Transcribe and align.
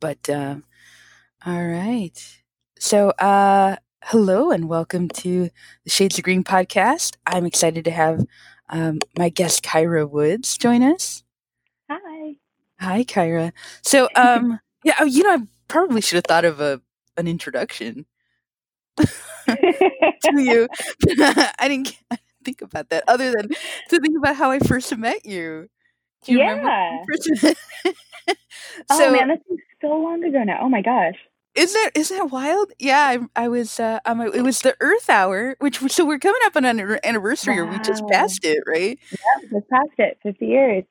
But 0.00 0.30
uh, 0.30 0.56
all 1.44 1.62
right. 1.62 2.42
So, 2.78 3.10
uh, 3.10 3.76
hello 4.04 4.50
and 4.50 4.66
welcome 4.66 5.10
to 5.10 5.50
the 5.84 5.90
Shades 5.90 6.16
of 6.16 6.24
Green 6.24 6.42
podcast. 6.42 7.16
I'm 7.26 7.44
excited 7.44 7.84
to 7.84 7.90
have 7.90 8.24
um, 8.70 9.00
my 9.18 9.28
guest 9.28 9.62
Kyra 9.62 10.08
Woods 10.08 10.56
join 10.56 10.82
us. 10.82 11.22
Hi. 11.90 12.36
Hi, 12.80 13.04
Kyra. 13.04 13.52
So, 13.82 14.08
um, 14.16 14.58
yeah, 14.84 14.94
oh, 15.00 15.04
you 15.04 15.22
know, 15.22 15.34
I 15.34 15.38
probably 15.68 16.00
should 16.00 16.16
have 16.16 16.24
thought 16.24 16.46
of 16.46 16.60
a 16.60 16.80
an 17.18 17.28
introduction 17.28 18.06
to 18.96 19.06
you. 20.34 20.66
I 21.10 21.68
didn't 21.68 21.94
think 22.42 22.62
about 22.62 22.88
that 22.88 23.04
other 23.06 23.32
than 23.32 23.48
to 23.50 24.00
think 24.00 24.16
about 24.16 24.36
how 24.36 24.50
I 24.50 24.60
first 24.60 24.96
met 24.96 25.26
you. 25.26 25.68
Do 26.24 26.32
you 26.32 26.38
yeah. 26.38 27.04
so, 27.42 27.54
oh 28.90 29.12
man, 29.12 29.28
that's 29.28 29.42
so 29.80 29.88
long 29.88 30.22
ago 30.24 30.42
now. 30.44 30.60
Oh 30.62 30.68
my 30.68 30.82
gosh. 30.82 31.16
Isn't 31.54 31.80
that 31.82 31.90
isn't 31.98 32.16
that 32.16 32.30
wild? 32.30 32.72
Yeah, 32.78 33.00
I, 33.36 33.44
I 33.44 33.48
was. 33.48 33.80
Uh, 33.80 33.98
um, 34.04 34.20
it 34.20 34.42
was 34.42 34.60
the 34.60 34.76
Earth 34.80 35.10
Hour, 35.10 35.56
which 35.58 35.78
so 35.90 36.06
we're 36.06 36.20
coming 36.20 36.40
up 36.44 36.54
on 36.54 36.64
an 36.64 36.98
anniversary, 37.02 37.60
wow. 37.60 37.68
or 37.68 37.72
we 37.72 37.78
just 37.80 38.06
passed 38.06 38.44
it, 38.44 38.62
right? 38.68 38.98
Yeah, 39.10 39.48
just 39.58 39.68
passed 39.68 39.98
it, 39.98 40.18
fifty 40.22 40.46
years. 40.46 40.84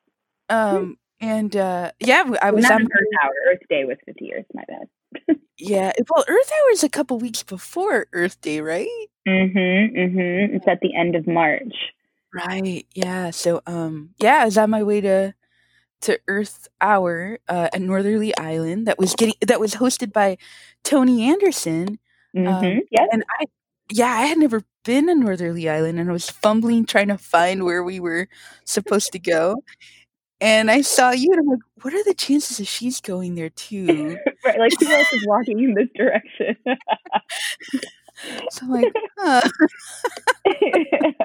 Um, 0.49 0.97
and 1.21 1.55
uh, 1.55 1.91
yeah, 2.01 2.29
I 2.41 2.51
was 2.51 2.63
well, 2.63 2.73
on 2.73 2.81
Earth 2.81 3.23
Hour. 3.23 3.31
Earth 3.51 3.61
Day 3.69 3.85
was 3.85 3.97
fifty 4.05 4.25
years. 4.25 4.43
My 4.53 4.63
bad. 4.67 5.37
yeah, 5.57 5.93
well, 6.09 6.25
Earth 6.27 6.51
Hour 6.51 6.71
is 6.71 6.83
a 6.83 6.89
couple 6.89 7.17
weeks 7.19 7.41
before 7.41 8.07
Earth 8.11 8.41
Day, 8.41 8.59
right? 8.59 8.87
Mm-hmm. 9.25 9.97
Mm-hmm. 9.97 10.55
It's 10.55 10.67
at 10.67 10.81
the 10.81 10.93
end 10.93 11.15
of 11.15 11.25
March. 11.25 11.73
Right. 12.33 12.85
Yeah. 12.93 13.31
So, 13.31 13.61
um, 13.65 14.11
yeah, 14.19 14.41
I 14.41 14.45
was 14.45 14.57
on 14.57 14.69
my 14.69 14.83
way 14.83 15.01
to 15.01 15.33
to 16.01 16.19
Earth 16.27 16.67
Hour 16.81 17.39
uh, 17.47 17.69
at 17.73 17.81
Northerly 17.81 18.35
Island 18.37 18.87
that 18.87 18.99
was 18.99 19.15
getting 19.15 19.35
that 19.41 19.59
was 19.59 19.75
hosted 19.75 20.13
by 20.13 20.37
Tony 20.83 21.29
Anderson. 21.29 21.99
Um, 22.35 22.43
mm-hmm. 22.43 22.65
Um, 22.65 22.81
yes. 22.91 23.09
And 23.11 23.23
I, 23.39 23.45
yeah, 23.91 24.07
I 24.07 24.25
had 24.25 24.37
never 24.37 24.63
been 24.85 25.07
to 25.07 25.15
Northerly 25.15 25.67
Island, 25.69 25.99
and 25.99 26.09
I 26.09 26.13
was 26.13 26.29
fumbling 26.29 26.85
trying 26.85 27.07
to 27.09 27.17
find 27.17 27.63
where 27.63 27.83
we 27.83 27.99
were 27.99 28.27
supposed 28.65 29.11
to 29.13 29.19
go. 29.19 29.63
And 30.41 30.71
I 30.71 30.81
saw 30.81 31.11
you, 31.11 31.31
and 31.31 31.41
I'm 31.41 31.47
like, 31.47 31.59
"What 31.81 31.93
are 31.93 32.03
the 32.03 32.13
chances 32.13 32.57
that 32.57 32.65
she's 32.65 33.01
going 33.01 33.35
there 33.35 33.49
too?" 33.49 34.17
right, 34.45 34.59
like 34.59 34.71
who 34.79 34.87
else 34.87 35.11
is 35.11 35.27
walking 35.27 35.59
in 35.63 35.73
this 35.73 35.89
direction? 35.95 36.55
so 38.51 38.65
I'm 38.65 38.69
like, 38.69 38.93
huh. 39.17 39.49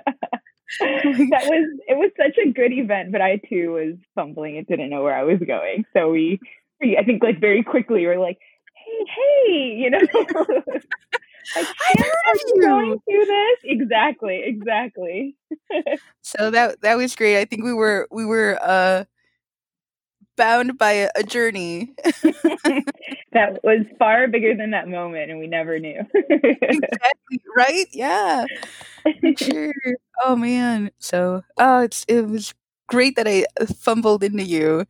that 0.80 1.44
was 1.46 1.80
it 1.88 1.96
was 1.96 2.10
such 2.16 2.36
a 2.44 2.50
good 2.50 2.72
event, 2.72 3.12
but 3.12 3.20
I 3.20 3.36
too 3.48 3.72
was 3.72 3.94
fumbling 4.14 4.58
and 4.58 4.66
didn't 4.66 4.90
know 4.90 5.02
where 5.02 5.16
I 5.16 5.22
was 5.22 5.38
going. 5.46 5.84
So 5.92 6.10
we, 6.10 6.40
we 6.80 6.96
I 6.96 7.04
think 7.04 7.22
like 7.22 7.40
very 7.40 7.62
quickly 7.62 8.06
we're 8.06 8.20
like, 8.20 8.38
hey, 8.74 9.04
hey, 9.16 9.76
you 9.76 9.90
know. 9.90 9.98
like, 9.98 10.84
I 11.56 11.94
heard 11.98 12.40
you 12.46 12.62
going 12.62 13.00
through 13.00 13.24
this 13.26 13.58
exactly, 13.64 14.42
exactly. 14.44 15.36
so 16.22 16.50
that 16.50 16.80
that 16.80 16.96
was 16.96 17.14
great. 17.14 17.38
I 17.38 17.44
think 17.44 17.64
we 17.64 17.74
were 17.74 18.08
we 18.10 18.24
were 18.24 18.58
uh 18.62 19.04
bound 20.36 20.78
by 20.78 21.08
a, 21.14 21.22
journey 21.22 21.94
that 23.32 23.58
was 23.62 23.84
far 23.98 24.28
bigger 24.28 24.54
than 24.54 24.70
that 24.70 24.88
moment, 24.88 25.30
and 25.30 25.40
we 25.40 25.46
never 25.46 25.78
knew. 25.78 26.00
exactly 26.30 27.40
right. 27.56 27.86
Yeah, 27.92 28.44
sure. 29.36 29.72
Oh 30.22 30.36
man. 30.36 30.90
So 30.98 31.42
oh, 31.56 31.80
it's 31.80 32.04
it 32.08 32.22
was 32.22 32.54
great 32.88 33.16
that 33.16 33.26
I 33.26 33.46
fumbled 33.78 34.22
into 34.22 34.44
you. 34.44 34.80
Um, 34.80 34.86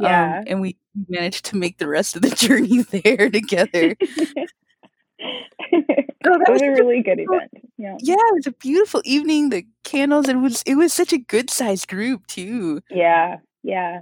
yeah, 0.00 0.38
um, 0.38 0.44
and 0.46 0.60
we 0.60 0.76
managed 1.08 1.44
to 1.46 1.56
make 1.56 1.78
the 1.78 1.88
rest 1.88 2.16
of 2.16 2.22
the 2.22 2.30
journey 2.34 2.82
there 2.82 3.30
together. 3.30 3.96
oh, 4.00 5.78
that 6.24 6.46
was, 6.48 6.60
was, 6.60 6.62
a 6.62 6.70
really 6.72 7.02
good 7.02 7.20
event. 7.20 7.50
Yeah. 7.78 7.96
Yeah, 8.00 8.14
it 8.14 8.34
was 8.34 8.46
a 8.46 8.52
beautiful 8.52 9.02
evening. 9.04 9.50
The 9.50 9.66
candles. 9.84 10.28
It 10.28 10.36
was 10.36 10.62
it 10.66 10.74
was 10.74 10.92
such 10.92 11.12
a 11.12 11.18
good 11.18 11.50
sized 11.50 11.88
group 11.88 12.26
too. 12.26 12.82
Yeah, 12.90 13.36
yeah 13.62 14.00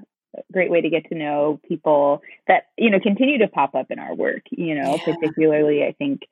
great 0.52 0.70
way 0.70 0.80
to 0.80 0.90
get 0.90 1.08
to 1.08 1.14
know 1.14 1.60
people 1.66 2.22
that 2.48 2.64
you 2.76 2.90
know 2.90 3.00
continue 3.00 3.38
to 3.38 3.48
pop 3.48 3.74
up 3.74 3.86
in 3.90 3.98
our 3.98 4.14
work 4.14 4.42
you 4.50 4.74
know 4.74 4.96
yeah. 4.96 5.14
particularly 5.14 5.84
i 5.84 5.92
think 5.92 6.22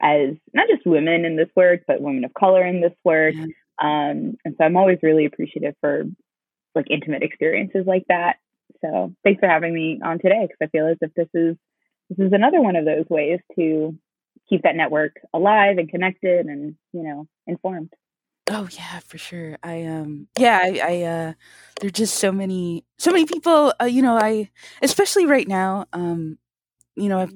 as 0.00 0.34
not 0.54 0.68
just 0.68 0.86
women 0.86 1.24
in 1.24 1.36
this 1.36 1.48
work 1.56 1.82
but 1.86 2.00
women 2.00 2.24
of 2.24 2.34
color 2.34 2.64
in 2.64 2.80
this 2.80 2.92
work 3.04 3.34
yeah. 3.34 3.44
um, 3.82 4.36
and 4.44 4.54
so 4.56 4.64
i'm 4.64 4.76
always 4.76 4.98
really 5.02 5.24
appreciative 5.24 5.74
for 5.80 6.04
like 6.74 6.86
intimate 6.90 7.22
experiences 7.22 7.84
like 7.86 8.04
that 8.08 8.36
so 8.80 9.12
thanks 9.24 9.40
for 9.40 9.48
having 9.48 9.74
me 9.74 10.00
on 10.04 10.18
today 10.18 10.42
because 10.42 10.58
i 10.62 10.66
feel 10.66 10.86
as 10.86 10.96
if 11.00 11.12
this 11.14 11.28
is 11.34 11.56
this 12.08 12.26
is 12.26 12.32
another 12.32 12.60
one 12.60 12.76
of 12.76 12.84
those 12.84 13.06
ways 13.08 13.40
to 13.56 13.96
keep 14.48 14.62
that 14.62 14.76
network 14.76 15.16
alive 15.32 15.78
and 15.78 15.88
connected 15.88 16.46
and 16.46 16.74
you 16.92 17.02
know 17.02 17.26
informed 17.46 17.90
Oh 18.50 18.68
yeah, 18.72 19.00
for 19.00 19.18
sure. 19.18 19.58
I 19.62 19.84
um 19.84 20.28
yeah, 20.38 20.60
I, 20.62 20.80
I 20.84 21.02
uh 21.04 21.34
there're 21.80 21.90
just 21.90 22.16
so 22.16 22.32
many 22.32 22.84
so 22.98 23.12
many 23.12 23.26
people 23.26 23.74
uh, 23.80 23.86
you 23.86 24.02
know, 24.02 24.16
I 24.18 24.50
especially 24.82 25.26
right 25.26 25.48
now 25.48 25.86
um 25.92 26.38
you 26.96 27.08
know, 27.08 27.20
I've 27.20 27.34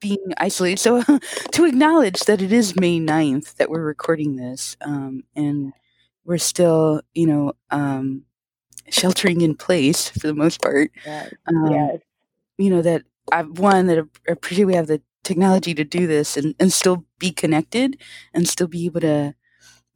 being 0.00 0.18
isolated. 0.38 0.80
So 0.80 1.02
to 1.52 1.64
acknowledge 1.66 2.20
that 2.22 2.42
it 2.42 2.52
is 2.52 2.76
May 2.80 3.00
9th 3.00 3.56
that 3.56 3.70
we're 3.70 3.84
recording 3.84 4.36
this 4.36 4.76
um 4.82 5.24
and 5.36 5.72
we're 6.24 6.38
still, 6.38 7.02
you 7.14 7.26
know, 7.26 7.54
um 7.70 8.24
sheltering 8.90 9.42
in 9.42 9.54
place 9.56 10.08
for 10.10 10.26
the 10.28 10.34
most 10.34 10.62
part. 10.62 10.90
Yes. 11.04 11.30
Um, 11.48 11.92
yes. 11.94 12.00
You 12.58 12.70
know 12.70 12.82
that 12.82 13.02
I've 13.32 13.58
one 13.58 13.86
that 13.86 13.98
I 14.28 14.32
appreciate 14.32 14.64
we 14.66 14.74
have 14.74 14.86
the 14.88 15.02
technology 15.24 15.74
to 15.74 15.84
do 15.84 16.06
this 16.06 16.36
and, 16.36 16.54
and 16.60 16.72
still 16.72 17.04
be 17.18 17.30
connected 17.32 18.00
and 18.34 18.48
still 18.48 18.66
be 18.68 18.86
able 18.86 19.00
to 19.00 19.34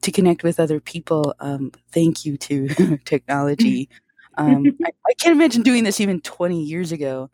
to 0.03 0.13
connect 0.13 0.43
with 0.43 0.61
other 0.61 0.81
people. 0.81 1.35
Um, 1.41 1.73
thank 1.93 2.25
you 2.25 2.37
to 2.39 2.99
technology. 3.05 3.89
Um, 4.37 4.67
I, 4.85 4.91
I, 5.05 5.15
can't 5.15 5.35
imagine 5.35 5.63
doing 5.63 5.83
this 5.83 5.99
even 5.99 6.21
20 6.21 6.63
years 6.63 6.93
ago. 6.93 7.29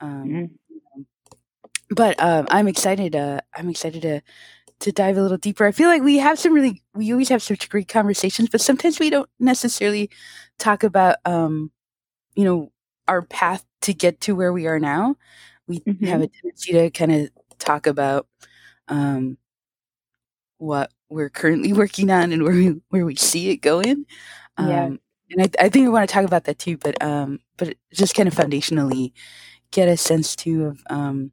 Um, 0.00 0.24
mm-hmm. 0.24 1.02
But 1.94 2.20
um, 2.20 2.48
I'm 2.50 2.66
excited. 2.66 3.14
Uh, 3.14 3.40
I'm 3.54 3.68
excited 3.68 4.02
to 4.02 4.20
to 4.80 4.92
dive 4.92 5.16
a 5.16 5.22
little 5.22 5.36
deeper. 5.36 5.66
I 5.66 5.72
feel 5.72 5.88
like 5.88 6.02
we 6.02 6.16
have 6.18 6.38
some 6.38 6.54
really, 6.54 6.82
we 6.94 7.12
always 7.12 7.28
have 7.28 7.42
such 7.42 7.68
great 7.68 7.88
conversations, 7.88 8.48
but 8.48 8.60
sometimes 8.60 8.98
we 8.98 9.10
don't 9.10 9.28
necessarily 9.38 10.10
talk 10.58 10.82
about, 10.82 11.16
um, 11.24 11.70
you 12.34 12.44
know, 12.44 12.72
our 13.06 13.22
path 13.22 13.64
to 13.82 13.94
get 13.94 14.20
to 14.22 14.34
where 14.34 14.52
we 14.52 14.66
are 14.66 14.80
now. 14.80 15.16
We 15.66 15.80
mm-hmm. 15.80 16.06
have 16.06 16.22
a 16.22 16.28
tendency 16.28 16.72
to 16.72 16.90
kind 16.90 17.12
of 17.12 17.30
talk 17.58 17.86
about 17.86 18.26
um, 18.88 19.36
what 20.58 20.90
we're 21.10 21.28
currently 21.28 21.72
working 21.72 22.10
on 22.10 22.32
and 22.32 22.42
where 22.42 22.54
we 22.54 22.80
where 22.88 23.04
we 23.04 23.16
see 23.16 23.50
it 23.50 23.58
going. 23.58 24.06
Um, 24.56 24.68
yeah. 24.68 24.90
And 25.32 25.42
I, 25.42 25.64
I 25.66 25.68
think 25.68 25.86
I 25.86 25.90
want 25.90 26.08
to 26.08 26.12
talk 26.12 26.24
about 26.24 26.44
that 26.44 26.58
too, 26.58 26.76
but 26.76 27.02
um, 27.02 27.40
but 27.56 27.76
just 27.92 28.14
kind 28.14 28.28
of 28.28 28.34
foundationally 28.34 29.12
get 29.70 29.88
a 29.88 29.96
sense 29.96 30.34
too 30.34 30.66
of 30.66 30.82
um, 30.88 31.32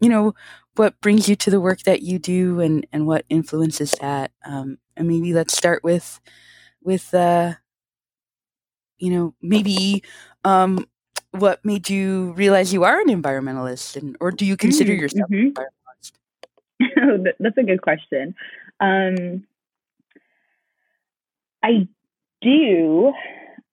you 0.00 0.08
know, 0.08 0.34
what 0.74 1.00
brings 1.00 1.28
you 1.28 1.36
to 1.36 1.50
the 1.50 1.60
work 1.60 1.82
that 1.82 2.02
you 2.02 2.18
do 2.18 2.60
and 2.60 2.86
and 2.92 3.06
what 3.06 3.24
influences 3.28 3.92
that. 4.00 4.32
Um, 4.44 4.78
and 4.96 5.08
maybe 5.08 5.32
let's 5.32 5.56
start 5.56 5.84
with 5.84 6.20
with 6.82 7.12
uh, 7.14 7.54
you 8.98 9.10
know, 9.10 9.34
maybe 9.42 10.02
um, 10.44 10.86
what 11.32 11.64
made 11.64 11.90
you 11.90 12.32
realize 12.32 12.72
you 12.72 12.84
are 12.84 13.00
an 13.00 13.08
environmentalist, 13.08 13.96
and 13.96 14.16
or 14.20 14.30
do 14.30 14.44
you 14.44 14.56
consider 14.56 14.92
mm, 14.92 15.00
yourself 15.00 15.30
mm-hmm. 15.30 15.48
an 15.48 15.54
environmentalist? 16.80 17.34
That's 17.40 17.58
a 17.58 17.62
good 17.62 17.82
question. 17.82 18.34
Um, 18.80 19.46
I 21.62 21.88
do. 22.42 23.12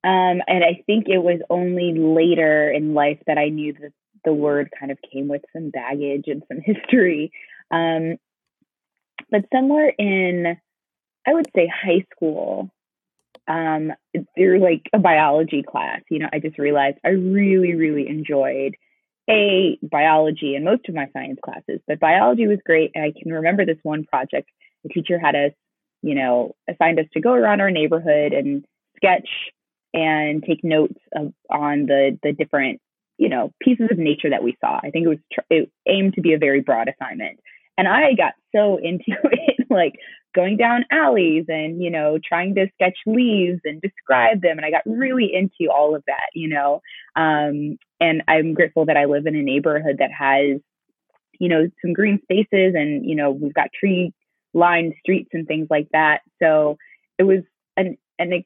Um, 0.05 0.41
and 0.47 0.63
I 0.63 0.83
think 0.85 1.07
it 1.07 1.19
was 1.19 1.39
only 1.49 1.93
later 1.93 2.69
in 2.69 2.93
life 2.93 3.19
that 3.27 3.37
I 3.37 3.49
knew 3.49 3.73
that 3.73 3.93
the 4.25 4.33
word 4.33 4.69
kind 4.77 4.91
of 4.91 4.97
came 5.11 5.27
with 5.27 5.43
some 5.53 5.69
baggage 5.69 6.25
and 6.27 6.43
some 6.47 6.59
history. 6.63 7.31
Um, 7.71 8.17
but 9.29 9.45
somewhere 9.53 9.89
in, 9.97 10.57
I 11.25 11.33
would 11.33 11.49
say, 11.55 11.67
high 11.67 12.05
school, 12.13 12.69
um, 13.47 13.91
through 14.35 14.59
like 14.59 14.89
a 14.93 14.99
biology 14.99 15.63
class, 15.63 16.01
you 16.09 16.19
know, 16.19 16.29
I 16.31 16.39
just 16.39 16.57
realized 16.57 16.97
I 17.03 17.09
really, 17.09 17.75
really 17.75 18.07
enjoyed 18.07 18.75
a 19.29 19.77
biology 19.81 20.55
and 20.55 20.65
most 20.65 20.87
of 20.89 20.95
my 20.95 21.07
science 21.13 21.39
classes, 21.43 21.79
but 21.87 21.99
biology 21.99 22.47
was 22.47 22.59
great. 22.65 22.91
And 22.95 23.03
I 23.03 23.13
can 23.17 23.31
remember 23.31 23.65
this 23.65 23.77
one 23.83 24.05
project 24.05 24.49
the 24.83 24.89
teacher 24.89 25.19
had 25.19 25.35
us, 25.35 25.51
you 26.01 26.15
know, 26.15 26.55
assigned 26.69 26.99
us 26.99 27.05
to 27.13 27.21
go 27.21 27.33
around 27.33 27.61
our 27.61 27.71
neighborhood 27.71 28.33
and 28.33 28.65
sketch 28.95 29.29
and 29.93 30.43
take 30.43 30.63
notes 30.63 30.99
of, 31.15 31.33
on 31.49 31.85
the 31.85 32.17
the 32.23 32.33
different, 32.33 32.81
you 33.17 33.29
know, 33.29 33.51
pieces 33.61 33.87
of 33.91 33.97
nature 33.97 34.29
that 34.29 34.43
we 34.43 34.57
saw. 34.59 34.79
I 34.83 34.89
think 34.89 35.05
it 35.05 35.09
was 35.09 35.19
tr- 35.31 35.41
it 35.49 35.71
aimed 35.87 36.15
to 36.15 36.21
be 36.21 36.33
a 36.33 36.39
very 36.39 36.61
broad 36.61 36.89
assignment, 36.89 37.39
and 37.77 37.87
I 37.87 38.13
got 38.13 38.33
so 38.55 38.77
into 38.83 39.03
it, 39.07 39.67
like 39.69 39.93
going 40.35 40.57
down 40.57 40.83
alleys 40.91 41.45
and 41.47 41.81
you 41.81 41.91
know 41.91 42.17
trying 42.23 42.55
to 42.55 42.67
sketch 42.73 42.97
leaves 43.05 43.61
and 43.63 43.81
describe 43.81 44.41
them, 44.41 44.57
and 44.57 44.65
I 44.65 44.71
got 44.71 44.83
really 44.85 45.31
into 45.33 45.71
all 45.71 45.95
of 45.95 46.03
that, 46.07 46.29
you 46.33 46.49
know. 46.49 46.81
Um, 47.15 47.77
and 48.03 48.21
I'm 48.27 48.53
grateful 48.53 48.85
that 48.85 48.97
I 48.97 49.05
live 49.05 49.27
in 49.27 49.35
a 49.35 49.41
neighborhood 49.41 49.97
that 49.99 50.11
has, 50.11 50.59
you 51.39 51.47
know, 51.47 51.69
some 51.81 51.93
green 51.93 52.19
spaces 52.23 52.73
and, 52.75 53.05
you 53.05 53.15
know, 53.15 53.31
we've 53.31 53.53
got 53.53 53.69
tree 53.73 54.11
lined 54.53 54.93
streets 54.99 55.29
and 55.33 55.47
things 55.47 55.67
like 55.69 55.87
that. 55.93 56.21
So 56.41 56.77
it 57.17 57.23
was 57.23 57.39
an, 57.77 57.97
an, 58.19 58.43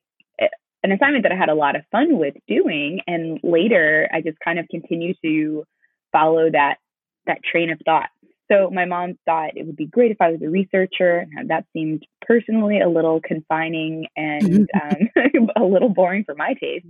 an 0.83 0.91
assignment 0.91 1.23
that 1.23 1.31
I 1.31 1.35
had 1.35 1.49
a 1.49 1.55
lot 1.55 1.75
of 1.75 1.83
fun 1.91 2.17
with 2.17 2.35
doing. 2.47 3.01
And 3.07 3.39
later 3.43 4.07
I 4.11 4.21
just 4.21 4.37
kind 4.43 4.59
of 4.59 4.67
continue 4.69 5.13
to 5.23 5.65
follow 6.11 6.49
that, 6.51 6.77
that 7.25 7.43
train 7.43 7.71
of 7.71 7.79
thought. 7.85 8.09
So 8.49 8.69
my 8.71 8.85
mom 8.85 9.17
thought 9.25 9.57
it 9.57 9.65
would 9.65 9.75
be 9.75 9.87
great 9.87 10.11
if 10.11 10.21
I 10.21 10.31
was 10.31 10.41
a 10.41 10.49
researcher, 10.49 11.27
and 11.35 11.49
that 11.49 11.65
seemed 11.73 12.05
personally 12.21 12.79
a 12.79 12.87
little 12.87 13.19
confining 13.21 14.07
and 14.15 14.69
um, 14.81 15.49
a 15.55 15.63
little 15.63 15.89
boring 15.89 16.23
for 16.23 16.33
my 16.33 16.53
taste. 16.53 16.85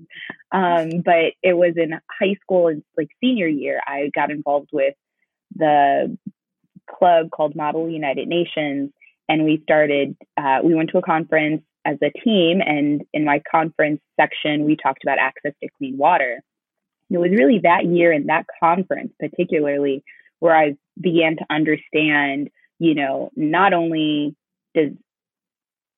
Um, 0.51 1.01
but 1.03 1.33
it 1.41 1.57
was 1.57 1.73
in 1.75 1.93
high 2.19 2.35
school, 2.41 2.67
and 2.67 2.83
like 2.95 3.09
senior 3.19 3.47
year, 3.47 3.81
I 3.87 4.11
got 4.13 4.29
involved 4.29 4.69
with 4.71 4.93
the 5.55 6.15
club 6.87 7.31
called 7.31 7.55
Model 7.55 7.89
United 7.89 8.27
Nations, 8.27 8.91
and 9.29 9.43
we 9.43 9.59
started. 9.63 10.15
Uh, 10.37 10.59
we 10.63 10.73
went 10.73 10.89
to 10.91 10.97
a 10.97 11.01
conference 11.01 11.63
as 11.85 11.97
a 12.01 12.11
team, 12.19 12.61
and 12.65 13.03
in 13.13 13.25
my 13.25 13.41
conference 13.49 14.01
section, 14.19 14.65
we 14.65 14.75
talked 14.75 15.03
about 15.03 15.19
access 15.19 15.53
to 15.61 15.69
clean 15.77 15.97
water. 15.97 16.41
It 17.09 17.17
was 17.17 17.31
really 17.31 17.59
that 17.63 17.85
year 17.85 18.11
and 18.11 18.27
that 18.29 18.45
conference, 18.59 19.13
particularly, 19.19 20.03
where 20.39 20.55
I 20.55 20.75
began 20.99 21.37
to 21.37 21.45
understand, 21.49 22.49
you 22.79 22.95
know, 22.95 23.31
not 23.35 23.73
only 23.73 24.35
does 24.75 24.91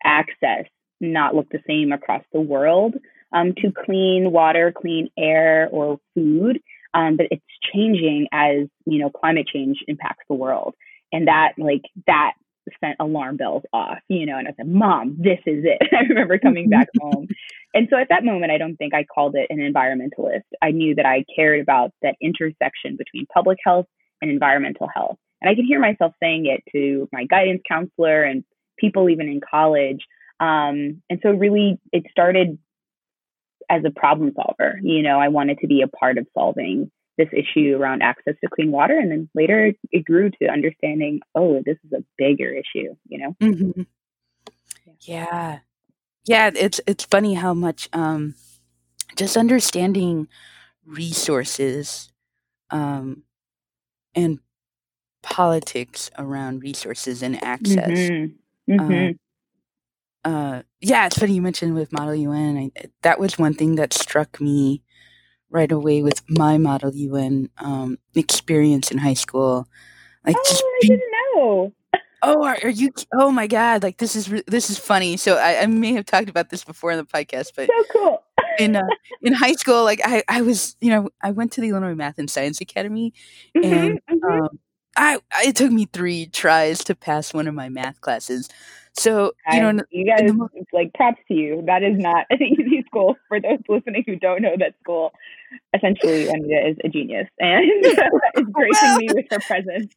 access 0.03 0.65
not 1.01 1.35
look 1.35 1.49
the 1.49 1.63
same 1.67 1.91
across 1.91 2.23
the 2.31 2.41
world 2.41 2.95
um, 3.31 3.53
to 3.55 3.71
clean 3.71 4.31
water, 4.31 4.71
clean 4.75 5.09
air, 5.17 5.69
or 5.71 5.99
food, 6.13 6.59
um, 6.93 7.17
but 7.17 7.27
it's 7.31 7.43
changing 7.73 8.27
as 8.31 8.67
you 8.85 8.99
know 8.99 9.09
climate 9.09 9.47
change 9.47 9.77
impacts 9.87 10.25
the 10.29 10.35
world, 10.35 10.75
and 11.11 11.27
that 11.27 11.53
like 11.57 11.83
that 12.07 12.33
sent 12.79 12.97
alarm 12.99 13.37
bells 13.37 13.63
off, 13.73 13.99
you 14.07 14.25
know, 14.25 14.37
and 14.37 14.47
I 14.47 14.53
said, 14.55 14.67
Mom, 14.67 15.15
this 15.19 15.39
is 15.45 15.63
it. 15.65 15.81
I 15.93 16.01
remember 16.07 16.37
coming 16.37 16.69
back 16.69 16.87
home. 17.01 17.27
And 17.73 17.87
so 17.89 17.97
at 17.97 18.09
that 18.09 18.23
moment, 18.23 18.51
I 18.51 18.57
don't 18.57 18.75
think 18.77 18.93
I 18.93 19.03
called 19.03 19.35
it 19.35 19.47
an 19.49 19.59
environmentalist. 19.59 20.43
I 20.61 20.71
knew 20.71 20.95
that 20.95 21.05
I 21.05 21.25
cared 21.35 21.61
about 21.61 21.91
that 22.01 22.15
intersection 22.21 22.97
between 22.97 23.25
public 23.33 23.57
health 23.63 23.85
and 24.21 24.31
environmental 24.31 24.87
health. 24.93 25.17
And 25.41 25.49
I 25.49 25.55
could 25.55 25.65
hear 25.65 25.79
myself 25.79 26.13
saying 26.21 26.45
it 26.45 26.63
to 26.71 27.07
my 27.13 27.25
guidance 27.25 27.61
counselor 27.67 28.23
and 28.23 28.43
people 28.77 29.09
even 29.09 29.27
in 29.27 29.39
college. 29.39 30.05
Um, 30.39 31.01
and 31.09 31.19
so 31.21 31.31
really 31.31 31.79
it 31.91 32.03
started 32.11 32.57
as 33.69 33.83
a 33.85 33.91
problem 33.91 34.31
solver. 34.35 34.79
You 34.81 35.03
know, 35.03 35.19
I 35.19 35.27
wanted 35.27 35.59
to 35.59 35.67
be 35.67 35.81
a 35.81 35.87
part 35.87 36.17
of 36.17 36.27
solving 36.33 36.91
this 37.19 37.29
issue 37.33 37.75
around 37.75 38.01
access 38.01 38.33
to 38.41 38.49
clean 38.49 38.71
water. 38.71 38.97
And 38.97 39.11
then 39.11 39.29
later 39.35 39.73
it 39.91 40.05
grew 40.05 40.31
to 40.31 40.47
understanding, 40.47 41.19
oh, 41.35 41.61
this 41.63 41.77
is 41.85 41.91
a 41.91 42.03
bigger 42.17 42.51
issue, 42.51 42.95
you 43.07 43.19
know? 43.19 43.35
Mm-hmm. 43.41 43.81
Yeah. 45.01 45.59
Yeah. 46.25 46.49
It's, 46.55 46.81
it's 46.87 47.03
funny 47.03 47.35
how 47.35 47.53
much, 47.53 47.89
um, 47.93 48.35
just 49.15 49.37
understanding 49.37 50.27
resources, 50.85 52.11
um, 52.71 53.23
and 54.15 54.39
politics 55.21 56.09
around 56.17 56.63
resources 56.63 57.21
and 57.21 57.43
access. 57.43 57.89
Mm-hmm. 57.89 58.73
Mm-hmm. 58.73 59.11
Uh, 60.25 60.29
uh, 60.29 60.61
yeah, 60.81 61.05
it's 61.05 61.17
funny 61.17 61.33
you 61.33 61.41
mentioned 61.41 61.75
with 61.75 61.91
Model 61.91 62.15
UN. 62.15 62.57
I, 62.57 62.71
that 63.03 63.19
was 63.19 63.37
one 63.37 63.53
thing 63.53 63.75
that 63.75 63.93
struck 63.93 64.39
me 64.39 64.83
right 65.49 65.71
away 65.71 66.03
with 66.03 66.21
my 66.29 66.57
Model 66.57 66.93
UN 66.93 67.49
um, 67.57 67.97
experience 68.15 68.91
in 68.91 68.97
high 68.97 69.13
school. 69.13 69.67
Like, 70.25 70.35
oh, 70.37 70.43
just 70.47 70.63
I 70.63 70.79
didn't 70.81 71.11
know. 71.35 71.73
Oh, 72.21 72.43
are, 72.43 72.57
are, 72.63 72.69
you? 72.69 72.91
Oh 73.13 73.31
my 73.31 73.47
God! 73.47 73.81
Like 73.81 73.97
this 73.97 74.15
is 74.15 74.27
this 74.45 74.69
is 74.69 74.77
funny. 74.77 75.15
So 75.15 75.37
I, 75.37 75.61
I, 75.61 75.65
may 75.67 75.93
have 75.93 76.05
talked 76.05 76.29
about 76.29 76.49
this 76.49 76.65
before 76.65 76.91
in 76.91 76.97
the 76.97 77.05
podcast, 77.05 77.51
but 77.55 77.67
so 77.67 77.83
cool. 77.93 78.23
in 78.59 78.75
uh, 78.75 78.81
in 79.21 79.33
high 79.33 79.53
school, 79.53 79.85
like 79.85 80.01
I 80.03 80.23
I 80.27 80.41
was 80.41 80.75
you 80.81 80.91
know 80.91 81.09
I 81.21 81.31
went 81.31 81.53
to 81.53 81.61
the 81.61 81.69
Illinois 81.69 81.95
Math 81.95 82.19
and 82.19 82.29
Science 82.29 82.59
Academy, 82.59 83.13
mm-hmm, 83.55 83.73
and 83.73 83.99
mm-hmm. 84.11 84.43
Um, 84.43 84.59
I 84.97 85.19
it 85.43 85.55
took 85.55 85.71
me 85.71 85.87
three 85.91 86.27
tries 86.27 86.83
to 86.85 86.95
pass 86.95 87.33
one 87.33 87.47
of 87.47 87.53
my 87.53 87.69
math 87.69 88.01
classes. 88.01 88.49
So 88.93 89.33
you 89.51 89.61
know, 89.61 89.83
you 89.91 90.05
guys 90.05 90.29
like 90.73 90.93
props 90.93 91.21
to 91.27 91.33
you. 91.33 91.63
That 91.65 91.83
is 91.83 91.97
not 91.97 92.25
an 92.29 92.41
easy 92.43 92.83
school 92.87 93.15
for 93.27 93.39
those 93.39 93.59
listening 93.69 94.03
who 94.05 94.15
don't 94.17 94.41
know 94.41 94.55
that 94.57 94.75
school. 94.81 95.11
Essentially, 95.73 96.27
Anita 96.29 96.69
is 96.69 96.77
a 96.83 96.89
genius 96.89 97.27
and 97.39 97.65
is 97.85 97.95
gracing 98.51 98.89
well, 98.89 98.97
me 98.97 99.07
with 99.13 99.25
her 99.31 99.39
presence. 99.39 99.93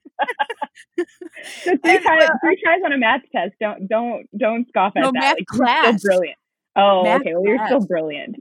so 0.97 1.77
three 1.85 1.99
tries, 1.99 2.29
three 2.43 2.63
tries 2.63 2.81
on 2.85 2.93
a 2.93 2.99
math 2.99 3.23
test. 3.33 3.55
Don't 3.61 3.89
don't 3.89 4.27
don't 4.39 4.69
scoff 4.69 4.93
at 4.97 5.01
no, 5.01 5.11
that. 5.13 5.21
Math 5.21 5.37
like, 5.37 5.47
class. 5.47 6.03
So 6.03 6.09
brilliant. 6.09 6.39
Oh, 6.77 7.03
math 7.03 7.21
okay. 7.23 7.35
Well, 7.35 7.45
you're 7.45 7.67
still 7.67 7.87
brilliant. 7.87 8.37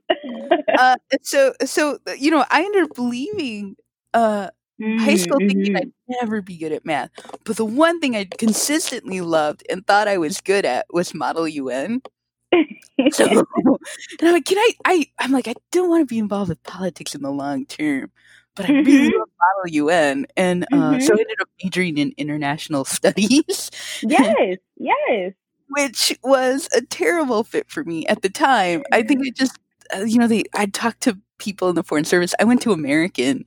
uh, 0.78 0.96
so 1.24 1.54
so 1.66 1.98
you 2.18 2.30
know, 2.30 2.46
I 2.52 2.64
ended 2.64 2.84
up 2.84 2.98
leaving 2.98 3.78
uh 4.14 4.50
mm-hmm, 4.82 4.98
high 5.04 5.16
school 5.16 5.38
thinking 5.40 5.76
I'd 5.76 5.88
mm-hmm. 5.88 6.14
never 6.22 6.42
be 6.42 6.58
good 6.58 6.72
at 6.72 6.86
math. 6.86 7.10
But 7.44 7.58
the 7.58 7.66
one 7.66 8.00
thing 8.00 8.16
I 8.16 8.26
consistently 8.26 9.22
loved 9.22 9.64
and 9.70 9.86
thought 9.86 10.08
I 10.08 10.18
was 10.18 10.42
good 10.42 10.66
at 10.66 10.86
was 10.92 11.14
Model 11.14 11.48
UN. 11.48 12.02
so, 13.12 13.26
and 13.56 13.78
I'm 14.22 14.34
like, 14.34 14.46
can 14.46 14.58
I, 14.58 14.72
I, 14.86 15.06
I'm 15.20 15.32
like, 15.32 15.48
I 15.48 15.54
don't 15.72 15.90
want 15.90 16.02
to 16.02 16.14
be 16.14 16.20
involved 16.20 16.50
with 16.50 16.62
politics 16.64 17.16
in 17.16 17.22
the 17.22 17.32
long 17.32 17.66
term, 17.66 18.12
but 18.56 18.70
I 18.70 18.74
really 18.74 19.10
mm-hmm. 19.10 19.20
love 19.20 19.30
Model 19.40 19.74
UN. 19.74 20.28
And 20.36 20.64
uh, 20.66 20.76
mm-hmm. 20.76 21.00
so 21.02 21.14
I 21.14 21.20
ended 21.20 21.42
up 21.42 21.50
majoring 21.64 21.98
in 21.98 22.14
international 22.18 22.86
studies. 22.86 23.72
Yes, 24.02 24.58
yes. 24.78 25.34
Which 25.70 26.18
was 26.22 26.68
a 26.76 26.82
terrible 26.82 27.46
fit 27.46 27.70
for 27.70 27.86
me 27.86 28.06
at 28.08 28.22
the 28.22 28.30
time. 28.30 28.84
I 28.92 29.04
think 29.04 29.26
it 29.26 29.36
just, 29.38 29.58
you 30.00 30.18
know, 30.18 30.28
they, 30.28 30.44
I'd 30.56 30.74
talk 30.74 31.00
to 31.02 31.18
people 31.38 31.70
in 31.70 31.76
the 31.76 31.84
foreign 31.84 32.06
service. 32.06 32.34
I 32.40 32.44
went 32.44 32.62
to 32.62 32.72
American 32.72 33.46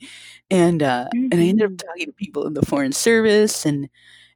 and 0.51 0.83
uh, 0.83 1.07
mm-hmm. 1.15 1.29
and 1.33 1.35
I 1.35 1.45
ended 1.45 1.67
up 1.67 1.73
mm-hmm. 1.73 1.87
talking 1.87 2.07
to 2.07 2.13
people 2.13 2.47
in 2.47 2.55
the 2.55 2.67
foreign 2.67 2.93
service, 2.93 3.65
and 3.65 3.89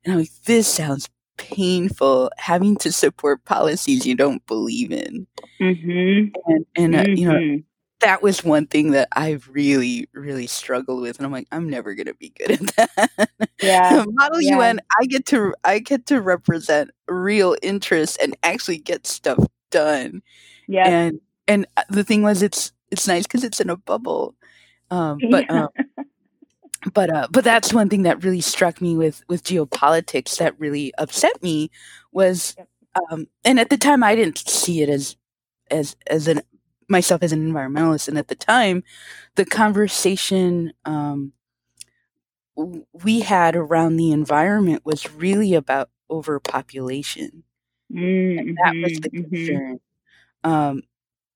and 0.05 0.13
I'm 0.13 0.21
like, 0.21 0.31
this 0.45 0.67
sounds 0.67 1.09
painful 1.37 2.31
having 2.37 2.77
to 2.77 2.91
support 2.91 3.45
policies 3.45 4.07
you 4.07 4.15
don't 4.15 4.45
believe 4.47 4.93
in, 4.93 5.27
mm-hmm. 5.61 6.35
and 6.47 6.67
and 6.77 6.97
uh, 6.97 7.05
you 7.09 7.29
know 7.29 7.39
mm-hmm. 7.39 7.61
that 8.01 8.23
was 8.23 8.43
one 8.43 8.67
thing 8.67 8.93
that 8.93 9.09
I 9.13 9.39
really 9.51 10.09
really 10.13 10.47
struggled 10.47 11.03
with, 11.03 11.19
and 11.19 11.27
I'm 11.27 11.33
like, 11.33 11.49
I'm 11.53 11.69
never 11.69 11.95
gonna 11.95 12.15
be 12.15 12.31
good 12.31 12.53
at 12.53 12.77
that. 12.77 13.31
Yeah, 13.63 14.05
Model 14.09 14.41
yeah. 14.41 14.57
UN, 14.57 14.81
I 15.01 15.07
get 15.07 15.27
to 15.27 15.55
I 15.65 15.79
get 15.79 16.07
to 16.07 16.21
represent 16.21 16.91
real 17.07 17.55
interests 17.63 18.17
and 18.21 18.37
actually 18.43 18.79
get 18.79 19.07
stuff 19.07 19.45
done. 19.71 20.23
Yeah, 20.67 20.89
and 20.89 21.21
and 21.49 21.67
uh, 21.77 21.83
the 21.89 22.05
thing 22.05 22.23
was, 22.23 22.43
it's 22.43 22.73
it's 22.91 23.09
nice 23.09 23.25
because 23.25 23.45
it's 23.45 23.61
in 23.61 23.71
a 23.71 23.77
bubble. 23.77 24.35
Um, 24.91 25.19
but 25.31 25.51
um, 25.51 25.69
but 26.93 27.11
uh, 27.11 27.29
but 27.31 27.45
that's 27.45 27.73
one 27.73 27.89
thing 27.89 28.03
that 28.05 28.23
really 28.23 28.41
struck 28.41 28.81
me 28.81 28.97
with 28.97 29.23
with 29.29 29.45
geopolitics 29.45 30.39
that 30.39 30.59
really 30.59 30.93
upset 30.99 31.43
me 31.43 31.71
was, 32.13 32.57
um, 33.11 33.27
and 33.45 33.59
at 33.59 33.71
the 33.71 33.77
time 33.77 34.03
I 34.03 34.15
didn't 34.15 34.39
see 34.39 34.83
it 34.83 34.89
as 34.89 35.17
as 35.71 35.97
as 36.07 36.29
an 36.29 36.43
myself 36.89 37.23
as 37.23 37.33
an 37.33 37.53
environmentalist, 37.53 38.09
and 38.09 38.19
at 38.19 38.29
the 38.29 38.35
time, 38.35 38.85
the 39.35 39.45
conversation 39.45 40.73
um, 40.85 41.33
we 42.57 43.21
had 43.21 43.57
around 43.57 43.97
the 43.97 44.13
environment 44.13 44.85
was 44.85 45.13
really 45.13 45.55
about 45.55 45.91
overpopulation, 46.11 47.43
mm-hmm, 47.93 48.39
and 48.39 48.59
that 48.65 48.75
was 48.83 49.01
the 49.01 49.11
mm-hmm. 49.11 49.35
concern. 49.35 49.81
Mm-hmm. 50.45 50.51
Um, 50.51 50.83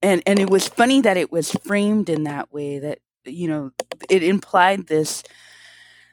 and 0.02 0.23
and 0.26 0.38
it 0.38 0.50
was 0.50 0.68
funny 0.68 1.00
that 1.00 1.16
it 1.16 1.30
was 1.30 1.52
framed 1.52 2.09
in 2.09 2.25
that 2.25 2.52
way 2.52 2.78
that 2.78 2.99
you 3.25 3.49
know 3.49 3.71
it 4.11 4.23
implied 4.23 4.87
this 4.88 5.23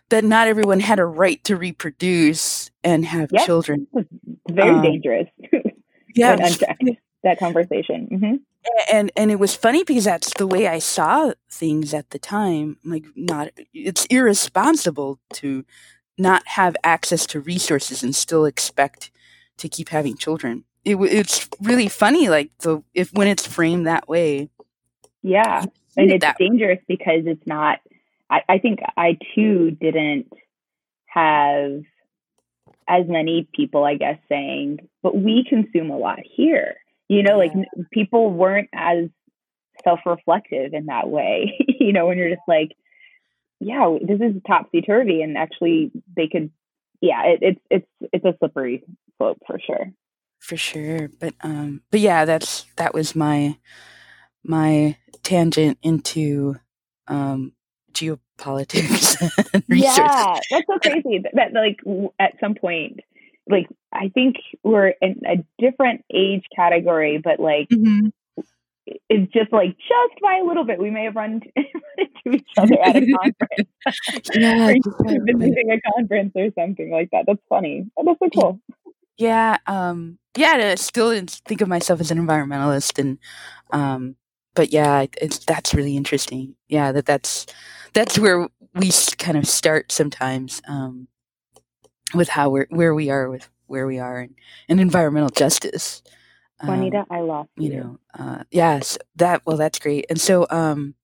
that 0.09 0.23
not 0.23 0.47
everyone 0.47 0.79
had 0.79 0.99
a 0.99 1.05
right 1.05 1.43
to 1.43 1.55
reproduce 1.55 2.71
and 2.83 3.05
have 3.05 3.29
yep. 3.31 3.45
children 3.45 3.87
very 4.49 4.69
um, 4.69 4.81
dangerous 4.81 5.27
yeah 6.15 6.35
that 7.23 7.37
conversation 7.39 8.07
mm-hmm. 8.11 8.35
and 8.91 9.11
and 9.15 9.31
it 9.31 9.39
was 9.39 9.55
funny 9.55 9.83
because 9.83 10.05
that's 10.05 10.33
the 10.35 10.47
way 10.47 10.67
i 10.67 10.79
saw 10.79 11.33
things 11.49 11.93
at 11.93 12.09
the 12.11 12.19
time 12.19 12.77
like 12.85 13.05
not 13.15 13.49
it's 13.73 14.05
irresponsible 14.05 15.19
to 15.33 15.65
not 16.17 16.45
have 16.47 16.75
access 16.83 17.25
to 17.25 17.39
resources 17.39 18.03
and 18.03 18.15
still 18.15 18.45
expect 18.45 19.09
to 19.57 19.67
keep 19.67 19.89
having 19.89 20.15
children 20.15 20.63
it, 20.89 20.97
it's 21.01 21.47
really 21.61 21.87
funny 21.87 22.29
like 22.29 22.49
the 22.59 22.81
if 22.93 23.13
when 23.13 23.27
it's 23.27 23.45
framed 23.45 23.87
that 23.87 24.07
way 24.07 24.49
yeah 25.21 25.65
and 25.97 26.11
it's 26.11 26.25
dangerous 26.37 26.79
because 26.87 27.23
it's 27.25 27.45
not 27.45 27.79
I, 28.29 28.41
I 28.47 28.57
think 28.59 28.79
i 28.97 29.17
too 29.35 29.71
didn't 29.71 30.31
have 31.05 31.81
as 32.87 33.07
many 33.07 33.47
people 33.53 33.83
i 33.83 33.95
guess 33.95 34.17
saying 34.29 34.79
but 35.03 35.15
we 35.15 35.45
consume 35.47 35.89
a 35.89 35.97
lot 35.97 36.19
here 36.23 36.75
you 37.07 37.23
know 37.23 37.41
yeah. 37.41 37.53
like 37.53 37.67
people 37.91 38.31
weren't 38.31 38.69
as 38.73 39.09
self-reflective 39.83 40.73
in 40.73 40.87
that 40.87 41.09
way 41.09 41.57
you 41.79 41.93
know 41.93 42.07
when 42.07 42.17
you're 42.17 42.29
just 42.29 42.47
like 42.47 42.71
yeah, 43.59 43.97
this 44.01 44.19
is 44.21 44.41
topsy 44.47 44.81
turvy, 44.81 45.21
and 45.21 45.37
actually 45.37 45.91
they 46.15 46.27
could, 46.27 46.51
yeah, 47.01 47.23
it, 47.25 47.39
it's 47.41 47.61
it's 47.69 47.87
it's 48.13 48.25
a 48.25 48.35
slippery 48.39 48.83
slope 49.17 49.39
for 49.45 49.59
sure. 49.59 49.91
For 50.39 50.57
sure, 50.57 51.09
but 51.19 51.35
um, 51.41 51.81
but 51.91 51.99
yeah, 51.99 52.25
that's 52.25 52.65
that 52.77 52.93
was 52.93 53.15
my 53.15 53.57
my 54.43 54.97
tangent 55.21 55.77
into 55.83 56.55
um 57.07 57.53
geopolitics. 57.93 59.21
yeah, 59.67 60.39
that's 60.49 60.65
so 60.67 60.79
crazy 60.79 61.19
that, 61.19 61.31
that 61.35 61.53
like 61.53 61.79
at 62.19 62.33
some 62.39 62.55
point 62.55 63.01
like 63.49 63.67
I 63.91 64.09
think 64.09 64.37
we're 64.63 64.93
in 65.01 65.21
a 65.25 65.43
different 65.59 66.05
age 66.13 66.43
category, 66.55 67.19
but 67.21 67.39
like 67.39 67.69
mm-hmm. 67.69 68.07
it's 69.09 69.33
just 69.33 69.51
like 69.51 69.75
just 69.77 70.21
by 70.21 70.39
a 70.43 70.45
little 70.45 70.63
bit. 70.63 70.79
We 70.79 70.91
may 70.91 71.05
have 71.05 71.15
run 71.15 71.41
into 71.55 72.37
each 72.37 72.47
other 72.57 72.79
at 72.81 72.95
a 72.95 73.11
conference, 73.11 74.29
yeah, 74.35 74.73
or 74.99 75.25
visiting 75.25 75.71
a 75.71 75.81
conference 75.91 76.31
or 76.35 76.49
something 76.57 76.91
like 76.91 77.09
that. 77.11 77.25
That's 77.27 77.41
funny. 77.49 77.89
Oh, 77.97 78.03
that's 78.05 78.19
so 78.19 78.41
cool. 78.41 78.59
Yeah, 79.19 79.57
um, 79.67 80.17
yeah. 80.37 80.71
I 80.71 80.75
still 80.75 81.11
think 81.45 81.61
of 81.61 81.67
myself 81.67 82.01
as 82.01 82.11
an 82.11 82.17
environmentalist, 82.25 82.97
and 82.97 83.19
um, 83.71 84.15
but 84.55 84.73
yeah, 84.73 85.05
it's 85.21 85.39
that's 85.39 85.75
really 85.75 85.97
interesting. 85.97 86.55
Yeah, 86.69 86.91
that 86.93 87.05
that's 87.05 87.45
that's 87.93 88.17
where 88.17 88.47
we 88.73 88.91
kind 89.17 89.37
of 89.37 89.47
start 89.47 89.91
sometimes. 89.91 90.61
Um, 90.67 91.09
with 92.13 92.29
how 92.29 92.49
we're 92.49 92.67
where 92.69 92.95
we 92.95 93.09
are 93.09 93.29
with 93.29 93.49
where 93.67 93.85
we 93.85 93.99
are 93.99 94.19
and, 94.19 94.35
and 94.67 94.79
environmental 94.79 95.29
justice. 95.29 96.01
Juanita, 96.63 96.99
um, 96.99 97.05
I 97.11 97.19
lost 97.21 97.49
you. 97.57 97.69
You 97.71 97.77
know, 97.77 97.99
uh, 98.17 98.43
yes, 98.51 98.97
that 99.15 99.43
well, 99.45 99.57
that's 99.57 99.79
great. 99.79 100.05
And 100.09 100.19
so, 100.19 100.47
um, 100.49 100.95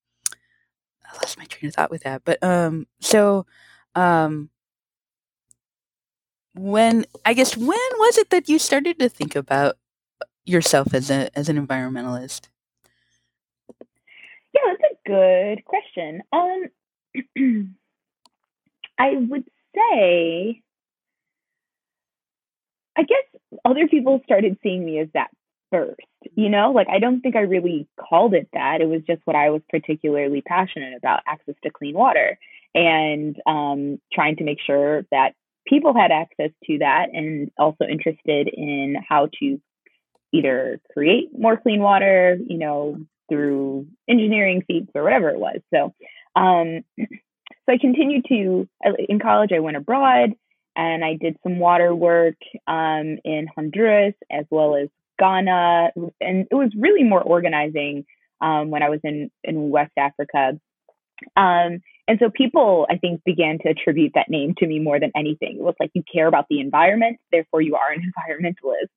I 1.05 1.13
lost 1.15 1.38
my 1.38 1.45
train 1.45 1.69
of 1.69 1.75
thought 1.75 1.91
with 1.91 2.03
that, 2.03 2.24
but 2.25 2.41
um, 2.43 2.88
so, 3.00 3.45
um, 3.93 4.50
when 6.55 7.05
I 7.25 7.33
guess 7.33 7.55
when 7.57 7.67
was 7.67 8.17
it 8.17 8.29
that 8.29 8.50
you 8.50 8.59
started 8.59 9.00
to 9.00 9.09
think 9.09 9.35
about 9.35 9.75
yourself 10.45 10.93
as 10.93 11.09
a 11.09 11.29
as 11.38 11.50
an 11.50 11.63
environmentalist? 11.63 12.47
Yeah, 14.53 14.74
that's 14.79 14.93
a 14.93 15.09
good 15.09 15.65
question. 15.65 16.21
Um, 16.31 16.65
I 18.97 19.15
would 19.17 19.43
say 19.75 20.62
I 22.97 23.03
guess 23.03 23.41
other 23.65 23.88
people 23.88 24.21
started 24.24 24.57
seeing 24.63 24.85
me 24.85 25.00
as 25.00 25.09
that 25.13 25.29
first. 25.71 26.00
You 26.35 26.50
know, 26.50 26.71
like 26.71 26.88
I 26.89 27.00
don't 27.00 27.21
think 27.21 27.35
I 27.35 27.41
really 27.41 27.88
called 28.00 28.33
it 28.33 28.47
that. 28.53 28.81
It 28.81 28.88
was 28.88 29.01
just 29.05 29.21
what 29.25 29.35
I 29.35 29.50
was 29.50 29.62
particularly 29.69 30.41
passionate 30.41 30.95
about 30.95 31.21
access 31.27 31.55
to 31.63 31.69
clean 31.69 31.95
water 31.95 32.39
and 32.74 33.35
um, 33.45 34.00
trying 34.13 34.38
to 34.38 34.43
make 34.43 34.59
sure 34.65 35.05
that 35.12 35.33
people 35.67 35.93
had 35.93 36.12
access 36.12 36.51
to 36.65 36.79
that 36.79 37.07
and 37.13 37.51
also 37.57 37.86
interested 37.86 38.48
in 38.51 38.95
how 39.07 39.29
to 39.39 39.60
either 40.34 40.79
create 40.93 41.29
more 41.38 41.57
clean 41.57 41.81
water, 41.81 42.38
you 42.48 42.57
know, 42.57 42.98
through 43.29 43.88
engineering 44.07 44.63
feats 44.67 44.91
or 44.93 45.03
whatever 45.03 45.29
it 45.29 45.39
was. 45.39 45.60
So, 45.74 45.93
um, 46.36 46.81
so 47.00 47.74
I 47.74 47.77
continued 47.79 48.25
to 48.29 48.67
in 49.10 49.19
college. 49.19 49.51
I 49.53 49.60
went 49.60 49.77
abroad 49.77 50.34
and 50.75 51.03
I 51.03 51.15
did 51.15 51.38
some 51.43 51.60
water 51.60 51.95
work 51.95 52.36
um, 52.67 53.17
in 53.24 53.48
Honduras 53.55 54.13
as 54.31 54.45
well 54.50 54.75
as 54.75 54.89
Ghana, 55.17 55.91
and 56.19 56.48
it 56.51 56.55
was 56.55 56.72
really 56.77 57.03
more 57.03 57.22
organizing 57.22 58.05
um, 58.41 58.69
when 58.69 58.84
I 58.84 58.89
was 58.89 59.00
in 59.03 59.31
in 59.43 59.69
West 59.69 59.93
Africa. 59.98 60.60
Um, 61.36 61.81
and 62.07 62.19
so 62.19 62.29
people, 62.29 62.86
I 62.89 62.98
think, 62.98 63.24
began 63.24 63.57
to 63.60 63.69
attribute 63.69 64.12
that 64.15 64.29
name 64.29 64.53
to 64.60 64.67
me 64.67 64.79
more 64.79 65.00
than 65.00 65.12
anything. 65.15 65.57
It 65.57 65.63
was 65.63 65.75
like 65.79 65.91
you 65.93 66.03
care 66.12 66.27
about 66.27 66.45
the 66.50 66.60
environment, 66.60 67.17
therefore 67.31 67.62
you 67.62 67.75
are 67.75 67.91
an 67.91 68.12
environmentalist. 68.29 68.89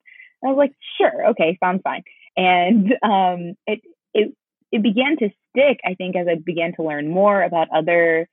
And 0.42 0.48
I 0.48 0.48
was 0.48 0.58
like, 0.58 0.72
sure, 0.98 1.28
okay, 1.28 1.56
sounds 1.62 1.80
fine. 1.82 2.02
And 2.36 2.92
um, 3.02 3.54
it 3.66 3.80
it 4.14 4.34
it 4.70 4.82
began 4.82 5.16
to 5.18 5.30
stick, 5.50 5.78
I 5.84 5.94
think, 5.94 6.16
as 6.16 6.26
I 6.28 6.36
began 6.36 6.74
to 6.74 6.82
learn 6.82 7.08
more 7.08 7.42
about 7.42 7.68
other, 7.74 8.28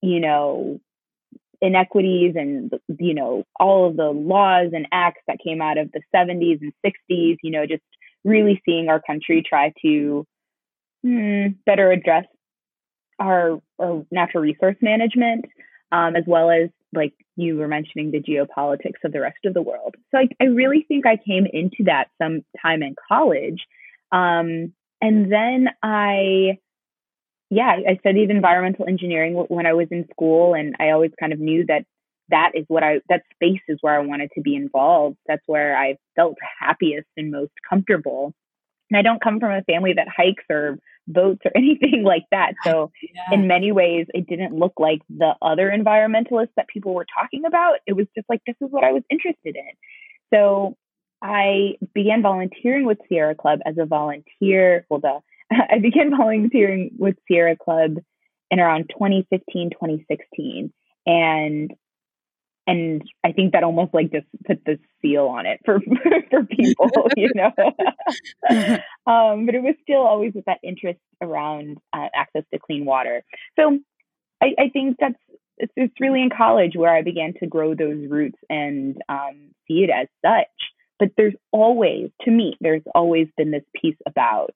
you 0.00 0.20
know, 0.20 0.80
inequities 1.60 2.34
and 2.36 2.72
you 2.98 3.14
know 3.14 3.44
all 3.58 3.88
of 3.88 3.96
the 3.96 4.10
laws 4.10 4.70
and 4.72 4.86
acts 4.92 5.22
that 5.26 5.38
came 5.44 5.60
out 5.60 5.76
of 5.76 5.90
the 5.92 6.00
70s 6.14 6.60
and 6.60 6.72
60s 6.86 7.36
you 7.42 7.50
know 7.50 7.66
just 7.66 7.82
really 8.24 8.62
seeing 8.64 8.88
our 8.88 9.00
country 9.00 9.42
try 9.46 9.72
to 9.82 10.24
hmm, 11.02 11.46
better 11.66 11.90
address 11.90 12.26
our, 13.18 13.60
our, 13.78 14.04
natural 14.10 14.42
resource 14.42 14.76
management 14.80 15.44
um, 15.92 16.16
as 16.16 16.24
well 16.26 16.50
as 16.50 16.70
like 16.94 17.12
you 17.36 17.56
were 17.56 17.68
mentioning 17.68 18.10
the 18.10 18.22
geopolitics 18.22 19.04
of 19.04 19.12
the 19.12 19.20
rest 19.20 19.38
of 19.44 19.54
the 19.54 19.62
world 19.62 19.94
so 20.10 20.18
i, 20.18 20.28
I 20.40 20.46
really 20.46 20.84
think 20.88 21.06
i 21.06 21.16
came 21.16 21.46
into 21.50 21.84
that 21.84 22.08
some 22.20 22.44
time 22.60 22.82
in 22.82 22.94
college 23.08 23.66
um, 24.12 24.72
and 25.00 25.30
then 25.32 25.68
i 25.82 26.58
yeah, 27.50 27.76
I 27.88 27.96
studied 28.00 28.30
environmental 28.30 28.86
engineering 28.86 29.34
when 29.48 29.66
I 29.66 29.72
was 29.72 29.88
in 29.90 30.06
school, 30.10 30.54
and 30.54 30.74
I 30.78 30.90
always 30.90 31.12
kind 31.18 31.32
of 31.32 31.40
knew 31.40 31.64
that 31.66 31.84
that 32.30 32.52
is 32.54 32.64
what 32.68 32.82
I 32.82 33.00
that 33.08 33.22
space 33.34 33.62
is 33.68 33.78
where 33.80 33.98
I 33.98 34.04
wanted 34.04 34.30
to 34.34 34.42
be 34.42 34.54
involved. 34.54 35.16
That's 35.26 35.42
where 35.46 35.76
I 35.76 35.96
felt 36.14 36.36
happiest 36.60 37.08
and 37.16 37.30
most 37.30 37.52
comfortable. 37.68 38.34
And 38.90 38.98
I 38.98 39.02
don't 39.02 39.22
come 39.22 39.40
from 39.40 39.52
a 39.52 39.62
family 39.62 39.92
that 39.94 40.08
hikes 40.08 40.44
or 40.50 40.78
boats 41.06 41.40
or 41.44 41.52
anything 41.56 42.02
like 42.04 42.24
that. 42.30 42.54
So 42.64 42.90
yeah. 43.02 43.34
in 43.34 43.46
many 43.46 43.72
ways, 43.72 44.06
it 44.14 44.26
didn't 44.26 44.54
look 44.54 44.74
like 44.78 45.00
the 45.08 45.34
other 45.42 45.70
environmentalists 45.70 46.54
that 46.56 46.68
people 46.68 46.94
were 46.94 47.06
talking 47.18 47.44
about. 47.46 47.78
It 47.86 47.94
was 47.94 48.06
just 48.14 48.28
like 48.28 48.40
this 48.46 48.56
is 48.60 48.68
what 48.70 48.84
I 48.84 48.92
was 48.92 49.02
interested 49.10 49.56
in. 49.56 49.72
So 50.32 50.76
I 51.22 51.74
began 51.94 52.22
volunteering 52.22 52.86
with 52.86 52.98
Sierra 53.08 53.34
Club 53.34 53.60
as 53.66 53.76
a 53.78 53.86
volunteer. 53.86 54.86
Well, 54.88 55.00
the 55.00 55.20
I 55.50 55.78
began 55.78 56.10
volunteering 56.16 56.90
with 56.98 57.16
Sierra 57.26 57.56
Club 57.56 57.96
in 58.50 58.60
around 58.60 58.90
2015, 58.90 59.70
2016. 59.70 60.72
And 61.06 61.72
and 62.68 63.02
I 63.24 63.32
think 63.32 63.54
that 63.54 63.64
almost 63.64 63.94
like 63.94 64.12
just 64.12 64.26
put 64.46 64.62
the 64.66 64.78
seal 65.00 65.24
on 65.24 65.46
it 65.46 65.58
for 65.64 65.80
for 66.30 66.44
people, 66.44 66.90
you 67.16 67.30
know. 67.34 67.50
um, 69.06 69.46
but 69.46 69.54
it 69.54 69.62
was 69.62 69.74
still 69.82 70.02
always 70.02 70.34
with 70.34 70.44
that 70.44 70.58
interest 70.62 71.00
around 71.22 71.78
uh, 71.94 72.08
access 72.14 72.44
to 72.52 72.60
clean 72.60 72.84
water. 72.84 73.24
So 73.58 73.78
I, 74.42 74.48
I 74.58 74.68
think 74.68 74.98
that's 75.00 75.18
it's, 75.56 75.72
it's, 75.76 75.94
really 75.98 76.22
in 76.22 76.28
college 76.30 76.72
where 76.76 76.94
I 76.94 77.02
began 77.02 77.32
to 77.40 77.46
grow 77.46 77.74
those 77.74 78.06
roots 78.08 78.38
and 78.50 79.00
um, 79.08 79.50
see 79.66 79.84
it 79.84 79.90
as 79.90 80.06
such. 80.24 80.46
But 80.98 81.12
there's 81.16 81.34
always, 81.52 82.10
to 82.22 82.30
me, 82.30 82.56
there's 82.60 82.82
always 82.94 83.28
been 83.36 83.50
this 83.50 83.64
piece 83.74 83.96
about 84.06 84.54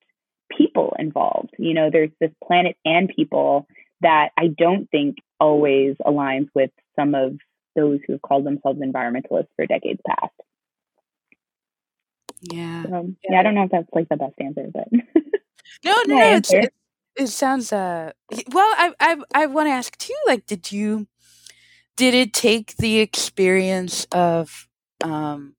people 0.57 0.95
involved. 0.99 1.55
You 1.59 1.75
know, 1.75 1.89
there's 1.91 2.11
this 2.21 2.31
planet 2.47 2.77
and 2.85 3.09
people 3.09 3.67
that 4.03 4.31
I 4.39 4.49
don't 4.49 4.89
think 4.91 5.17
always 5.41 5.97
aligns 6.07 6.49
with 6.55 6.71
some 6.95 7.15
of 7.15 7.39
those 7.75 8.01
who 8.07 8.15
have 8.15 8.23
called 8.23 8.45
themselves 8.45 8.81
environmentalists 8.81 9.49
for 9.57 9.67
decades 9.67 10.01
past. 10.07 10.33
Yeah. 12.41 12.85
Um, 12.93 13.17
yeah. 13.23 13.33
yeah. 13.33 13.41
I 13.41 13.43
don't 13.43 13.55
know 13.55 13.65
if 13.65 13.71
that's 13.71 13.89
like 13.93 14.09
the 14.09 14.17
best 14.17 14.35
answer, 14.39 14.69
but 14.73 14.89
no, 14.93 15.03
no, 15.85 16.03
no 16.07 16.41
it, 16.49 16.73
it 17.17 17.29
sounds 17.29 17.73
uh 17.73 18.13
well. 18.51 18.75
I 18.77 18.93
I 18.99 19.17
I 19.35 19.47
want 19.47 19.69
to 19.69 19.73
ask 19.73 19.97
too. 19.99 20.15
Like, 20.27 20.47
did 20.47 20.73
you 20.73 21.07
did 21.97 22.15
it 22.15 22.33
take 22.33 22.77
the 22.77 22.99
experience 22.99 24.07
of 24.13 24.69
um 25.05 25.55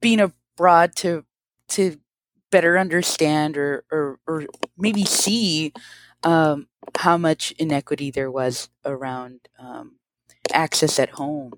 being 0.00 0.20
abroad 0.20 0.96
to 0.96 1.24
to 1.68 1.98
better 2.50 2.78
understand 2.78 3.56
or 3.56 3.84
or, 3.90 4.18
or 4.26 4.46
maybe 4.76 5.04
see 5.04 5.72
um, 6.22 6.68
how 6.96 7.16
much 7.16 7.52
inequity 7.52 8.10
there 8.10 8.30
was 8.30 8.68
around 8.84 9.48
um, 9.58 9.96
access 10.52 10.98
at 10.98 11.10
home. 11.10 11.52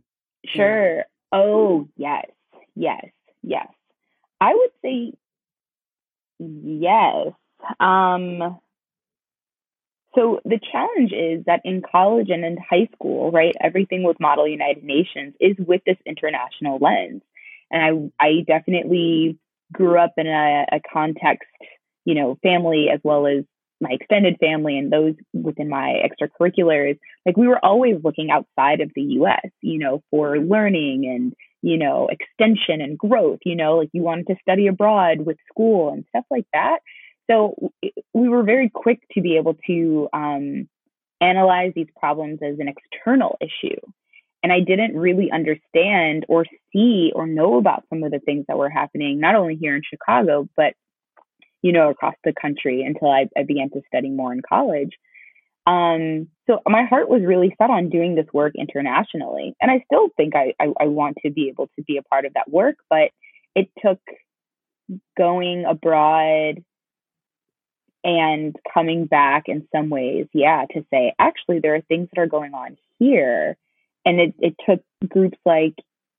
Sure. 0.47 1.04
Oh 1.33 1.88
yes, 1.97 2.26
yes, 2.75 3.04
yes. 3.42 3.68
I 4.40 4.54
would 4.54 4.71
say 4.83 5.12
yes. 6.38 7.33
Um, 7.80 8.59
so 10.14 10.40
the 10.45 10.59
challenge 10.73 11.12
is 11.12 11.45
that 11.47 11.61
in 11.64 11.83
college 11.83 12.28
and 12.30 12.45
in 12.45 12.57
high 12.57 12.88
school, 12.95 13.30
right, 13.30 13.54
everything 13.61 14.02
with 14.02 14.18
Model 14.21 14.49
United 14.49 14.85
Nations 14.85 15.35
is 15.40 15.57
with 15.59 15.83
this 15.85 15.99
international 16.07 16.78
lens. 16.78 17.23
And 17.71 18.12
I, 18.21 18.26
I 18.26 18.45
definitely 18.47 19.38
grew 19.73 19.99
up 19.99 20.14
in 20.16 20.26
a, 20.26 20.66
a 20.73 20.80
context, 20.92 21.49
you 22.04 22.14
know, 22.14 22.38
family 22.42 22.88
as 22.92 23.00
well 23.04 23.26
as 23.26 23.45
my 23.80 23.90
extended 23.92 24.37
family 24.40 24.76
and 24.76 24.92
those 24.92 25.14
within 25.32 25.68
my 25.68 26.00
extracurriculars, 26.04 26.99
like 27.25 27.37
we 27.37 27.47
were 27.47 27.64
always 27.64 27.97
looking 28.02 28.30
outside 28.30 28.80
of 28.80 28.90
the 28.94 29.02
US, 29.02 29.50
you 29.61 29.78
know, 29.78 30.02
for 30.11 30.38
learning 30.38 31.06
and, 31.06 31.35
you 31.62 31.78
know, 31.78 32.08
extension 32.08 32.80
and 32.80 32.99
growth, 32.99 33.40
you 33.44 33.54
know, 33.54 33.78
like 33.78 33.90
you 33.92 34.02
wanted 34.02 34.26
to 34.28 34.37
study 34.42 34.66
abroad 34.66 35.20
with 35.20 35.37
school 35.50 35.92
and 35.92 36.04
stuff 36.08 36.25
like 36.30 36.47
that. 36.52 36.78
So 37.30 37.73
we 38.14 38.28
were 38.28 38.42
very 38.42 38.70
quick 38.70 39.00
to 39.12 39.20
be 39.20 39.37
able 39.37 39.56
to 39.66 40.08
um, 40.12 40.68
analyze 41.20 41.73
these 41.75 41.88
problems 41.99 42.40
as 42.42 42.58
an 42.58 42.68
external 42.68 43.37
issue. 43.40 43.78
And 44.42 44.52
I 44.52 44.61
didn't 44.61 44.97
really 44.97 45.30
understand 45.30 46.25
or 46.28 46.47
see 46.73 47.12
or 47.14 47.26
know 47.26 47.58
about 47.58 47.85
some 47.90 48.02
of 48.02 48.12
the 48.12 48.20
things 48.20 48.47
that 48.49 48.56
were 48.56 48.70
happening, 48.70 49.20
not 49.20 49.35
only 49.35 49.56
here 49.56 49.75
in 49.75 49.82
Chicago, 49.88 50.49
but, 50.56 50.75
you 51.62 51.72
know, 51.72 51.90
across 51.90 52.14
the 52.24 52.32
country 52.40 52.82
until 52.82 53.10
I, 53.10 53.28
I 53.36 53.42
began 53.42 53.70
to 53.70 53.82
study 53.88 54.10
more 54.10 54.32
in 54.32 54.42
college. 54.48 54.92
Um, 55.66 56.28
so 56.46 56.60
my 56.66 56.84
heart 56.84 57.10
was 57.10 57.22
really 57.22 57.54
set 57.58 57.68
on 57.68 57.90
doing 57.90 58.14
this 58.14 58.26
work 58.32 58.54
internationally. 58.56 59.54
And 59.60 59.70
I 59.70 59.84
still 59.84 60.08
think 60.16 60.34
I, 60.34 60.54
I, 60.58 60.72
I 60.80 60.86
want 60.86 61.18
to 61.24 61.30
be 61.30 61.48
able 61.48 61.68
to 61.76 61.82
be 61.82 61.98
a 61.98 62.02
part 62.02 62.24
of 62.24 62.34
that 62.34 62.50
work, 62.50 62.76
but 62.88 63.10
it 63.54 63.68
took 63.84 64.00
going 65.16 65.66
abroad 65.66 66.64
and 68.04 68.56
coming 68.72 69.04
back 69.04 69.44
in 69.46 69.68
some 69.74 69.90
ways, 69.90 70.26
yeah, 70.32 70.64
to 70.72 70.86
say, 70.90 71.12
actually, 71.18 71.58
there 71.58 71.74
are 71.74 71.82
things 71.82 72.08
that 72.14 72.20
are 72.22 72.26
going 72.26 72.54
on 72.54 72.78
here. 72.98 73.56
And 74.06 74.20
it, 74.20 74.34
it 74.38 74.54
took 74.66 74.80
groups 75.06 75.36
like, 75.44 75.74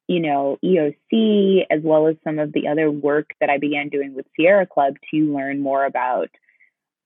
you 0.09 0.19
know, 0.19 0.57
EOC, 0.65 1.67
as 1.69 1.81
well 1.83 2.07
as 2.07 2.15
some 2.23 2.39
of 2.39 2.51
the 2.51 2.67
other 2.67 2.89
work 2.89 3.29
that 3.39 3.51
I 3.51 3.59
began 3.59 3.89
doing 3.89 4.15
with 4.15 4.25
Sierra 4.35 4.65
Club 4.65 4.95
to 5.11 5.35
learn 5.35 5.61
more 5.61 5.85
about, 5.85 6.29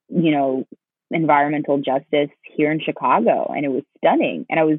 you 0.08 0.30
know, 0.30 0.66
environmental 1.10 1.76
justice 1.76 2.30
here 2.42 2.72
in 2.72 2.80
Chicago. 2.80 3.52
And 3.54 3.66
it 3.66 3.68
was 3.68 3.82
stunning. 3.98 4.46
And 4.48 4.58
I 4.58 4.64
was 4.64 4.78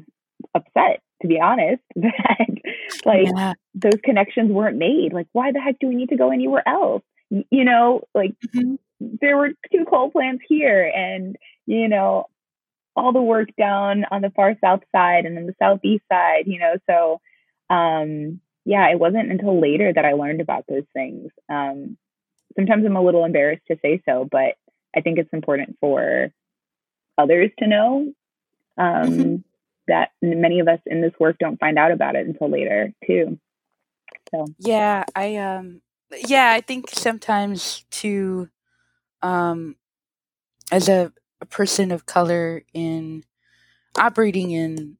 upset, 0.56 1.02
to 1.22 1.28
be 1.28 1.38
honest, 1.40 1.80
that 1.94 2.48
like 3.04 3.28
yeah. 3.32 3.52
those 3.76 4.00
connections 4.02 4.50
weren't 4.50 4.76
made. 4.76 5.12
Like, 5.12 5.28
why 5.30 5.52
the 5.52 5.60
heck 5.60 5.78
do 5.78 5.86
we 5.86 5.94
need 5.94 6.08
to 6.08 6.16
go 6.16 6.32
anywhere 6.32 6.68
else? 6.68 7.04
You 7.30 7.64
know, 7.64 8.02
like 8.12 8.34
mm-hmm. 8.48 8.74
there 8.98 9.36
were 9.36 9.50
two 9.72 9.84
coal 9.88 10.10
plants 10.10 10.42
here 10.48 10.92
and, 10.92 11.36
you 11.66 11.86
know, 11.86 12.26
all 12.96 13.12
the 13.12 13.22
work 13.22 13.50
down 13.56 14.04
on 14.10 14.20
the 14.20 14.30
far 14.30 14.56
south 14.60 14.82
side 14.90 15.26
and 15.26 15.36
then 15.36 15.46
the 15.46 15.54
southeast 15.62 16.02
side, 16.10 16.44
you 16.46 16.58
know, 16.58 16.74
so 16.90 17.20
um 17.70 18.40
yeah, 18.64 18.90
it 18.90 18.98
wasn't 18.98 19.30
until 19.30 19.60
later 19.60 19.92
that 19.92 20.04
I 20.04 20.12
learned 20.14 20.40
about 20.40 20.64
those 20.68 20.86
things. 20.92 21.30
Um 21.48 21.96
sometimes 22.56 22.84
I'm 22.84 22.96
a 22.96 23.02
little 23.02 23.24
embarrassed 23.24 23.66
to 23.68 23.78
say 23.82 24.02
so, 24.06 24.26
but 24.30 24.54
I 24.96 25.00
think 25.02 25.18
it's 25.18 25.32
important 25.32 25.76
for 25.80 26.32
others 27.18 27.50
to 27.58 27.66
know 27.66 28.12
um, 28.78 29.08
mm-hmm. 29.08 29.36
that 29.88 30.10
many 30.22 30.60
of 30.60 30.68
us 30.68 30.80
in 30.86 31.00
this 31.00 31.12
work 31.20 31.36
don't 31.38 31.60
find 31.60 31.78
out 31.78 31.92
about 31.92 32.16
it 32.16 32.26
until 32.26 32.50
later 32.50 32.92
too. 33.06 33.38
So 34.30 34.46
yeah, 34.58 35.04
I 35.14 35.36
um 35.36 35.82
yeah, 36.26 36.50
I 36.52 36.60
think 36.60 36.90
sometimes 36.90 37.84
to 37.90 38.48
um 39.22 39.76
as 40.72 40.88
a, 40.88 41.12
a 41.40 41.46
person 41.46 41.92
of 41.92 42.06
color 42.06 42.64
in 42.72 43.24
operating 43.98 44.50
in 44.50 44.96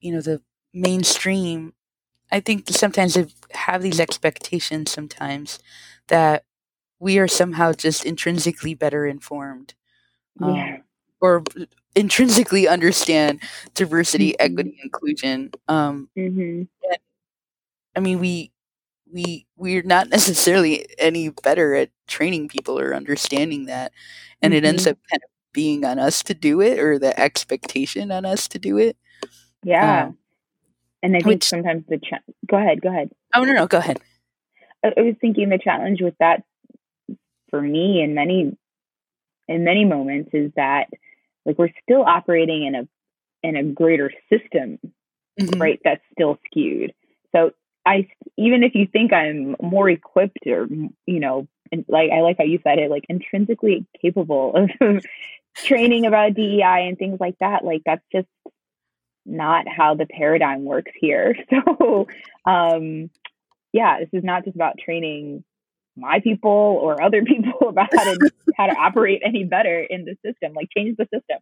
you 0.00 0.12
know 0.12 0.20
the 0.20 0.42
mainstream 0.80 1.72
I 2.30 2.40
think 2.40 2.68
sometimes 2.68 3.16
I 3.16 3.26
have 3.52 3.82
these 3.82 4.00
expectations 4.00 4.90
sometimes 4.90 5.58
that 6.08 6.44
we 6.98 7.18
are 7.18 7.28
somehow 7.28 7.72
just 7.72 8.04
intrinsically 8.04 8.74
better 8.74 9.06
informed 9.06 9.74
um, 10.40 10.54
yeah. 10.54 10.78
or 11.20 11.42
intrinsically 11.94 12.68
understand 12.68 13.40
diversity 13.74 14.30
mm-hmm. 14.32 14.52
equity 14.52 14.78
inclusion 14.82 15.50
um, 15.68 16.08
mm-hmm. 16.16 16.62
i 17.96 18.00
mean 18.00 18.18
we 18.18 18.50
we 19.12 19.46
we're 19.56 19.82
not 19.82 20.08
necessarily 20.08 20.86
any 20.98 21.30
better 21.42 21.74
at 21.74 21.90
training 22.06 22.48
people 22.48 22.78
or 22.78 22.94
understanding 22.94 23.66
that 23.66 23.92
and 24.42 24.52
mm-hmm. 24.52 24.64
it 24.64 24.68
ends 24.68 24.82
mm-hmm. 24.82 24.92
up 24.92 24.98
kind 25.10 25.22
of 25.22 25.30
being 25.52 25.84
on 25.84 25.98
us 25.98 26.22
to 26.22 26.34
do 26.34 26.60
it 26.60 26.78
or 26.78 26.98
the 26.98 27.18
expectation 27.18 28.12
on 28.12 28.24
us 28.24 28.48
to 28.48 28.58
do 28.58 28.76
it 28.76 28.96
yeah 29.62 30.06
um, 30.06 30.18
and 31.02 31.14
i 31.14 31.18
think 31.18 31.26
which, 31.26 31.44
sometimes 31.44 31.84
the 31.88 31.98
cha- 31.98 32.18
go 32.46 32.56
ahead 32.56 32.80
go 32.80 32.88
ahead. 32.88 33.10
Oh 33.34 33.44
no 33.44 33.52
no 33.52 33.66
go 33.66 33.78
ahead. 33.78 34.00
I 34.84 35.00
was 35.00 35.16
thinking 35.20 35.48
the 35.48 35.58
challenge 35.58 36.00
with 36.00 36.14
that 36.20 36.44
for 37.50 37.60
me 37.60 38.02
in 38.02 38.14
many 38.14 38.56
in 39.48 39.64
many 39.64 39.84
moments 39.84 40.30
is 40.32 40.52
that 40.56 40.86
like 41.44 41.58
we're 41.58 41.70
still 41.82 42.02
operating 42.02 42.66
in 42.66 42.74
a 42.74 42.88
in 43.42 43.56
a 43.56 43.62
greater 43.62 44.12
system 44.30 44.78
mm-hmm. 45.40 45.60
right 45.60 45.80
that's 45.84 46.02
still 46.12 46.38
skewed. 46.46 46.92
So 47.34 47.52
i 47.88 48.06
even 48.36 48.62
if 48.62 48.74
you 48.74 48.86
think 48.86 49.12
i'm 49.12 49.56
more 49.60 49.88
equipped 49.88 50.46
or 50.46 50.68
you 51.06 51.20
know 51.20 51.48
and 51.72 51.84
like 51.88 52.10
i 52.10 52.20
like 52.20 52.36
how 52.38 52.44
you 52.44 52.60
said 52.62 52.78
it 52.78 52.90
like 52.90 53.04
intrinsically 53.08 53.86
capable 54.00 54.54
of 54.54 54.70
training 55.56 56.06
about 56.06 56.34
dei 56.34 56.62
and 56.62 56.98
things 56.98 57.18
like 57.18 57.36
that 57.40 57.64
like 57.64 57.82
that's 57.84 58.04
just 58.12 58.28
not 59.28 59.66
how 59.68 59.94
the 59.94 60.06
paradigm 60.06 60.64
works 60.64 60.92
here. 61.00 61.36
So 61.50 62.06
um 62.46 63.10
yeah 63.72 63.98
this 64.00 64.08
is 64.12 64.24
not 64.24 64.44
just 64.44 64.56
about 64.56 64.78
training 64.78 65.44
my 65.96 66.20
people 66.20 66.50
or 66.50 67.02
other 67.02 67.22
people 67.24 67.68
about 67.68 67.88
how 67.94 68.04
to 68.04 68.30
how 68.56 68.66
to 68.66 68.72
operate 68.72 69.22
any 69.24 69.44
better 69.44 69.80
in 69.80 70.04
the 70.04 70.16
system 70.24 70.54
like 70.54 70.68
change 70.76 70.96
the 70.96 71.04
system. 71.04 71.38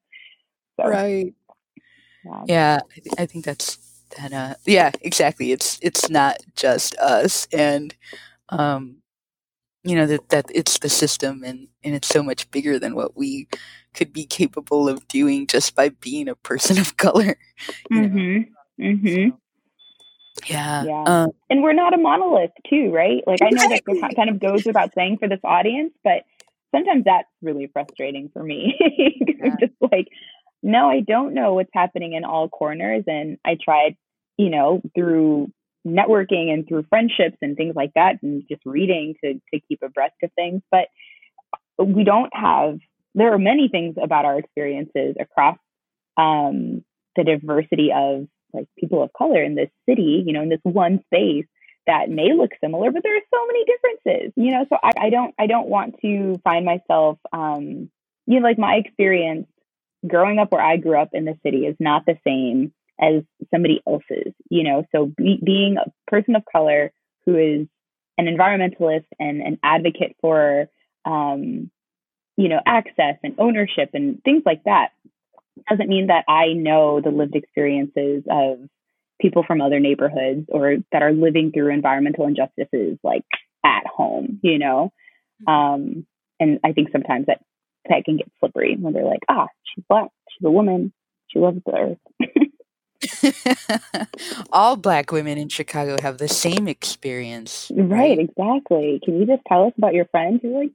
So, 0.78 0.88
right. 0.88 1.34
yeah, 2.24 2.44
yeah 2.46 2.80
I, 2.84 3.00
th- 3.00 3.14
I, 3.18 3.26
think 3.26 3.44
that's 3.44 3.78
that 4.18 4.32
uh 4.32 4.54
yeah 4.66 4.90
exactly. 5.00 5.52
It's 5.52 5.78
it's 5.82 6.10
not 6.10 6.38
just 6.54 6.96
us 6.96 7.46
and 7.52 7.94
um 8.50 8.96
you 9.86 9.94
know 9.94 10.06
that 10.06 10.28
that 10.30 10.46
it's 10.54 10.78
the 10.78 10.88
system 10.88 11.42
and 11.44 11.68
and 11.84 11.94
it's 11.94 12.08
so 12.08 12.22
much 12.22 12.50
bigger 12.50 12.78
than 12.78 12.94
what 12.94 13.16
we 13.16 13.48
could 13.94 14.12
be 14.12 14.26
capable 14.26 14.88
of 14.88 15.06
doing 15.08 15.46
just 15.46 15.74
by 15.74 15.88
being 15.88 16.28
a 16.28 16.34
person 16.34 16.78
of 16.78 16.96
color 17.06 17.36
mm-hmm. 17.92 18.82
mm-hmm. 18.82 19.30
So, 20.36 20.44
yeah. 20.48 20.84
Yeah. 20.84 21.04
Um, 21.06 21.30
and 21.48 21.62
we're 21.62 21.72
not 21.72 21.94
a 21.94 21.96
monolith 21.96 22.50
too, 22.68 22.90
right? 22.92 23.22
Like 23.26 23.40
I 23.42 23.48
know 23.48 23.68
that 23.68 24.14
kind 24.14 24.28
of 24.28 24.38
goes 24.38 24.64
without 24.66 24.92
saying 24.94 25.16
for 25.18 25.28
this 25.28 25.40
audience, 25.42 25.92
but 26.04 26.24
sometimes 26.74 27.04
that's 27.04 27.28
really 27.42 27.68
frustrating 27.72 28.28
for 28.32 28.42
me. 28.42 28.74
yeah. 29.26 29.44
I'm 29.44 29.56
just 29.58 29.72
like, 29.80 30.08
no, 30.62 30.90
I 30.90 31.00
don't 31.00 31.32
know 31.32 31.54
what's 31.54 31.70
happening 31.72 32.12
in 32.12 32.24
all 32.24 32.48
corners. 32.48 33.04
And 33.06 33.38
I 33.44 33.56
tried, 33.62 33.96
you 34.36 34.50
know, 34.50 34.82
through 34.94 35.50
networking 35.86 36.52
and 36.52 36.66
through 36.66 36.84
friendships 36.88 37.36
and 37.40 37.56
things 37.56 37.76
like 37.76 37.92
that 37.94 38.16
and 38.22 38.42
just 38.50 38.62
reading 38.66 39.14
to 39.22 39.34
to 39.34 39.60
keep 39.68 39.80
abreast 39.82 40.14
of 40.22 40.30
things. 40.34 40.62
But 40.70 40.88
we 41.78 42.04
don't 42.04 42.34
have 42.34 42.78
there 43.14 43.32
are 43.32 43.38
many 43.38 43.68
things 43.68 43.96
about 44.02 44.24
our 44.24 44.38
experiences 44.38 45.16
across 45.18 45.56
um, 46.18 46.84
the 47.16 47.24
diversity 47.24 47.90
of 47.94 48.26
like 48.52 48.68
people 48.78 49.02
of 49.02 49.12
color 49.12 49.42
in 49.42 49.54
this 49.54 49.70
city, 49.88 50.22
you 50.26 50.32
know, 50.32 50.42
in 50.42 50.48
this 50.48 50.60
one 50.62 51.00
space 51.06 51.46
that 51.86 52.10
may 52.10 52.32
look 52.34 52.50
similar, 52.60 52.90
but 52.90 53.02
there 53.02 53.16
are 53.16 53.20
so 53.32 53.46
many 53.46 53.64
differences, 53.64 54.32
you 54.36 54.50
know. 54.50 54.66
So 54.68 54.76
I, 54.82 55.06
I 55.06 55.10
don't 55.10 55.34
I 55.38 55.46
don't 55.46 55.68
want 55.68 55.96
to 56.02 56.40
find 56.44 56.64
myself 56.64 57.18
um, 57.32 57.90
you 58.26 58.40
know, 58.40 58.46
like 58.46 58.58
my 58.58 58.74
experience 58.74 59.46
growing 60.06 60.38
up 60.38 60.52
where 60.52 60.62
I 60.62 60.76
grew 60.76 61.00
up 61.00 61.10
in 61.12 61.24
the 61.24 61.38
city 61.42 61.66
is 61.66 61.76
not 61.78 62.04
the 62.06 62.18
same 62.26 62.72
as 63.00 63.22
somebody 63.52 63.80
else's, 63.86 64.32
you 64.48 64.64
know. 64.64 64.84
So 64.92 65.12
be, 65.16 65.38
being 65.44 65.76
a 65.76 65.90
person 66.10 66.36
of 66.36 66.42
color 66.50 66.92
who 67.24 67.36
is 67.36 67.66
an 68.18 68.26
environmentalist 68.26 69.06
and 69.18 69.42
an 69.42 69.58
advocate 69.62 70.16
for 70.20 70.68
um, 71.04 71.70
you 72.36 72.48
know, 72.48 72.60
access 72.66 73.16
and 73.22 73.34
ownership 73.38 73.90
and 73.94 74.22
things 74.22 74.42
like 74.44 74.64
that 74.64 74.88
doesn't 75.68 75.88
mean 75.88 76.08
that 76.08 76.24
I 76.28 76.52
know 76.52 77.00
the 77.00 77.10
lived 77.10 77.34
experiences 77.34 78.24
of 78.30 78.58
people 79.20 79.42
from 79.46 79.62
other 79.62 79.80
neighborhoods 79.80 80.46
or 80.48 80.76
that 80.92 81.02
are 81.02 81.12
living 81.12 81.50
through 81.50 81.72
environmental 81.72 82.26
injustices 82.26 82.98
like 83.02 83.24
at 83.64 83.86
home, 83.86 84.38
you 84.42 84.58
know? 84.58 84.92
Mm-hmm. 85.48 85.50
Um, 85.50 86.06
and 86.38 86.60
I 86.62 86.72
think 86.72 86.88
sometimes 86.92 87.26
that 87.26 87.40
that 87.88 88.04
can 88.04 88.18
get 88.18 88.30
slippery 88.40 88.76
when 88.78 88.92
they're 88.92 89.04
like, 89.04 89.20
ah, 89.28 89.46
she's 89.64 89.84
black, 89.88 90.08
she's 90.28 90.44
a 90.44 90.50
woman, 90.50 90.92
she 91.28 91.38
loves 91.38 91.60
the 91.64 91.72
earth. 91.72 91.98
All 94.52 94.76
black 94.76 95.12
women 95.12 95.38
in 95.38 95.48
Chicago 95.48 95.96
have 96.02 96.18
the 96.18 96.28
same 96.28 96.68
experience. 96.68 97.70
Right, 97.74 98.18
exactly. 98.18 99.00
Can 99.04 99.20
you 99.20 99.26
just 99.26 99.42
tell 99.46 99.66
us 99.66 99.72
about 99.78 99.94
your 99.94 100.06
friend 100.06 100.40
You're 100.42 100.64
like, 100.64 100.72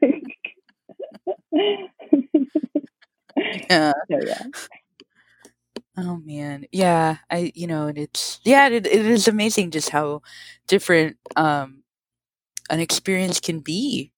yeah. 3.70 3.92
So, 4.10 4.18
yeah. 4.24 4.42
Oh 5.96 6.22
man, 6.24 6.66
yeah. 6.70 7.18
I 7.30 7.52
you 7.54 7.66
know, 7.66 7.88
and 7.88 7.98
it's 7.98 8.40
yeah, 8.44 8.68
it, 8.68 8.86
it 8.86 9.06
is 9.06 9.26
amazing 9.26 9.70
just 9.72 9.90
how 9.90 10.22
different 10.66 11.16
um 11.36 11.82
an 12.70 12.80
experience 12.80 13.40
can 13.40 13.60
be, 13.60 14.12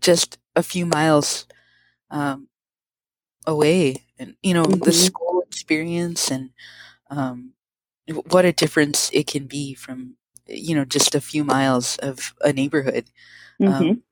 just 0.00 0.38
a 0.56 0.62
few 0.62 0.86
miles 0.86 1.46
um 2.10 2.48
away, 3.46 4.02
and 4.18 4.34
you 4.42 4.54
know 4.54 4.64
mm-hmm. 4.64 4.84
the 4.84 4.92
school 4.92 5.29
experience 5.50 6.30
and 6.30 6.50
um 7.10 7.52
what 8.30 8.44
a 8.44 8.52
difference 8.52 9.10
it 9.12 9.26
can 9.26 9.46
be 9.46 9.74
from 9.74 10.16
you 10.46 10.74
know 10.74 10.84
just 10.84 11.14
a 11.14 11.20
few 11.20 11.44
miles 11.44 11.96
of 11.98 12.34
a 12.42 12.52
neighborhood. 12.52 13.10
Um, 13.64 13.72
mm-hmm. 13.72 13.84
Um, 13.90 14.02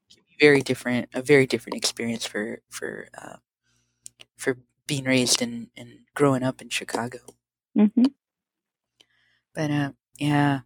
very 0.40 0.60
different, 0.62 1.08
a 1.14 1.22
very 1.22 1.46
different 1.46 1.76
experience 1.76 2.24
for 2.26 2.60
for 2.70 3.08
uh, 3.16 3.36
for 4.36 4.58
being 4.86 5.04
raised 5.04 5.42
and 5.42 5.68
and 5.76 6.00
growing 6.14 6.42
up 6.42 6.62
in 6.62 6.68
Chicago. 6.70 7.18
hmm 7.74 8.04
But 9.54 9.70
uh, 9.70 9.92
yeah, 10.18 10.60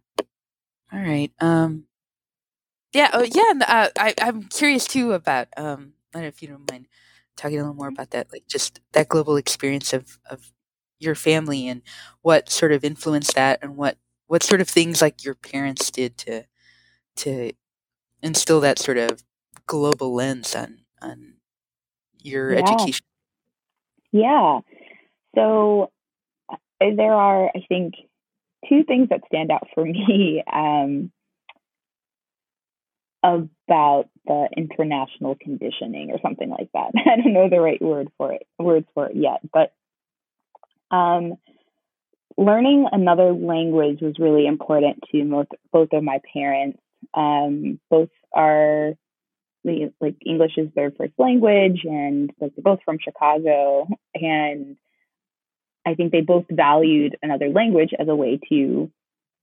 all 0.91 0.99
right. 0.99 1.31
Um, 1.39 1.85
yeah, 2.93 3.09
oh 3.13 3.23
yeah. 3.23 3.51
And, 3.51 3.63
uh, 3.63 3.89
I 3.97 4.13
I'm 4.21 4.43
curious 4.43 4.85
too 4.85 5.13
about 5.13 5.47
um. 5.57 5.93
I 6.13 6.19
don't 6.19 6.23
know 6.23 6.27
if 6.29 6.41
you 6.43 6.47
don't 6.49 6.69
mind 6.71 6.87
talking 7.35 7.57
a 7.57 7.61
little 7.61 7.75
more 7.75 7.87
about 7.87 8.11
that, 8.11 8.31
like 8.31 8.45
just 8.47 8.79
that 8.93 9.09
global 9.09 9.35
experience 9.37 9.93
of 9.93 10.19
of 10.29 10.51
your 11.03 11.15
family 11.15 11.67
and 11.67 11.81
what 12.21 12.49
sort 12.49 12.71
of 12.73 12.83
influenced 12.85 13.35
that, 13.35 13.59
and 13.61 13.77
what 13.77 13.97
what 14.27 14.43
sort 14.43 14.61
of 14.61 14.69
things 14.69 15.01
like 15.01 15.23
your 15.25 15.35
parents 15.35 15.91
did 15.91 16.17
to 16.19 16.43
to 17.17 17.51
instill 18.21 18.61
that 18.61 18.79
sort 18.79 18.97
of 18.97 19.23
global 19.67 20.13
lens 20.13 20.55
on 20.55 20.79
on 21.01 21.35
your 22.21 22.53
Yeah. 22.53 22.55
education. 22.55 23.05
Yeah. 24.11 24.61
So 25.35 25.91
uh, 26.49 26.55
there 26.79 27.13
are, 27.13 27.47
I 27.47 27.65
think, 27.67 27.95
two 28.69 28.83
things 28.83 29.09
that 29.09 29.21
stand 29.27 29.51
out 29.51 29.67
for 29.73 29.85
me 29.85 30.43
um, 30.51 31.11
about 33.23 34.09
the 34.25 34.49
international 34.55 35.35
conditioning 35.39 36.11
or 36.11 36.19
something 36.21 36.49
like 36.49 36.69
that. 36.73 36.91
I 36.95 37.21
don't 37.21 37.33
know 37.33 37.49
the 37.49 37.61
right 37.61 37.81
word 37.81 38.09
for 38.17 38.33
it, 38.33 38.47
words 38.59 38.87
for 38.93 39.07
it 39.07 39.15
yet, 39.15 39.39
but 39.51 39.73
um, 40.93 41.33
learning 42.37 42.87
another 42.91 43.33
language 43.33 43.99
was 44.01 44.19
really 44.19 44.45
important 44.45 45.03
to 45.11 45.45
both 45.71 45.89
of 45.91 46.03
my 46.03 46.19
parents. 46.33 46.79
Um, 47.13 47.79
both 47.89 48.09
are 48.31 48.93
like 49.65 50.15
English 50.25 50.57
is 50.57 50.69
their 50.75 50.91
first 50.91 51.13
language, 51.17 51.81
and 51.83 52.31
like 52.39 52.51
they're 52.55 52.63
both 52.63 52.79
from 52.85 52.97
Chicago, 52.99 53.87
and 54.13 54.77
I 55.85 55.95
think 55.95 56.11
they 56.11 56.21
both 56.21 56.45
valued 56.49 57.17
another 57.21 57.49
language 57.49 57.91
as 57.97 58.07
a 58.07 58.15
way 58.15 58.39
to 58.49 58.91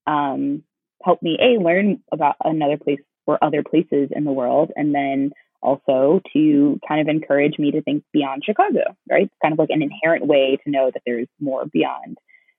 um, 0.06 0.62
help 1.02 1.22
me 1.22 1.38
a 1.40 1.60
learn 1.60 2.02
about 2.12 2.36
another 2.44 2.76
place 2.76 3.00
or 3.26 3.42
other 3.42 3.62
places 3.62 4.10
in 4.14 4.24
the 4.24 4.32
world, 4.32 4.70
and 4.76 4.94
then 4.94 5.32
also 5.62 6.20
to 6.32 6.80
kind 6.86 7.00
of 7.00 7.08
encourage 7.08 7.58
me 7.58 7.70
to 7.72 7.82
think 7.82 8.04
beyond 8.12 8.42
Chicago. 8.44 8.96
Right, 9.10 9.24
it's 9.24 9.34
kind 9.42 9.52
of 9.52 9.58
like 9.58 9.70
an 9.70 9.82
inherent 9.82 10.26
way 10.26 10.58
to 10.64 10.70
know 10.70 10.90
that 10.92 11.02
there's 11.06 11.28
more 11.40 11.66
beyond 11.66 12.18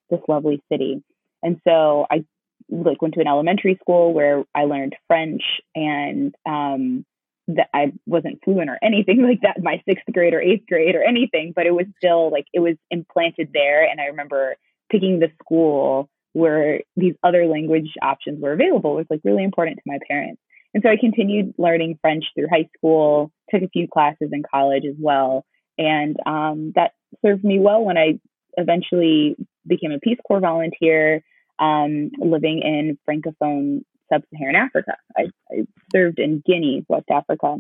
this 0.10 0.20
lovely 0.28 0.62
city. 0.72 1.04
And 1.44 1.60
so 1.68 2.06
I 2.12 2.26
like 2.70 3.02
went 3.02 3.16
to 3.16 3.22
an 3.22 3.28
elementary 3.28 3.78
school 3.82 4.14
where 4.14 4.44
I 4.56 4.66
learned 4.66 4.96
French 5.08 5.42
and 5.76 6.34
um, 6.46 7.06
that 7.48 7.70
I 7.74 7.94
wasn't 8.06 8.40
fluent 8.44 8.70
or 8.70 8.80
anything 8.82 9.22
like 9.28 9.42
that 9.42 9.62
my 9.62 9.82
sixth 9.88 10.06
grade 10.12 10.34
or 10.34 10.42
eighth 10.42 10.68
grade 10.68 10.96
or 10.96 11.04
anything, 11.04 11.54
but 11.56 11.66
it 11.66 11.74
was 11.74 11.86
still 11.98 12.32
like 12.32 12.46
it 12.54 12.60
was 12.60 12.76
implanted 12.90 13.50
there. 13.54 13.84
And 13.84 14.00
I 14.00 14.06
remember 14.06 14.56
picking 14.92 15.20
the 15.20 15.32
school 15.42 16.10
where 16.34 16.82
these 16.96 17.16
other 17.24 17.46
language 17.46 17.92
options 18.02 18.42
were 18.42 18.54
available 18.54 18.96
was 18.96 19.06
like 19.10 19.22
really 19.24 19.44
important 19.44 19.78
to 19.78 19.84
my 19.86 20.00
parents. 20.08 20.42
And 20.74 20.84
so 20.84 20.90
I 20.90 20.98
continued 20.98 21.54
learning 21.58 22.00
French 22.02 22.26
through 22.34 22.48
high 22.50 22.70
school, 22.78 23.32
took 23.50 23.62
a 23.62 23.70
few 23.70 23.88
classes 23.88 24.30
in 24.32 24.44
college 24.44 24.86
as 24.86 24.96
well. 24.98 25.46
And 25.78 26.16
um, 26.26 26.72
that 26.76 26.94
served 27.26 27.44
me 27.44 27.60
well 27.60 27.84
when 27.84 27.98
I 27.98 28.20
eventually 28.58 29.36
became 29.68 29.92
a 29.92 30.00
Peace 30.00 30.20
Corps 30.26 30.40
volunteer 30.40 31.24
um, 31.60 32.12
living 32.18 32.62
in 32.62 32.98
Francophone 33.08 33.84
sub 34.12 34.24
Saharan 34.34 34.56
Africa. 34.56 34.96
I, 35.18 35.28
I 35.52 35.66
served 35.94 36.20
in 36.20 36.42
Guinea, 36.46 36.86
West 36.88 37.10
Africa. 37.10 37.58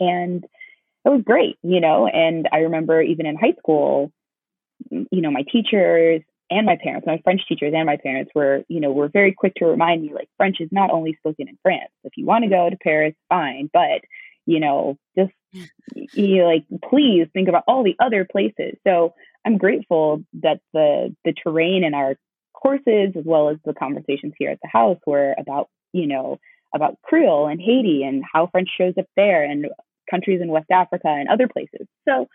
And 0.00 0.44
it 1.04 1.08
was 1.08 1.22
great, 1.24 1.56
you 1.62 1.80
know. 1.80 2.06
And 2.06 2.48
I 2.52 2.58
remember 2.58 3.00
even 3.02 3.26
in 3.26 3.36
high 3.36 3.54
school, 3.58 4.12
you 4.90 5.20
know, 5.20 5.30
my 5.30 5.44
teachers 5.50 6.22
and 6.52 6.66
my 6.66 6.76
parents, 6.76 7.06
my 7.06 7.20
French 7.24 7.42
teachers 7.48 7.72
and 7.74 7.86
my 7.86 7.96
parents 7.96 8.30
were, 8.34 8.64
you 8.68 8.80
know, 8.80 8.92
were 8.92 9.08
very 9.08 9.32
quick 9.32 9.54
to 9.56 9.66
remind 9.66 10.02
me 10.02 10.12
like 10.12 10.28
French 10.36 10.60
is 10.60 10.68
not 10.70 10.90
only 10.90 11.14
spoken 11.14 11.48
in 11.48 11.58
France. 11.62 11.90
If 12.04 12.12
you 12.16 12.26
want 12.26 12.44
to 12.44 12.50
go 12.50 12.68
to 12.68 12.76
Paris, 12.76 13.14
fine, 13.28 13.70
but 13.72 14.02
you 14.44 14.60
know, 14.60 14.98
just 15.16 15.32
you 15.92 16.38
know, 16.38 16.46
like 16.46 16.64
please 16.88 17.28
think 17.32 17.48
about 17.48 17.64
all 17.66 17.82
the 17.82 17.96
other 17.98 18.26
places. 18.30 18.76
So 18.86 19.14
I'm 19.46 19.58
grateful 19.58 20.24
that 20.42 20.60
the 20.72 21.14
the 21.24 21.32
terrain 21.32 21.84
in 21.84 21.94
our 21.94 22.16
courses 22.52 23.12
as 23.16 23.24
well 23.24 23.48
as 23.48 23.56
the 23.64 23.74
conversations 23.74 24.34
here 24.38 24.50
at 24.50 24.60
the 24.62 24.68
house 24.68 24.98
were 25.06 25.34
about, 25.38 25.68
you 25.92 26.06
know, 26.06 26.38
about 26.74 26.98
Creole 27.02 27.48
and 27.48 27.60
Haiti 27.60 28.02
and 28.04 28.22
how 28.30 28.46
French 28.46 28.68
shows 28.76 28.94
up 28.98 29.06
there 29.16 29.42
and 29.42 29.66
countries 30.10 30.40
in 30.40 30.48
West 30.48 30.70
Africa 30.70 31.08
and 31.08 31.28
other 31.28 31.48
places. 31.48 31.86
So 32.08 32.28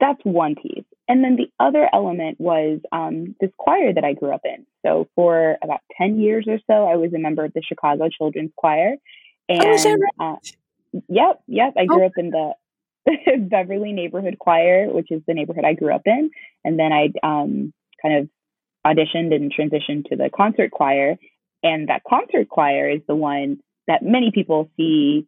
that's 0.00 0.20
one 0.24 0.54
piece. 0.56 0.84
And 1.08 1.22
then 1.24 1.36
the 1.36 1.50
other 1.58 1.88
element 1.92 2.40
was 2.40 2.80
um, 2.92 3.36
this 3.40 3.50
choir 3.58 3.92
that 3.94 4.04
I 4.04 4.12
grew 4.14 4.32
up 4.32 4.42
in. 4.44 4.66
So 4.84 5.08
for 5.14 5.56
about 5.62 5.80
10 5.98 6.20
years 6.20 6.46
or 6.48 6.58
so, 6.66 6.86
I 6.86 6.96
was 6.96 7.12
a 7.14 7.18
member 7.18 7.44
of 7.44 7.52
the 7.54 7.62
Chicago 7.62 8.08
Children's 8.08 8.52
Choir. 8.56 8.96
And 9.48 9.86
Oh, 9.86 9.86
is 9.86 10.00
right? 10.00 10.12
uh, 10.20 10.36
yep, 11.08 11.40
yep, 11.46 11.74
I 11.78 11.86
Oh, 11.90 12.00
grew 12.00 12.06
up 12.06 12.18
in 12.18 12.30
the 12.30 12.52
Beverly 13.38 13.92
Neighborhood 13.92 14.36
Choir, 14.38 14.88
which 14.88 15.10
is 15.10 15.22
the 15.26 15.34
neighborhood 15.34 15.64
I 15.64 15.74
grew 15.74 15.94
up 15.94 16.02
in. 16.06 16.30
And 16.64 16.78
then 16.78 16.92
I 16.92 17.10
um, 17.22 17.72
kind 18.02 18.16
of 18.18 18.28
auditioned 18.86 19.34
and 19.34 19.52
transitioned 19.52 20.06
to 20.10 20.16
the 20.16 20.30
concert 20.34 20.70
choir. 20.70 21.16
And 21.62 21.88
that 21.88 22.02
concert 22.08 22.48
choir 22.48 22.88
is 22.90 23.00
the 23.08 23.16
one 23.16 23.58
that 23.88 24.02
many 24.02 24.30
people 24.32 24.70
see, 24.76 25.26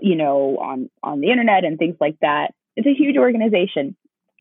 you 0.00 0.16
know, 0.16 0.58
on, 0.58 0.90
on 1.02 1.20
the 1.20 1.30
internet 1.30 1.64
and 1.64 1.78
things 1.78 1.96
like 2.00 2.16
that. 2.22 2.52
It's 2.76 2.86
a 2.86 2.94
huge 2.94 3.16
organization 3.16 3.96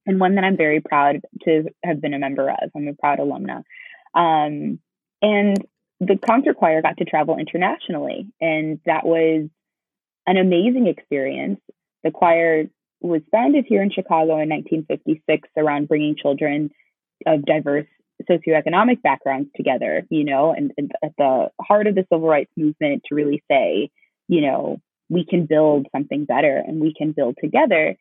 and 0.06 0.20
one 0.20 0.36
that 0.36 0.44
I'm 0.44 0.58
very 0.58 0.82
proud 0.82 1.22
to 1.44 1.66
have 1.84 2.02
been 2.02 2.14
a 2.14 2.20
member 2.20 2.50
of. 2.50 2.72
I'm 2.76 2.88
a 2.88 2.94
proud 2.94 3.20
alumna. 3.20 3.64
Um, 4.14 4.80
and 5.22 5.66
the 6.00 6.18
concert 6.18 6.58
choir 6.58 6.82
got 6.82 6.98
to 6.98 7.06
travel 7.06 7.38
internationally, 7.38 8.28
and 8.40 8.80
that 8.86 9.06
was 9.06 9.48
an 10.26 10.38
amazing 10.38 10.88
experience. 10.88 11.60
The 12.04 12.12
choir 12.12 12.66
was 13.02 13.22
founded 13.32 13.66
here 13.68 13.82
in 13.82 13.92
Chicago 13.92 14.40
in 14.40 14.50
1956 14.50 15.50
around 15.58 15.88
bringing 15.88 16.16
children 16.16 16.72
of 17.26 17.46
diverse 17.46 17.88
socioeconomic 18.30 19.02
backgrounds 19.02 19.50
together, 19.56 20.04
you 20.10 20.24
know, 20.24 20.54
and, 20.54 20.72
and 20.78 20.92
at 21.04 21.12
the 21.18 21.50
heart 21.60 21.88
of 21.88 21.96
the 21.96 22.06
civil 22.12 22.28
rights 22.28 22.52
movement 22.56 23.04
to 23.08 23.16
really 23.16 23.44
say, 23.50 23.90
you 24.28 24.42
know, 24.42 24.80
we 25.10 25.26
can 25.26 25.46
build 25.46 25.88
something 25.96 26.26
better 26.26 26.58
and 26.58 26.80
we 26.80 26.94
can 26.94 27.12
build 27.12 27.36
together. 27.42 27.96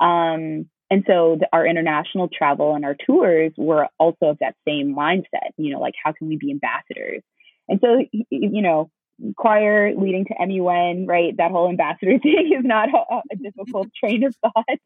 Um, 0.00 0.68
and 0.90 1.04
so 1.06 1.36
the, 1.40 1.48
our 1.52 1.66
international 1.66 2.28
travel 2.28 2.74
and 2.74 2.84
our 2.84 2.96
tours 3.06 3.52
were 3.56 3.88
also 3.98 4.26
of 4.26 4.38
that 4.40 4.54
same 4.66 4.94
mindset, 4.94 5.50
you 5.56 5.72
know, 5.72 5.80
like 5.80 5.94
how 6.02 6.12
can 6.12 6.28
we 6.28 6.36
be 6.36 6.50
ambassadors? 6.50 7.22
And 7.68 7.78
so, 7.82 8.02
you 8.30 8.62
know, 8.62 8.90
choir 9.36 9.94
leading 9.94 10.24
to 10.26 10.34
MUN, 10.38 11.06
right? 11.06 11.36
That 11.36 11.50
whole 11.50 11.68
ambassador 11.68 12.18
thing 12.22 12.52
is 12.58 12.64
not 12.64 12.88
a, 12.88 13.20
a 13.32 13.36
difficult 13.36 13.88
train 13.98 14.24
of 14.24 14.34
thought. 14.36 14.78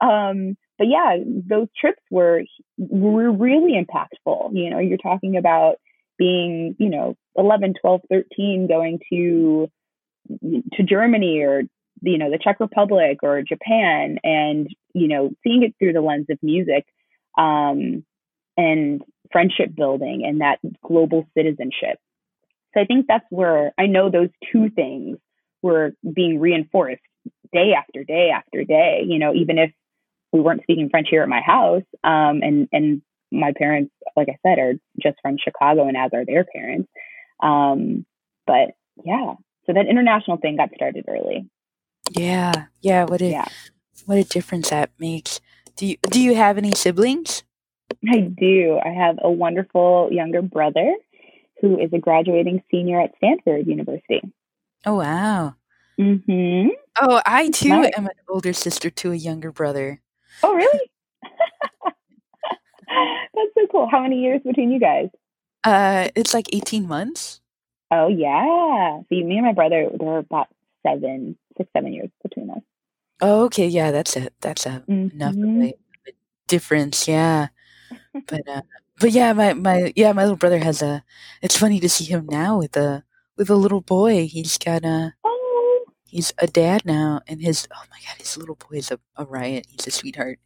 Um, 0.00 0.56
but 0.78 0.88
yeah, 0.88 1.16
those 1.24 1.68
trips 1.78 2.02
were 2.10 2.42
were 2.78 3.30
really 3.30 3.72
impactful. 3.72 4.50
You 4.54 4.70
know, 4.70 4.78
you're 4.78 4.98
talking 4.98 5.36
about 5.36 5.76
being, 6.18 6.76
you 6.78 6.88
know, 6.88 7.16
11, 7.36 7.74
12, 7.80 8.00
13 8.10 8.68
going 8.68 9.00
to 9.12 9.70
to 10.72 10.82
Germany 10.82 11.40
or 11.40 11.62
you 12.02 12.18
know 12.18 12.30
the 12.30 12.38
Czech 12.38 12.60
Republic 12.60 13.18
or 13.22 13.42
Japan 13.42 14.18
and 14.22 14.68
you 14.94 15.08
know 15.08 15.30
seeing 15.42 15.62
it 15.62 15.74
through 15.78 15.92
the 15.92 16.00
lens 16.00 16.26
of 16.30 16.38
music 16.42 16.86
um, 17.38 18.04
and 18.56 19.02
friendship 19.30 19.74
building 19.74 20.24
and 20.26 20.40
that 20.40 20.58
global 20.84 21.26
citizenship. 21.36 21.98
So 22.74 22.80
I 22.80 22.84
think 22.84 23.06
that's 23.06 23.24
where 23.30 23.72
I 23.78 23.86
know 23.86 24.10
those 24.10 24.28
two 24.52 24.70
things 24.70 25.18
were 25.62 25.92
being 26.10 26.40
reinforced 26.40 27.02
day 27.52 27.72
after 27.76 28.04
day 28.04 28.30
after 28.34 28.64
day. 28.64 29.04
You 29.06 29.18
know, 29.18 29.34
even 29.34 29.58
if 29.58 29.72
we 30.32 30.40
weren't 30.40 30.62
speaking 30.62 30.88
French 30.90 31.08
here 31.10 31.22
at 31.22 31.28
my 31.28 31.40
house, 31.40 31.84
um, 32.02 32.40
and 32.42 32.68
and 32.72 33.02
my 33.30 33.52
parents, 33.56 33.92
like 34.16 34.28
I 34.28 34.38
said, 34.46 34.58
are 34.58 34.74
just 35.02 35.16
from 35.22 35.36
Chicago, 35.42 35.88
and 35.88 35.96
as 35.96 36.10
are 36.12 36.24
their 36.24 36.44
parents. 36.44 36.88
Um, 37.42 38.04
but 38.46 38.72
yeah, 39.04 39.34
so 39.66 39.72
that 39.72 39.86
international 39.88 40.38
thing 40.38 40.56
got 40.56 40.70
started 40.74 41.04
early. 41.08 41.48
Yeah, 42.10 42.66
yeah. 42.80 43.04
What 43.04 43.22
a 43.22 43.26
Yeah, 43.30 43.48
what 44.06 44.18
a 44.18 44.24
difference 44.24 44.70
that 44.70 44.90
makes. 44.98 45.40
Do 45.76 45.86
you 45.86 45.96
do 46.10 46.20
you 46.20 46.34
have 46.34 46.58
any 46.58 46.72
siblings? 46.72 47.42
I 48.08 48.20
do. 48.20 48.78
I 48.84 48.88
have 48.90 49.18
a 49.22 49.30
wonderful 49.30 50.08
younger 50.10 50.42
brother 50.42 50.94
who 51.60 51.78
is 51.78 51.92
a 51.92 51.98
graduating 51.98 52.62
senior 52.70 53.00
at 53.00 53.12
Stanford 53.16 53.66
University. 53.66 54.20
Oh 54.84 54.96
wow. 54.96 55.54
Mm-hmm. 56.00 56.68
Oh, 57.00 57.22
I 57.24 57.48
too 57.50 57.68
Nice. 57.68 57.92
am 57.96 58.06
an 58.06 58.12
older 58.28 58.52
sister 58.52 58.90
to 58.90 59.12
a 59.12 59.16
younger 59.16 59.52
brother. 59.52 60.00
Oh, 60.42 60.54
really? 60.54 60.90
That's 63.34 63.54
so 63.54 63.66
cool. 63.70 63.88
How 63.90 64.02
many 64.02 64.20
years 64.20 64.40
between 64.44 64.70
you 64.70 64.80
guys? 64.80 65.08
Uh, 65.64 66.08
it's 66.14 66.34
like 66.34 66.46
eighteen 66.52 66.86
months. 66.88 67.40
Oh, 67.90 68.08
yeah. 68.08 69.00
See, 69.08 69.22
me 69.22 69.36
and 69.36 69.46
my 69.46 69.52
brother, 69.52 69.88
there 69.98 70.08
are 70.08 70.18
about 70.18 70.48
seven, 70.86 71.36
six, 71.56 71.70
seven 71.76 71.92
years 71.92 72.10
between 72.22 72.50
us. 72.50 72.62
Oh, 73.20 73.44
okay, 73.44 73.68
yeah, 73.68 73.90
that's 73.90 74.16
a 74.16 74.28
that's 74.40 74.66
a 74.66 74.84
enough 74.88 75.34
of 75.34 75.38
Mm-hmm. 75.38 75.62
a, 75.62 75.74
a 76.08 76.12
difference. 76.48 77.06
Yeah, 77.06 77.48
but 78.26 78.48
uh, 78.48 78.62
but 79.00 79.10
yeah, 79.12 79.32
my 79.32 79.52
my 79.54 79.92
yeah, 79.96 80.12
my 80.12 80.22
little 80.22 80.36
brother 80.36 80.58
has 80.58 80.82
a. 80.82 81.04
It's 81.40 81.56
funny 81.56 81.80
to 81.80 81.88
see 81.88 82.04
him 82.04 82.26
now 82.28 82.58
with 82.58 82.76
a 82.76 83.04
with 83.36 83.50
a 83.50 83.54
little 83.56 83.80
boy. 83.80 84.26
He's 84.26 84.58
got 84.58 84.84
a. 84.84 85.14
Oh, 85.24 85.84
He's 86.04 86.32
a 86.38 86.46
dad 86.46 86.84
now, 86.84 87.20
and 87.26 87.40
his 87.40 87.66
oh 87.74 87.82
my 87.90 87.96
god, 88.06 88.18
his 88.18 88.36
little 88.36 88.56
boy 88.56 88.76
is 88.76 88.90
a, 88.90 88.98
a 89.16 89.24
riot. 89.24 89.66
He's 89.70 89.86
a 89.86 89.90
sweetheart. 89.90 90.38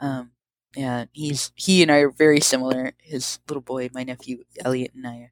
Um, 0.00 0.32
yeah, 0.76 1.04
he's 1.12 1.52
he 1.54 1.82
and 1.82 1.92
I 1.92 1.98
are 1.98 2.10
very 2.10 2.40
similar. 2.40 2.92
His 2.98 3.38
little 3.48 3.62
boy, 3.62 3.90
my 3.94 4.02
nephew 4.02 4.42
Elliot, 4.64 4.90
and 4.94 5.06
I, 5.06 5.30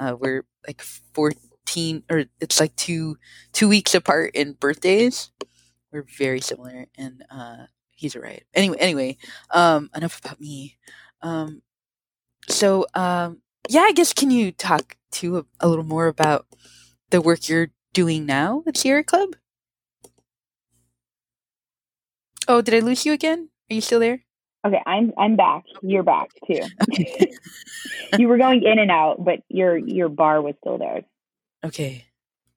uh, 0.00 0.16
we're 0.18 0.44
like 0.66 0.82
or 2.10 2.24
it's 2.40 2.60
like 2.60 2.74
two 2.76 3.16
two 3.52 3.68
weeks 3.68 3.94
apart 3.94 4.34
in 4.34 4.54
birthdays. 4.54 5.30
We're 5.92 6.06
very 6.18 6.40
similar, 6.40 6.86
and 6.96 7.24
uh, 7.30 7.66
he's 7.90 8.14
a 8.14 8.20
riot. 8.20 8.46
Anyway, 8.54 8.76
anyway, 8.78 9.16
um, 9.50 9.90
enough 9.94 10.18
about 10.18 10.40
me. 10.40 10.78
Um, 11.20 11.62
so 12.48 12.86
um, 12.94 13.42
yeah, 13.68 13.82
I 13.82 13.92
guess 13.92 14.12
can 14.12 14.30
you 14.30 14.52
talk 14.52 14.96
to 15.12 15.38
a, 15.38 15.44
a 15.60 15.68
little 15.68 15.84
more 15.84 16.06
about 16.06 16.46
the 17.10 17.20
work 17.20 17.48
you're 17.48 17.70
doing 17.92 18.26
now 18.26 18.62
at 18.66 18.76
Sierra 18.76 19.04
Club? 19.04 19.36
Oh, 22.48 22.60
did 22.60 22.74
I 22.74 22.80
lose 22.80 23.06
you 23.06 23.12
again? 23.12 23.50
Are 23.70 23.74
you 23.74 23.80
still 23.80 24.00
there? 24.00 24.24
okay. 24.64 24.80
I'm 24.86 25.12
I'm 25.18 25.36
back. 25.36 25.64
You're 25.82 26.02
back 26.02 26.30
too. 26.46 26.60
Okay. 26.92 27.32
you 28.18 28.28
were 28.28 28.38
going 28.38 28.62
in 28.62 28.78
and 28.78 28.90
out, 28.90 29.24
but 29.24 29.40
your 29.48 29.76
your 29.76 30.08
bar 30.08 30.42
was 30.42 30.54
still 30.60 30.78
there. 30.78 31.02
Okay. 31.64 32.06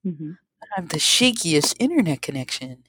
hmm 0.04 0.32
I 0.62 0.66
have 0.76 0.88
the 0.90 0.98
shakiest 0.98 1.74
internet 1.78 2.22
connection. 2.22 2.84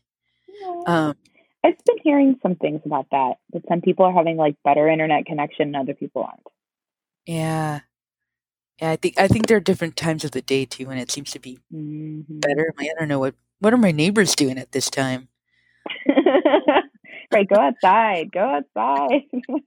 Um, 0.86 1.15
I've 1.63 1.77
been 1.86 1.97
hearing 2.03 2.39
some 2.41 2.56
things 2.56 2.82
about 2.86 3.08
that. 3.12 3.36
That 3.53 3.63
some 3.67 3.82
people 3.82 4.06
are 4.06 4.13
having 4.13 4.38
like 4.38 4.56
better 4.63 4.88
internet 4.89 5.25
connection 5.25 5.67
and 5.67 5.75
other 5.75 5.93
people 5.93 6.23
aren't. 6.23 6.47
yeah. 7.25 7.82
Yeah, 8.82 8.91
I 8.91 8.95
think 8.97 9.19
I 9.19 9.27
think 9.27 9.47
there 9.47 9.58
are 9.58 9.62
different 9.62 9.95
times 9.95 10.23
of 10.23 10.32
the 10.32 10.41
day 10.41 10.65
too 10.65 10.86
when 10.88 10.97
it 10.97 11.12
seems 11.12 11.32
to 11.32 11.39
be 11.39 11.60
hmm 11.71 12.39
better. 12.41 12.73
I 12.80 12.89
don't 12.99 13.08
know 13.10 13.19
what 13.19 13.36
what 13.60 13.73
are 13.73 13.77
my 13.77 13.91
neighbors 13.91 14.36
doing 14.36 14.58
at 14.58 14.71
this 14.71 14.89
time. 14.89 15.30
right. 17.32 17.47
Go 17.47 17.56
outside. 17.60 18.32
Go 18.32 18.39
outside. 18.41 19.21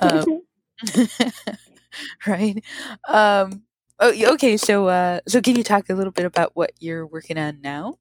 Um, 0.00 0.42
right. 2.26 2.62
Um, 3.08 3.62
oh, 4.00 4.32
okay. 4.34 4.56
So, 4.56 4.88
uh, 4.88 5.20
so 5.26 5.40
can 5.40 5.56
you 5.56 5.62
talk 5.62 5.88
a 5.88 5.94
little 5.94 6.12
bit 6.12 6.24
about 6.24 6.52
what 6.54 6.72
you're 6.78 7.06
working 7.06 7.38
on 7.38 7.60
now? 7.60 7.98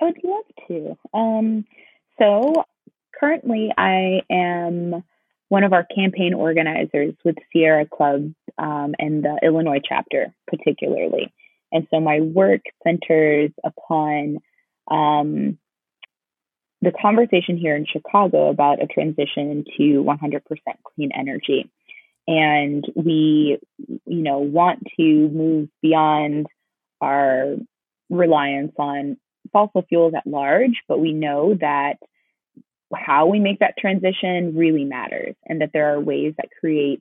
I 0.00 0.04
would 0.06 0.20
love 0.22 0.44
to. 0.68 0.98
Um, 1.12 1.64
so 2.18 2.64
currently, 3.18 3.72
I 3.76 4.22
am 4.30 5.02
one 5.48 5.64
of 5.64 5.72
our 5.72 5.86
campaign 5.94 6.34
organizers 6.34 7.14
with 7.24 7.36
Sierra 7.52 7.86
Club 7.86 8.32
um, 8.58 8.94
and 8.98 9.24
the 9.24 9.38
Illinois 9.42 9.80
chapter, 9.86 10.34
particularly. 10.46 11.32
And 11.72 11.86
so 11.90 12.00
my 12.00 12.20
work 12.20 12.60
centers 12.84 13.50
upon 13.64 14.38
um, 14.90 15.58
the 16.80 16.92
conversation 16.92 17.56
here 17.56 17.76
in 17.76 17.86
Chicago 17.86 18.48
about 18.48 18.82
a 18.82 18.86
transition 18.86 19.64
to 19.76 20.04
100% 20.04 20.40
clean 20.84 21.10
energy. 21.14 21.70
And 22.28 22.84
we, 22.94 23.58
you 23.78 24.22
know, 24.22 24.38
want 24.38 24.80
to 24.98 25.02
move 25.02 25.68
beyond 25.80 26.46
our 27.00 27.56
reliance 28.10 28.72
on 28.78 29.16
fossil 29.50 29.82
fuels 29.88 30.12
at 30.14 30.26
large, 30.26 30.82
but 30.88 31.00
we 31.00 31.14
know 31.14 31.54
that 31.60 31.94
how 32.94 33.26
we 33.26 33.40
make 33.40 33.60
that 33.60 33.78
transition 33.78 34.54
really 34.54 34.84
matters 34.84 35.34
and 35.46 35.62
that 35.62 35.70
there 35.72 35.94
are 35.94 36.00
ways 36.00 36.34
that 36.36 36.50
create 36.60 37.00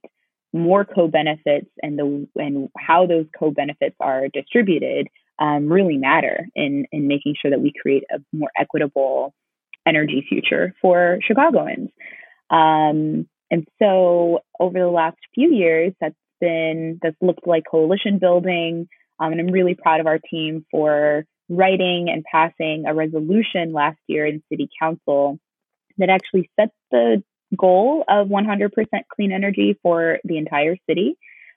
more 0.54 0.86
co-benefits 0.86 1.70
and 1.84 2.00
the 2.00 2.28
and 2.38 2.70
how 2.78 3.06
those 3.06 3.26
co-benefits 3.38 3.96
are 4.00 4.30
distributed 4.30 5.10
um, 5.40 5.68
really 5.68 5.98
matter 5.98 6.48
in 6.56 6.86
in 6.94 7.08
making 7.08 7.36
sure 7.40 7.52
that 7.52 7.62
we 7.62 7.74
create 7.82 8.04
a 8.10 8.20
more 8.32 8.50
equitable 8.58 9.34
energy 9.86 10.26
future 10.28 10.74
for 10.82 11.20
Chicagoans. 11.22 11.90
Um, 12.50 13.28
and 13.50 13.68
so 13.80 14.40
over 14.60 14.80
the 14.80 14.90
last 14.90 15.18
few 15.34 15.54
years, 15.54 15.94
that's 16.00 16.16
been 16.40 17.00
that's 17.02 17.16
looked 17.22 17.48
like 17.48 17.64
coalition 17.70 18.20
building. 18.20 18.88
Um, 19.20 19.32
and 19.32 19.42
I'm 19.42 19.48
really 19.48 19.76
proud 19.76 20.00
of 20.00 20.08
our 20.08 20.20
team 20.20 20.66
for 20.70 21.26
writing 21.50 22.10
and 22.10 22.24
passing 22.30 22.86
a 22.88 22.94
resolution 22.94 23.74
last 23.74 23.98
year 24.08 24.26
in 24.26 24.44
City 24.50 24.70
Council 24.80 25.40
that 25.98 26.10
actually 26.10 26.50
sets 26.60 26.74
the 26.92 27.24
goal 27.58 28.04
of 28.08 28.28
100% 28.28 28.70
clean 29.16 29.32
energy 29.32 29.78
for 29.82 30.20
the 30.24 30.38
entire 30.38 30.76
city. 30.88 31.16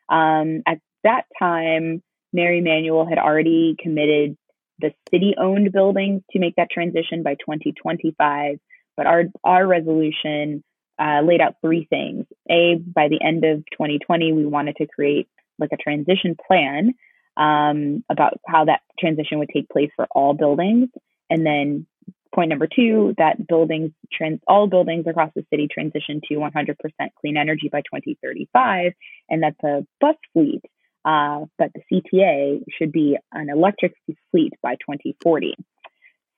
Um, 0.08 0.62
at 0.66 0.78
that 1.04 1.24
time, 1.38 2.02
Mayor 2.32 2.52
Emanuel 2.52 3.06
had 3.06 3.18
already 3.18 3.76
committed 3.78 4.36
the 4.78 4.92
city 5.10 5.34
owned 5.38 5.72
buildings 5.72 6.22
to 6.30 6.38
make 6.38 6.56
that 6.56 6.70
transition 6.70 7.22
by 7.22 7.34
2025. 7.34 8.58
But 8.96 9.06
our, 9.06 9.24
our 9.44 9.66
resolution 9.66 10.62
uh, 11.00 11.22
laid 11.22 11.40
out 11.40 11.56
three 11.62 11.86
things. 11.88 12.26
A, 12.50 12.76
by 12.76 13.08
the 13.08 13.22
end 13.22 13.44
of 13.44 13.58
2020, 13.72 14.32
we 14.32 14.44
wanted 14.44 14.76
to 14.76 14.86
create 14.86 15.28
like 15.58 15.70
a 15.72 15.76
transition 15.76 16.36
plan 16.46 16.94
um, 17.36 18.04
about 18.10 18.38
how 18.46 18.66
that 18.66 18.80
transition 18.98 19.38
would 19.38 19.50
take 19.52 19.68
place 19.68 19.90
for 19.96 20.06
all 20.10 20.34
buildings. 20.34 20.88
And 21.30 21.46
then 21.46 21.86
point 22.34 22.50
number 22.50 22.66
two, 22.66 23.14
that 23.18 23.46
buildings, 23.46 23.92
trans, 24.12 24.40
all 24.46 24.66
buildings 24.66 25.06
across 25.06 25.30
the 25.34 25.44
city 25.50 25.68
transition 25.72 26.20
to 26.28 26.34
100% 26.34 26.76
clean 27.20 27.36
energy 27.36 27.68
by 27.70 27.80
2035, 27.80 28.92
and 29.28 29.42
that 29.42 29.56
the 29.62 29.86
bus 30.00 30.16
fleet, 30.32 30.62
uh, 31.04 31.44
but 31.58 31.70
the 31.74 31.82
CTA 31.90 32.62
should 32.78 32.92
be 32.92 33.16
an 33.32 33.48
electric 33.50 33.94
fleet 34.30 34.52
by 34.62 34.74
2040. 34.74 35.54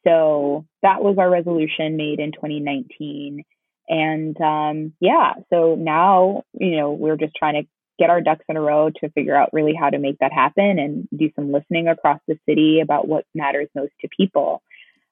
So 0.07 0.67
that 0.83 1.03
was 1.03 1.17
our 1.19 1.31
resolution 1.31 1.97
made 1.97 2.21
in 2.21 2.33
2019. 2.33 3.45
And 3.93 4.41
um, 4.41 4.95
yeah, 5.01 5.35
so 5.53 5.75
now, 5.75 6.45
you 6.59 6.79
know, 6.79 6.93
we're 6.93 7.19
just 7.19 7.35
trying 7.37 7.63
to 7.63 7.69
get 7.99 8.09
our 8.09 8.23
ducks 8.23 8.47
in 8.49 8.57
a 8.57 8.61
row 8.61 8.89
to 8.89 9.11
figure 9.11 9.37
out 9.37 9.51
really 9.53 9.75
how 9.79 9.91
to 9.91 9.99
make 9.99 10.19
that 10.21 10.33
happen 10.33 10.79
and 10.79 11.07
do 11.15 11.31
some 11.37 11.53
listening 11.53 11.89
across 11.89 12.19
the 12.27 12.39
city 12.49 12.81
about 12.81 13.07
what 13.07 13.27
matters 13.35 13.69
most 13.75 13.93
to 14.01 14.09
people. 14.09 14.63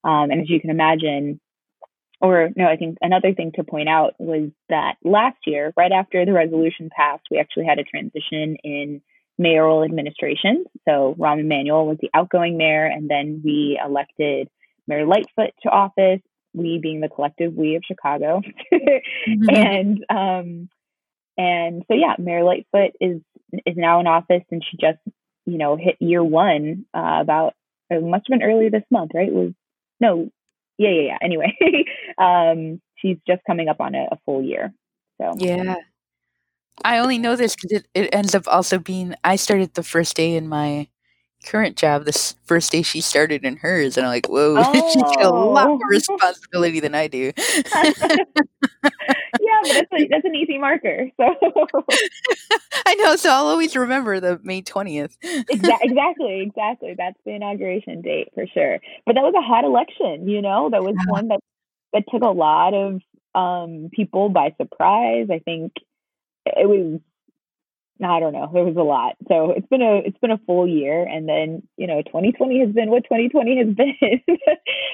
Um, 0.03 0.31
and 0.31 0.41
as 0.41 0.49
you 0.49 0.63
can 0.63 0.71
imagine, 0.71 1.41
or 2.23 2.49
no, 2.57 2.65
I 2.65 2.77
think 2.77 2.97
another 3.03 3.35
thing 3.35 3.53
to 3.57 3.65
point 3.65 3.91
out 3.91 4.15
was 4.19 4.49
that 4.71 4.95
last 5.05 5.37
year, 5.45 5.75
right 5.77 5.93
after 5.93 6.25
the 6.25 6.33
resolution 6.33 6.89
passed, 6.95 7.25
we 7.31 7.39
actually 7.39 7.67
had 7.67 7.79
a 7.79 7.85
transition 7.85 8.57
in 8.65 9.03
mayoral 9.37 9.85
administration. 9.85 10.65
So 10.89 11.15
Rahm 11.19 11.41
Emanuel 11.41 11.87
was 11.87 11.99
the 12.01 12.11
outgoing 12.15 12.57
mayor, 12.57 12.87
and 12.87 13.11
then 13.11 13.43
we 13.45 13.79
elected 13.85 14.49
Mayor 14.87 15.05
Lightfoot 15.05 15.51
to 15.65 15.69
office. 15.69 16.23
We 16.55 16.79
being 16.79 17.01
the 17.01 17.09
collective 17.09 17.55
we 17.55 17.77
of 17.77 17.83
Chicago, 17.87 18.43
Mhm. 19.27 19.49
and 19.49 20.05
um, 20.09 20.69
and 21.37 21.85
so 21.89 21.95
yeah, 21.95 22.15
Mayor 22.19 22.45
Lightfoot 22.45 22.93
is 23.01 23.21
is 23.67 23.77
now 23.77 24.01
in 24.01 24.07
office, 24.07 24.43
and 24.51 24.65
she 24.65 24.77
just 24.79 24.99
you 25.47 25.59
know 25.59 25.77
hit 25.77 25.97
year 26.01 26.23
one 26.23 26.87
uh, 26.95 27.19
about 27.21 27.55
it 27.91 28.03
must 28.03 28.27
have 28.31 28.39
been 28.39 28.49
earlier 28.49 28.71
this 28.71 28.85
month, 28.91 29.13
right? 29.15 29.29
It 29.29 29.35
was 29.35 29.53
no, 30.01 30.31
yeah, 30.79 30.91
yeah, 30.91 31.03
yeah. 31.03 31.19
Anyway, 31.23 31.57
um, 32.19 32.81
she's 32.97 33.19
just 33.27 33.43
coming 33.47 33.69
up 33.69 33.81
on 33.81 33.95
a, 33.95 34.07
a 34.13 34.19
full 34.25 34.43
year. 34.43 34.73
So 35.21 35.39
Yeah. 35.39 35.77
I 36.85 36.99
only 36.99 37.19
know 37.19 37.37
this 37.37 37.55
because 37.55 37.73
it, 37.73 37.87
it 37.95 38.15
ends 38.15 38.35
up 38.35 38.45
also 38.47 38.79
being 38.79 39.15
I 39.25 39.37
started 39.37 39.75
the 39.75 39.83
first 39.83 40.17
day 40.17 40.35
in 40.37 40.49
my 40.49 40.89
current 41.47 41.77
job, 41.77 42.05
the 42.05 42.11
s- 42.11 42.35
first 42.45 42.73
day 42.73 42.83
she 42.83 43.01
started 43.01 43.45
in 43.45 43.57
hers, 43.57 43.97
and 43.97 44.07
I'm 44.07 44.13
like, 44.13 44.29
whoa, 44.29 44.63
she's 44.93 45.03
got 45.03 45.23
a 45.25 45.31
lot 45.31 45.67
Oh. 45.69 45.79
more 45.79 45.81
responsibility 45.91 46.81
than 46.81 46.95
I 46.95 47.07
do. 47.09 47.33
yeah, 47.37 47.63
but 49.63 49.75
that's 49.75 49.93
a, 49.93 50.09
that's 50.11 50.25
an 50.25 50.35
easy 50.35 50.59
marker. 50.59 51.09
So 51.17 51.35
I 52.87 52.95
know, 52.97 53.17
so 53.17 53.31
I'll 53.31 53.47
always 53.49 53.77
remember 53.77 54.21
the 54.21 54.41
May 54.43 54.63
20th. 54.63 55.17
Exactly, 55.23 56.41
exactly. 56.43 56.95
That's 56.97 57.17
the 57.25 57.33
inauguration 57.33 58.03
date 58.03 58.29
for 58.35 58.47
sure. 58.53 58.79
But 59.07 59.15
that 59.15 59.23
was 59.23 59.35
a 59.37 59.43
hot 59.43 59.65
election, 59.65 60.29
you 60.29 60.43
know. 60.43 60.71
That 60.71 60.83
was 60.83 60.95
Yeah. 60.97 61.11
one 61.13 61.29
that 61.29 61.41
that 61.93 62.05
took 62.11 62.23
a 62.23 62.29
lot 62.29 62.75
of 62.75 63.01
um, 63.35 63.89
people 63.93 64.29
by 64.29 64.55
surprise. 64.61 65.29
I 65.31 65.39
think 65.41 65.73
it 66.47 66.69
was. 66.69 67.01
I 68.09 68.21
don't 68.21 68.33
know. 68.33 68.49
There 68.53 68.65
was 68.65 68.77
a 68.77 68.83
lot. 68.83 69.17
So 69.29 69.51
it's 69.51 69.67
been 69.69 69.83
a 69.83 69.99
it's 70.05 70.19
been 70.19 70.31
a 70.31 70.39
full 70.47 70.67
year, 70.67 71.03
and 71.03 71.29
then 71.29 71.63
you 71.77 71.87
know, 71.87 72.03
2020 72.03 72.61
has 72.61 72.71
been 72.75 72.91
what 72.91 73.05
2020 73.05 73.59
has 73.59 73.75
been. 73.75 74.21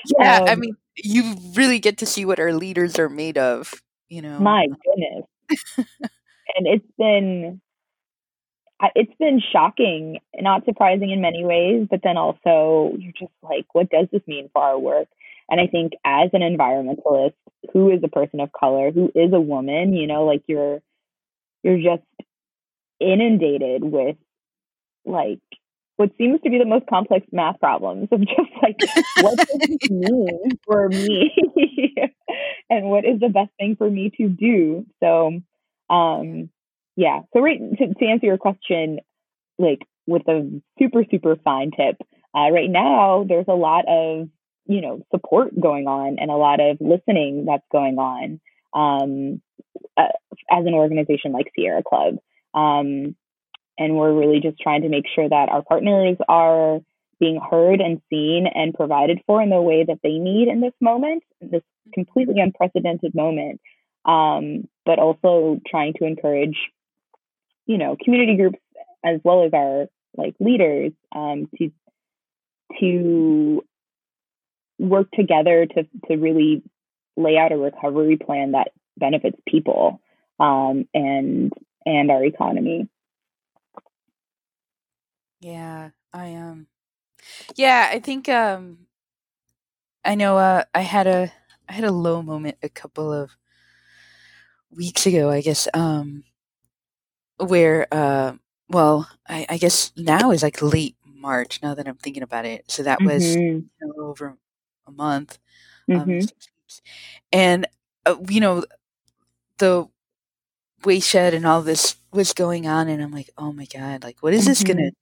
Yeah, 0.04 0.40
I 0.46 0.54
Um, 0.54 0.60
mean, 0.60 0.76
you 0.96 1.34
really 1.54 1.78
get 1.78 1.98
to 1.98 2.06
see 2.06 2.24
what 2.24 2.38
our 2.38 2.52
leaders 2.52 2.98
are 2.98 3.08
made 3.08 3.38
of, 3.38 3.74
you 4.08 4.22
know. 4.22 4.38
My 4.38 4.66
goodness. 4.66 5.26
and 6.56 6.66
it's 6.66 6.86
been 6.98 7.60
it's 8.94 9.14
been 9.18 9.40
shocking, 9.52 10.18
not 10.36 10.64
surprising 10.64 11.10
in 11.10 11.20
many 11.20 11.44
ways, 11.44 11.86
but 11.90 12.00
then 12.02 12.16
also 12.16 12.94
you're 12.98 13.12
just 13.18 13.32
like, 13.42 13.66
what 13.72 13.88
does 13.90 14.06
this 14.12 14.22
mean 14.26 14.50
for 14.52 14.62
our 14.62 14.78
work? 14.78 15.08
And 15.48 15.60
I 15.60 15.66
think 15.66 15.92
as 16.04 16.30
an 16.32 16.42
environmentalist 16.42 17.34
who 17.72 17.90
is 17.90 18.00
a 18.04 18.08
person 18.08 18.40
of 18.40 18.50
color, 18.52 18.90
who 18.90 19.10
is 19.14 19.32
a 19.32 19.40
woman, 19.40 19.94
you 19.94 20.06
know, 20.06 20.24
like 20.24 20.42
you're 20.46 20.80
you're 21.62 21.78
just 21.78 22.04
inundated 23.00 23.82
with 23.85 24.16
like 25.04 25.40
what 25.96 26.11
seems 26.18 26.40
to 26.42 26.50
be 26.50 26.59
the 26.59 26.66
most 26.66 26.87
complex 26.87 27.26
math 27.32 27.59
problems 27.59 28.09
of 28.12 28.20
just 28.26 28.50
like 28.62 28.76
what 29.20 29.37
does 29.38 29.59
this 29.61 29.90
mean 29.90 30.50
for 30.64 30.88
me? 30.88 31.35
And 32.68 32.87
what 32.87 33.04
is 33.04 33.20
the 33.20 33.28
best 33.28 33.50
thing 33.61 33.76
for 33.76 33.88
me 33.88 34.11
to 34.16 34.28
do? 34.28 34.85
So 35.00 35.40
um 35.88 36.50
yeah. 36.96 37.20
So 37.32 37.40
right 37.40 37.61
to, 37.78 37.94
to 37.94 38.06
answer 38.06 38.26
your 38.26 38.38
question 38.38 38.98
like 39.59 39.80
with 40.06 40.26
a 40.28 40.61
super 40.78 41.04
super 41.11 41.37
fine 41.37 41.70
tip 41.70 41.96
uh, 42.37 42.50
right 42.50 42.70
now 42.70 43.24
there's 43.26 43.46
a 43.48 43.54
lot 43.54 43.85
of 43.88 44.28
you 44.66 44.80
know 44.80 45.00
support 45.14 45.59
going 45.59 45.87
on 45.87 46.16
and 46.18 46.30
a 46.30 46.37
lot 46.37 46.61
of 46.61 46.76
listening 46.80 47.44
that's 47.46 47.66
going 47.72 47.98
on 47.98 48.40
um, 48.74 49.40
uh, 49.96 50.12
as 50.50 50.66
an 50.66 50.74
organization 50.74 51.32
like 51.32 51.50
sierra 51.54 51.82
club 51.82 52.16
um, 52.56 53.14
and 53.78 53.94
we're 53.94 54.12
really 54.12 54.40
just 54.40 54.58
trying 54.58 54.82
to 54.82 54.88
make 54.88 55.04
sure 55.14 55.28
that 55.28 55.48
our 55.50 55.62
partners 55.62 56.16
are 56.28 56.80
being 57.20 57.38
heard 57.38 57.80
and 57.80 58.00
seen 58.10 58.46
and 58.46 58.74
provided 58.74 59.20
for 59.26 59.40
in 59.42 59.50
the 59.50 59.60
way 59.60 59.84
that 59.84 60.00
they 60.02 60.18
need 60.18 60.48
in 60.48 60.60
this 60.60 60.72
moment, 60.80 61.22
this 61.40 61.62
completely 61.94 62.40
unprecedented 62.40 63.14
moment. 63.14 63.60
Um, 64.04 64.68
but 64.84 65.00
also 65.00 65.60
trying 65.66 65.94
to 65.94 66.04
encourage, 66.04 66.56
you 67.66 67.76
know, 67.76 67.96
community 68.02 68.36
groups 68.36 68.58
as 69.04 69.20
well 69.24 69.44
as 69.44 69.52
our 69.52 69.86
like 70.16 70.34
leaders 70.38 70.92
um, 71.14 71.48
to 71.58 71.70
to 72.80 73.64
work 74.78 75.10
together 75.12 75.66
to 75.66 75.86
to 76.08 76.16
really 76.16 76.62
lay 77.16 77.36
out 77.36 77.52
a 77.52 77.56
recovery 77.56 78.16
plan 78.16 78.52
that 78.52 78.68
benefits 78.96 79.38
people 79.48 80.00
um, 80.38 80.86
and 80.94 81.52
and 81.87 82.11
our 82.11 82.25
economy. 82.25 82.88
Yeah, 85.40 85.90
I 86.12 86.35
um 86.35 86.68
yeah, 87.57 87.88
I 87.92 88.01
think 88.01 88.29
um 88.29 88.87
I 90.05 90.14
know 90.14 90.38
uh 90.38 90.64
I 90.75 90.81
had 90.83 91.07
a 91.07 91.33
I 91.68 91.72
had 91.72 91.85
a 91.85 91.92
low 91.92 92.22
moment 92.22 92.59
a 92.62 92.68
couple 92.68 93.12
of 93.12 93.37
weeks 94.70 95.07
ago, 95.07 95.31
I 95.31 95.40
guess, 95.42 95.68
um 95.75 96.25
where 97.38 97.87
uh 97.92 98.35
well, 98.68 99.09
I, 99.29 99.46
I 99.49 99.59
guess 99.59 99.92
now 99.96 100.33
is 100.33 100.42
like 100.42 100.61
late 100.62 100.96
March 101.05 101.61
now 101.62 101.75
that 101.75 101.87
I'm 101.88 101.96
thinking 101.96 102.22
about 102.25 102.44
it. 102.46 102.64
So 102.70 102.83
that 102.83 103.05
was 103.05 103.38
Mhm. 103.38 103.70
you 103.81 103.87
know, 103.87 104.07
over 104.07 104.37
a 104.87 104.92
month. 104.92 105.38
Um 105.94 106.16
Mhm. 106.16 106.20
six. 106.20 106.83
And 107.33 107.66
uh, 108.07 108.16
you 108.29 108.40
know 108.40 108.64
the 109.59 109.88
wayshed 110.87 111.35
and 111.35 111.46
all 111.46 111.62
this 111.62 111.96
was 112.12 112.35
going 112.35 112.66
on 112.68 112.88
and 112.88 113.03
I'm 113.03 113.12
like, 113.12 113.31
"Oh 113.38 113.53
my 113.53 113.66
god, 113.66 114.05
like 114.05 114.18
what 114.22 114.35
is 114.35 114.46
this 114.46 114.64
going 114.64 114.79
to 114.79 114.90
Mhm. 114.90 114.96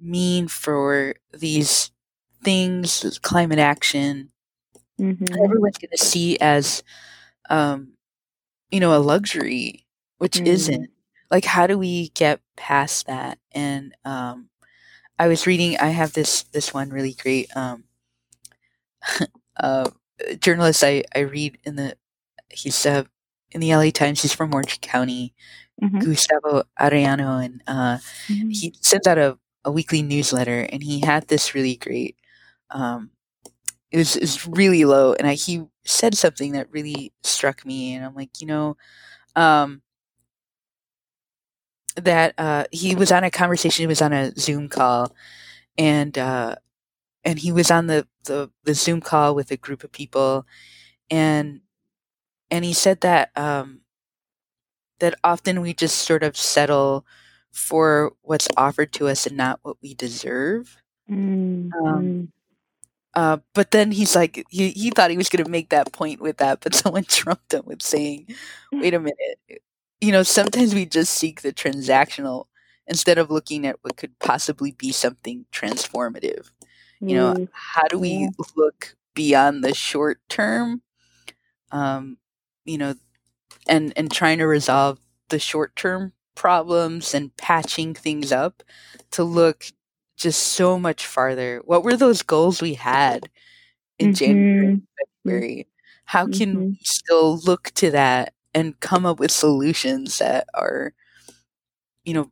mean 0.00 0.48
for 0.48 1.14
these 1.32 1.90
things, 2.44 3.18
climate 3.22 3.58
action 3.58 4.30
Mhm. 4.98 5.38
everyone's 5.44 5.78
going 5.78 5.90
to 5.90 5.98
see 6.04 6.38
as 6.40 6.82
um 7.50 7.92
you 8.70 8.80
know, 8.80 8.96
a 8.96 8.98
luxury, 8.98 9.86
which 10.18 10.40
Mm. 10.40 10.44
isn't. 10.44 10.90
Like 11.30 11.44
how 11.44 11.66
do 11.66 11.78
we 11.78 12.10
get 12.10 12.40
past 12.56 13.06
that? 13.06 13.38
And 13.52 13.94
um 14.04 14.48
I 15.18 15.28
was 15.28 15.46
reading 15.46 15.76
I 15.78 15.88
have 15.88 16.12
this 16.14 16.44
this 16.44 16.74
one 16.74 16.90
really 16.90 17.14
great 17.14 17.54
um 17.56 17.84
uh 19.56 19.90
journalist 20.40 20.84
I 20.84 21.04
I 21.14 21.20
read 21.20 21.58
in 21.64 21.76
the 21.76 21.96
he's 22.50 22.86
uh 22.86 23.04
in 23.52 23.60
the 23.60 23.70
LA 23.74 23.90
Times, 23.90 24.22
he's 24.22 24.34
from 24.34 24.54
Orange 24.54 24.80
County, 24.80 25.34
Mhm. 25.82 26.00
Gustavo 26.04 26.64
Arellano, 26.80 27.44
and 27.44 27.62
uh, 27.66 27.98
Mhm. 28.28 28.52
he 28.54 28.74
sends 28.80 29.06
out 29.06 29.18
a, 29.18 29.38
a 29.64 29.70
weekly 29.72 30.02
newsletter, 30.02 30.60
and 30.70 30.82
he 30.82 31.00
had 31.00 31.28
this 31.28 31.54
really 31.54 31.76
great. 31.76 32.16
Um, 32.70 33.10
it 33.90 33.98
was, 33.98 34.16
it 34.16 34.22
was 34.22 34.46
really 34.48 34.84
low, 34.84 35.14
and 35.14 35.26
I, 35.28 35.34
he 35.34 35.64
said 35.84 36.16
something 36.16 36.52
that 36.52 36.70
really 36.72 37.12
struck 37.22 37.64
me, 37.66 37.94
and 37.94 38.04
I'm 38.04 38.14
like, 38.14 38.40
you 38.40 38.46
know, 38.46 38.76
um, 39.36 39.82
that 41.96 42.34
uh, 42.38 42.64
he 42.72 42.94
was 42.96 43.12
on 43.12 43.24
a 43.24 43.30
conversation. 43.30 43.82
He 43.84 43.86
was 43.86 44.02
on 44.02 44.12
a 44.12 44.32
Zoom 44.36 44.68
call, 44.68 45.14
and 45.78 46.16
uh, 46.18 46.56
and 47.24 47.38
he 47.38 47.52
was 47.52 47.70
on 47.70 47.86
the, 47.86 48.06
the 48.24 48.50
the 48.64 48.74
Zoom 48.74 49.00
call 49.00 49.34
with 49.34 49.50
a 49.50 49.56
group 49.56 49.84
of 49.84 49.92
people, 49.92 50.46
and 51.10 51.60
and 52.50 52.64
he 52.64 52.72
said 52.72 53.00
that 53.00 53.30
um, 53.36 53.80
that 55.00 55.14
often 55.24 55.60
we 55.60 55.74
just 55.74 55.98
sort 55.98 56.22
of 56.22 56.36
settle 56.36 57.06
for 57.52 58.12
what's 58.22 58.48
offered 58.56 58.92
to 58.94 59.08
us 59.08 59.26
and 59.26 59.36
not 59.36 59.60
what 59.62 59.76
we 59.82 59.94
deserve. 59.94 60.76
Mm. 61.10 61.70
Um, 61.84 62.02
Mm. 62.04 62.28
uh, 63.14 63.38
but 63.54 63.70
then 63.70 63.92
he's 63.92 64.14
like, 64.16 64.44
he, 64.50 64.70
he 64.70 64.90
thought 64.90 65.10
he 65.10 65.16
was 65.16 65.28
going 65.28 65.44
to 65.44 65.50
make 65.50 65.70
that 65.70 65.92
point 65.92 66.20
with 66.20 66.38
that, 66.38 66.60
but 66.60 66.74
someone 66.74 67.04
trumped 67.04 67.54
him 67.54 67.62
with 67.66 67.82
saying, 67.82 68.26
wait 68.72 68.94
a 68.94 69.00
minute, 69.00 69.38
you 70.00 70.12
know, 70.12 70.22
sometimes 70.22 70.74
we 70.74 70.86
just 70.86 71.12
seek 71.14 71.42
the 71.42 71.52
transactional 71.52 72.46
instead 72.86 73.18
of 73.18 73.30
looking 73.30 73.66
at 73.66 73.78
what 73.82 73.96
could 73.96 74.18
possibly 74.18 74.72
be 74.72 74.92
something 74.92 75.46
transformative. 75.52 76.50
You 77.00 77.16
know, 77.16 77.48
how 77.52 77.86
do 77.88 77.98
we 77.98 78.28
look 78.56 78.96
beyond 79.14 79.62
the 79.64 79.74
short 79.74 80.20
term? 80.28 80.82
Um, 81.70 82.18
you 82.64 82.78
know, 82.78 82.94
and 83.68 83.92
and 83.96 84.10
trying 84.12 84.38
to 84.38 84.46
resolve 84.46 84.98
the 85.30 85.38
short 85.38 85.76
term 85.76 86.12
problems 86.36 87.14
and 87.14 87.36
patching 87.36 87.94
things 87.94 88.32
up 88.32 88.62
to 89.12 89.24
look 89.24 89.66
just 90.16 90.40
so 90.42 90.78
much 90.78 91.06
farther. 91.06 91.60
What 91.64 91.84
were 91.84 91.96
those 91.96 92.22
goals 92.22 92.62
we 92.62 92.74
had 92.74 93.28
in 93.98 94.12
January 94.14 94.44
and 94.66 94.74
Mhm. 94.76 94.86
February? 95.24 95.68
How 96.06 96.26
can 96.28 96.56
Mhm. 96.56 96.58
we 96.58 96.78
still 96.84 97.38
look 97.40 97.72
to 97.76 97.90
that 97.92 98.34
and 98.54 98.78
come 98.80 99.06
up 99.06 99.18
with 99.20 99.30
solutions 99.32 100.18
that 100.18 100.48
are, 100.54 100.94
you 102.04 102.14
know, 102.14 102.30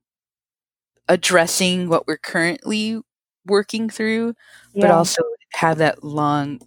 addressing 1.09 1.89
what 1.89 2.07
we're 2.07 2.17
currently 2.17 3.01
working 3.47 3.89
through, 3.91 4.35
but 4.81 4.91
also 4.91 5.23
have 5.55 5.79
that 5.79 6.03
long, 6.05 6.61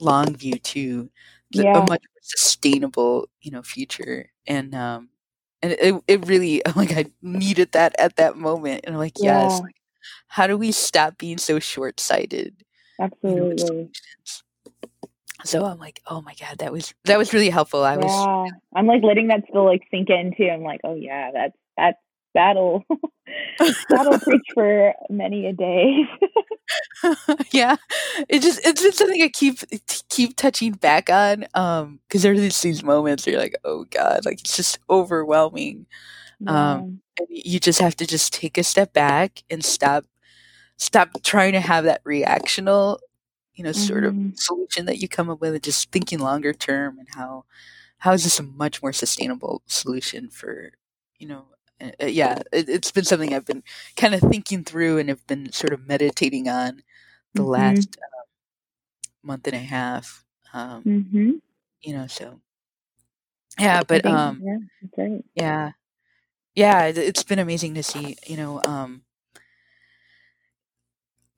long 0.00 0.34
view 0.36 0.58
too, 0.58 1.10
the, 1.52 1.66
a 1.74 1.82
Yeah. 1.82 1.86
much 1.88 2.02
sustainable, 2.24 3.28
you 3.40 3.50
know, 3.52 3.62
future. 3.62 4.30
And 4.46 4.74
um, 4.74 5.10
and 5.62 5.72
it 5.72 6.02
it 6.08 6.26
really, 6.26 6.64
oh 6.66 6.72
my 6.76 6.86
god, 6.86 7.10
needed 7.22 7.72
that 7.72 7.94
at 7.98 8.16
that 8.16 8.36
moment. 8.36 8.82
And 8.84 8.94
I'm 8.94 9.00
like, 9.00 9.22
yes, 9.22 9.60
Yeah. 9.60 9.64
like, 9.64 9.76
how 10.28 10.46
do 10.46 10.56
we 10.58 10.72
stop 10.72 11.18
being 11.18 11.38
so 11.38 11.58
short 11.60 12.00
sighted? 12.00 12.64
You 13.26 13.36
know, 13.36 13.44
with 13.46 13.60
Absolutely. 13.60 13.90
So 15.44 15.64
I'm 15.64 15.78
like, 15.78 16.00
oh 16.06 16.22
my 16.22 16.34
god, 16.40 16.58
that 16.58 16.72
was 16.72 16.94
that 17.04 17.18
was 17.18 17.32
really 17.34 17.50
helpful. 17.50 17.84
I 17.84 17.96
was 17.98 18.28
I'm 18.74 18.86
like 18.86 19.02
letting 19.02 19.28
that 19.28 19.44
still 19.48 19.64
like 19.64 19.82
sink 19.90 20.10
in 20.10 20.34
too. 20.36 20.48
I'm 20.48 20.62
like, 20.62 20.80
oh 20.84 20.94
yeah, 20.94 21.30
that's 21.32 21.56
that's 21.76 21.98
that'll 22.34 22.84
that'll 23.90 24.18
preach 24.18 24.46
for 24.54 24.94
many 25.10 25.46
a 25.46 25.52
day. 25.52 26.02
yeah, 27.52 27.76
it 28.28 28.40
just 28.42 28.60
it's 28.64 28.82
just 28.82 28.98
something 28.98 29.22
I 29.22 29.28
keep 29.28 29.58
keep 30.08 30.36
touching 30.36 30.72
back 30.72 31.10
on. 31.10 31.46
Um, 31.54 32.00
because 32.08 32.22
there's 32.22 32.40
these, 32.40 32.60
these 32.62 32.82
moments 32.84 33.26
where 33.26 33.34
you're 33.34 33.42
like, 33.42 33.56
oh 33.64 33.84
god, 33.90 34.24
like 34.24 34.40
it's 34.40 34.56
just 34.56 34.78
overwhelming. 34.90 35.86
yeah. 36.38 36.80
Um, 36.80 37.00
and 37.18 37.28
you 37.30 37.60
just 37.60 37.80
have 37.80 37.96
to 37.96 38.06
just 38.06 38.32
take 38.32 38.58
a 38.58 38.64
step 38.64 38.92
back 38.92 39.42
and 39.50 39.64
stop 39.64 40.04
stop 40.78 41.10
trying 41.22 41.52
to 41.52 41.60
have 41.60 41.84
that 41.84 42.04
reactional, 42.04 42.98
you 43.54 43.64
know, 43.64 43.72
sort 43.72 44.04
of 44.04 44.16
Mhm. 44.16 44.34
solution 44.34 44.86
that 44.86 44.98
you 44.98 45.08
come 45.08 45.30
up 45.30 45.40
with, 45.40 45.54
and 45.54 45.62
just 45.62 45.90
thinking 45.92 46.18
longer 46.20 46.52
term 46.52 46.98
and 46.98 47.08
how 47.14 47.44
how 47.98 48.12
is 48.12 48.24
this 48.24 48.38
a 48.40 48.42
much 48.42 48.82
more 48.82 48.92
sustainable 48.92 49.62
solution 49.66 50.30
for 50.30 50.72
you 51.18 51.28
know. 51.28 51.46
Uh, 51.80 51.90
uh, 52.02 52.06
yeah, 52.06 52.38
it, 52.52 52.68
it's 52.68 52.90
been 52.90 53.04
something 53.04 53.34
I've 53.34 53.46
been 53.46 53.62
kind 53.96 54.14
of 54.14 54.20
thinking 54.20 54.64
through 54.64 54.98
and 54.98 55.08
have 55.08 55.26
been 55.26 55.52
sort 55.52 55.72
of 55.72 55.86
meditating 55.86 56.48
on 56.48 56.82
the 57.34 57.42
Mhm. 57.42 57.48
last 57.48 57.98
um, 58.02 58.24
month 59.22 59.46
and 59.46 59.56
a 59.56 59.60
half. 59.60 60.24
Um, 60.52 60.82
Mhm. 60.84 61.40
you 61.82 61.94
know, 61.94 62.06
so 62.06 62.40
yeah, 63.58 63.82
but 63.86 64.04
um, 64.06 64.40
yeah, 64.42 64.58
right. 64.98 65.24
yeah, 65.34 65.72
yeah, 66.54 66.84
it, 66.86 66.98
it's 66.98 67.22
been 67.22 67.38
amazing 67.38 67.74
to 67.74 67.82
see. 67.82 68.16
You 68.26 68.36
know, 68.36 68.62
um, 68.64 69.02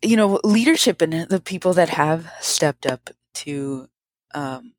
you 0.03 0.17
know, 0.17 0.41
leadership 0.45 1.01
and 1.03 1.13
the 1.29 1.41
people 1.41 1.73
that 1.75 1.91
have 1.91 2.31
stepped 2.41 2.87
up 2.87 3.11
to, 3.35 3.89
um, 4.35 4.75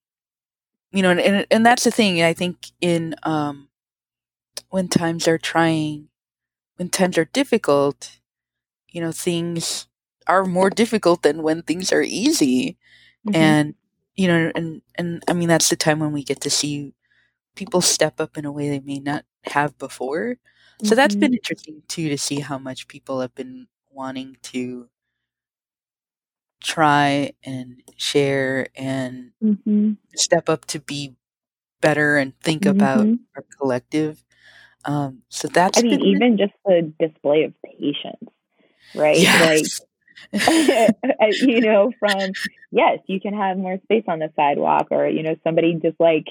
you 0.92 1.02
know, 1.02 1.12
and, 1.12 1.20
and 1.20 1.46
and 1.52 1.66
that's 1.66 1.84
the 1.84 1.92
thing. 1.92 2.22
I 2.22 2.34
think 2.34 2.68
in 2.82 3.16
um, 3.24 3.67
when 4.70 4.88
times 4.90 5.28
are 5.28 5.38
trying, 5.38 6.10
when 6.78 6.90
times 6.90 7.18
are 7.18 7.26
difficult, 7.26 8.20
you 8.90 9.02
know, 9.02 9.12
things 9.12 9.88
are 10.28 10.46
more 10.46 10.70
difficult 10.70 11.24
than 11.24 11.44
when 11.44 11.64
things 11.64 11.92
are 11.92 12.02
easy. 12.04 12.78
Mhm. 13.24 13.34
And 13.34 13.76
you 14.16 14.28
know, 14.28 14.52
and 14.56 14.82
and 14.98 15.24
I 15.28 15.34
mean 15.34 15.50
that's 15.50 15.70
the 15.70 15.76
time 15.78 16.00
when 16.00 16.12
we 16.14 16.24
get 16.24 16.42
to 16.42 16.50
see 16.50 16.94
people 17.56 17.82
step 17.82 18.20
up 18.22 18.38
in 18.38 18.46
a 18.46 18.52
way 18.52 18.70
they 18.70 18.80
may 18.82 19.00
not 19.00 19.26
have 19.46 19.78
before. 19.78 20.38
So 20.84 20.96
that's 20.96 21.16
been 21.16 21.34
interesting 21.34 21.84
too 21.88 22.10
to 22.10 22.18
see 22.18 22.40
how 22.42 22.58
much 22.60 22.88
people 22.88 23.22
have 23.22 23.36
been 23.36 23.68
wanting 23.92 24.38
to 24.44 24.90
try 26.62 27.32
and 27.44 27.82
share 27.98 28.68
and 28.76 29.32
Mhm. 29.42 29.98
step 30.16 30.50
up 30.50 30.66
to 30.68 30.80
be 30.80 31.16
better 31.82 32.18
and 32.18 32.40
think 32.42 32.66
about 32.66 33.10
Mhm. 33.10 33.20
our 33.36 33.44
collective. 33.60 34.24
Um, 34.88 35.22
so 35.30 35.50
that's 35.50 35.78
I 35.78 35.82
mean, 35.82 36.02
even 36.02 36.38
just 36.38 36.54
the 36.66 36.92
display 36.98 37.44
of 37.44 37.54
patience, 37.62 38.32
right? 38.96 39.18
Like, 40.34 40.34
you 41.42 41.62
know, 41.62 41.92
from 42.00 42.32
yes, 42.72 43.00
you 43.08 43.20
can 43.20 43.34
have 43.34 43.58
more 43.58 43.78
space 43.84 44.06
on 44.08 44.20
the 44.20 44.32
sidewalk, 44.36 44.88
or 44.92 45.08
you 45.08 45.24
know, 45.24 45.36
somebody 45.44 45.76
just 45.76 46.00
like 46.00 46.28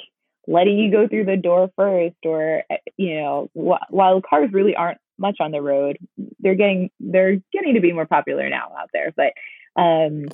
letting 0.48 0.78
you 0.78 0.90
go 0.90 1.07
through 1.07 1.26
the 1.26 1.36
door 1.36 1.70
first, 1.76 2.16
or 2.24 2.62
uh, 2.70 2.76
you 2.96 3.20
know, 3.20 3.50
wh- 3.54 3.92
while 3.92 4.22
cars 4.22 4.50
really 4.52 4.74
aren't 4.74 4.98
much 5.18 5.36
on 5.40 5.50
the 5.50 5.61
road, 5.61 5.98
they're 6.40 6.54
getting 6.54 6.90
they're 6.98 7.36
getting 7.52 7.74
to 7.74 7.80
be 7.80 7.92
more 7.92 8.07
popular 8.07 8.48
now 8.48 8.72
out 8.78 8.90
there. 8.92 9.12
But 9.14 9.34
um, 9.80 10.26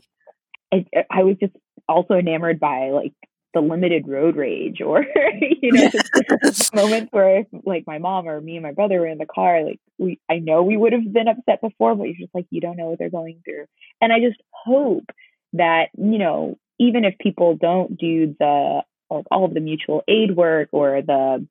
I, 0.73 0.87
I 1.11 1.25
was 1.25 1.37
just 1.41 1.55
also 1.89 2.15
enamored 2.15 2.61
by 2.61 2.91
like 2.91 3.15
the 3.55 3.61
limited 3.61 4.09
road 4.09 4.37
rage, 4.37 4.81
or 4.81 5.05
you 5.63 5.73
know, 5.73 5.89
just 5.89 6.07
moments 6.75 7.09
where 7.13 7.45
like 7.65 7.87
my 7.87 7.99
mom 7.99 8.29
or 8.29 8.41
me 8.41 8.57
and 8.57 8.63
my 8.63 8.73
brother 8.73 9.01
were 9.01 9.07
in 9.07 9.19
the 9.19 9.27
car, 9.27 9.63
like 9.65 9.81
we 9.99 10.19
I 10.31 10.39
know 10.39 10.63
we 10.63 10.77
would 10.77 10.93
have 10.93 11.13
been 11.13 11.29
upset 11.29 11.61
before, 11.61 11.95
but 11.95 12.05
you're 12.05 12.15
just 12.15 12.35
like 12.35 12.47
you 12.51 12.61
don't 12.61 12.77
know 12.77 12.87
what 12.91 12.99
they're 12.99 13.11
going 13.11 13.43
through. 13.45 13.67
And 14.01 14.13
I 14.13 14.21
just 14.21 14.41
hope 14.51 15.11
that, 15.55 15.89
you 15.97 16.19
know, 16.19 16.59
even 16.79 17.05
if 17.05 17.19
people 17.19 17.57
don't 17.57 17.97
do 17.97 18.35
the 18.39 18.83
like 19.11 19.27
all 19.31 19.45
of 19.45 19.55
the 19.55 19.61
mutual 19.61 20.03
aid 20.09 20.35
work 20.35 20.71
or 20.73 21.03
the, 21.03 21.47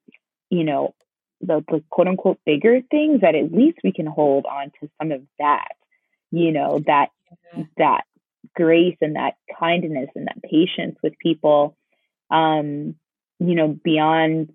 you 0.49 0.63
know, 0.63 0.95
the, 1.41 1.63
the 1.69 1.83
quote 1.89 2.07
unquote 2.07 2.39
bigger 2.45 2.81
things, 2.89 3.21
that 3.21 3.35
at 3.35 3.51
least 3.51 3.79
we 3.83 3.91
can 3.91 4.07
hold 4.07 4.45
on 4.45 4.71
to 4.81 4.89
some 4.99 5.11
of 5.11 5.21
that, 5.39 5.69
you 6.31 6.51
know, 6.51 6.81
that 6.87 7.09
Yeah. 7.55 7.63
that 7.77 8.03
grace 8.55 8.97
and 9.01 9.15
that 9.15 9.35
kindness 9.59 10.09
and 10.15 10.27
that 10.27 10.41
patience 10.43 10.97
with 11.03 11.13
people 11.19 11.77
um, 12.31 12.95
you 13.39 13.55
know, 13.55 13.67
beyond 13.83 14.53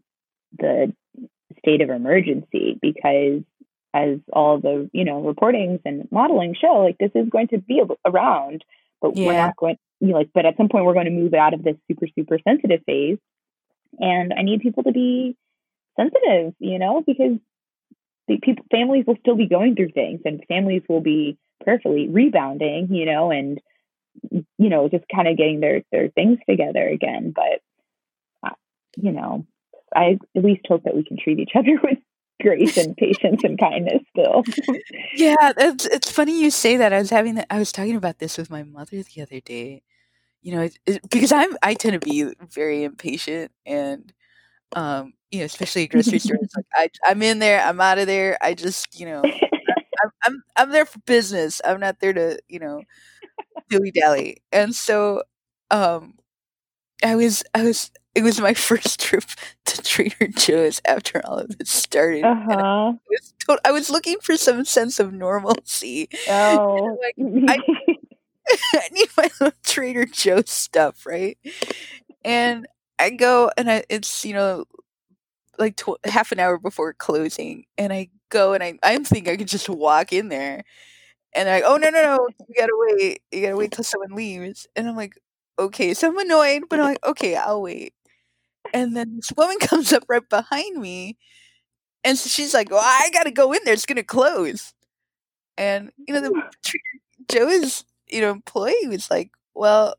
the 0.59 0.93
state 1.59 1.83
of 1.83 1.91
emergency 1.91 2.79
because 2.81 3.43
as 3.95 4.19
all 4.33 4.59
the 4.59 4.91
you 4.93 5.05
know 5.05 5.23
reportings 5.23 5.81
and 5.85 6.09
modeling 6.11 6.55
show 6.55 6.83
like 6.85 6.99
this 6.99 7.11
is 7.15 7.29
going 7.31 7.49
to 7.49 7.59
be 7.59 7.83
around 8.05 8.63
but 9.01 9.15
we're 9.15 9.33
not 9.33 9.57
going 9.57 9.77
you 10.01 10.09
know, 10.09 10.19
like 10.19 10.31
but 10.35 10.45
at 10.45 10.57
some 10.57 10.69
point 10.69 10.85
we're 10.85 10.93
going 10.93 11.07
to 11.07 11.11
move 11.11 11.35
out 11.35 11.55
of 11.55 11.63
this 11.63 11.77
super 11.89 12.07
super 12.19 12.39
sensitive 12.47 12.83
phase. 12.85 13.19
And 13.99 14.33
i 14.37 14.43
need 14.43 14.61
people 14.61 14.83
to 14.83 14.93
be 14.93 15.37
sensitive 15.99 16.55
you 16.59 16.79
know 16.79 17.03
because 17.07 17.39
the 18.29 18.39
people 18.43 18.65
families 18.71 19.05
will 19.07 19.17
still 19.21 19.37
be 19.37 19.49
going 19.49 19.77
through 19.77 19.91
things 19.91 20.21
and 20.25 20.45
families 20.47 20.83
will 20.89 21.01
be 21.01 21.39
prayerfully 21.65 22.09
rebounding 22.09 22.89
you 22.93 23.07
know 23.07 23.31
and 23.31 23.61
you 24.31 24.69
know 24.69 24.89
just 24.89 25.05
kind 25.15 25.29
of 25.29 25.37
getting 25.37 25.61
their 25.61 25.83
their 25.93 26.09
things 26.09 26.39
together 26.49 26.87
again. 26.87 27.33
But 27.35 27.61
you 28.97 29.13
know 29.13 29.47
i 29.95 30.19
at 30.37 30.45
least 30.45 30.67
hope 30.69 30.83
that 30.85 30.97
we 30.97 31.05
can 31.05 31.17
treat 31.17 31.39
each 31.39 31.53
other 31.55 31.79
with 31.83 31.99
grace 32.43 32.77
and 32.77 32.97
patience 32.97 33.41
and 33.45 33.59
kindness 33.59 34.03
still 34.11 34.45
Yeah, 35.15 35.53
it's 35.57 35.87
it's 35.87 36.11
funny 36.11 36.43
you 36.43 36.51
say 36.51 36.77
that. 36.77 36.93
I 36.93 36.99
was 36.99 37.11
having 37.11 37.43
I 37.51 37.59
was 37.59 37.73
talking 37.73 37.97
about 37.97 38.19
this 38.19 38.37
with 38.37 38.51
my 38.51 38.63
mother 38.63 39.03
the 39.03 39.23
other 39.23 39.41
day. 39.41 39.83
You 40.43 40.55
know, 40.55 40.63
it, 40.63 40.79
it, 40.87 41.11
because 41.11 41.33
I'm 41.33 41.57
I 41.63 41.75
tend 41.75 42.01
to 42.01 42.07
be 42.07 42.33
very 42.53 42.85
impatient 42.85 43.51
and 43.65 44.13
um, 44.75 45.15
you 45.31 45.41
know, 45.41 45.45
especially 45.47 45.85
at 45.85 45.91
grocery 45.91 46.19
stores. 46.19 46.51
Like 46.57 46.67
I 46.75 47.11
I'm 47.11 47.23
in 47.23 47.39
there, 47.39 47.63
I'm 47.63 47.81
out 47.81 47.99
of 47.99 48.07
there. 48.07 48.39
I 48.43 48.55
just, 48.55 48.99
you 48.99 49.07
know, 49.07 49.23
I'm 50.03 50.11
I'm 50.25 50.43
I'm 50.57 50.71
there 50.73 50.87
for 50.87 50.99
business. 51.01 51.61
I'm 51.65 51.81
not 51.81 52.01
there 52.01 52.13
to, 52.13 52.39
you 52.49 52.59
know, 52.61 52.83
dilly 53.71 53.91
dally. 53.93 54.39
And 54.53 54.75
so 54.75 55.23
um 55.71 56.15
I 57.05 57.17
was 57.17 57.43
I 57.55 57.63
was 57.65 57.91
it 58.17 58.23
was 58.25 58.41
my 58.41 58.55
first 58.69 59.01
trip 59.01 59.25
to 59.67 59.83
Trader 59.83 60.29
Joe's 60.29 60.81
after 60.87 61.25
all 61.25 61.39
of 61.39 61.57
this 61.59 61.71
started. 61.71 62.25
And 62.25 62.27
I 62.27 62.55
uh-huh 62.55 62.93
was 63.11 63.35
to- 63.47 63.61
I 63.65 63.73
was 63.73 63.91
looking 63.91 64.19
for 64.21 64.37
some 64.37 64.65
sense 64.65 64.99
of 65.01 65.13
normalcy. 65.13 66.09
oh 66.29 66.99
like 67.01 67.15
I 67.49 67.59
I 68.75 68.89
need 68.93 69.09
my 69.17 69.31
little 69.41 69.59
Trader 69.65 70.07
Joe's 70.07 70.51
stuff, 70.51 71.07
right? 71.07 71.39
And 72.25 72.67
I 72.99 73.11
go 73.11 73.51
and 73.57 73.71
I 73.71 73.85
it's 73.89 74.25
you 74.25 74.35
know 74.35 74.65
like 75.59 75.77
tw- 75.77 76.05
half 76.05 76.33
an 76.33 76.41
hour 76.41 76.59
before 76.59 76.93
closing, 76.95 77.65
and 77.79 77.93
I 77.93 78.09
go 78.31 78.55
and 78.55 78.63
I 78.63 78.79
I'm 78.83 79.05
thinking 79.05 79.33
I 79.33 79.37
could 79.37 79.49
just 79.49 79.69
walk 79.69 80.13
in 80.13 80.29
there, 80.29 80.65
and 81.35 81.49
I 81.49 81.63
oh 81.63 81.77
no 81.77 81.91
no 81.91 82.03
no 82.03 82.29
you 82.49 82.55
gotta 82.57 82.73
wait 82.75 83.23
you 83.33 83.43
gotta 83.43 83.57
wait 83.57 83.73
till 83.73 83.85
someone 83.85 84.13
leaves, 84.15 84.67
and 84.77 84.89
I'm 84.89 84.97
like 84.97 85.19
okay 85.59 85.95
so 85.95 86.09
I'm 86.09 86.19
annoyed, 86.19 86.65
but 86.71 86.79
I'm 86.81 86.87
like 86.87 87.07
okay 87.07 87.37
I'll 87.37 87.63
wait, 87.63 87.95
and 88.75 88.97
then 88.97 89.17
this 89.17 89.33
woman 89.37 89.59
comes 89.61 89.93
up 89.93 90.05
right 90.09 90.29
behind 90.29 90.81
me, 90.81 91.17
and 92.05 92.19
so 92.19 92.29
she's 92.29 92.55
like 92.55 92.71
well 92.71 92.83
I 92.83 93.11
gotta 93.13 93.31
go 93.31 93.53
in 93.53 93.61
there 93.65 93.75
it's 93.75 93.87
gonna 93.87 94.03
close, 94.03 94.75
and 95.57 95.91
you 95.97 96.15
know 96.15 96.21
the 96.21 96.43
Joe's 97.31 97.85
you 98.09 98.21
know 98.21 98.31
employee 98.31 98.87
was 98.89 99.11
like 99.11 99.31
well 99.55 99.95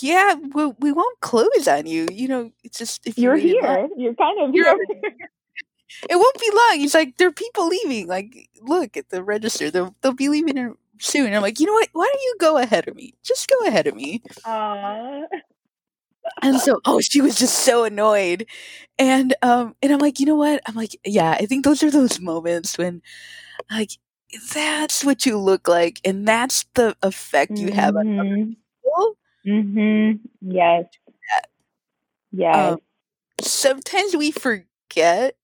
yeah, 0.00 0.36
we, 0.54 0.72
we 0.78 0.90
won't 0.90 1.20
close 1.20 1.68
on 1.68 1.84
you. 1.84 2.08
You 2.10 2.26
know, 2.26 2.50
it's 2.64 2.78
just 2.78 3.06
if 3.06 3.18
you're 3.18 3.36
line, 3.36 3.46
here 3.46 3.88
you're 3.98 4.14
kind 4.14 4.40
of 4.40 4.54
you're 4.54 4.64
here 4.64 4.72
already 4.72 5.16
it 6.08 6.16
won't 6.16 6.38
be 6.38 6.50
long. 6.54 6.78
He's 6.78 6.94
like, 6.94 7.16
there 7.16 7.28
are 7.28 7.32
people 7.32 7.68
leaving. 7.68 8.06
Like, 8.06 8.48
look 8.60 8.96
at 8.96 9.10
the 9.10 9.22
register. 9.22 9.70
They'll 9.70 9.94
they'll 10.00 10.12
be 10.12 10.28
leaving 10.28 10.74
soon. 10.98 11.26
And 11.26 11.36
I'm 11.36 11.42
like, 11.42 11.60
you 11.60 11.66
know 11.66 11.72
what? 11.72 11.88
Why 11.92 12.10
don't 12.10 12.22
you 12.22 12.36
go 12.40 12.58
ahead 12.58 12.88
of 12.88 12.96
me? 12.96 13.14
Just 13.22 13.48
go 13.48 13.66
ahead 13.66 13.86
of 13.86 13.94
me. 13.94 14.22
Aww. 14.44 15.24
And 16.40 16.58
so, 16.60 16.80
oh, 16.84 17.00
she 17.00 17.20
was 17.20 17.36
just 17.36 17.60
so 17.60 17.84
annoyed. 17.84 18.46
And 18.98 19.34
um, 19.42 19.74
and 19.82 19.92
I'm 19.92 19.98
like, 19.98 20.20
you 20.20 20.26
know 20.26 20.36
what? 20.36 20.60
I'm 20.66 20.74
like, 20.74 20.96
yeah, 21.04 21.32
I 21.32 21.46
think 21.46 21.64
those 21.64 21.82
are 21.82 21.90
those 21.90 22.20
moments 22.20 22.78
when, 22.78 23.02
like, 23.70 23.90
that's 24.54 25.04
what 25.04 25.26
you 25.26 25.38
look 25.38 25.68
like, 25.68 26.00
and 26.04 26.26
that's 26.26 26.64
the 26.74 26.96
effect 27.02 27.58
you 27.58 27.72
have 27.72 27.96
on 27.96 28.02
other 28.18 28.36
Mhm. 28.36 28.56
people. 28.84 29.16
Mhm. 29.46 30.20
Yes. 30.40 30.84
Yes. 32.32 32.72
Um, 32.72 32.78
sometimes 33.40 34.16
we 34.16 34.30
forget 34.30 35.36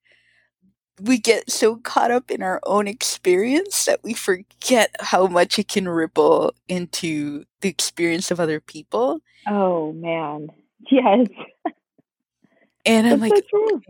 we 1.01 1.19
get 1.19 1.51
so 1.51 1.77
caught 1.77 2.11
up 2.11 2.31
in 2.31 2.43
our 2.43 2.61
own 2.67 2.89
experience 2.89 3.85
that 3.85 4.01
we 4.03 4.15
forget 4.15 4.95
how 5.01 5.27
much 5.27 5.59
it 5.59 5.69
can 5.69 5.89
ripple 5.89 6.53
into 6.69 7.45
the 7.61 7.69
experience 7.69 8.31
of 8.31 8.41
other 8.41 8.61
people. 8.61 9.21
oh 9.47 9.93
man. 9.93 10.49
Yes. 10.91 11.27
And 12.85 13.07
I'm 13.07 13.21
That's 13.21 13.33
like, 13.33 13.45
so. 13.51 13.81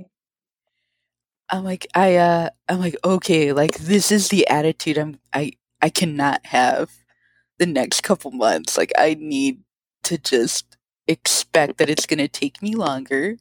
I'm 1.51 1.65
like, 1.65 1.87
I, 1.95 2.17
uh, 2.17 2.51
I'm 2.69 2.81
like, 2.81 2.97
okay, 3.05 3.53
like 3.53 3.79
this 3.79 4.11
is 4.11 4.29
the 4.29 4.47
attitude 4.49 4.99
I'm, 4.99 5.19
I, 5.33 5.53
I 5.81 5.89
cannot 5.89 6.45
have 6.47 6.91
the 7.59 7.67
next 7.67 8.03
couple 8.03 8.31
months. 8.31 8.77
Like 8.77 8.93
I 8.99 9.17
need 9.19 9.63
to 10.05 10.19
just 10.19 10.77
expect 11.07 11.79
that 11.79 11.91
it's 11.91 12.07
going 12.07 12.19
to 12.19 12.29
take 12.29 12.63
me 12.63 12.75
longer. 12.75 13.37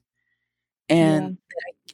And 0.90 1.38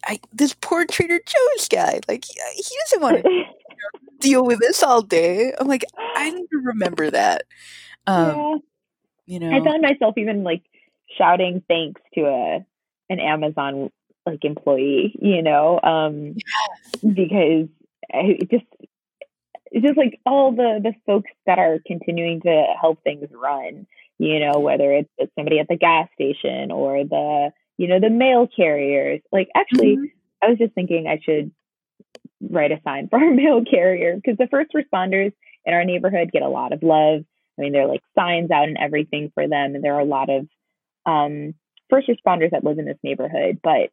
I, 0.06 0.20
this 0.32 0.56
poor 0.60 0.86
Trader 0.86 1.20
Joe's 1.26 1.68
guy, 1.68 2.00
like 2.08 2.26
he, 2.26 2.34
he 2.56 2.76
doesn't 2.84 3.02
want 3.02 3.24
to 3.24 3.44
deal 4.20 4.46
with 4.46 4.60
this 4.60 4.84
all 4.84 5.02
day. 5.02 5.54
I'm 5.58 5.68
like, 5.68 5.86
I 6.16 6.30
need 6.30 6.48
to 6.52 6.62
remember 6.64 7.10
that. 7.10 7.44
Um, 8.06 8.36
yeah. 8.36 8.56
you 9.26 9.40
know, 9.40 9.52
I 9.52 9.64
found 9.64 9.82
myself 9.82 10.16
even 10.18 10.44
like 10.44 10.64
shouting 11.18 11.64
thanks 11.68 12.02
to 12.16 12.22
a 12.22 12.66
an 13.10 13.20
Amazon 13.20 13.92
like 14.26 14.46
employee, 14.46 15.16
you 15.22 15.42
know, 15.42 15.80
um, 15.84 16.36
because 17.02 17.68
I 18.12 18.38
it 18.40 18.50
just 18.52 18.66
it's 19.72 19.86
just 19.86 19.98
like 19.98 20.20
all 20.26 20.52
the 20.52 20.80
the 20.82 20.94
folks 21.06 21.32
that 21.46 21.60
are 21.60 21.80
continuing 21.86 22.42
to 22.42 22.66
help 22.80 23.04
things 23.04 23.28
run, 23.32 23.88
you 24.20 24.40
know, 24.40 24.60
whether 24.60 24.92
it's, 24.94 25.10
it's 25.18 25.34
somebody 25.36 25.60
at 25.60 25.68
the 25.68 25.78
gas 25.78 26.08
station 26.14 26.72
or 26.72 27.04
the 27.04 27.52
you 27.78 27.88
know 27.88 28.00
the 28.00 28.10
mail 28.10 28.48
carriers. 28.48 29.22
Like 29.32 29.50
actually, 29.56 29.98
Mhm. 29.98 30.12
I 30.42 30.50
was 30.50 30.58
just 30.58 30.74
thinking 30.74 31.08
I 31.08 31.20
should 31.24 31.52
write 32.42 32.72
a 32.72 32.82
sign 32.84 33.08
for 33.10 33.20
our 33.20 33.32
mail 33.32 33.64
carrier 33.64 34.16
because 34.16 34.38
the 34.38 34.48
first 34.48 34.72
responders 34.74 35.34
in 35.66 35.74
our 35.74 35.86
neighborhood 35.86 36.32
get 36.32 36.42
a 36.44 36.50
lot 36.50 36.74
of 36.74 36.84
love. 36.84 37.24
I 37.58 37.62
mean, 37.62 37.72
there 37.72 37.84
are 37.84 37.88
like 37.88 38.04
signs 38.18 38.52
out 38.52 38.68
and 38.68 38.78
everything 38.78 39.32
for 39.34 39.48
them, 39.48 39.76
and 39.76 39.84
there 39.84 39.96
are 39.96 40.00
a 40.00 40.06
lot 40.06 40.30
of 40.30 40.48
um, 41.06 41.54
first 41.90 42.08
responders 42.08 42.52
that 42.52 42.64
live 42.64 42.80
in 42.80 42.86
this 42.86 42.98
neighborhood. 43.04 43.60
But 43.64 43.90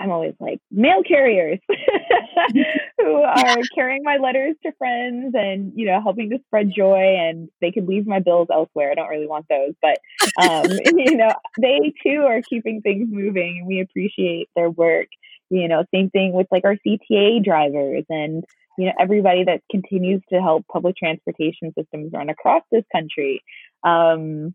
I'm 0.00 0.10
always 0.10 0.34
like 0.40 0.60
mail 0.70 1.02
carriers 1.06 1.58
who 2.98 3.22
are 3.22 3.56
carrying 3.74 4.02
my 4.02 4.16
letters 4.16 4.56
to 4.64 4.72
friends 4.78 5.34
and 5.36 5.72
you 5.76 5.84
know 5.84 6.00
helping 6.00 6.30
to 6.30 6.38
spread 6.46 6.72
joy 6.74 7.16
and 7.18 7.50
they 7.60 7.70
could 7.70 7.86
leave 7.86 8.06
my 8.06 8.18
bills 8.18 8.48
elsewhere. 8.50 8.90
I 8.90 8.94
don't 8.94 9.08
really 9.08 9.26
want 9.26 9.46
those 9.50 9.74
but 9.82 9.98
um, 10.42 10.64
you 10.96 11.16
know 11.16 11.32
they 11.60 11.92
too 12.02 12.24
are 12.26 12.40
keeping 12.40 12.80
things 12.80 13.08
moving 13.10 13.58
and 13.58 13.66
we 13.66 13.80
appreciate 13.80 14.48
their 14.56 14.70
work. 14.70 15.08
You 15.50 15.68
know 15.68 15.84
same 15.94 16.08
thing 16.08 16.32
with 16.32 16.46
like 16.50 16.64
our 16.64 16.76
cta 16.86 17.44
drivers 17.44 18.04
and 18.08 18.42
you 18.78 18.86
know 18.86 18.92
everybody 18.98 19.44
that 19.44 19.60
continues 19.70 20.22
to 20.30 20.40
help 20.40 20.66
public 20.72 20.96
transportation 20.96 21.74
systems 21.78 22.10
run 22.14 22.30
across 22.30 22.62
this 22.72 22.84
country. 22.90 23.42
Um, 23.84 24.54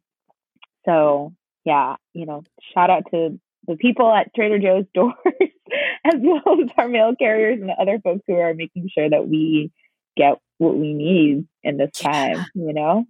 so 0.86 1.34
yeah 1.66 1.96
you 2.14 2.26
know 2.26 2.44
shout 2.74 2.90
out 2.90 3.04
to 3.12 3.40
the 3.68 3.76
people 3.76 4.12
at 4.12 4.34
trader 4.36 4.60
joe's 4.60 4.86
doors 4.94 5.16
as 6.06 6.20
well 6.22 6.62
as 6.62 6.70
our 6.78 6.88
mail 6.88 7.14
carriers 7.18 7.60
and 7.60 7.70
the 7.70 7.74
other 7.74 8.00
folks 8.04 8.24
who 8.28 8.36
are 8.36 8.54
making 8.54 8.90
sure 8.94 9.10
that 9.10 9.28
we 9.28 9.72
get 10.16 10.38
what 10.58 10.78
we 10.78 10.94
need 10.94 11.48
in 11.64 11.78
this 11.78 11.92
time, 11.92 12.46
you 12.54 12.74
know? 12.74 13.06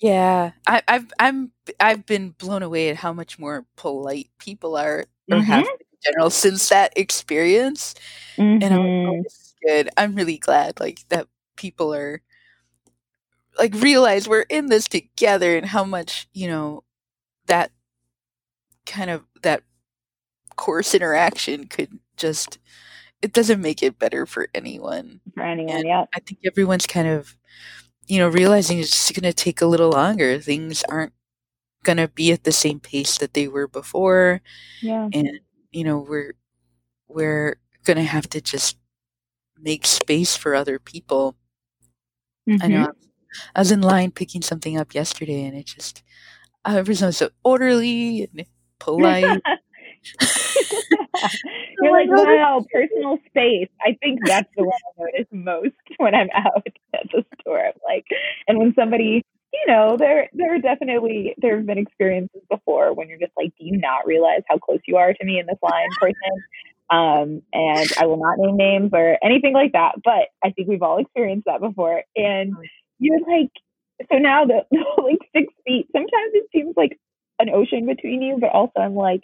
Yeah. 0.00 0.52
I, 0.66 0.82
have 0.88 1.12
I'm 1.18 1.52
I've 1.78 2.06
been 2.06 2.30
blown 2.30 2.62
away 2.62 2.90
at 2.90 2.96
how 2.96 3.12
much 3.12 3.38
more 3.38 3.66
polite 3.76 4.30
people 4.38 4.76
are 4.76 5.06
or 5.30 5.38
mm-hmm. 5.38 5.40
have 5.42 5.66
in 5.66 5.98
general 6.04 6.30
since 6.30 6.68
that 6.68 6.92
experience. 6.96 7.94
Mm-hmm. 8.36 8.62
And 8.62 8.74
I'm 8.74 8.80
like, 8.80 9.08
oh, 9.08 9.22
this 9.22 9.34
is 9.34 9.54
good. 9.66 9.90
I'm 9.96 10.14
really 10.14 10.38
glad 10.38 10.80
like 10.80 11.06
that 11.08 11.26
people 11.56 11.94
are 11.94 12.22
like 13.58 13.74
realize 13.74 14.28
we're 14.28 14.42
in 14.42 14.66
this 14.66 14.88
together 14.88 15.56
and 15.56 15.66
how 15.66 15.84
much, 15.84 16.28
you 16.32 16.48
know, 16.48 16.82
that 17.50 17.70
kind 18.86 19.10
of 19.10 19.24
that 19.42 19.62
coarse 20.56 20.94
interaction 20.94 21.66
could 21.66 21.98
just 22.16 22.58
it 23.22 23.32
doesn't 23.32 23.60
make 23.60 23.82
it 23.82 23.98
better 23.98 24.24
for 24.24 24.48
anyone. 24.54 25.20
For 25.34 25.42
anyone, 25.42 25.76
and 25.76 25.86
yeah. 25.86 26.04
I 26.14 26.20
think 26.20 26.40
everyone's 26.46 26.86
kind 26.86 27.08
of 27.08 27.36
you 28.06 28.18
know 28.18 28.28
realizing 28.28 28.78
it's 28.78 28.90
just 28.90 29.14
going 29.14 29.30
to 29.30 29.32
take 29.32 29.60
a 29.60 29.66
little 29.66 29.90
longer. 29.90 30.38
Things 30.38 30.82
aren't 30.88 31.12
going 31.82 31.98
to 31.98 32.08
be 32.08 32.32
at 32.32 32.44
the 32.44 32.52
same 32.52 32.80
pace 32.80 33.18
that 33.18 33.34
they 33.34 33.48
were 33.48 33.68
before. 33.68 34.40
Yeah. 34.80 35.08
And 35.12 35.40
you 35.70 35.84
know, 35.84 35.98
we're 35.98 36.34
we're 37.08 37.56
going 37.84 37.96
to 37.96 38.04
have 38.04 38.28
to 38.30 38.40
just 38.40 38.78
make 39.58 39.86
space 39.86 40.36
for 40.36 40.54
other 40.54 40.78
people. 40.78 41.36
Mm-hmm. 42.48 42.62
I 42.62 42.68
know. 42.68 42.92
I 43.54 43.60
was 43.60 43.70
in 43.70 43.80
line 43.80 44.10
picking 44.10 44.42
something 44.42 44.76
up 44.76 44.94
yesterday 44.94 45.44
and 45.44 45.56
it 45.56 45.66
just 45.66 46.02
everyone's 46.66 47.16
so 47.16 47.30
orderly 47.44 48.28
and 48.34 48.46
polite 48.78 49.40
You're 51.82 51.92
like, 51.92 52.08
wow, 52.08 52.64
personal 52.72 53.18
space. 53.28 53.68
I 53.80 53.96
think 54.02 54.20
that's 54.24 54.48
the 54.56 54.64
one 54.64 54.78
I 54.98 55.02
notice 55.02 55.26
most 55.30 55.98
when 55.98 56.14
I'm 56.14 56.28
out 56.34 56.66
at 56.94 57.10
the 57.12 57.24
store. 57.40 57.66
I'm 57.66 57.72
like, 57.86 58.06
and 58.48 58.58
when 58.58 58.74
somebody, 58.74 59.22
you 59.52 59.64
know, 59.66 59.96
there 59.98 60.28
there 60.32 60.54
are 60.54 60.58
definitely 60.58 61.34
there 61.38 61.56
have 61.56 61.66
been 61.66 61.78
experiences 61.78 62.42
before 62.50 62.94
when 62.94 63.08
you're 63.08 63.18
just 63.18 63.32
like, 63.36 63.52
do 63.58 63.64
you 63.64 63.78
not 63.78 64.06
realize 64.06 64.42
how 64.48 64.58
close 64.58 64.80
you 64.86 64.96
are 64.96 65.12
to 65.12 65.24
me 65.24 65.38
in 65.38 65.46
this 65.46 65.58
line, 65.62 65.88
person? 66.00 66.14
Um, 66.90 67.42
and 67.52 67.88
I 68.00 68.06
will 68.06 68.16
not 68.16 68.38
name 68.38 68.56
names 68.56 68.90
or 68.92 69.16
anything 69.22 69.54
like 69.54 69.72
that, 69.72 69.94
but 70.02 70.28
I 70.42 70.50
think 70.50 70.68
we've 70.68 70.82
all 70.82 70.98
experienced 70.98 71.46
that 71.46 71.60
before. 71.60 72.02
And 72.16 72.52
you're 72.98 73.20
like, 73.20 73.52
so 74.10 74.18
now 74.18 74.44
the 74.46 74.62
like 75.02 75.18
six 75.34 75.52
feet. 75.66 75.88
Sometimes 75.92 76.32
it 76.32 76.48
seems 76.52 76.74
like 76.76 76.98
an 77.38 77.50
ocean 77.50 77.86
between 77.86 78.22
you, 78.22 78.38
but 78.40 78.50
also 78.50 78.80
I'm 78.80 78.94
like 78.94 79.22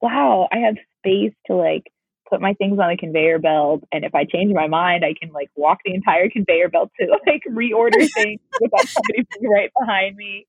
wow, 0.00 0.48
I 0.52 0.58
have 0.58 0.74
space 0.98 1.32
to 1.46 1.54
like 1.54 1.84
put 2.28 2.40
my 2.40 2.52
things 2.54 2.78
on 2.78 2.90
a 2.90 2.96
conveyor 2.96 3.38
belt 3.38 3.84
and 3.92 4.04
if 4.04 4.14
I 4.14 4.24
change 4.24 4.52
my 4.54 4.66
mind 4.66 5.04
I 5.04 5.14
can 5.18 5.32
like 5.32 5.50
walk 5.56 5.78
the 5.84 5.94
entire 5.94 6.28
conveyor 6.30 6.68
belt 6.68 6.90
to 7.00 7.06
like 7.26 7.42
reorder 7.50 8.06
things 8.14 8.40
without 8.60 8.86
somebody 8.88 9.26
being 9.38 9.50
right 9.50 9.70
behind 9.78 10.16
me. 10.16 10.46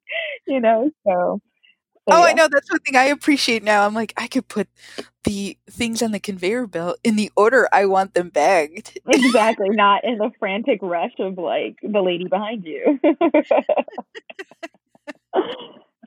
You 0.48 0.60
know, 0.60 0.92
so 1.06 1.12
so, 1.16 1.42
oh, 2.08 2.26
yeah. 2.26 2.32
I 2.32 2.34
know. 2.34 2.48
That's 2.52 2.72
one 2.72 2.80
thing 2.82 2.96
I 2.96 3.06
appreciate 3.06 3.64
now. 3.64 3.86
I'm 3.86 3.94
like, 3.94 4.14
I 4.18 4.28
could 4.28 4.48
put 4.48 4.68
the 5.24 5.58
things 5.70 6.02
on 6.02 6.12
the 6.12 6.20
conveyor 6.20 6.68
belt 6.68 7.00
in 7.04 7.16
the 7.16 7.32
order 7.36 7.68
I 7.74 7.86
want 7.86 8.14
them 8.14 8.30
bagged. 8.30 9.00
exactly. 9.08 9.70
Not 9.70 10.04
in 10.04 10.18
the 10.18 10.32
frantic 10.40 10.80
rush 10.82 11.14
of 11.20 11.38
like 11.38 11.78
the 11.82 12.02
lady 12.02 12.26
behind 12.26 12.66
you. 12.66 13.00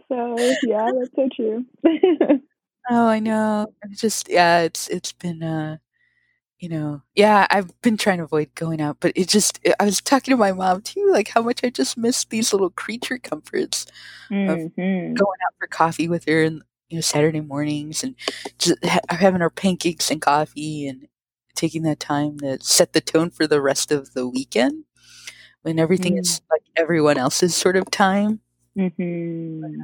so, 0.08 0.36
yeah, 0.62 0.90
that's 0.98 1.14
so 1.14 1.28
true. 1.34 1.64
Oh, 2.90 3.06
I 3.06 3.18
know. 3.18 3.66
It's 3.82 4.00
just 4.00 4.30
yeah, 4.30 4.60
it's 4.60 4.88
it's 4.88 5.12
been 5.12 5.42
uh 5.42 5.76
you 6.58 6.68
know, 6.68 7.02
yeah, 7.14 7.46
I've 7.50 7.80
been 7.82 7.96
trying 7.96 8.18
to 8.18 8.24
avoid 8.24 8.54
going 8.54 8.80
out, 8.80 8.98
but 9.00 9.12
it 9.14 9.28
just 9.28 9.60
I 9.78 9.84
was 9.84 10.00
talking 10.00 10.32
to 10.32 10.36
my 10.36 10.52
mom 10.52 10.82
too, 10.82 11.08
like 11.12 11.28
how 11.28 11.42
much 11.42 11.60
I 11.62 11.70
just 11.70 11.96
miss 11.96 12.24
these 12.24 12.52
little 12.52 12.70
creature 12.70 13.18
comforts 13.18 13.86
mm-hmm. 14.30 14.50
of 14.50 14.76
going 14.76 15.38
out 15.46 15.54
for 15.58 15.66
coffee 15.68 16.08
with 16.08 16.24
her 16.26 16.42
and 16.42 16.62
you 16.88 16.96
know 16.96 17.00
Saturday 17.00 17.40
mornings 17.40 18.02
and 18.02 18.16
just 18.58 18.84
ha- 18.84 19.00
having 19.10 19.40
our 19.40 19.50
pancakes 19.50 20.10
and 20.10 20.20
coffee 20.20 20.88
and 20.88 21.06
taking 21.54 21.82
that 21.82 22.00
time 22.00 22.38
to 22.40 22.58
set 22.60 22.92
the 22.92 23.00
tone 23.00 23.30
for 23.30 23.46
the 23.46 23.60
rest 23.60 23.92
of 23.92 24.14
the 24.14 24.26
weekend 24.28 24.84
when 25.62 25.78
everything 25.78 26.14
mm-hmm. 26.14 26.20
is 26.20 26.40
like 26.50 26.62
everyone 26.76 27.18
else's 27.18 27.54
sort 27.54 27.76
of 27.76 27.90
time. 27.90 28.40
Mm-hmm 28.76 29.82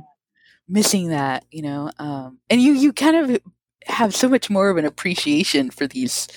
missing 0.69 1.09
that, 1.09 1.45
you 1.51 1.63
know. 1.63 1.91
Um, 1.99 2.39
and 2.51 2.61
you 2.61 2.73
you 2.73 2.93
kind 2.93 3.17
of 3.17 3.41
have 3.87 4.15
so 4.15 4.29
much 4.29 4.51
more 4.51 4.71
of 4.71 4.77
an 4.77 4.85
appreciation 4.85 5.71
for 5.71 5.87
these 5.87 6.29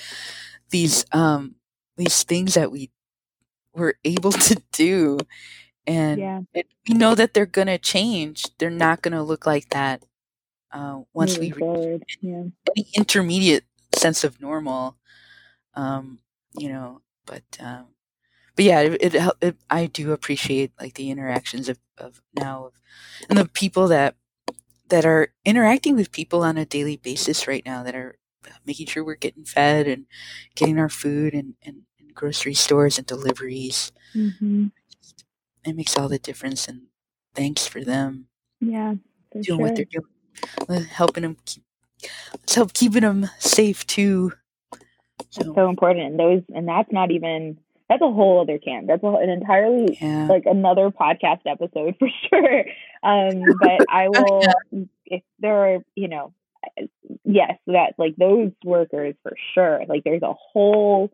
these 0.70 1.04
um 1.12 1.54
these 1.96 2.22
things 2.22 2.54
that 2.54 2.70
we 2.70 2.90
were 3.74 3.96
able 4.04 4.32
to 4.48 4.60
do 4.72 5.18
and 5.86 6.20
yeah. 6.20 6.40
it, 6.54 6.66
we 6.88 6.94
know 6.94 7.14
that 7.14 7.34
they're 7.34 7.46
going 7.46 7.66
to 7.66 7.78
change 7.78 8.46
they're 8.58 8.70
not 8.70 9.02
going 9.02 9.14
to 9.14 9.22
look 9.22 9.46
like 9.46 9.68
that 9.70 10.04
uh, 10.72 11.00
once 11.14 11.34
Moving 11.36 11.52
we 11.52 11.58
forward. 11.58 12.04
Yeah. 12.20 12.44
any 12.76 12.88
intermediate 12.94 13.64
sense 13.94 14.24
of 14.24 14.40
normal 14.40 14.96
um, 15.74 16.18
you 16.58 16.68
know 16.68 17.00
but 17.26 17.44
um, 17.60 17.86
but 18.58 18.64
yeah, 18.64 18.80
it, 18.80 19.14
it, 19.14 19.32
it, 19.40 19.56
I 19.70 19.86
do 19.86 20.10
appreciate 20.12 20.72
like 20.80 20.94
the 20.94 21.12
interactions 21.12 21.68
of, 21.68 21.78
of 21.96 22.20
now 22.34 22.64
of, 22.66 22.72
and 23.30 23.38
the 23.38 23.44
people 23.44 23.86
that 23.86 24.16
that 24.88 25.04
are 25.04 25.32
interacting 25.44 25.96
with 25.96 26.12
people 26.12 26.42
on 26.42 26.56
a 26.56 26.64
daily 26.64 26.96
basis 26.96 27.46
right 27.46 27.64
now 27.64 27.82
that 27.82 27.94
are 27.94 28.16
making 28.66 28.86
sure 28.86 29.04
we're 29.04 29.14
getting 29.14 29.44
fed 29.44 29.86
and 29.86 30.06
getting 30.54 30.78
our 30.78 30.88
food 30.88 31.34
and, 31.34 31.54
and, 31.62 31.82
and 31.98 32.14
grocery 32.14 32.54
stores 32.54 32.98
and 32.98 33.06
deliveries. 33.06 33.92
Mm-hmm. 34.14 34.68
It 35.64 35.76
makes 35.76 35.98
all 35.98 36.08
the 36.08 36.18
difference, 36.18 36.66
and 36.68 36.82
thanks 37.34 37.66
for 37.66 37.84
them. 37.84 38.26
Yeah, 38.60 38.94
for 39.32 39.42
doing 39.42 39.58
sure. 39.58 39.66
what 39.66 39.76
they're 39.76 39.84
doing, 39.84 40.84
helping 40.84 41.22
them 41.22 41.36
keep. 41.44 41.64
Let's 42.32 42.54
help 42.54 42.72
keeping 42.72 43.02
them 43.02 43.28
safe 43.38 43.86
too. 43.86 44.32
So. 45.30 45.52
so 45.54 45.68
important. 45.68 46.06
And 46.06 46.18
Those, 46.18 46.42
and 46.54 46.68
that's 46.68 46.90
not 46.92 47.10
even 47.10 47.58
that's 47.88 48.02
a 48.02 48.12
whole 48.12 48.40
other 48.40 48.58
can. 48.58 48.86
That's 48.86 49.02
a, 49.02 49.06
an 49.06 49.30
entirely 49.30 49.98
yeah. 50.00 50.26
like 50.28 50.44
another 50.46 50.90
podcast 50.90 51.40
episode 51.46 51.96
for 51.98 52.08
sure. 52.28 52.64
Um, 53.02 53.42
but 53.60 53.86
I 53.88 54.08
will 54.08 54.42
if 55.06 55.22
there 55.38 55.56
are 55.56 55.78
you 55.94 56.08
know 56.08 56.32
yes 57.24 57.58
that 57.66 57.94
like 57.98 58.16
those 58.16 58.50
workers 58.64 59.14
for 59.22 59.32
sure 59.54 59.82
like 59.88 60.04
there's 60.04 60.22
a 60.22 60.34
whole 60.34 61.10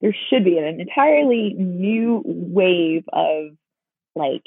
there 0.00 0.14
should 0.28 0.44
be 0.44 0.58
an 0.58 0.80
entirely 0.80 1.54
new 1.56 2.22
wave 2.24 3.04
of 3.12 3.52
like 4.14 4.42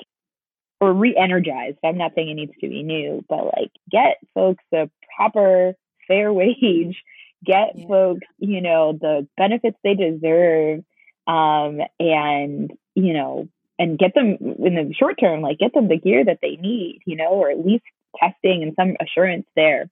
or 0.81 0.93
re-energized 0.93 1.77
i'm 1.83 1.97
not 1.97 2.11
saying 2.15 2.29
it 2.29 2.35
needs 2.35 2.53
to 2.59 2.67
be 2.67 2.83
new 2.83 3.23
but 3.27 3.45
like 3.45 3.71
get 3.89 4.17
folks 4.33 4.63
a 4.73 4.89
proper 5.15 5.73
fair 6.07 6.31
wage 6.33 7.01
get 7.43 7.71
yeah. 7.75 7.87
folks 7.87 8.27
you 8.37 8.61
know 8.61 8.97
the 8.99 9.27
benefits 9.37 9.77
they 9.83 9.95
deserve 9.95 10.83
um, 11.27 11.79
and 11.99 12.71
you 12.95 13.13
know, 13.13 13.47
and 13.77 13.99
get 13.99 14.13
them 14.13 14.37
in 14.41 14.75
the 14.75 14.93
short 14.97 15.19
term, 15.19 15.41
like 15.41 15.59
get 15.59 15.73
them 15.73 15.87
the 15.87 15.97
gear 15.97 16.23
that 16.23 16.39
they 16.41 16.55
need, 16.55 17.01
you 17.05 17.15
know, 17.15 17.29
or 17.29 17.49
at 17.49 17.65
least 17.65 17.83
testing 18.19 18.63
and 18.63 18.73
some 18.79 18.95
assurance 19.01 19.45
there. 19.55 19.89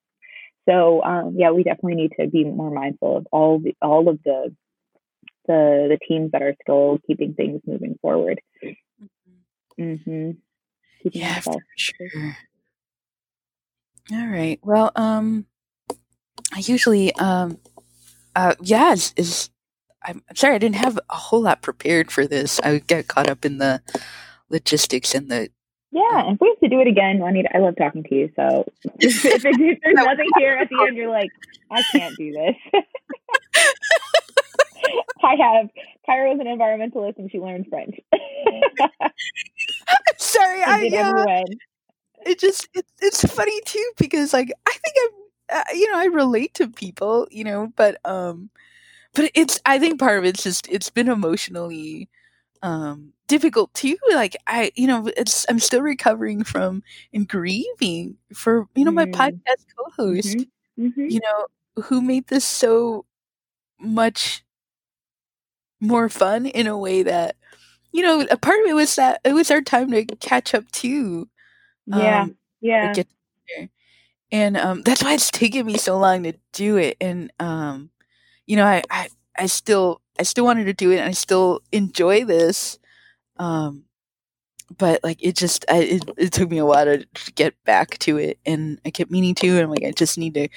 So 0.68 1.04
um, 1.04 1.36
yeah, 1.38 1.52
we 1.52 1.64
definitely 1.64 1.96
need 1.96 2.14
to 2.20 2.28
be 2.28 2.46
more 2.46 2.72
mindful 2.72 3.18
of 3.18 3.28
all 3.32 3.60
the 3.60 3.76
all 3.82 4.10
of 4.10 4.20
the 4.24 4.56
the 5.48 5.88
the 5.90 6.00
teams 6.08 6.32
that 6.32 6.42
are 6.42 6.56
still 6.62 7.00
keeping 7.06 7.34
things 7.34 7.62
moving 7.66 7.98
forward. 8.02 8.40
Mm-hmm. 9.80 10.32
Yeah, 11.12 11.40
for 11.42 11.60
sure. 11.76 12.38
All 14.12 14.28
right. 14.28 14.60
Well, 14.64 14.92
um, 14.96 15.46
I 16.54 16.60
usually, 16.60 17.14
um, 17.16 17.58
uh, 18.36 18.56
yeah, 18.62 18.94
is 18.94 19.50
I'm, 20.06 20.24
I'm 20.30 20.36
sorry, 20.36 20.56
I 20.56 20.60
didn't 20.60 20.76
have 20.76 21.00
a 21.10 21.16
whole 21.16 21.42
lot 21.42 21.62
prepared 21.62 22.12
for 22.12 22.28
this. 22.28 22.60
I 22.62 22.80
get 22.80 23.08
caught 23.08 23.30
up 23.30 23.46
in 23.46 23.58
the 23.58 23.82
logistics 24.50 25.16
and 25.16 25.30
the. 25.30 25.50
Yeah, 25.92 26.32
if 26.32 26.42
we 26.42 26.48
have 26.50 26.60
to 26.60 26.70
do 26.70 26.80
it 26.82 26.88
again, 26.88 27.20
Juanita, 27.20 27.56
I 27.56 27.60
love 27.60 27.76
talking 27.78 28.04
to 28.04 28.16
you. 28.16 28.32
So 28.36 28.66
if, 29.00 29.24
if, 29.26 29.46
if 29.46 29.80
there's 29.84 29.96
nothing 29.96 30.30
here 30.40 30.54
at 30.54 30.68
the 30.70 30.86
end, 30.88 30.98
you're 30.98 31.12
like, 31.12 31.30
I 31.72 31.84
can't 31.92 32.16
do 32.18 32.32
this. 32.32 32.56
I 35.24 35.36
have 35.36 35.70
Kyra 36.08 36.36
was 36.36 36.40
an 36.40 36.48
environmentalist 36.48 37.18
and 37.18 37.32
she 37.32 37.40
learned 37.40 37.68
French. 37.70 37.96
I'm 38.14 38.22
sorry, 40.18 40.64
I, 40.64 40.82
did 40.82 40.94
everyone. 40.94 41.46
it 42.26 42.40
just 42.40 42.68
it, 42.74 42.86
it's 43.02 43.24
funny 43.24 43.62
too 43.66 43.92
because 43.98 44.34
like 44.34 44.52
I 44.68 44.72
think 44.72 44.96
I'm 45.04 45.60
uh, 45.60 45.64
you 45.74 45.92
know 45.92 45.98
I 45.98 46.06
relate 46.06 46.54
to 46.56 46.68
people 46.68 47.28
you 47.32 47.44
know 47.44 47.72
but 47.76 47.98
um 48.06 48.50
but 49.14 49.32
it's 49.36 49.60
I 49.66 49.80
think 49.80 50.00
part 50.00 50.18
of 50.20 50.26
it's 50.26 50.44
just 50.44 50.68
it's 50.70 50.90
been 50.90 51.10
emotionally 51.10 52.10
um 52.64 53.14
difficult 53.28 53.74
too 53.74 53.98
like 54.14 54.36
I 54.48 54.72
you 54.76 54.88
know 54.88 55.10
it's 55.18 55.46
I'm 55.50 55.60
still 55.60 55.82
recovering 55.82 56.44
from 56.44 56.84
and 57.14 57.28
grieving 57.28 58.18
for 58.34 58.68
you 58.76 58.86
know 58.86 58.92
my 58.92 59.06
Mm. 59.06 59.14
podcast 59.14 59.66
co-host 59.78 60.38
Mhm. 60.38 60.48
Mhm. 60.80 61.12
you 61.12 61.20
know 61.22 61.48
who 61.86 62.02
made 62.02 62.28
this 62.28 62.46
so 62.46 63.06
much 63.80 64.44
more 65.80 66.10
fun 66.10 66.46
in 66.46 66.68
a 66.68 66.78
way 66.78 67.04
that 67.04 67.36
you 67.92 68.02
know 68.02 68.26
a 68.32 68.38
part 68.38 68.60
of 68.62 68.68
it 68.68 68.74
was 68.76 68.96
that 68.96 69.20
it 69.24 69.34
was 69.34 69.52
our 69.52 69.62
time 69.62 69.92
to 69.92 70.06
catch 70.18 70.54
up 70.54 70.70
too 70.72 71.28
Yeah. 71.86 72.22
um, 72.24 72.36
Yeah. 72.62 72.94
And 74.32 74.58
um, 74.58 74.82
that's 74.82 75.04
why 75.04 75.14
it's 75.14 75.30
taken 75.32 75.66
me 75.66 75.78
so 75.78 75.98
long 75.98 76.24
to 76.24 76.34
do 76.54 76.78
it. 76.78 76.98
And 77.00 77.32
um, 77.40 77.90
you 78.48 78.56
know, 78.56 78.66
I, 78.66 78.84
I 78.90 79.10
I 79.38 79.46
still 79.48 80.02
I 80.20 80.24
still 80.24 80.46
wanted 80.46 80.66
to 80.66 80.74
do 80.74 80.92
it, 80.92 80.98
and 80.98 81.08
I 81.10 81.12
still 81.12 81.62
enjoy 81.72 82.26
this. 82.26 82.80
Um, 83.38 83.86
but 84.78 85.04
like 85.04 85.24
it 85.24 85.36
just 85.36 85.66
I, 85.70 85.78
it, 85.80 86.10
it 86.18 86.32
took 86.34 86.50
me 86.50 86.58
a 86.58 86.66
while 86.66 86.86
to 86.86 87.06
get 87.36 87.54
back 87.66 87.98
to 88.00 88.18
it, 88.18 88.40
and 88.46 88.80
I 88.86 88.92
kept 88.92 89.12
meaning 89.12 89.36
to, 89.36 89.48
and 89.50 89.62
I'm 89.62 89.70
like 89.70 89.84
I 89.84 89.92
just 89.92 90.18
need 90.18 90.34
to 90.36 90.48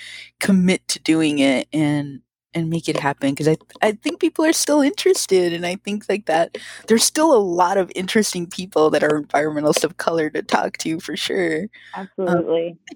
commit 0.40 0.86
to 0.88 1.00
doing 1.00 1.38
it 1.38 1.68
and 1.72 2.20
and 2.54 2.70
make 2.70 2.88
it 2.88 2.98
happen 2.98 3.30
because 3.30 3.48
I 3.48 3.56
I 3.82 3.92
think 3.92 4.20
people 4.20 4.44
are 4.44 4.52
still 4.52 4.80
interested, 4.80 5.52
and 5.52 5.66
I 5.66 5.76
think 5.76 6.04
like 6.08 6.26
that 6.26 6.58
there's 6.88 7.04
still 7.04 7.34
a 7.34 7.38
lot 7.38 7.76
of 7.76 7.92
interesting 7.94 8.46
people 8.46 8.90
that 8.90 9.02
are 9.02 9.22
environmentalists 9.22 9.84
of 9.84 9.96
color 9.98 10.30
to 10.30 10.42
talk 10.42 10.78
to 10.78 11.00
for 11.00 11.16
sure. 11.16 11.66
Absolutely. 11.94 12.78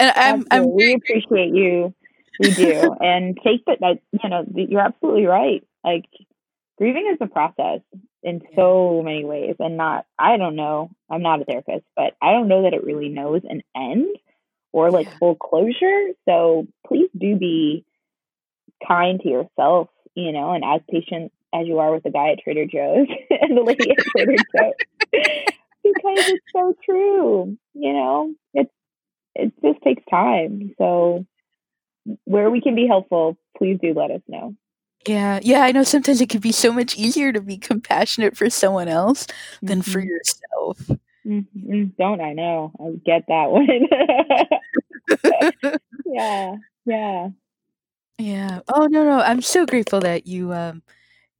And 0.00 0.12
I'm 0.14 0.34
I'm 0.50 0.62
Absolutely. 0.62 0.74
we 0.76 0.94
appreciate 0.94 1.54
you. 1.54 1.94
We 2.38 2.50
do. 2.52 2.94
and 3.00 3.38
take 3.42 3.64
that 3.66 3.80
that 3.80 3.98
you 4.22 4.28
know, 4.28 4.44
you're 4.54 4.80
absolutely 4.80 5.26
right. 5.26 5.66
Like 5.84 6.06
grieving 6.76 7.10
is 7.12 7.18
a 7.20 7.26
process 7.26 7.80
in 8.22 8.42
so 8.56 9.02
many 9.04 9.24
ways 9.24 9.56
and 9.58 9.76
not 9.76 10.06
I 10.18 10.36
don't 10.36 10.56
know. 10.56 10.90
I'm 11.10 11.22
not 11.22 11.42
a 11.42 11.44
therapist, 11.44 11.84
but 11.96 12.14
I 12.22 12.32
don't 12.32 12.48
know 12.48 12.62
that 12.62 12.74
it 12.74 12.84
really 12.84 13.08
knows 13.08 13.42
an 13.48 13.62
end 13.76 14.16
or 14.72 14.90
like 14.90 15.08
full 15.18 15.34
closure. 15.34 16.08
So 16.28 16.66
please 16.86 17.10
do 17.16 17.36
be 17.36 17.84
kind 18.86 19.20
to 19.20 19.28
yourself, 19.28 19.88
you 20.14 20.32
know, 20.32 20.52
and 20.52 20.64
as 20.64 20.80
patient 20.90 21.32
as 21.54 21.66
you 21.66 21.78
are 21.78 21.92
with 21.92 22.02
the 22.02 22.10
guy 22.10 22.32
at 22.32 22.40
Trader 22.40 22.66
Joe's 22.66 23.08
and 23.30 23.56
the 23.56 23.62
lady 23.62 23.90
at 23.90 23.98
Trader 23.98 24.36
Joe's. 24.36 24.72
because 25.82 26.28
it's 26.28 26.44
so 26.52 26.74
true. 26.84 27.56
You 27.74 27.92
know, 27.92 28.34
it's 28.54 28.70
it 29.34 29.52
just 29.62 29.82
takes 29.82 30.02
time. 30.10 30.74
So 30.78 31.26
where 32.24 32.50
we 32.50 32.60
can 32.60 32.74
be 32.74 32.86
helpful, 32.86 33.36
please 33.56 33.78
do 33.80 33.94
let 33.94 34.10
us 34.10 34.20
know. 34.28 34.54
Yeah, 35.06 35.40
yeah, 35.42 35.62
I 35.62 35.72
know 35.72 35.84
sometimes 35.84 36.20
it 36.20 36.28
can 36.28 36.40
be 36.40 36.52
so 36.52 36.72
much 36.72 36.96
easier 36.96 37.32
to 37.32 37.40
be 37.40 37.56
compassionate 37.56 38.36
for 38.36 38.50
someone 38.50 38.88
else 38.88 39.26
than 39.62 39.80
for 39.82 40.02
Mhm. 40.02 40.06
yourself. 40.08 40.90
Mhm. 41.26 41.96
Don't 41.96 42.20
I 42.20 42.32
know? 42.34 42.72
I 42.80 42.90
get 43.04 43.24
that 43.28 43.50
one. 43.50 43.66
yeah, 46.06 46.56
yeah. 46.86 47.28
yeah. 48.18 48.60
Oh 48.74 48.86
no, 48.86 49.04
no. 49.04 49.20
I'm 49.20 49.42
so 49.42 49.66
grateful 49.66 50.00
that 50.00 50.26
you 50.26 50.52
um 50.52 50.82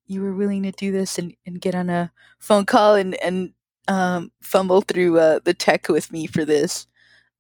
you 0.07 0.23
were 0.23 0.35
willing 0.35 0.63
to 0.63 0.73
do 0.73 0.91
this 0.93 1.19
and, 1.19 1.35
and 1.47 1.61
get 1.61 1.75
on 1.75 1.91
a 1.91 2.11
phone 2.39 2.65
call 2.65 2.95
and 2.95 3.15
and 3.23 3.53
um 3.89 4.31
fumble 4.41 4.81
through 4.83 5.19
uh, 5.19 5.41
the 5.45 5.55
tech 5.55 5.89
with 5.89 6.13
me 6.13 6.27
for 6.27 6.45
this. 6.45 6.87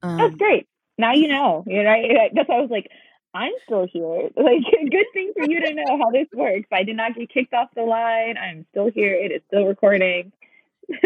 That's 0.02 0.32
Um 0.32 0.38
great. 0.38 0.66
Now 0.98 1.12
you 1.12 1.28
know. 1.28 1.64
You 1.66 1.82
know, 1.82 1.90
I- 1.90 2.30
that's 2.34 2.48
why 2.48 2.56
I 2.56 2.60
was 2.60 2.70
like, 2.70 2.90
I'm 3.34 3.52
still 3.64 3.86
here. 3.92 4.30
Like, 4.36 4.62
good 4.90 5.06
thing 5.12 5.32
for 5.36 5.44
you 5.44 5.60
to 5.60 5.74
know 5.74 5.98
how 5.98 6.10
this 6.10 6.28
works. 6.32 6.68
I 6.72 6.82
did 6.82 6.96
not 6.96 7.14
get 7.14 7.28
kicked 7.28 7.54
off 7.54 7.68
the 7.74 7.82
line. 7.82 8.36
I'm 8.36 8.66
still 8.70 8.90
here. 8.90 9.14
It 9.14 9.32
is 9.32 9.42
still 9.48 9.66
recording. 9.66 10.32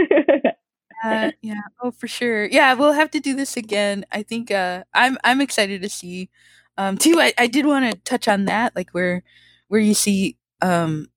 uh, 1.05 1.33
yeah, 1.41 1.61
oh 1.83 1.91
for 1.91 2.07
sure. 2.07 2.45
Yeah, 2.47 2.75
we'll 2.75 2.93
have 2.93 3.11
to 3.13 3.21
do 3.21 3.35
this 3.35 3.57
again. 3.57 4.05
I 4.13 4.23
think 4.23 4.51
uh 4.51 4.85
I'm 4.95 5.19
I'm 5.25 5.41
excited 5.41 5.83
to 5.83 5.89
see 5.89 6.31
um 6.79 6.97
too 6.97 7.21
I, 7.21 7.33
I 7.37 7.49
did 7.49 7.67
want 7.67 7.91
to 7.91 7.99
touch 7.99 8.29
on 8.29 8.45
that 8.45 8.77
like 8.77 8.91
where 8.91 9.25
where 9.69 9.81
you 9.81 9.95
see 9.95 10.37
um 10.61 11.09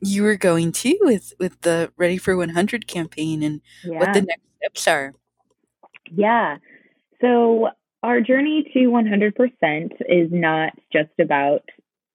you 0.00 0.22
were 0.22 0.36
going 0.36 0.70
to 0.70 0.96
with 1.00 1.32
with 1.40 1.60
the 1.62 1.92
Ready 1.96 2.18
for 2.18 2.36
100 2.36 2.86
campaign 2.86 3.42
and 3.42 3.60
what 3.84 4.12
the 4.14 4.22
next 4.22 4.42
steps 4.58 4.86
are. 4.86 5.14
Yeah. 6.14 6.58
So 7.20 7.70
our 8.02 8.20
journey 8.20 8.70
to 8.72 8.78
100% 8.78 9.92
is 10.08 10.28
not 10.30 10.72
just 10.92 11.10
about, 11.20 11.62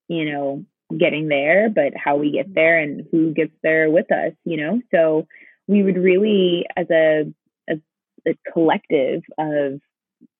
you 0.07 0.31
know, 0.31 0.65
getting 0.97 1.27
there, 1.27 1.69
but 1.69 1.93
how 1.95 2.17
we 2.17 2.31
get 2.31 2.53
there 2.53 2.79
and 2.79 3.05
who 3.11 3.33
gets 3.33 3.53
there 3.63 3.89
with 3.89 4.11
us, 4.11 4.33
you 4.45 4.57
know? 4.57 4.81
So 4.93 5.27
we 5.67 5.83
would 5.83 5.97
really, 5.97 6.65
as 6.77 6.87
a, 6.89 7.33
as 7.67 7.79
a 8.27 8.37
collective 8.51 9.23
of 9.37 9.79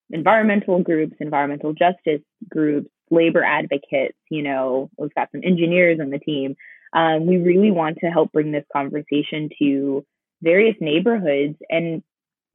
environmental 0.09 0.81
groups, 0.81 1.15
environmental 1.19 1.73
justice 1.73 2.21
groups, 2.49 2.89
labor 3.09 3.43
advocates, 3.43 4.17
you 4.29 4.43
know, 4.43 4.89
we've 4.97 5.13
got 5.13 5.29
some 5.31 5.41
engineers 5.43 5.99
on 5.99 6.09
the 6.09 6.19
team. 6.19 6.55
Um, 6.93 7.25
we 7.25 7.37
really 7.37 7.71
want 7.71 7.97
to 7.99 8.07
help 8.07 8.31
bring 8.31 8.51
this 8.51 8.65
conversation 8.71 9.49
to 9.59 10.05
various 10.41 10.75
neighborhoods 10.79 11.57
and 11.69 12.03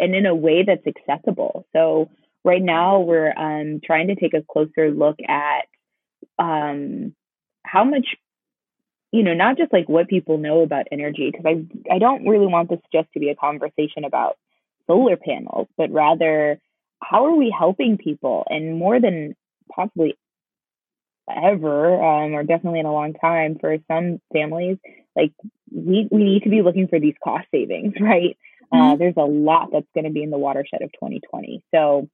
and 0.01 0.14
in 0.14 0.26
a 0.26 0.34
way 0.34 0.62
that's 0.62 0.86
accessible. 0.86 1.66
So 1.74 2.09
right 2.45 2.62
now 2.62 3.01
we're 3.01 3.32
um, 3.36 3.80
trying 3.84 4.09
to 4.09 4.14
take 4.14 4.34
a 4.34 4.45
closer 4.49 4.91
look 4.91 5.16
at 5.26 5.66
um, 6.39 7.14
how 7.64 7.84
much 7.84 8.07
you 9.11 9.22
know, 9.22 9.34
not 9.34 9.57
just 9.57 9.72
like 9.72 9.89
what 9.89 10.09
people 10.09 10.36
know 10.36 10.61
about 10.61 10.86
energy, 10.93 11.30
because 11.30 11.47
I 11.47 11.95
I 11.95 11.99
don't 11.99 12.26
really 12.26 12.47
want 12.47 12.68
this 12.68 12.80
just 12.93 13.11
to 13.14 13.20
be 13.20 13.30
a 13.30 13.34
conversation 13.34 14.05
about 14.05 14.36
solar 14.86 15.16
panels, 15.16 15.68
but 15.76 15.91
rather 15.91 16.61
how 17.03 17.26
are 17.26 17.34
we 17.34 17.55
helping 17.57 17.97
people, 17.97 18.45
and 18.51 18.78
more 18.78 19.01
than 19.01 19.34
possibly 19.74 20.18
ever, 21.30 22.03
um, 22.03 22.34
or 22.34 22.43
definitely 22.43 22.80
in 22.80 22.86
a 22.86 22.93
long 22.93 23.14
time 23.14 23.57
for 23.59 23.76
some 23.91 24.20
families, 24.32 24.76
like 25.16 25.32
we 25.72 26.09
we 26.11 26.24
need 26.24 26.43
to 26.43 26.51
be 26.51 26.62
looking 26.62 26.89
for 26.89 27.01
these 27.01 27.14
cost 27.22 27.47
savings, 27.51 27.95
right? 28.01 28.36
Uh, 28.70 28.97
there's 28.97 29.16
a 29.16 29.22
lot 29.22 29.70
that's 29.72 29.86
going 29.95 30.05
to 30.05 30.11
be 30.11 30.22
in 30.22 30.28
the 30.28 30.36
watershed 30.36 30.82
of 30.82 30.93
2020. 30.93 31.62
So, 31.74 32.07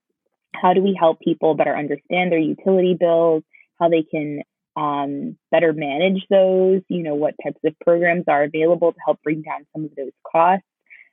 how 0.60 0.72
do 0.72 0.82
we 0.82 0.96
help 0.98 1.20
people 1.20 1.54
better 1.54 1.76
understand 1.76 2.32
their 2.32 2.38
utility 2.38 2.96
bills? 2.98 3.42
How 3.78 3.88
they 3.88 4.02
can 4.02 4.42
um, 4.76 5.36
better 5.50 5.72
manage 5.72 6.24
those? 6.30 6.82
You 6.88 7.02
know, 7.02 7.14
what 7.14 7.34
types 7.42 7.60
of 7.64 7.74
programs 7.80 8.24
are 8.28 8.44
available 8.44 8.92
to 8.92 8.98
help 9.04 9.22
bring 9.22 9.42
down 9.42 9.66
some 9.74 9.84
of 9.84 9.94
those 9.96 10.12
costs, 10.30 10.66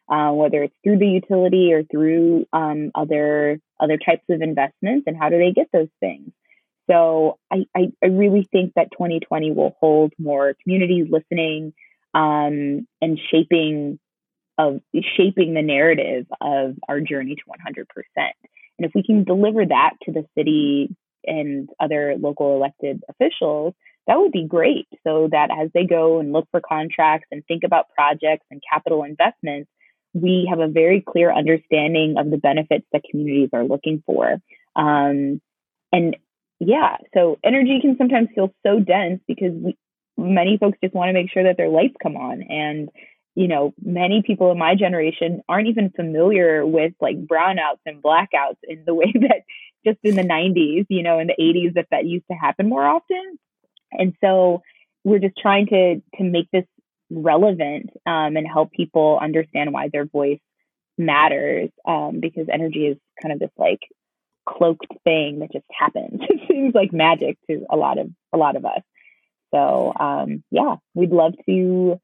uh, 0.09 0.31
whether 0.31 0.63
it's 0.63 0.75
through 0.83 0.99
the 0.99 1.07
utility 1.07 1.73
or 1.73 1.83
through 1.83 2.45
um, 2.53 2.91
other 2.95 3.59
other 3.79 3.97
types 3.97 4.23
of 4.29 4.41
investments, 4.41 5.05
and 5.07 5.17
how 5.17 5.29
do 5.29 5.37
they 5.37 5.51
get 5.51 5.67
those 5.73 5.89
things? 5.99 6.31
So, 6.89 7.37
I, 7.51 7.65
I, 7.75 7.91
I 8.03 8.07
really 8.07 8.47
think 8.51 8.73
that 8.75 8.91
2020 8.91 9.51
will 9.51 9.75
hold 9.79 10.13
more 10.19 10.55
communities 10.63 11.07
listening 11.09 11.73
um, 12.13 12.87
and 13.01 13.19
shaping 13.31 13.99
of 14.57 14.81
shaping 15.17 15.53
the 15.53 15.61
narrative 15.61 16.25
of 16.39 16.75
our 16.87 16.99
journey 16.99 17.35
to 17.35 17.41
100%. 17.47 17.85
And 18.77 18.85
if 18.85 18.91
we 18.95 19.03
can 19.03 19.23
deliver 19.23 19.65
that 19.65 19.91
to 20.03 20.11
the 20.11 20.25
city 20.37 20.95
and 21.25 21.69
other 21.79 22.15
local 22.19 22.55
elected 22.55 23.03
officials, 23.09 23.73
that 24.07 24.19
would 24.19 24.31
be 24.31 24.45
great. 24.47 24.87
So 25.05 25.29
that 25.31 25.49
as 25.51 25.69
they 25.73 25.85
go 25.85 26.19
and 26.19 26.33
look 26.33 26.47
for 26.51 26.61
contracts 26.61 27.27
and 27.31 27.45
think 27.45 27.63
about 27.63 27.89
projects 27.95 28.45
and 28.49 28.61
capital 28.67 29.03
investments, 29.03 29.69
we 30.13 30.47
have 30.49 30.59
a 30.59 30.67
very 30.67 31.01
clear 31.01 31.31
understanding 31.31 32.15
of 32.17 32.29
the 32.29 32.37
benefits 32.37 32.85
that 32.91 33.03
communities 33.09 33.49
are 33.53 33.63
looking 33.63 34.03
for. 34.05 34.37
Um, 34.75 35.41
and 35.91 36.17
yeah, 36.59 36.97
so 37.13 37.37
energy 37.43 37.79
can 37.81 37.97
sometimes 37.97 38.29
feel 38.35 38.53
so 38.65 38.79
dense 38.79 39.21
because 39.27 39.53
we, 39.53 39.77
many 40.17 40.57
folks 40.57 40.77
just 40.83 40.93
want 40.93 41.09
to 41.09 41.13
make 41.13 41.31
sure 41.31 41.43
that 41.43 41.57
their 41.57 41.69
lights 41.69 41.95
come 42.01 42.17
on 42.17 42.43
and 42.43 42.89
you 43.35 43.47
know, 43.47 43.73
many 43.81 44.23
people 44.25 44.51
in 44.51 44.57
my 44.57 44.75
generation 44.75 45.41
aren't 45.47 45.69
even 45.69 45.89
familiar 45.91 46.65
with 46.65 46.93
like 46.99 47.25
brownouts 47.25 47.79
and 47.85 48.03
blackouts 48.03 48.57
in 48.63 48.83
the 48.85 48.93
way 48.95 49.11
that 49.13 49.43
just 49.85 49.99
in 50.03 50.15
the 50.15 50.23
90s, 50.23 50.85
you 50.89 51.03
know, 51.03 51.19
in 51.19 51.27
the 51.27 51.35
80s 51.39 51.73
that 51.75 51.87
that 51.91 52.05
used 52.05 52.25
to 52.29 52.37
happen 52.37 52.69
more 52.69 52.85
often. 52.85 53.39
And 53.91 54.13
so 54.21 54.61
we're 55.03 55.19
just 55.19 55.37
trying 55.37 55.67
to 55.67 56.01
to 56.17 56.23
make 56.23 56.49
this 56.51 56.65
relevant 57.09 57.89
um, 58.05 58.37
and 58.37 58.47
help 58.47 58.71
people 58.71 59.19
understand 59.21 59.73
why 59.73 59.89
their 59.91 60.05
voice 60.05 60.39
matters 60.97 61.69
um, 61.85 62.19
because 62.21 62.47
energy 62.51 62.87
is 62.87 62.97
kind 63.21 63.33
of 63.33 63.39
this 63.39 63.51
like 63.57 63.79
cloaked 64.47 64.87
thing 65.03 65.39
that 65.39 65.51
just 65.51 65.65
happens. 65.71 66.21
it 66.29 66.47
seems 66.47 66.73
like 66.73 66.93
magic 66.93 67.37
to 67.49 67.65
a 67.69 67.75
lot 67.75 67.97
of 67.97 68.09
a 68.33 68.37
lot 68.37 68.55
of 68.55 68.65
us. 68.65 68.81
So 69.53 69.93
um, 69.99 70.43
yeah, 70.51 70.75
we'd 70.93 71.11
love 71.11 71.33
to 71.47 71.99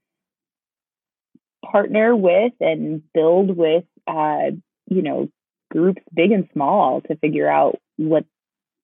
partner 1.72 2.16
with 2.16 2.54
and 2.60 3.02
build 3.14 3.56
with 3.56 3.84
uh, 4.08 4.52
you 4.88 5.02
know 5.02 5.30
groups 5.70 6.02
big 6.14 6.32
and 6.32 6.48
small 6.54 7.02
to 7.02 7.16
figure 7.18 7.50
out 7.50 7.80
what 7.98 8.26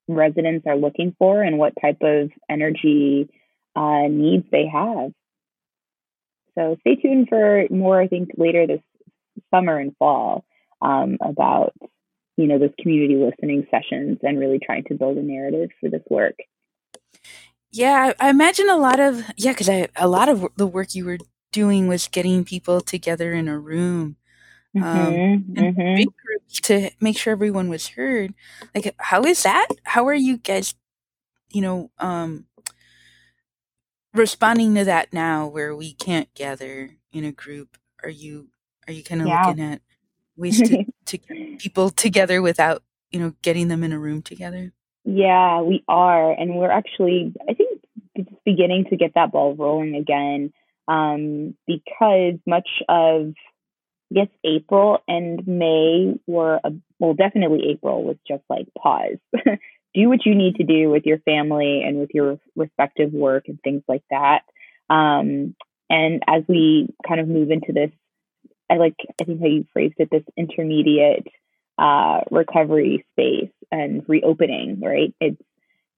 residents 0.07 0.65
are 0.67 0.75
looking 0.75 1.15
for 1.17 1.41
and 1.41 1.57
what 1.57 1.73
type 1.81 2.01
of 2.01 2.29
energy 2.49 3.29
uh, 3.75 4.07
needs 4.09 4.45
they 4.51 4.67
have. 4.67 5.11
So 6.55 6.77
stay 6.81 6.95
tuned 6.95 7.29
for 7.29 7.65
more. 7.69 7.99
I 7.99 8.07
think 8.07 8.31
later 8.37 8.67
this 8.67 8.81
summer 9.51 9.77
and 9.77 9.95
fall 9.97 10.45
um, 10.81 11.17
about 11.21 11.73
you 12.37 12.47
know 12.47 12.59
those 12.59 12.73
community 12.79 13.15
listening 13.15 13.67
sessions 13.71 14.19
and 14.23 14.39
really 14.39 14.59
trying 14.63 14.83
to 14.85 14.95
build 14.95 15.17
a 15.17 15.23
narrative 15.23 15.69
for 15.79 15.89
this 15.89 16.03
work. 16.09 16.35
Yeah, 17.71 18.13
I 18.19 18.29
imagine 18.29 18.69
a 18.69 18.77
lot 18.77 18.99
of 18.99 19.23
yeah, 19.35 19.53
because 19.53 19.69
a 19.95 20.07
lot 20.07 20.29
of 20.29 20.47
the 20.57 20.67
work 20.67 20.93
you 20.93 21.05
were 21.05 21.17
doing 21.53 21.87
was 21.87 22.09
getting 22.09 22.43
people 22.43 22.81
together 22.81 23.31
in 23.31 23.47
a 23.47 23.57
room 23.57 24.17
um, 24.75 24.83
mm-hmm, 24.83 25.57
and 25.57 25.77
mm-hmm. 25.77 25.95
big 25.95 26.09
groups 26.17 26.59
to 26.61 26.89
make 26.99 27.17
sure 27.17 27.31
everyone 27.31 27.69
was 27.69 27.89
heard. 27.89 28.33
Like, 28.73 28.93
how 28.97 29.23
is 29.23 29.43
that? 29.43 29.67
How 29.83 30.07
are 30.07 30.13
you 30.13 30.37
guys, 30.37 30.75
you 31.51 31.61
know, 31.61 31.91
um, 31.99 32.45
responding 34.13 34.73
to 34.75 34.83
that 34.83 35.13
now, 35.13 35.47
where 35.47 35.75
we 35.75 35.93
can't 35.93 36.33
gather 36.33 36.91
in 37.11 37.23
a 37.23 37.31
group? 37.31 37.77
Are 38.03 38.09
you 38.09 38.49
are 38.87 38.93
you 38.93 39.03
kind 39.03 39.21
of 39.21 39.27
yeah. 39.27 39.47
looking 39.47 39.63
at 39.63 39.81
ways 40.35 40.59
to, 40.59 40.85
to 41.05 41.17
get 41.17 41.59
people 41.59 41.89
together 41.89 42.41
without 42.41 42.83
you 43.11 43.19
know 43.19 43.33
getting 43.43 43.67
them 43.67 43.83
in 43.83 43.93
a 43.93 43.99
room 43.99 44.21
together? 44.21 44.73
Yeah, 45.05 45.61
we 45.61 45.83
are, 45.87 46.31
and 46.31 46.55
we're 46.55 46.71
actually, 46.71 47.33
I 47.47 47.53
think, 47.53 47.81
just 48.15 48.29
beginning 48.45 48.85
to 48.89 48.95
get 48.95 49.13
that 49.15 49.31
ball 49.31 49.53
rolling 49.53 49.95
again 49.95 50.53
um, 50.87 51.55
because 51.67 52.35
much 52.45 52.69
of 52.89 53.33
I 54.11 54.13
guess 54.13 54.27
April 54.43 54.99
and 55.07 55.47
May 55.47 56.13
were 56.27 56.59
a, 56.63 56.71
well, 56.99 57.13
definitely 57.15 57.69
April 57.71 58.03
was 58.03 58.17
just 58.27 58.43
like 58.49 58.67
pause. 58.77 59.17
do 59.93 60.09
what 60.09 60.25
you 60.25 60.35
need 60.35 60.55
to 60.55 60.63
do 60.63 60.89
with 60.89 61.05
your 61.05 61.19
family 61.19 61.81
and 61.83 61.99
with 61.99 62.09
your 62.13 62.39
respective 62.55 63.11
work 63.11 63.47
and 63.47 63.59
things 63.61 63.83
like 63.87 64.03
that. 64.09 64.41
Um, 64.89 65.55
and 65.89 66.23
as 66.27 66.43
we 66.47 66.89
kind 67.07 67.21
of 67.21 67.27
move 67.27 67.51
into 67.51 67.73
this, 67.73 67.91
I 68.69 68.75
like 68.75 68.95
I 69.19 69.23
think 69.23 69.39
how 69.39 69.47
you 69.47 69.65
phrased 69.73 69.95
it, 69.97 70.09
this 70.11 70.23
intermediate 70.37 71.27
uh, 71.77 72.21
recovery 72.31 73.05
space 73.11 73.51
and 73.71 74.03
reopening. 74.07 74.79
Right? 74.79 75.13
It's 75.19 75.41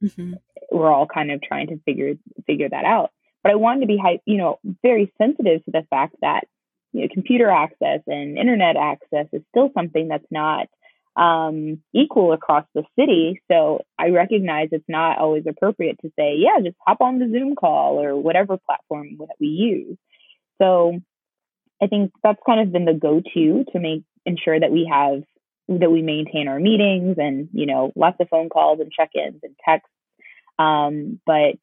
mm-hmm. 0.03 0.33
we're 0.71 0.91
all 0.91 1.07
kind 1.07 1.31
of 1.31 1.41
trying 1.41 1.67
to 1.67 1.79
figure 1.85 2.15
figure 2.45 2.69
that 2.69 2.85
out. 2.85 3.11
But 3.45 3.51
I 3.51 3.55
wanted 3.57 3.81
to 3.81 3.85
be, 3.85 4.01
you 4.25 4.37
know, 4.37 4.57
very 4.81 5.13
sensitive 5.21 5.63
to 5.65 5.71
the 5.71 5.85
fact 5.91 6.15
that 6.23 6.45
you 6.93 7.01
know, 7.01 7.07
computer 7.13 7.47
access 7.47 7.99
and 8.07 8.39
internet 8.39 8.75
access 8.75 9.27
is 9.31 9.43
still 9.51 9.69
something 9.75 10.07
that's 10.07 10.25
not 10.31 10.65
um, 11.15 11.79
equal 11.93 12.33
across 12.33 12.65
the 12.73 12.83
city. 12.97 13.39
So 13.51 13.83
I 13.99 14.09
recognize 14.09 14.69
it's 14.71 14.89
not 14.89 15.19
always 15.19 15.43
appropriate 15.47 15.99
to 16.01 16.11
say, 16.17 16.37
yeah, 16.37 16.59
just 16.63 16.75
hop 16.87 17.01
on 17.01 17.19
the 17.19 17.29
Zoom 17.29 17.53
call 17.53 18.01
or 18.01 18.15
whatever 18.15 18.57
platform 18.57 19.17
that 19.19 19.35
we 19.39 19.45
use. 19.45 19.97
So 20.59 20.99
I 21.79 21.85
think 21.85 22.13
that's 22.23 22.41
kind 22.47 22.61
of 22.61 22.71
been 22.71 22.85
the 22.85 22.93
go-to 22.95 23.63
to 23.73 23.79
make 23.79 24.05
ensure 24.25 24.59
that 24.59 24.71
we 24.71 24.89
have 24.91 25.21
that 25.67 25.91
we 25.91 26.01
maintain 26.01 26.47
our 26.47 26.59
meetings 26.59 27.17
and 27.19 27.49
you 27.53 27.67
know 27.67 27.91
lots 27.95 28.17
of 28.19 28.29
phone 28.29 28.49
calls 28.49 28.79
and 28.79 28.91
check-ins 28.91 29.41
and 29.43 29.55
texts. 29.63 29.91
Um, 30.57 31.19
but 31.27 31.57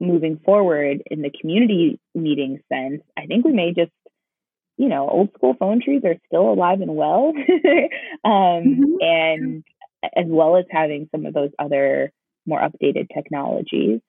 moving 0.00 0.40
forward 0.44 1.02
in 1.10 1.22
the 1.22 1.30
community 1.40 1.98
meeting 2.14 2.60
sense, 2.72 3.02
I 3.16 3.26
think 3.26 3.44
we 3.44 3.52
may 3.52 3.72
just, 3.72 3.92
you 4.76 4.88
know, 4.88 5.08
old 5.08 5.32
school 5.34 5.54
phone 5.58 5.80
trees 5.82 6.02
are 6.04 6.16
still 6.26 6.50
alive 6.50 6.80
and 6.80 6.96
well. 6.96 7.32
um, 8.24 8.32
mm-hmm. 8.32 8.94
And 9.00 9.64
as 10.02 10.26
well 10.26 10.56
as 10.56 10.64
having 10.70 11.08
some 11.12 11.26
of 11.26 11.34
those 11.34 11.50
other 11.58 12.12
more 12.46 12.60
updated 12.60 13.08
technologies. 13.14 14.00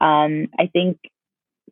Um, 0.00 0.48
I 0.58 0.66
think 0.72 0.98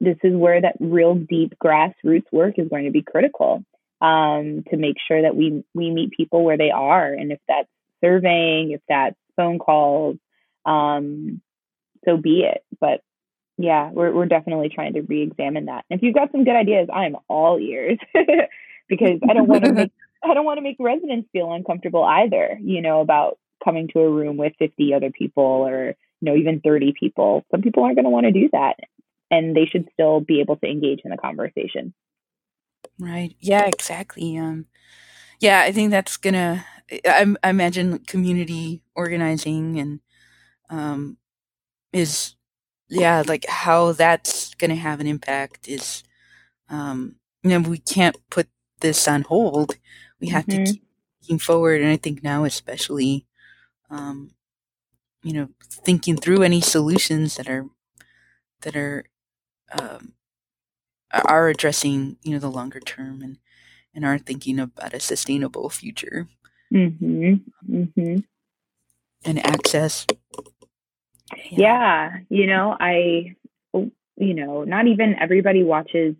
this 0.00 0.16
is 0.22 0.34
where 0.34 0.60
that 0.60 0.76
real 0.80 1.14
deep 1.14 1.54
grassroots 1.62 2.30
work 2.32 2.54
is 2.58 2.68
going 2.68 2.84
to 2.84 2.90
be 2.90 3.02
critical 3.02 3.64
um, 4.00 4.64
to 4.70 4.76
make 4.76 4.96
sure 5.06 5.22
that 5.22 5.36
we 5.36 5.64
we 5.74 5.90
meet 5.90 6.12
people 6.12 6.44
where 6.44 6.58
they 6.58 6.70
are, 6.70 7.12
and 7.12 7.32
if 7.32 7.38
that's 7.48 7.68
surveying, 8.02 8.72
if 8.72 8.80
that's 8.88 9.16
phone 9.36 9.58
calls, 9.58 10.16
um, 10.64 11.40
so 12.04 12.16
be 12.16 12.40
it. 12.42 12.62
But 12.80 13.00
yeah, 13.56 13.90
we're 13.92 14.12
we're 14.12 14.26
definitely 14.26 14.68
trying 14.68 14.94
to 14.94 15.02
re-examine 15.02 15.66
that. 15.66 15.84
And 15.88 15.98
if 15.98 16.02
you've 16.02 16.14
got 16.14 16.32
some 16.32 16.44
good 16.44 16.56
ideas, 16.56 16.88
I'm 16.92 17.16
all 17.28 17.58
ears 17.58 17.98
because 18.88 19.20
I 19.28 19.32
don't 19.32 19.48
want 19.48 19.64
to 19.64 19.72
make 19.72 19.92
I 20.22 20.34
don't 20.34 20.44
want 20.44 20.58
to 20.58 20.62
make 20.62 20.76
residents 20.80 21.28
feel 21.32 21.52
uncomfortable 21.52 22.02
either. 22.02 22.58
You 22.60 22.82
know 22.82 23.00
about 23.00 23.38
coming 23.64 23.88
to 23.88 24.00
a 24.00 24.10
room 24.10 24.36
with 24.36 24.52
50 24.58 24.92
other 24.94 25.10
people 25.10 25.42
or 25.44 25.94
you 26.20 26.30
know 26.30 26.36
even 26.36 26.60
30 26.60 26.94
people. 26.98 27.44
Some 27.50 27.62
people 27.62 27.84
aren't 27.84 27.96
going 27.96 28.04
to 28.04 28.10
want 28.10 28.26
to 28.26 28.32
do 28.32 28.48
that, 28.52 28.76
and 29.30 29.54
they 29.56 29.66
should 29.66 29.88
still 29.92 30.20
be 30.20 30.40
able 30.40 30.56
to 30.56 30.66
engage 30.66 31.00
in 31.04 31.10
the 31.10 31.16
conversation. 31.16 31.94
Right. 32.98 33.36
Yeah. 33.40 33.66
Exactly. 33.66 34.36
Um. 34.36 34.66
Yeah, 35.40 35.60
I 35.60 35.72
think 35.72 35.90
that's 35.90 36.16
gonna. 36.16 36.64
I, 37.04 37.34
I 37.42 37.50
imagine 37.50 37.98
community 38.00 38.82
organizing 38.94 39.78
and 39.78 40.00
um 40.70 41.18
is 41.92 42.34
yeah, 42.94 43.22
like 43.26 43.46
how 43.48 43.92
that's 43.92 44.54
going 44.54 44.70
to 44.70 44.76
have 44.76 45.00
an 45.00 45.06
impact 45.06 45.68
is, 45.68 46.02
um, 46.68 47.16
you 47.42 47.50
know, 47.50 47.68
we 47.68 47.78
can't 47.78 48.16
put 48.30 48.48
this 48.80 49.06
on 49.08 49.22
hold. 49.22 49.76
We 50.20 50.28
have 50.28 50.46
mm-hmm. 50.46 50.64
to 50.64 50.72
keep 50.72 50.84
moving 51.22 51.38
forward. 51.38 51.80
And 51.80 51.90
I 51.90 51.96
think 51.96 52.22
now, 52.22 52.44
especially, 52.44 53.26
um, 53.90 54.30
you 55.22 55.32
know, 55.32 55.48
thinking 55.70 56.16
through 56.16 56.42
any 56.42 56.60
solutions 56.60 57.36
that 57.36 57.48
are, 57.48 57.66
that 58.62 58.76
are, 58.76 59.04
um, 59.78 60.12
are 61.12 61.48
addressing, 61.48 62.16
you 62.22 62.32
know, 62.32 62.38
the 62.38 62.50
longer 62.50 62.80
term 62.80 63.22
and, 63.22 63.38
and 63.94 64.04
are 64.04 64.18
thinking 64.18 64.58
about 64.58 64.94
a 64.94 65.00
sustainable 65.00 65.70
future. 65.70 66.28
Mm-hmm. 66.72 67.34
Mm-hmm. 67.70 68.18
And 69.26 69.46
access 69.46 70.06
yeah. 71.50 72.10
you 72.28 72.46
know, 72.46 72.76
I, 72.78 73.34
you 73.72 74.34
know, 74.34 74.64
not 74.64 74.86
even 74.86 75.16
everybody 75.20 75.62
watches 75.62 76.14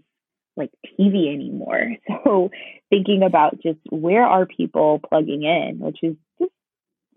like 0.57 0.70
TV 0.98 1.32
anymore. 1.32 1.96
So 2.24 2.50
thinking 2.90 3.22
about 3.22 3.61
just 3.62 3.78
where 3.90 4.24
are 4.24 4.46
people 4.46 5.00
plugging 5.07 5.42
in, 5.42 5.78
which 5.78 5.98
is 6.02 6.16
just, 6.38 6.52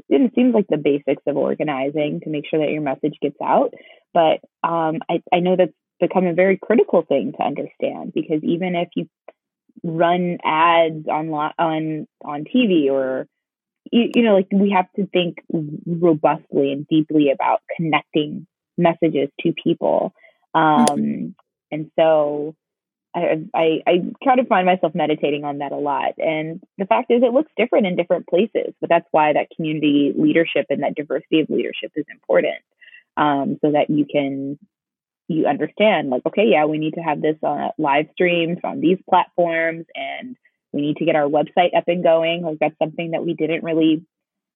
it 0.09 0.31
seems 0.35 0.53
like 0.53 0.67
the 0.69 0.77
basics 0.77 1.23
of 1.25 1.37
organizing 1.37 2.19
to 2.23 2.29
make 2.29 2.45
sure 2.49 2.59
that 2.59 2.71
your 2.71 2.81
message 2.81 3.15
gets 3.21 3.37
out. 3.41 3.73
But 4.13 4.41
um, 4.63 4.99
I, 5.09 5.21
I 5.31 5.39
know 5.39 5.55
that's 5.55 5.71
become 5.99 6.25
a 6.25 6.33
very 6.33 6.57
critical 6.57 7.03
thing 7.03 7.33
to 7.33 7.43
understand 7.43 8.13
because 8.13 8.43
even 8.43 8.75
if 8.75 8.89
you 8.95 9.07
run 9.83 10.37
ads 10.43 11.07
on 11.07 11.29
on 11.29 12.07
on 12.23 12.43
TV 12.43 12.91
or 12.91 13.27
you, 13.91 14.11
you 14.15 14.23
know, 14.23 14.35
like 14.35 14.47
we 14.51 14.71
have 14.71 14.91
to 14.95 15.05
think 15.07 15.37
robustly 15.85 16.71
and 16.71 16.87
deeply 16.87 17.31
about 17.31 17.61
connecting 17.75 18.47
messages 18.77 19.29
to 19.41 19.53
people. 19.61 20.13
Um, 20.53 20.85
mm-hmm. 20.85 21.27
And 21.71 21.91
so 21.97 22.55
I, 23.15 23.43
I, 23.53 23.81
I 23.87 24.03
try 24.23 24.35
to 24.35 24.45
find 24.45 24.65
myself 24.65 24.93
meditating 24.95 25.43
on 25.43 25.59
that 25.59 25.71
a 25.71 25.77
lot. 25.77 26.13
And 26.17 26.61
the 26.77 26.85
fact 26.85 27.11
is, 27.11 27.23
it 27.23 27.33
looks 27.33 27.51
different 27.57 27.87
in 27.87 27.95
different 27.95 28.27
places, 28.27 28.73
but 28.79 28.89
that's 28.89 29.07
why 29.11 29.33
that 29.33 29.49
community 29.55 30.13
leadership 30.15 30.67
and 30.69 30.83
that 30.83 30.95
diversity 30.95 31.41
of 31.41 31.49
leadership 31.49 31.91
is 31.95 32.05
important. 32.11 32.61
Um, 33.17 33.57
so 33.61 33.71
that 33.71 33.89
you 33.89 34.05
can 34.05 34.59
you 35.27 35.45
understand 35.45 36.09
like 36.09 36.25
okay 36.25 36.45
yeah 36.45 36.65
we 36.65 36.77
need 36.77 36.93
to 36.93 37.01
have 37.01 37.21
this 37.21 37.35
on 37.43 37.71
live 37.77 38.05
streams 38.13 38.57
on 38.63 38.79
these 38.79 38.97
platforms 39.09 39.85
and 39.95 40.37
we 40.73 40.81
need 40.81 40.97
to 40.97 41.05
get 41.05 41.15
our 41.15 41.27
website 41.27 41.75
up 41.75 41.85
and 41.87 42.03
going. 42.03 42.43
Like 42.43 42.57
that's 42.59 42.77
something 42.79 43.11
that 43.11 43.25
we 43.25 43.33
didn't 43.33 43.63
really 43.63 44.05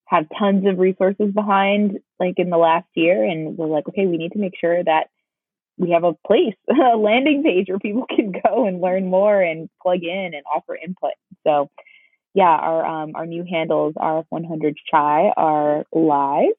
have 0.05 0.25
tons 0.37 0.67
of 0.67 0.77
resources 0.77 1.31
behind 1.33 1.99
like 2.19 2.35
in 2.37 2.49
the 2.49 2.57
last 2.57 2.87
year. 2.95 3.23
And 3.23 3.57
we're 3.57 3.67
like, 3.67 3.87
okay, 3.87 4.05
we 4.05 4.17
need 4.17 4.33
to 4.33 4.39
make 4.39 4.53
sure 4.59 4.83
that 4.83 5.07
we 5.77 5.91
have 5.91 6.03
a 6.03 6.13
place, 6.27 6.55
a 6.69 6.97
landing 6.97 7.43
page 7.43 7.67
where 7.69 7.79
people 7.79 8.05
can 8.15 8.31
go 8.31 8.65
and 8.65 8.81
learn 8.81 9.09
more 9.09 9.41
and 9.41 9.69
plug 9.81 10.03
in 10.03 10.31
and 10.33 10.43
offer 10.53 10.75
input. 10.75 11.13
So 11.45 11.69
yeah, 12.33 12.43
our 12.43 12.85
um, 12.85 13.11
our 13.15 13.25
new 13.25 13.43
handles 13.49 13.93
RF100 13.95 14.75
Chi 14.89 15.31
are 15.35 15.83
live, 15.91 16.53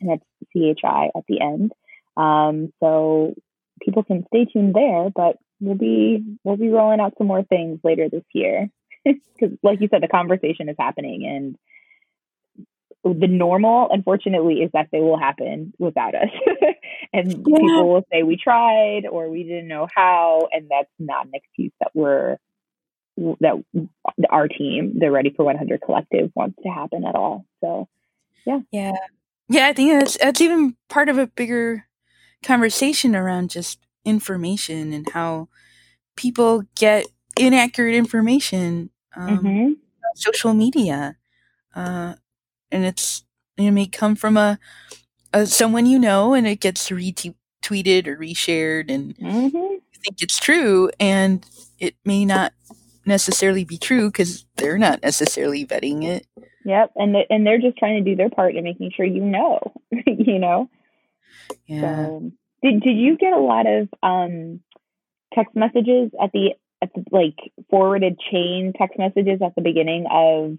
and 0.00 0.10
that's 0.10 0.24
CHI 0.52 1.10
at 1.14 1.24
the 1.28 1.40
end. 1.40 1.72
Um, 2.16 2.72
so 2.80 3.34
people 3.82 4.02
can 4.02 4.24
stay 4.28 4.46
tuned 4.46 4.74
there, 4.74 5.10
but 5.14 5.36
we'll 5.64 5.76
be 5.76 6.22
we'll 6.44 6.56
be 6.56 6.68
rolling 6.68 7.00
out 7.00 7.14
some 7.18 7.26
more 7.26 7.42
things 7.42 7.80
later 7.84 8.08
this 8.08 8.24
year 8.32 8.68
because 9.04 9.56
like 9.62 9.80
you 9.80 9.88
said 9.88 10.02
the 10.02 10.08
conversation 10.08 10.68
is 10.68 10.76
happening 10.78 11.26
and 11.26 11.56
the 13.04 13.28
normal, 13.28 13.88
unfortunately, 13.90 14.62
is 14.62 14.70
that 14.72 14.88
they 14.90 15.00
will 15.00 15.18
happen 15.18 15.74
without 15.78 16.14
us. 16.14 16.30
and 17.12 17.30
yeah. 17.30 17.36
people 17.36 17.92
will 17.92 18.06
say 18.10 18.22
we 18.22 18.36
tried 18.36 19.02
or 19.10 19.28
we 19.28 19.42
didn't 19.42 19.68
know 19.68 19.86
how, 19.94 20.48
and 20.50 20.68
that's 20.70 20.88
not 20.98 21.26
an 21.26 21.32
excuse 21.34 21.72
that 21.80 21.90
we're 21.94 22.38
that 23.40 23.62
our 24.30 24.48
team, 24.48 24.98
the 24.98 25.10
Ready 25.10 25.30
for 25.36 25.44
100 25.44 25.80
collective, 25.82 26.32
wants 26.34 26.56
to 26.62 26.68
happen 26.68 27.04
at 27.04 27.14
all. 27.14 27.44
So, 27.60 27.88
yeah, 28.44 28.60
yeah, 28.72 28.92
yeah. 29.48 29.66
I 29.68 29.72
think 29.72 29.92
that's 29.92 30.16
that's 30.18 30.40
even 30.40 30.74
part 30.88 31.08
of 31.08 31.18
a 31.18 31.28
bigger 31.28 31.86
conversation 32.42 33.14
around 33.14 33.50
just 33.50 33.78
information 34.04 34.92
and 34.92 35.08
how 35.10 35.48
people 36.16 36.64
get 36.74 37.06
inaccurate 37.38 37.94
information 37.94 38.90
um, 39.16 39.38
mm-hmm. 39.38 39.72
social 40.14 40.54
media 40.54 41.16
uh, 41.74 42.14
and 42.70 42.84
it's 42.84 43.24
it 43.56 43.70
may 43.70 43.86
come 43.86 44.16
from 44.16 44.36
a, 44.36 44.58
a, 45.32 45.46
someone 45.46 45.86
you 45.86 45.98
know 45.98 46.34
and 46.34 46.46
it 46.46 46.60
gets 46.60 46.90
retweeted 46.90 48.06
or 48.06 48.16
reshared 48.16 48.90
and 48.90 49.16
mm-hmm. 49.16 49.56
you 49.56 49.80
think 50.04 50.20
it's 50.20 50.38
true 50.38 50.90
and 51.00 51.46
it 51.78 51.94
may 52.04 52.24
not 52.24 52.52
necessarily 53.06 53.64
be 53.64 53.78
true 53.78 54.10
because 54.10 54.46
they're 54.56 54.78
not 54.78 55.02
necessarily 55.02 55.66
vetting 55.66 56.04
it 56.04 56.26
yep 56.64 56.90
and 56.96 57.16
and 57.30 57.46
they're 57.46 57.60
just 57.60 57.76
trying 57.76 58.02
to 58.02 58.10
do 58.10 58.16
their 58.16 58.30
part 58.30 58.54
in 58.54 58.64
making 58.64 58.90
sure 58.94 59.04
you 59.04 59.22
know 59.22 59.60
you 60.06 60.38
know 60.38 60.68
yeah 61.66 62.06
so, 62.06 62.32
did, 62.64 62.80
did 62.80 62.96
you 62.96 63.16
get 63.16 63.32
a 63.32 63.38
lot 63.38 63.66
of 63.66 63.88
um 64.02 64.60
text 65.34 65.54
messages 65.54 66.10
at 66.20 66.32
the 66.32 66.54
at 66.82 66.90
the 66.94 67.04
like 67.10 67.36
forwarded 67.70 68.18
chain 68.30 68.72
text 68.76 68.98
messages 68.98 69.40
at 69.44 69.54
the 69.54 69.62
beginning 69.62 70.06
of 70.10 70.58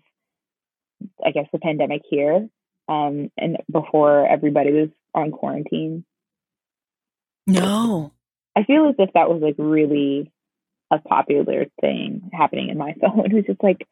I 1.23 1.31
guess 1.31 1.47
the 1.51 1.59
pandemic 1.59 2.03
here, 2.09 2.47
um, 2.87 3.31
and 3.37 3.57
before 3.71 4.25
everybody 4.25 4.71
was 4.71 4.89
on 5.13 5.31
quarantine. 5.31 6.05
No, 7.47 8.13
I 8.55 8.63
feel 8.63 8.87
as 8.89 8.95
if 8.97 9.13
that 9.13 9.29
was 9.29 9.41
like 9.41 9.55
really 9.57 10.31
a 10.91 10.99
popular 10.99 11.65
thing 11.81 12.29
happening 12.33 12.69
in 12.69 12.77
my 12.77 12.93
phone. 13.01 13.25
It 13.25 13.33
was 13.33 13.45
just 13.45 13.61
like, 13.61 13.87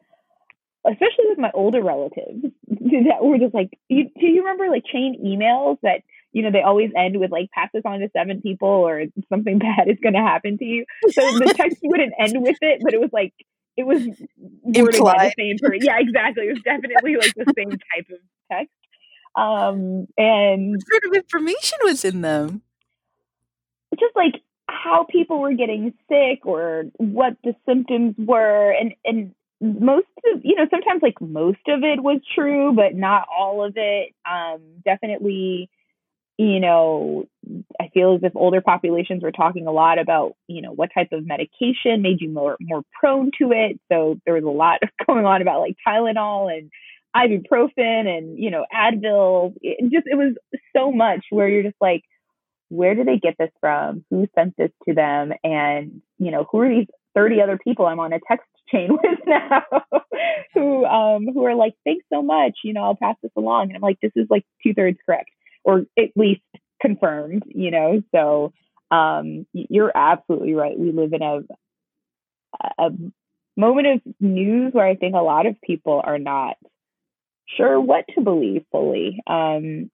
especially 0.86 1.26
with 1.28 1.38
my 1.38 1.50
older 1.52 1.82
relatives, 1.82 2.44
that 2.68 3.22
were 3.22 3.38
just 3.38 3.54
like, 3.54 3.78
you, 3.88 4.10
do 4.18 4.26
you 4.26 4.42
remember 4.42 4.68
like 4.68 4.84
chain 4.86 5.20
emails 5.24 5.78
that 5.82 6.02
you 6.34 6.42
know, 6.42 6.50
they 6.50 6.62
always 6.62 6.90
end 6.96 7.18
with 7.18 7.30
like 7.30 7.50
pass 7.52 7.70
this 7.72 7.84
on 7.86 8.00
to 8.00 8.10
seven 8.12 8.42
people 8.42 8.68
or 8.68 9.04
something 9.28 9.58
bad 9.60 9.88
is 9.88 9.98
going 10.02 10.14
to 10.14 10.20
happen 10.20 10.58
to 10.58 10.64
you. 10.64 10.84
So 11.08 11.22
the 11.38 11.54
text 11.56 11.78
wouldn't 11.82 12.12
end 12.18 12.42
with 12.42 12.58
it, 12.60 12.80
but 12.82 12.92
it 12.92 13.00
was 13.00 13.10
like 13.12 13.32
it 13.76 13.86
was 13.86 14.02
by 14.04 15.30
the 15.30 15.32
same 15.38 15.56
person. 15.58 15.78
Yeah, 15.80 15.98
exactly. 15.98 16.44
It 16.44 16.54
was 16.54 16.62
definitely 16.62 17.16
like 17.16 17.34
the 17.34 17.52
same 17.56 17.70
type 17.70 18.06
of 18.10 18.18
text. 18.50 18.72
Um, 19.36 20.06
and 20.18 20.74
what 20.74 20.86
sort 20.90 21.04
of 21.06 21.14
information 21.14 21.78
was 21.82 22.04
in 22.04 22.20
them? 22.20 22.62
Just 23.98 24.14
like 24.16 24.34
how 24.68 25.06
people 25.08 25.40
were 25.40 25.54
getting 25.54 25.94
sick 26.08 26.44
or 26.46 26.84
what 26.96 27.36
the 27.44 27.54
symptoms 27.66 28.14
were, 28.18 28.72
and 28.72 28.94
and 29.04 29.34
most 29.60 30.06
of 30.32 30.40
you 30.44 30.56
know 30.56 30.66
sometimes 30.70 31.00
like 31.00 31.20
most 31.20 31.66
of 31.68 31.84
it 31.84 32.02
was 32.02 32.20
true, 32.34 32.72
but 32.74 32.94
not 32.94 33.26
all 33.36 33.64
of 33.64 33.74
it. 33.76 34.14
Um, 34.28 34.60
definitely 34.84 35.70
you 36.36 36.58
know, 36.58 37.26
I 37.80 37.88
feel 37.94 38.14
as 38.16 38.22
if 38.24 38.32
older 38.34 38.60
populations 38.60 39.22
were 39.22 39.30
talking 39.30 39.66
a 39.66 39.72
lot 39.72 39.98
about, 39.98 40.34
you 40.48 40.62
know, 40.62 40.72
what 40.72 40.90
type 40.92 41.12
of 41.12 41.26
medication 41.26 42.02
made 42.02 42.20
you 42.20 42.28
more 42.28 42.56
more 42.60 42.82
prone 42.98 43.30
to 43.38 43.52
it. 43.52 43.78
So 43.90 44.18
there 44.24 44.34
was 44.34 44.44
a 44.44 44.48
lot 44.48 44.80
going 45.06 45.26
on 45.26 45.42
about 45.42 45.60
like 45.60 45.76
Tylenol 45.86 46.52
and 46.56 46.70
ibuprofen 47.16 48.08
and 48.08 48.36
you 48.38 48.50
know 48.50 48.66
Advil. 48.74 49.54
It 49.62 49.92
just 49.92 50.06
it 50.06 50.16
was 50.16 50.34
so 50.76 50.90
much 50.90 51.24
where 51.30 51.48
you're 51.48 51.62
just 51.62 51.80
like, 51.80 52.02
where 52.68 52.96
did 52.96 53.06
they 53.06 53.18
get 53.18 53.36
this 53.38 53.52
from? 53.60 54.04
Who 54.10 54.26
sent 54.34 54.56
this 54.56 54.70
to 54.88 54.94
them? 54.94 55.32
And 55.44 56.02
you 56.18 56.32
know, 56.32 56.48
who 56.50 56.60
are 56.60 56.68
these 56.68 56.88
30 57.14 57.42
other 57.42 57.58
people 57.62 57.86
I'm 57.86 58.00
on 58.00 58.12
a 58.12 58.18
text 58.26 58.48
chain 58.72 58.88
with 58.90 59.20
now 59.24 59.62
who 60.54 60.84
um 60.84 61.28
who 61.32 61.44
are 61.46 61.54
like, 61.54 61.74
thanks 61.84 62.06
so 62.12 62.22
much. 62.22 62.58
You 62.64 62.72
know, 62.72 62.82
I'll 62.82 62.96
pass 62.96 63.14
this 63.22 63.30
along. 63.36 63.68
And 63.68 63.76
I'm 63.76 63.82
like, 63.82 64.00
this 64.02 64.12
is 64.16 64.26
like 64.30 64.44
two 64.64 64.74
thirds 64.74 64.98
correct 65.06 65.30
or 65.64 65.86
at 65.98 66.10
least 66.14 66.42
confirmed, 66.80 67.42
you 67.46 67.70
know. 67.70 68.02
So 68.14 68.52
um, 68.90 69.46
you're 69.52 69.92
absolutely 69.94 70.54
right. 70.54 70.78
We 70.78 70.92
live 70.92 71.12
in 71.12 71.22
a, 71.22 71.40
a 72.78 72.90
moment 73.56 73.86
of 73.86 74.00
news 74.20 74.72
where 74.72 74.86
I 74.86 74.94
think 74.94 75.14
a 75.14 75.18
lot 75.18 75.46
of 75.46 75.60
people 75.62 76.00
are 76.04 76.18
not 76.18 76.56
sure 77.56 77.80
what 77.80 78.04
to 78.14 78.20
believe 78.20 78.64
fully. 78.70 79.22
Um, 79.26 79.90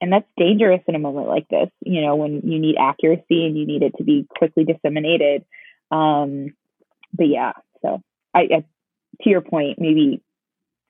and 0.00 0.12
that's 0.12 0.28
dangerous 0.36 0.80
in 0.86 0.94
a 0.94 1.00
moment 1.00 1.26
like 1.26 1.48
this, 1.48 1.70
you 1.84 2.02
know, 2.02 2.16
when 2.16 2.42
you 2.44 2.60
need 2.60 2.76
accuracy 2.78 3.46
and 3.46 3.58
you 3.58 3.66
need 3.66 3.82
it 3.82 3.94
to 3.98 4.04
be 4.04 4.26
quickly 4.28 4.64
disseminated. 4.64 5.44
Um, 5.90 6.54
but 7.12 7.26
yeah, 7.26 7.52
so 7.82 8.00
I, 8.32 8.40
I, 8.40 8.64
to 9.22 9.30
your 9.30 9.40
point, 9.40 9.80
maybe 9.80 10.22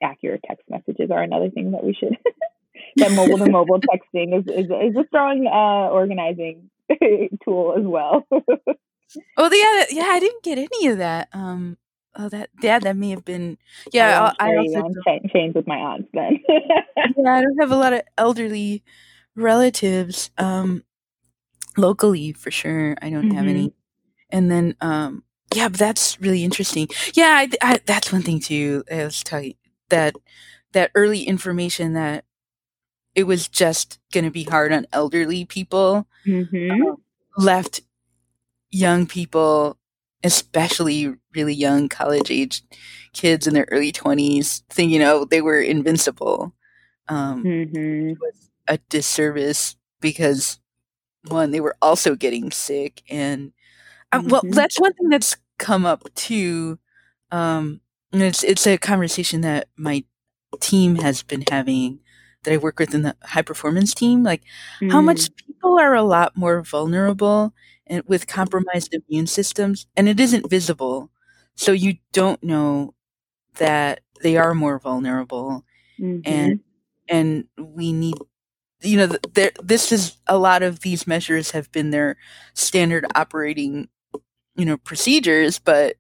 accurate 0.03 0.43
text 0.47 0.65
messages 0.69 1.11
are 1.11 1.23
another 1.23 1.51
thing 1.51 1.73
that 1.73 1.85
we 1.85 1.95
should 1.95 2.19
that 2.97 3.13
mobile 3.13 3.39
to 3.39 3.51
mobile 3.51 3.81
texting 3.81 4.39
is, 4.39 4.47
is, 4.47 4.67
is 4.67 4.97
a 4.97 5.05
strong 5.09 5.47
uh, 5.47 5.91
organizing 5.91 6.71
tool 7.45 7.75
as 7.79 7.85
well. 7.85 8.27
oh 9.37 9.51
yeah, 9.53 9.85
yeah, 9.91 10.11
I 10.11 10.21
didn't 10.21 10.43
get 10.43 10.59
any 10.59 10.89
of 10.89 10.99
that. 10.99 11.29
Um, 11.33 11.77
oh 12.17 12.29
that 12.29 12.51
yeah, 12.63 12.79
that 12.79 12.97
may 12.97 13.11
have 13.11 13.25
been 13.25 13.59
yeah. 13.93 14.33
I, 14.39 14.53
I 14.53 14.57
also 14.57 14.89
ch- 15.07 15.33
change 15.33 15.55
with 15.55 15.67
my 15.67 15.77
aunts 15.77 16.09
then. 16.13 16.41
yeah, 16.49 16.81
I 17.27 17.43
don't 17.43 17.61
have 17.61 17.73
a 17.73 17.77
lot 17.77 17.93
of 17.93 18.03
elderly 18.17 18.83
relatives 19.35 20.31
um, 20.39 20.85
locally 21.77 22.33
for 22.33 22.51
sure. 22.51 22.97
I 23.01 23.11
don't 23.11 23.27
mm-hmm. 23.27 23.37
have 23.37 23.47
any, 23.47 23.69
mm-hmm. 23.69 24.37
and 24.37 24.51
then 24.51 24.77
um, 24.81 25.23
yeah, 25.55 25.69
but 25.69 25.79
that's 25.79 26.21
really 26.21 26.45
interesting. 26.45 26.89
Yeah, 27.15 27.37
I, 27.39 27.49
I, 27.63 27.81
that's 27.87 28.13
one 28.13 28.23
thing 28.23 28.41
too. 28.41 28.85
I 28.93 29.05
was 29.05 29.23
telling 29.23 29.55
that 29.89 30.15
that 30.73 30.91
early 30.95 31.23
information 31.23 31.95
that 31.95 32.25
it 33.19 33.27
was 33.27 33.49
just 33.49 33.99
going 34.13 34.25
to 34.25 34.31
be 34.31 34.45
hard 34.45 34.73
on 34.73 34.87
elderly 34.93 35.45
people. 35.45 36.07
Mm-hmm. 36.25 36.71
Uh, 36.71 36.95
left 37.37 37.81
young 38.71 39.09
people, 39.09 39.77
especially 40.23 41.17
really 41.35 41.53
young 41.53 41.89
college 41.89 42.31
age 42.31 42.63
kids 43.13 43.49
in 43.49 43.55
their 43.55 43.67
early 43.73 43.91
20s, 43.91 44.63
thinking, 44.71 45.03
oh, 45.03 45.25
they 45.25 45.41
were 45.41 45.61
invincible. 45.61 46.55
Um, 47.09 47.43
mm-hmm. 47.43 48.11
It 48.11 48.19
was 48.21 48.51
a 48.69 48.79
disservice 48.89 49.75
because, 50.01 50.61
one, 51.27 51.51
they 51.51 51.61
were 51.61 51.75
also 51.83 52.15
getting 52.15 52.53
sick. 52.53 53.03
And, 53.11 53.53
uh, 54.13 54.23
well, 54.25 54.43
mm-hmm. 54.43 54.53
that's 54.53 54.79
one 54.79 54.93
thing 54.93 55.09
that's 55.09 55.37
come 55.59 55.85
up 55.85 56.05
too. 56.15 56.79
Um, 57.33 57.81
it's, 58.13 58.45
it's 58.45 58.65
a 58.69 58.79
conversation 58.79 59.41
that 59.41 59.67
my 59.77 60.05
team 60.61 60.95
has 60.97 61.25
been 61.25 61.43
having 61.51 61.99
that 62.49 62.55
I 62.55 62.59
work 62.59 62.79
with 62.79 62.95
in 62.95 63.03
the 63.03 63.15
high 63.23 63.43
performance 63.43 63.93
team, 63.93 64.23
like 64.23 64.43
mm. 64.81 64.91
how 64.91 65.03
much 65.03 65.21
mm. 65.21 65.37
people 65.37 65.79
are 65.79 65.95
a 65.95 66.03
lot 66.03 66.37
more 66.37 66.63
vulnerable 66.63 67.53
and 67.87 68.03
with 68.07 68.27
compromised 68.27 68.95
immune 68.95 69.27
systems, 69.27 69.87
and 69.97 70.09
it 70.09 70.19
isn't 70.19 70.49
visible, 70.49 71.11
so 71.55 71.73
you 71.73 71.97
don't 72.13 72.43
know 72.43 72.95
that 73.57 74.01
they 74.23 74.37
are 74.37 74.55
more 74.55 74.79
vulnerable, 74.79 75.65
mm-hmm. 76.01 76.21
and 76.25 76.61
and 77.09 77.45
we 77.59 77.93
need 77.93 78.15
you 78.81 78.97
know 78.97 79.07
there 79.35 79.53
this 79.63 79.93
is 79.93 80.17
a 80.27 80.39
lot 80.39 80.63
of 80.63 80.81
these 80.81 81.07
measures 81.07 81.51
have 81.51 81.71
been 81.73 81.91
their 81.91 82.17
standard 82.55 83.05
operating 83.15 83.89
you 84.55 84.65
know 84.65 84.77
procedures 84.77 85.59
but 85.59 85.97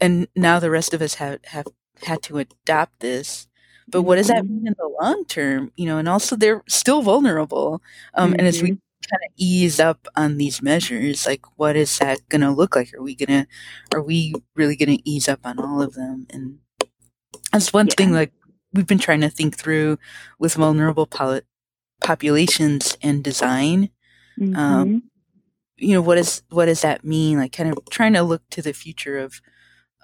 and 0.00 0.26
now 0.34 0.58
the 0.58 0.70
rest 0.70 0.92
of 0.92 1.00
us 1.00 1.14
have 1.14 1.38
have 1.44 1.66
had 2.02 2.20
to 2.22 2.38
adopt 2.38 2.98
this 3.00 3.46
but 3.88 4.02
what 4.02 4.16
does 4.16 4.28
that 4.28 4.44
mm-hmm. 4.44 4.56
mean 4.56 4.66
in 4.68 4.74
the 4.78 4.90
long 5.00 5.24
term? 5.26 5.72
You 5.76 5.86
know, 5.86 5.98
and 5.98 6.08
also 6.08 6.36
they're 6.36 6.62
still 6.68 7.02
vulnerable. 7.02 7.82
Um, 8.14 8.30
mm-hmm. 8.30 8.38
And 8.38 8.48
as 8.48 8.62
we 8.62 8.70
mm-hmm. 8.70 9.10
kind 9.10 9.22
of 9.26 9.32
ease 9.36 9.80
up 9.80 10.06
on 10.16 10.38
these 10.38 10.62
measures, 10.62 11.26
like 11.26 11.44
what 11.56 11.76
is 11.76 11.98
that 11.98 12.26
going 12.28 12.42
to 12.42 12.50
look 12.50 12.76
like? 12.76 12.92
Are 12.94 13.02
we 13.02 13.14
gonna, 13.14 13.46
are 13.92 14.02
we 14.02 14.34
really 14.56 14.76
going 14.76 14.96
to 14.96 15.10
ease 15.10 15.28
up 15.28 15.40
on 15.44 15.58
all 15.58 15.82
of 15.82 15.94
them? 15.94 16.26
And 16.30 16.58
that's 17.52 17.72
one 17.72 17.86
yeah. 17.88 17.94
thing. 17.96 18.12
Like 18.12 18.32
we've 18.72 18.86
been 18.86 18.98
trying 18.98 19.20
to 19.20 19.30
think 19.30 19.56
through 19.56 19.98
with 20.38 20.54
vulnerable 20.54 21.06
pol- 21.06 21.40
populations 22.00 22.96
and 23.02 23.22
design. 23.22 23.90
Um, 24.40 24.46
mm-hmm. 24.46 24.56
Um, 24.56 25.02
you 25.76 25.94
know, 25.94 26.02
what 26.02 26.18
is 26.18 26.42
what 26.50 26.66
does 26.66 26.82
that 26.82 27.04
mean? 27.04 27.38
Like, 27.38 27.52
kind 27.52 27.70
of 27.70 27.78
trying 27.90 28.12
to 28.14 28.22
look 28.22 28.42
to 28.50 28.62
the 28.62 28.72
future 28.72 29.18
of 29.18 29.40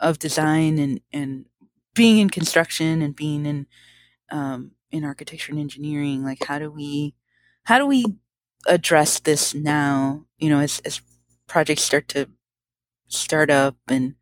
of 0.01 0.19
design 0.19 0.79
and 0.79 1.01
and 1.13 1.47
being 1.99 2.19
in 2.19 2.31
construction 2.31 3.03
and 3.03 3.15
being 3.15 3.45
in 3.45 3.67
um, 4.31 4.71
in 4.91 5.05
architecture 5.05 5.53
and 5.53 5.61
engineering, 5.61 6.25
like 6.25 6.45
how 6.45 6.59
do 6.59 6.71
we 6.71 7.15
how 7.65 7.77
do 7.77 7.87
we 7.87 8.05
address 8.67 9.19
this 9.19 9.53
now? 9.53 10.25
You 10.39 10.49
know, 10.49 10.61
as 10.61 10.81
as 10.85 11.03
projects 11.49 11.83
start 11.83 12.09
to 12.09 12.29
start 13.09 13.51
up 13.51 13.77
and 13.89 14.15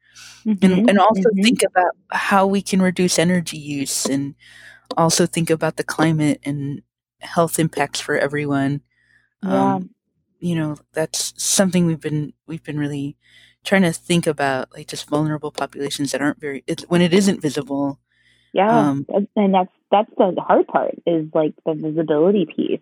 mm-hmm, 0.45 0.65
and, 0.65 0.91
and 0.91 0.99
also 0.99 1.29
mm-hmm. 1.29 1.43
think 1.43 1.63
about 1.63 1.93
how 2.11 2.47
we 2.47 2.63
can 2.63 2.81
reduce 2.81 3.19
energy 3.19 3.59
use 3.59 4.07
and 4.07 4.35
also 4.97 5.27
think 5.27 5.51
about 5.51 5.77
the 5.77 5.85
climate 5.85 6.41
and 6.45 6.81
health 7.21 7.59
impacts 7.59 8.01
for 8.01 8.17
everyone. 8.17 8.81
Yeah. 9.43 9.75
Um, 9.75 9.91
you 10.39 10.55
know, 10.55 10.77
that's 10.93 11.35
something 11.37 11.85
we've 11.85 12.01
been 12.01 12.33
we've 12.47 12.65
been 12.65 12.79
really 12.79 13.19
trying 13.67 13.83
to 13.83 13.93
think 13.93 14.27
about, 14.27 14.73
like 14.73 14.89
just 14.89 15.09
vulnerable 15.09 15.51
populations 15.51 16.13
that 16.13 16.23
aren't 16.23 16.41
very 16.41 16.65
it's, 16.67 16.85
when 16.85 17.03
it 17.03 17.13
isn't 17.13 17.43
visible. 17.43 17.99
Yeah, 18.53 18.91
Um, 18.91 19.07
and 19.37 19.55
that's 19.55 19.73
that's 19.91 20.11
the 20.17 20.35
hard 20.41 20.67
part 20.67 20.95
is 21.07 21.27
like 21.35 21.55
the 21.67 21.75
visibility 21.75 22.47
piece. 22.47 22.81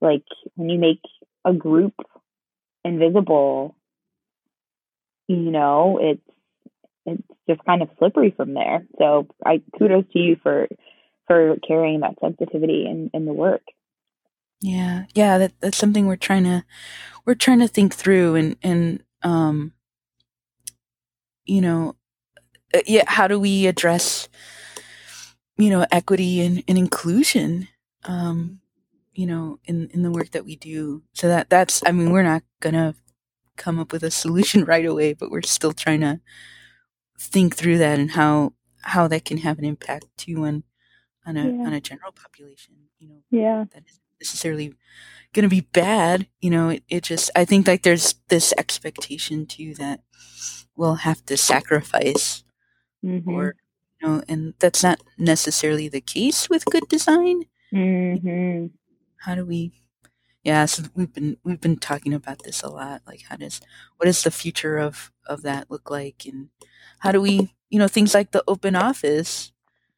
Like 0.00 0.24
when 0.56 0.68
you 0.68 0.78
make 0.78 1.00
a 1.44 1.54
group 1.54 1.94
invisible, 2.84 3.76
you 5.28 5.50
know, 5.50 5.98
it's 6.02 6.20
it's 7.06 7.22
just 7.48 7.64
kind 7.64 7.82
of 7.82 7.88
slippery 7.98 8.34
from 8.36 8.52
there. 8.52 8.84
So 8.98 9.28
I 9.44 9.62
kudos 9.78 10.04
to 10.12 10.18
you 10.18 10.36
for 10.42 10.68
for 11.26 11.56
carrying 11.66 12.00
that 12.00 12.16
sensitivity 12.20 12.86
in, 12.86 13.10
in 13.14 13.24
the 13.24 13.32
work. 13.32 13.62
Yeah, 14.60 15.04
yeah, 15.14 15.38
that 15.38 15.52
that's 15.60 15.76
something 15.76 16.06
we're 16.06 16.16
trying 16.16 16.44
to 16.44 16.64
we're 17.24 17.34
trying 17.34 17.60
to 17.60 17.68
think 17.68 17.94
through 17.94 18.34
and 18.34 18.56
and 18.62 19.02
um 19.22 19.72
you 21.46 21.60
know 21.60 21.96
uh, 22.74 22.80
yeah, 22.86 23.04
how 23.06 23.26
do 23.28 23.38
we 23.40 23.66
address 23.66 24.28
you 25.56 25.70
know 25.70 25.86
equity 25.90 26.40
and, 26.40 26.62
and 26.68 26.76
inclusion 26.78 27.68
um 28.04 28.60
you 29.12 29.26
know 29.26 29.58
in 29.64 29.88
in 29.94 30.02
the 30.02 30.10
work 30.10 30.30
that 30.32 30.44
we 30.44 30.56
do. 30.56 31.02
So 31.14 31.28
that 31.28 31.48
that's 31.48 31.82
I 31.86 31.92
mean, 31.92 32.10
we're 32.12 32.22
not 32.22 32.42
going 32.60 32.74
to 32.74 32.94
come 33.56 33.78
up 33.78 33.90
with 33.92 34.02
a 34.02 34.10
solution 34.10 34.64
right 34.72 34.84
away, 34.84 35.14
but 35.14 35.30
we're 35.30 35.42
still 35.42 35.72
trying 35.72 36.00
to 36.02 36.20
think 37.18 37.56
through 37.56 37.78
that 37.78 37.98
and 37.98 38.10
how 38.12 38.52
how 38.82 39.08
that 39.08 39.24
can 39.24 39.38
have 39.38 39.58
an 39.58 39.64
impact 39.64 40.06
too 40.18 40.44
on 40.44 40.64
on 41.24 41.36
a 41.36 41.46
Yeah. 41.46 41.66
on 41.66 41.72
a 41.72 41.80
general 41.80 42.12
population, 42.12 42.74
you 42.98 43.08
know 43.08 43.22
Yeah. 43.30 43.64
that 43.72 43.84
isn't 43.88 44.02
necessarily 44.20 44.74
going 45.32 45.44
to 45.44 45.48
be 45.48 45.62
bad. 45.72 46.26
You 46.40 46.50
know, 46.50 46.68
it, 46.70 46.82
it 46.88 47.02
just, 47.02 47.30
I 47.34 47.44
think 47.44 47.66
like 47.66 47.82
there's 47.82 48.14
this 48.28 48.52
expectation 48.58 49.46
too 49.46 49.74
that 49.74 50.00
we'll 50.76 50.96
have 50.96 51.24
to 51.26 51.36
sacrifice 51.36 52.42
Mm-hmm. 53.04 53.30
or, 53.30 53.54
you 54.00 54.08
know, 54.08 54.22
and 54.28 54.54
that's 54.58 54.82
not 54.82 55.00
necessarily 55.16 55.88
the 55.88 56.00
case 56.00 56.48
with 56.50 56.64
good 56.64 56.88
design. 56.88 57.44
Mm-hmm. 57.72 58.66
How 59.18 59.34
do 59.36 59.44
we, 59.44 59.72
yeah, 60.42 60.64
so 60.64 60.84
we've 60.94 61.12
been, 61.12 61.36
we've 61.44 61.60
been 61.60 61.76
talking 61.76 62.12
about 62.14 62.42
this 62.42 62.62
a 62.62 62.68
lot. 62.68 63.02
Like 63.06 63.22
how 63.28 63.36
does, 63.36 63.60
what 63.96 64.06
does 64.06 64.22
the 64.24 64.30
future 64.32 64.78
of, 64.78 65.12
of 65.26 65.42
that 65.42 65.70
look 65.70 65.88
like? 65.90 66.24
And 66.26 66.48
how 66.98 67.12
do 67.12 67.20
we, 67.20 67.54
you 67.70 67.78
know, 67.78 67.86
things 67.86 68.12
like 68.14 68.32
the 68.32 68.42
open 68.48 68.74
office, 68.74 69.52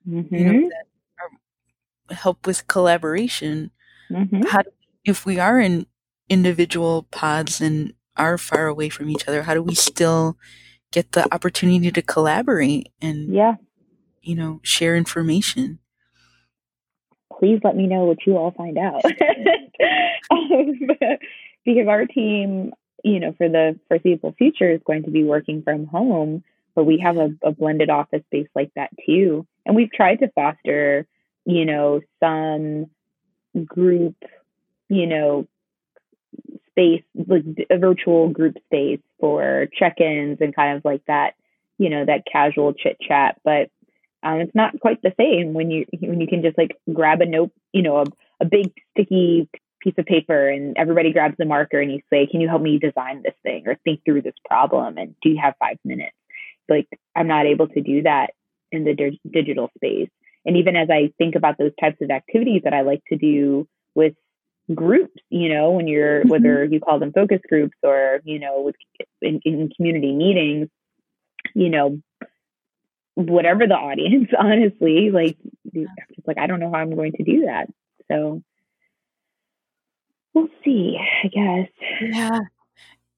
you 0.04 0.22
Mm-hmm. 0.22 0.44
know, 0.44 0.68
that 0.68 0.86
are, 2.10 2.14
help 2.14 2.46
with 2.46 2.66
collaboration 2.66 3.70
Mm-hmm. 4.10 4.42
how 4.48 4.62
do, 4.62 4.70
if 5.04 5.26
we 5.26 5.38
are 5.38 5.60
in 5.60 5.86
individual 6.30 7.02
pods 7.10 7.60
and 7.60 7.92
are 8.16 8.38
far 8.38 8.66
away 8.66 8.88
from 8.88 9.10
each 9.10 9.28
other 9.28 9.42
how 9.42 9.52
do 9.52 9.62
we 9.62 9.74
still 9.74 10.38
get 10.92 11.12
the 11.12 11.32
opportunity 11.34 11.90
to 11.90 12.02
collaborate 12.02 12.88
and 13.00 13.34
Yeah. 13.34 13.56
you 14.22 14.34
know 14.34 14.60
share 14.62 14.96
information 14.96 15.78
please 17.38 17.60
let 17.62 17.76
me 17.76 17.86
know 17.86 18.04
what 18.04 18.18
you 18.26 18.36
all 18.36 18.50
find 18.50 18.76
out. 18.78 19.04
um, 20.30 20.72
because 21.64 21.86
our 21.88 22.04
team, 22.06 22.72
you 23.04 23.20
know, 23.20 23.32
for 23.38 23.48
the 23.48 23.78
foreseeable 23.88 24.34
future 24.36 24.70
is 24.72 24.80
going 24.84 25.04
to 25.04 25.10
be 25.10 25.22
working 25.24 25.62
from 25.62 25.86
home, 25.86 26.42
but 26.74 26.84
we 26.84 26.98
have 26.98 27.16
a, 27.16 27.30
a 27.42 27.52
blended 27.52 27.90
office 27.90 28.22
space 28.26 28.48
like 28.54 28.72
that 28.74 28.90
too. 29.06 29.46
And 29.64 29.76
we've 29.76 29.92
tried 29.92 30.16
to 30.16 30.28
foster, 30.34 31.06
you 31.44 31.64
know, 31.64 32.00
some 32.20 32.86
group, 33.64 34.16
you 34.88 35.06
know, 35.06 35.46
space, 36.78 37.02
like 37.26 37.42
a 37.70 37.78
virtual 37.78 38.28
group 38.28 38.56
space 38.66 39.00
for 39.20 39.66
check-ins 39.76 40.38
and 40.40 40.54
kind 40.54 40.76
of 40.76 40.84
like 40.84 41.02
that, 41.06 41.34
you 41.76 41.90
know, 41.90 42.04
that 42.04 42.22
casual 42.30 42.72
chit 42.72 42.96
chat. 43.00 43.40
But 43.44 43.70
um, 44.22 44.40
it's 44.40 44.54
not 44.54 44.78
quite 44.80 45.02
the 45.02 45.12
same 45.18 45.54
when 45.54 45.70
you 45.70 45.86
when 46.00 46.20
you 46.20 46.26
can 46.26 46.42
just 46.42 46.58
like 46.58 46.76
grab 46.92 47.20
a 47.20 47.26
note, 47.26 47.50
you 47.72 47.82
know, 47.82 47.98
a, 47.98 48.04
a 48.40 48.44
big 48.44 48.72
sticky 48.92 49.48
piece 49.80 49.94
of 49.96 50.06
paper 50.06 50.48
and 50.48 50.76
everybody 50.76 51.12
grabs 51.12 51.36
the 51.38 51.44
marker 51.44 51.80
and 51.80 51.92
you 51.92 52.00
say, 52.10 52.26
"Can 52.26 52.40
you 52.40 52.48
help 52.48 52.62
me 52.62 52.78
design 52.78 53.22
this 53.24 53.34
thing 53.42 53.66
or 53.66 53.76
think 53.76 54.04
through 54.04 54.22
this 54.22 54.34
problem?" 54.44 54.98
And 54.98 55.14
do 55.22 55.30
you 55.30 55.38
have 55.42 55.54
five 55.58 55.78
minutes? 55.84 56.16
Like 56.68 56.88
I'm 57.16 57.28
not 57.28 57.46
able 57.46 57.68
to 57.68 57.80
do 57.80 58.02
that 58.02 58.30
in 58.70 58.84
the 58.84 58.94
dig- 58.94 59.20
digital 59.30 59.70
space. 59.76 60.10
And 60.44 60.56
even 60.56 60.76
as 60.76 60.88
I 60.90 61.12
think 61.18 61.34
about 61.34 61.58
those 61.58 61.72
types 61.80 61.98
of 62.00 62.10
activities 62.10 62.62
that 62.64 62.74
I 62.74 62.82
like 62.82 63.02
to 63.08 63.16
do 63.16 63.68
with 63.94 64.14
groups, 64.74 65.14
you 65.30 65.48
know, 65.48 65.72
when 65.72 65.86
you're 65.88 66.24
Mhm. 66.24 66.28
whether 66.28 66.64
you 66.64 66.80
call 66.80 66.98
them 66.98 67.12
focus 67.12 67.40
groups 67.48 67.76
or 67.82 68.20
you 68.24 68.38
know 68.38 68.62
with 68.62 68.76
in, 69.22 69.40
in 69.44 69.70
community 69.76 70.12
meetings, 70.14 70.68
you 71.54 71.70
know, 71.70 72.00
whatever 73.14 73.66
the 73.66 73.74
audience, 73.74 74.28
honestly, 74.38 75.10
like 75.10 75.36
just 75.74 75.90
like 76.26 76.38
I 76.38 76.46
don't 76.46 76.60
know 76.60 76.70
how 76.70 76.78
I'm 76.78 76.94
going 76.94 77.12
to 77.12 77.24
do 77.24 77.46
that. 77.46 77.68
So 78.10 78.42
we'll 80.34 80.48
see, 80.64 80.98
I 81.24 81.28
guess. 81.28 81.68
yeah 82.00 82.40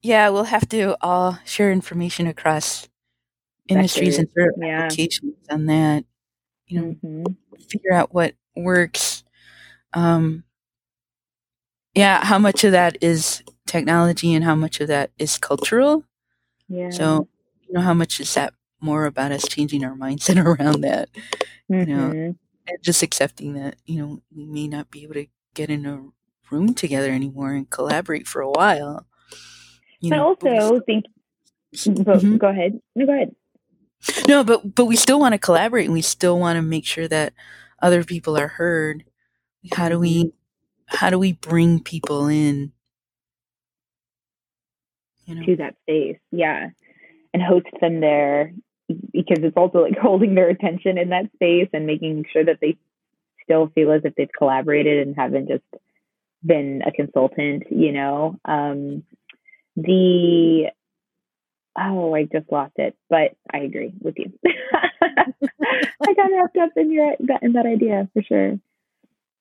yeah 0.01 0.29
we'll 0.29 0.45
have 0.45 0.67
to 0.69 0.95
all 1.01 1.39
share 1.45 1.71
information 1.71 2.27
across 2.27 2.87
industries 3.67 4.17
and 4.17 4.27
Sectors, 4.29 4.53
yeah. 4.59 4.79
applications 4.79 5.35
on 5.49 5.65
that 5.67 6.05
you 6.67 6.79
know 6.81 6.95
hmm 7.01 7.23
figure 7.69 7.93
out 7.93 8.13
what 8.13 8.35
works 8.55 9.23
um 9.93 10.43
yeah 11.95 12.23
how 12.25 12.37
much 12.39 12.63
of 12.63 12.71
that 12.71 12.97
is 13.01 13.43
technology 13.67 14.33
and 14.33 14.43
how 14.43 14.55
much 14.55 14.79
of 14.81 14.87
that 14.87 15.11
is 15.17 15.37
cultural 15.37 16.03
Yeah. 16.67 16.89
So, 16.89 17.27
you 17.67 17.73
know, 17.73 17.81
how 17.81 17.93
much 17.93 18.19
is 18.19 18.33
that 18.35 18.53
more 18.79 19.05
about 19.05 19.31
us 19.31 19.47
changing 19.47 19.83
our 19.83 19.95
mindset 19.95 20.37
around 20.45 20.81
that 20.81 21.09
You 21.69 21.85
know, 21.85 22.09
Mhm. 22.11 22.35
and 22.67 22.77
just 22.83 23.03
accepting 23.03 23.53
that, 23.53 23.75
you 23.85 23.99
know, 23.99 24.21
we 24.35 24.45
may 24.45 24.67
not 24.67 24.89
be 24.91 25.03
able 25.03 25.15
to 25.15 25.27
get 25.53 25.69
in 25.69 25.85
a 25.85 25.99
room 26.49 26.73
together 26.73 27.11
anymore 27.11 27.53
and 27.53 27.69
collaborate 27.69 28.27
for 28.27 28.41
a 28.41 28.49
while. 28.51 29.05
You 30.01 30.09
but 30.09 30.15
know, 30.17 30.35
but 30.39 30.59
also 30.59 30.79
think. 30.85 31.05
still- 31.73 32.03
But 32.03 32.19
Mhm. 32.23 32.37
go 32.39 32.47
ahead. 32.49 32.79
No, 32.95 33.05
go 33.05 33.13
ahead. 33.13 33.35
no, 34.27 34.43
but 34.43 34.75
but 34.75 34.85
we 34.85 34.95
still 34.95 35.19
want 35.19 35.33
to 35.33 35.39
collaborate 35.39 35.85
and 35.85 35.93
we 35.93 36.01
still 36.01 36.37
want 36.39 36.57
to 36.57 36.61
make 36.61 36.85
sure 36.85 37.07
that 37.07 37.33
other 37.81 38.03
people 38.03 38.37
are 38.37 38.47
heard. 38.59 39.03
How 39.73 39.87
do 39.89 39.99
we 39.99 40.33
how 40.91 41.09
do 41.09 41.17
we 41.17 41.33
bring 41.33 41.79
people 41.81 42.27
in? 42.27 42.71
You 45.25 45.35
know, 45.35 45.45
to 45.45 45.55
that 45.57 45.75
space. 45.83 46.19
Yeah. 46.31 46.69
And 47.33 47.41
host 47.41 47.67
them 47.79 48.01
there 48.01 48.53
because 49.13 49.43
it's 49.43 49.57
also 49.57 49.79
like 49.79 49.97
holding 50.01 50.35
their 50.35 50.49
attention 50.49 50.97
in 50.97 51.09
that 51.09 51.31
space 51.33 51.69
and 51.73 51.85
making 51.85 52.25
sure 52.31 52.43
that 52.43 52.59
they 52.61 52.77
still 53.43 53.71
feel 53.73 53.91
as 53.91 54.01
if 54.03 54.15
they've 54.15 54.29
collaborated 54.37 55.07
and 55.07 55.15
haven't 55.15 55.47
just 55.47 55.63
been 56.43 56.81
a 56.85 56.91
consultant, 56.91 57.63
you 57.69 57.91
know. 57.91 58.37
Um, 58.45 59.03
the 59.75 60.71
oh, 61.79 62.13
I 62.13 62.23
just 62.23 62.51
lost 62.51 62.73
it, 62.75 62.95
but 63.09 63.35
I 63.51 63.59
agree 63.59 63.93
with 64.01 64.15
you. 64.17 64.33
I 64.45 66.13
got 66.13 66.31
wrapped 66.31 66.57
up 66.57 66.71
in 66.75 66.91
your 66.91 67.15
that 67.27 67.43
in 67.43 67.53
that 67.53 67.65
idea 67.65 68.09
for 68.13 68.23
sure. 68.23 68.59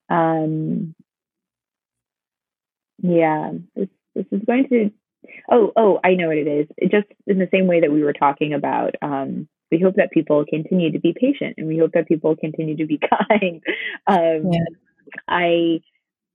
Um, 0.09 0.94
yeah, 3.03 3.53
this 3.76 3.88
this 4.14 4.26
is 4.32 4.42
going 4.46 4.68
to 4.68 4.90
Oh, 5.51 5.72
oh, 5.76 6.01
I 6.03 6.14
know 6.14 6.28
what 6.28 6.38
it 6.38 6.46
is. 6.46 6.66
It 6.78 6.90
just 6.90 7.07
in 7.26 7.38
the 7.38 7.48
same 7.53 7.66
way 7.66 7.80
that 7.80 7.92
we 7.92 8.03
were 8.03 8.12
talking 8.14 8.55
about, 8.55 8.94
um, 9.03 9.48
we 9.70 9.78
hope 9.78 9.96
that 9.96 10.11
people 10.12 10.44
continue 10.48 10.92
to 10.92 10.98
be 10.98 11.14
patient 11.14 11.55
and 11.59 11.66
we 11.68 11.78
hope 11.78 11.92
that 11.92 12.09
people 12.09 12.36
continue 12.36 12.76
to 12.78 12.86
be 12.86 12.98
kind. 13.30 13.62
Um, 14.07 14.51
Yeah. 14.53 14.64
I, 15.28 15.80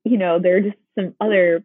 you 0.03 0.17
know, 0.17 0.39
there 0.39 0.57
are 0.57 0.61
just 0.61 0.77
some 0.97 1.15
other 1.19 1.63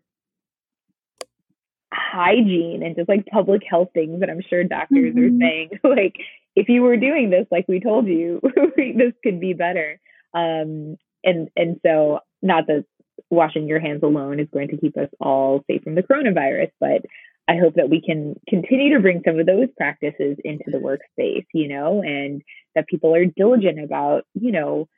hygiene 1.92 2.82
and 2.82 2.96
just 2.96 3.08
like 3.08 3.26
public 3.26 3.62
health 3.68 3.88
things 3.94 4.20
that 4.20 4.30
I'm 4.30 4.42
sure 4.48 4.64
doctors 4.64 5.14
Mhm. 5.14 5.36
are 5.36 5.38
saying, 5.40 5.70
like, 5.84 6.16
if 6.56 6.68
you 6.68 6.82
were 6.82 6.96
doing 6.96 7.30
this 7.30 7.46
like 7.50 7.66
we 7.68 7.80
told 7.80 8.06
you, 8.06 8.40
this 8.76 9.12
could 9.22 9.40
be 9.40 9.52
better. 9.54 10.00
Um, 10.34 10.96
and 11.24 11.50
and 11.56 11.80
so 11.84 12.20
not 12.42 12.66
that 12.68 12.84
washing 13.30 13.68
your 13.68 13.80
hands 13.80 14.02
alone 14.02 14.40
is 14.40 14.48
going 14.52 14.68
to 14.68 14.76
keep 14.76 14.96
us 14.96 15.08
all 15.20 15.64
safe 15.66 15.82
from 15.82 15.94
the 15.94 16.02
coronavirus, 16.02 16.70
but 16.80 17.02
I 17.48 17.56
hope 17.56 17.74
that 17.74 17.90
we 17.90 18.00
can 18.00 18.38
continue 18.48 18.94
to 18.94 19.00
bring 19.00 19.22
some 19.24 19.38
of 19.38 19.46
those 19.46 19.68
practices 19.76 20.36
into 20.44 20.64
the 20.66 20.78
workspace, 20.78 21.46
you 21.52 21.68
know, 21.68 22.02
and 22.02 22.42
that 22.74 22.86
people 22.86 23.14
are 23.14 23.24
diligent 23.24 23.82
about, 23.82 24.24
you 24.34 24.52
know, 24.52 24.88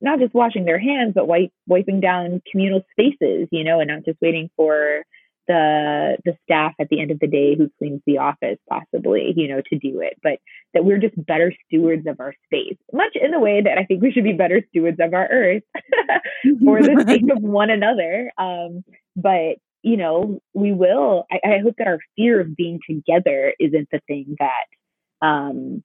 not 0.00 0.18
just 0.18 0.34
washing 0.34 0.64
their 0.64 0.78
hands, 0.78 1.12
but 1.14 1.26
wipe, 1.26 1.50
wiping 1.66 2.00
down 2.00 2.42
communal 2.50 2.82
spaces, 2.90 3.48
you 3.50 3.64
know, 3.64 3.80
and 3.80 3.88
not 3.88 4.04
just 4.04 4.20
waiting 4.20 4.50
for 4.56 5.04
the 5.48 6.16
the 6.24 6.36
staff 6.42 6.72
at 6.80 6.88
the 6.88 7.00
end 7.00 7.10
of 7.10 7.20
the 7.20 7.26
day 7.26 7.56
who 7.56 7.70
cleans 7.78 8.00
the 8.06 8.18
office 8.18 8.58
possibly 8.68 9.32
you 9.36 9.48
know 9.48 9.60
to 9.68 9.78
do 9.78 10.00
it 10.00 10.18
but 10.22 10.38
that 10.72 10.84
we're 10.84 10.98
just 10.98 11.14
better 11.26 11.52
stewards 11.66 12.06
of 12.06 12.18
our 12.20 12.34
space 12.46 12.76
much 12.92 13.14
in 13.14 13.30
the 13.30 13.40
way 13.40 13.60
that 13.60 13.78
i 13.78 13.84
think 13.84 14.02
we 14.02 14.10
should 14.10 14.24
be 14.24 14.32
better 14.32 14.62
stewards 14.70 14.98
of 15.00 15.12
our 15.14 15.28
earth 15.30 15.62
for 16.64 16.82
the 16.82 17.04
sake 17.08 17.30
of 17.30 17.42
one 17.42 17.70
another. 17.70 18.30
Um, 18.38 18.84
but 19.16 19.56
you 19.82 19.96
know 19.96 20.40
we 20.54 20.72
will 20.72 21.26
I, 21.30 21.40
I, 21.44 21.58
hope 21.62 21.74
that 21.78 21.86
our 21.86 21.98
fear 22.16 22.40
of 22.40 22.56
being 22.56 22.80
together 22.88 23.54
isn't 23.58 23.88
the 23.92 24.00
thing 24.06 24.36
that 24.38 25.26
um, 25.26 25.82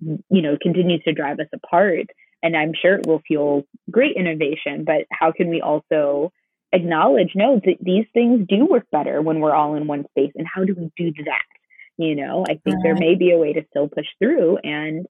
you 0.00 0.42
know 0.42 0.56
continues 0.60 1.02
to 1.04 1.12
drive 1.12 1.40
us 1.40 1.48
apart. 1.52 2.06
And 2.44 2.56
i'm 2.56 2.72
sure 2.74 2.96
it 2.96 3.06
will 3.06 3.22
fuel 3.26 3.64
great 3.90 4.16
innovation 4.16 4.84
but 4.84 5.06
how 5.12 5.30
can 5.30 5.48
we 5.48 5.60
also 5.60 6.32
acknowledge 6.72 7.32
no 7.34 7.60
th- 7.60 7.78
these 7.80 8.06
things 8.14 8.46
do 8.48 8.66
work 8.66 8.86
better 8.90 9.20
when 9.20 9.40
we're 9.40 9.54
all 9.54 9.74
in 9.74 9.86
one 9.86 10.04
space 10.10 10.32
and 10.34 10.46
how 10.52 10.64
do 10.64 10.74
we 10.74 10.90
do 10.96 11.12
that? 11.24 11.42
You 11.98 12.16
know 12.16 12.44
i 12.48 12.54
think 12.64 12.76
there 12.82 12.94
may 12.96 13.14
be 13.14 13.32
a 13.32 13.38
way 13.38 13.52
to 13.52 13.64
still 13.68 13.86
push 13.86 14.06
through 14.18 14.56
and 14.64 15.06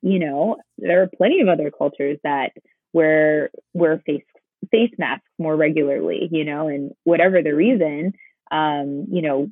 you 0.00 0.18
know 0.18 0.56
there 0.78 1.02
are 1.02 1.10
plenty 1.16 1.42
of 1.42 1.48
other 1.48 1.70
cultures 1.70 2.18
that 2.24 2.52
wear 2.94 3.50
wear 3.74 4.02
face 4.06 4.24
face 4.70 4.90
masks 4.98 5.28
more 5.38 5.54
regularly 5.54 6.28
you 6.32 6.44
know 6.44 6.68
and 6.68 6.92
whatever 7.04 7.42
the 7.42 7.54
reason 7.54 8.14
um 8.50 9.06
you 9.10 9.20
know 9.20 9.50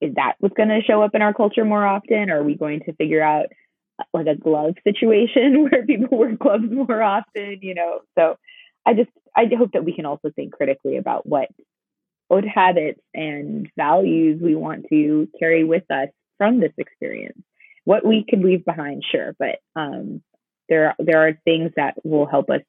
is 0.00 0.14
that 0.14 0.34
what's 0.38 0.54
going 0.54 0.68
to 0.68 0.82
show 0.82 1.02
up 1.02 1.14
in 1.14 1.22
our 1.22 1.34
culture 1.34 1.64
more 1.64 1.84
often? 1.86 2.30
Or 2.30 2.40
are 2.40 2.44
we 2.44 2.54
going 2.54 2.80
to 2.80 2.92
figure 2.94 3.22
out 3.22 3.46
like 4.14 4.26
a 4.26 4.36
glove 4.36 4.74
situation 4.84 5.64
where 5.70 5.84
people 5.84 6.18
wear 6.18 6.36
gloves 6.36 6.70
more 6.70 7.02
often 7.02 7.58
you 7.62 7.74
know? 7.74 8.00
So 8.16 8.36
I 8.86 8.94
just 8.94 9.10
I 9.36 9.46
hope 9.56 9.72
that 9.72 9.84
we 9.84 9.94
can 9.94 10.06
also 10.06 10.30
think 10.34 10.52
critically 10.52 10.96
about 10.96 11.26
what 11.26 11.48
what 12.28 12.44
habits 12.44 13.00
and 13.14 13.70
values 13.76 14.40
we 14.42 14.54
want 14.54 14.86
to 14.90 15.28
carry 15.38 15.64
with 15.64 15.90
us 15.90 16.08
from 16.36 16.60
this 16.60 16.72
experience. 16.78 17.42
What 17.84 18.04
we 18.04 18.24
could 18.28 18.40
leave 18.40 18.64
behind, 18.64 19.02
sure, 19.10 19.34
but 19.38 19.60
um, 19.74 20.22
there 20.68 20.94
there 20.98 21.26
are 21.26 21.38
things 21.44 21.72
that 21.76 21.94
will 22.04 22.26
help 22.26 22.50
us, 22.50 22.60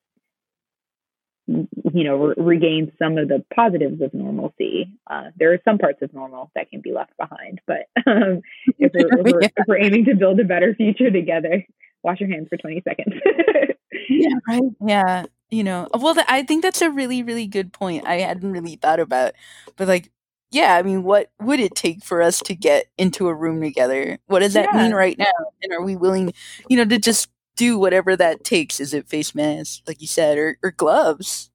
you 1.48 2.04
know, 2.04 2.16
re- 2.16 2.36
regain 2.38 2.94
some 2.98 3.18
of 3.18 3.28
the 3.28 3.44
positives 3.54 4.02
of 4.02 4.14
normalcy. 4.14 4.98
Uh, 5.10 5.32
there 5.36 5.54
are 5.54 5.60
some 5.66 5.78
parts 5.78 6.02
of 6.02 6.14
normal 6.14 6.52
that 6.56 6.70
can 6.70 6.80
be 6.80 6.94
left 6.94 7.12
behind, 7.18 7.60
but 7.68 7.88
um, 8.08 8.42
if, 8.80 8.92
we're, 8.94 9.20
if, 9.20 9.26
we're, 9.26 9.42
if 9.42 9.68
we're 9.68 9.78
aiming 9.78 10.06
to 10.06 10.16
build 10.16 10.40
a 10.40 10.46
better 10.46 10.74
future 10.74 11.12
together, 11.12 11.66
wash 12.02 12.22
your 12.22 12.30
hands 12.30 12.48
for 12.50 12.58
twenty 12.58 12.82
seconds. 12.88 13.14
yeah, 14.10 14.30
right. 14.48 14.64
Yeah, 14.86 15.26
you 15.50 15.64
know 15.64 15.88
uh, 15.94 16.00
well 16.00 16.16
i 16.28 16.44
think 16.44 16.62
that's 16.62 16.82
a 16.82 16.90
really 16.90 17.24
really 17.24 17.48
good 17.48 17.74
point 17.74 18.06
i 18.08 18.20
hadn't 18.20 18.52
really 18.52 18.76
thought 18.76 19.00
about 19.00 19.34
but 19.76 19.88
like 19.88 20.12
yeah 20.52 20.76
i 20.76 20.82
mean 20.82 21.04
what 21.04 21.32
would 21.40 21.60
it 21.60 21.76
take 21.76 22.04
for 22.04 22.22
us 22.22 22.40
to 22.40 22.56
get 22.56 22.88
into 22.98 23.28
a 23.28 23.34
room 23.34 23.62
together? 23.62 24.18
What 24.28 24.40
does 24.40 24.54
that 24.54 24.70
yeah. 24.74 24.84
mean 24.84 24.94
right 24.94 25.18
now? 25.18 25.26
And 25.62 25.72
are 25.72 25.84
we 25.84 25.96
willing 25.96 26.34
you 26.70 26.78
know 26.78 26.86
to 26.86 26.98
just 26.98 27.30
do 27.56 27.78
whatever 27.78 28.16
that 28.16 28.44
takes? 28.44 28.80
Is 28.80 28.94
it 28.94 29.08
face 29.08 29.36
masks 29.36 29.82
like 29.88 30.02
you 30.02 30.08
said 30.08 30.38
or, 30.38 30.58
or 30.64 30.72
gloves 30.72 31.50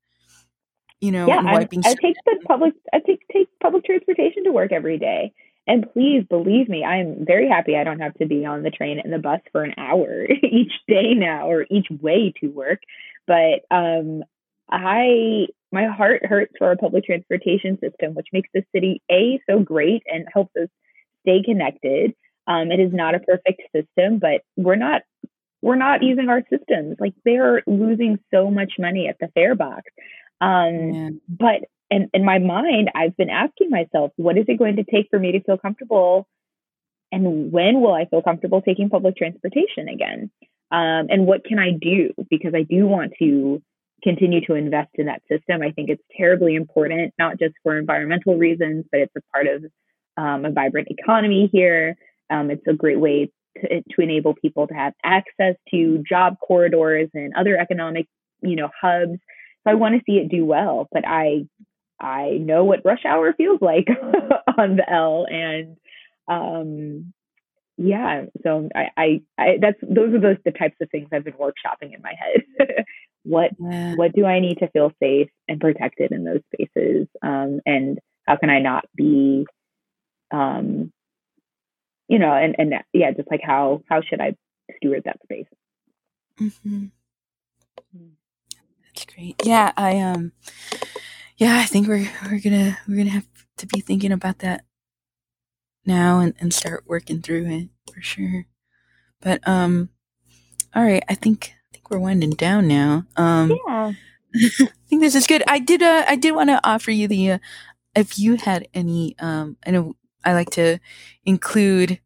you 1.01 1.11
know 1.11 1.26
yeah 1.26 1.42
I, 1.45 1.57
I 1.57 1.64
take 1.64 2.16
the 2.24 2.38
public 2.47 2.72
i 2.92 3.01
take 3.01 3.20
take 3.32 3.49
public 3.64 3.84
transportation 3.84 4.45
to 4.45 4.53
work 4.53 4.72
every 4.72 4.99
day. 4.99 5.32
And 5.66 5.90
please 5.95 6.24
believe 6.28 6.68
me, 6.68 6.84
I'm 6.84 7.24
very 7.24 7.49
happy 7.49 7.74
I 7.74 7.84
don't 7.84 8.01
have 8.01 8.12
to 8.14 8.26
be 8.26 8.45
on 8.45 8.62
the 8.62 8.70
train 8.70 9.01
and 9.03 9.11
the 9.11 9.18
bus 9.18 9.40
for 9.51 9.64
an 9.64 9.72
hour 9.78 10.26
each 10.42 10.72
day 10.86 11.14
now 11.14 11.49
or 11.49 11.66
each 11.70 11.86
way 12.03 12.34
to 12.40 12.49
work. 12.49 12.80
But 13.27 13.64
um, 13.70 14.22
I 14.70 15.47
my 15.72 15.87
heart 15.87 16.25
hurts 16.25 16.53
for 16.57 16.68
our 16.68 16.77
public 16.77 17.05
transportation 17.05 17.79
system, 17.81 18.14
which 18.14 18.29
makes 18.33 18.49
the 18.55 18.64
city 18.75 19.03
a 19.11 19.41
so 19.49 19.59
great 19.61 20.03
and 20.07 20.27
helps 20.33 20.55
us 20.57 20.68
stay 21.22 21.43
connected. 21.43 22.14
Um, 22.47 22.70
it 22.70 22.81
is 22.81 22.93
not 22.93 23.14
a 23.14 23.20
perfect 23.20 23.62
system, 23.75 24.18
but 24.18 24.43
we're 24.57 24.77
not 24.77 25.03
we're 25.62 25.77
not 25.77 26.03
using 26.03 26.29
our 26.29 26.43
systems. 26.51 26.97
Like 27.01 27.14
they're 27.25 27.62
losing 27.66 28.18
so 28.33 28.51
much 28.51 28.75
money 28.79 29.09
at 29.09 29.16
the 29.18 29.29
fare 29.35 29.55
box. 29.55 29.85
Um, 30.41 30.93
yeah. 30.93 31.11
But 31.29 31.68
in, 31.91 32.11
in 32.12 32.25
my 32.25 32.39
mind, 32.39 32.91
I've 32.95 33.16
been 33.16 33.31
asking 33.31 33.70
myself, 33.70 34.12
what 34.16 34.37
is 34.37 34.45
it 34.49 34.59
going 34.59 34.77
to 34.77 34.85
take 34.85 35.09
for 35.11 35.18
me 35.18 35.33
to 35.33 35.41
feel 35.41 35.57
comfortable? 35.57 36.29
And 37.11 37.51
when 37.51 37.81
will 37.81 37.95
I 37.95 38.05
feel 38.05 38.20
comfortable 38.20 38.61
taking 38.61 38.91
public 38.91 39.16
transportation 39.16 39.89
again? 39.89 40.31
Um, 40.75 41.07
and 41.09 41.25
what 41.25 41.45
can 41.45 41.61
I 41.61 41.70
do? 41.70 42.11
Because 42.29 42.53
I 42.53 42.62
do 42.62 42.85
want 42.85 43.12
to 43.20 43.62
continue 44.03 44.45
to 44.47 44.55
invest 44.55 44.91
in 44.95 45.07
that 45.07 45.22
system. 45.31 45.62
I 45.62 45.70
think 45.70 45.89
it's 45.89 46.03
terribly 46.16 46.57
important, 46.57 47.14
not 47.16 47.39
just 47.39 47.55
for 47.62 47.79
environmental 47.79 48.37
reasons, 48.37 48.85
but 48.91 49.01
it's 49.03 49.14
a 49.16 49.20
part 49.33 49.47
of 49.47 49.64
um, 50.16 50.45
a 50.45 50.51
vibrant 50.51 50.89
economy 50.91 51.49
here. 51.53 51.97
Um, 52.29 52.51
it's 52.51 52.66
a 52.66 52.72
great 52.72 52.99
way 52.99 53.31
to, 53.61 53.83
to 53.83 54.01
enable 54.01 54.35
people 54.35 54.66
to 54.66 54.75
have 54.75 54.95
access 55.05 55.55
to 55.70 56.03
job 56.09 56.39
corridors 56.45 57.09
and 57.14 57.35
other 57.37 57.57
economic, 57.57 58.09
you 58.43 58.57
know, 58.57 58.68
hubs. 58.81 59.20
So 59.62 59.70
I 59.70 59.75
want 59.75 59.95
to 59.95 60.03
see 60.05 60.18
it 60.18 60.29
do 60.29 60.45
well, 60.45 60.89
but 60.91 61.07
I 61.07 61.47
I 62.01 62.39
know 62.41 62.64
what 62.64 62.85
rush 62.85 63.05
hour 63.07 63.33
feels 63.35 63.61
like 63.62 63.87
on 64.59 64.77
the 64.77 64.91
L, 64.91 65.25
and 65.31 65.77
um, 66.27 67.12
yeah, 67.77 68.27
so 68.43 68.68
I, 68.75 68.89
I, 68.97 69.22
I, 69.37 69.59
that's 69.61 69.79
those 69.83 70.14
are 70.14 70.20
those 70.20 70.37
the 70.45 70.53
types 70.53 70.77
of 70.81 70.91
things 70.91 71.09
I've 71.12 71.25
been 71.25 71.35
workshopping 71.35 71.95
in 71.95 72.03
my 72.03 72.14
head. 72.16 72.68
what 73.25 73.51
yeah. 73.59 73.95
what 73.97 74.12
do 74.14 74.25
I 74.25 74.39
need 74.41 74.59
to 74.59 74.68
feel 74.68 74.93
safe 75.03 75.29
and 75.49 75.61
protected 75.61 76.12
in 76.12 76.25
those 76.25 76.41
spaces, 76.55 77.09
um, 77.22 77.61
and 77.66 77.99
how 78.27 78.37
can 78.37 78.49
I 78.49 78.61
not 78.61 78.85
be, 78.95 79.47
um, 80.31 80.93
you 82.09 82.20
know, 82.20 82.33
and 82.33 82.55
and 82.59 82.75
yeah, 82.93 83.11
just 83.11 83.31
like 83.31 83.43
how 83.43 83.83
how 83.89 84.03
should 84.03 84.20
I 84.20 84.37
steward 84.77 85.03
that 85.05 85.20
space? 85.25 85.47
Mm-hmm. 86.41 86.85
Mm. 87.97 88.11
That's 88.87 89.05
great. 89.07 89.35
Yeah, 89.45 89.72
I 89.77 89.99
um, 89.99 90.31
yeah, 91.37 91.59
I 91.59 91.64
think 91.64 91.89
we're 91.89 92.09
we're 92.31 92.41
gonna 92.41 92.79
we're 92.87 92.99
gonna 92.99 93.11
have 93.11 93.27
to 93.57 93.66
be 93.66 93.81
thinking 93.81 94.12
about 94.12 94.39
that 94.39 94.64
now 95.87 96.20
and, 96.20 96.35
and 96.41 96.53
start 96.53 96.85
working 96.87 97.20
through 97.22 97.47
it 97.47 97.68
for 97.93 98.01
sure. 98.01 98.47
But 99.20 99.47
um 99.47 99.91
all 100.74 100.85
right, 100.85 101.05
I 101.09 101.14
think 101.14 101.55
I 101.55 101.72
think 101.72 101.91
we're 101.91 101.99
winding 101.99 102.30
down 102.30 102.68
now. 102.68 103.07
Um 103.16 103.59
Yeah. 103.66 103.93
I 104.37 104.68
think 104.89 105.01
this 105.03 105.14
is 105.14 105.26
good. 105.26 105.43
I 105.47 105.59
did 105.59 105.82
uh 105.82 106.05
I 106.09 106.16
did 106.16 106.32
want 106.35 106.51
to 106.51 106.61
offer 106.64 106.91
you 106.91 107.09
the 107.09 107.32
uh, 107.32 107.39
if 107.97 108.18
you 108.18 108.37
had 108.37 108.68
any 108.74 109.14
um 109.18 109.57
I 109.66 109.70
know 109.70 109.97
I 110.24 110.32
like 110.35 110.51
to 110.51 110.78
include 111.24 112.01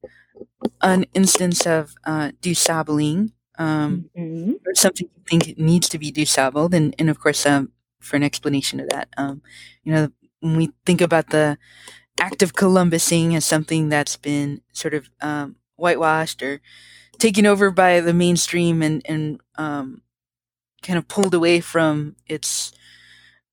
an 0.82 1.04
instance 1.14 1.66
of 1.66 1.94
uh 2.04 2.32
dusabling 2.40 3.32
um 3.58 4.10
mm-hmm. 4.16 4.52
or 4.66 4.74
something 4.74 5.08
you 5.14 5.22
think 5.28 5.58
needs 5.58 5.88
to 5.88 5.98
be 5.98 6.10
dusabled 6.10 6.74
and 6.74 6.94
and 6.98 7.10
of 7.10 7.18
course 7.20 7.44
um 7.46 7.72
for 8.00 8.16
an 8.16 8.22
explanation 8.22 8.80
of 8.80 8.88
that 8.88 9.08
um 9.16 9.42
you 9.84 9.92
know 9.92 10.08
when 10.40 10.56
we 10.56 10.70
think 10.86 11.00
about 11.00 11.30
the 11.30 11.58
act 12.20 12.42
of 12.42 12.54
Columbusing 12.54 13.34
as 13.34 13.44
something 13.44 13.88
that's 13.88 14.16
been 14.16 14.60
sort 14.72 14.94
of 14.94 15.10
um, 15.20 15.56
whitewashed 15.76 16.42
or 16.42 16.60
taken 17.18 17.46
over 17.46 17.70
by 17.70 18.00
the 18.00 18.12
mainstream 18.12 18.82
and, 18.82 19.02
and 19.06 19.40
um, 19.56 20.02
kind 20.82 20.98
of 20.98 21.08
pulled 21.08 21.34
away 21.34 21.60
from 21.60 22.16
its 22.26 22.72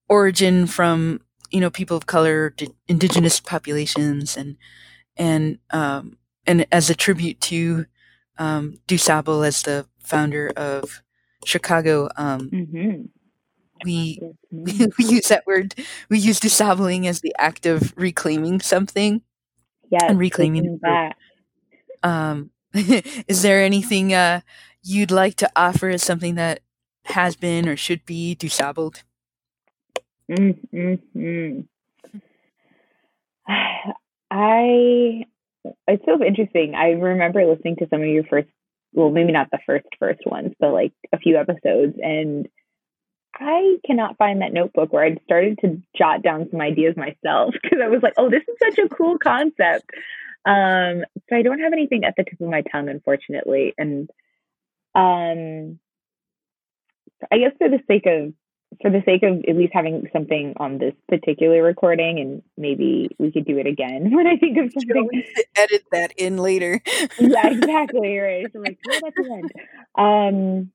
origin 0.08 0.68
from 0.68 1.22
you 1.52 1.60
know 1.60 1.70
people 1.70 1.96
of 1.96 2.06
color, 2.06 2.54
indigenous 2.88 3.40
populations, 3.40 4.36
and 4.36 4.58
and 5.16 5.60
um, 5.72 6.18
and 6.46 6.66
as 6.72 6.90
a 6.90 6.96
tribute 6.96 7.40
to 7.42 7.86
um, 8.38 8.80
DuSable 8.88 9.48
as 9.48 9.64
the 9.64 9.88
founder 10.00 10.52
of 10.58 11.02
Chicago, 11.46 12.10
um, 12.18 12.50
mm-hmm 12.50 13.04
we, 13.86 14.20
we, 14.52 14.88
we 14.98 15.06
use 15.06 15.28
that 15.30 15.46
word 15.46 15.76
we 16.10 16.20
use 16.20 16.40
dusabling 16.40 17.08
as 17.08 17.22
the 17.22 17.34
act 17.38 17.66
of 17.66 17.94
reclaiming 17.96 18.60
something 18.60 19.22
yeah 19.90 20.06
and 20.08 20.20
reclaiming 20.20 20.80
that 20.82 21.16
um 22.04 22.50
is 22.74 23.42
there 23.42 23.62
anything 23.62 24.14
uh 24.14 24.42
you'd 24.84 25.12
like 25.12 25.36
to 25.36 25.50
offer 25.56 25.90
as 25.90 26.04
something 26.04 26.36
that 26.36 26.60
has 27.06 27.36
been 27.36 27.70
or 27.70 27.78
should 27.78 28.06
be 28.06 28.36
dusabled 28.36 29.04
mm-hmm. 30.30 31.62
i 34.32 35.26
it's 35.88 36.06
so 36.06 36.24
interesting. 36.24 36.76
I 36.76 36.92
remember 36.92 37.46
listening 37.46 37.78
to 37.78 37.88
some 37.90 38.02
of 38.02 38.08
your 38.08 38.24
first 38.26 38.48
well 38.94 39.10
maybe 39.10 39.32
not 39.32 39.50
the 39.52 39.60
first 39.66 39.88
first 40.00 40.26
ones 40.26 40.54
but 40.60 40.72
like 40.72 40.94
a 41.12 41.18
few 41.18 41.38
episodes 41.38 41.98
and 42.02 42.48
I 43.36 43.78
cannot 43.86 44.18
find 44.18 44.42
that 44.42 44.54
notebook 44.54 44.94
where 44.94 45.04
I'd 45.04 45.22
started 45.26 45.60
to 45.60 45.82
jot 45.98 46.22
down 46.22 46.48
some 46.50 46.62
ideas 46.62 46.96
myself 46.96 47.54
because 47.62 47.80
I 47.84 47.88
was 47.88 48.02
like, 48.02 48.14
oh, 48.18 48.30
this 48.30 48.44
is 48.48 48.56
such 48.64 48.86
a 48.86 48.90
cool 48.90 49.18
concept. 49.18 49.90
Um, 50.46 51.04
so 51.30 51.36
I 51.36 51.42
don't 51.42 51.60
have 51.60 51.74
anything 51.74 52.04
at 52.04 52.14
the 52.16 52.24
tip 52.24 52.40
of 52.40 52.50
my 52.50 52.62
tongue, 52.72 52.88
unfortunately. 52.88 53.74
And 53.78 54.10
um, 54.94 55.80
I 57.32 57.38
guess 57.38 57.52
for 57.58 57.70
the 57.70 57.80
sake 57.88 58.06
of 58.06 58.34
for 58.82 58.92
the 58.92 59.02
sake 59.06 59.24
of 59.24 59.44
at 59.48 59.56
least 59.56 59.72
having 59.74 60.08
something 60.12 60.54
on 60.58 60.78
this 60.78 60.94
particular 61.08 61.64
recording, 61.64 62.20
and 62.20 62.42
maybe 62.58 63.10
we 63.18 63.32
could 63.32 63.46
do 63.46 63.58
it 63.58 63.68
again 63.68 64.12
when 64.16 64.28
I 64.28 64.38
think 64.38 64.58
of 64.58 64.72
something. 64.74 65.24
edit 65.56 65.84
that 65.92 66.14
in 66.18 66.38
later. 66.38 66.82
yeah, 67.20 67.48
exactly. 67.52 68.18
Right. 68.18 68.46
So 68.52 68.60
like, 68.60 68.78
oh, 68.90 69.00
that's 69.02 69.16
the 69.16 69.34
end. 69.34 69.52
Um, 69.98 70.72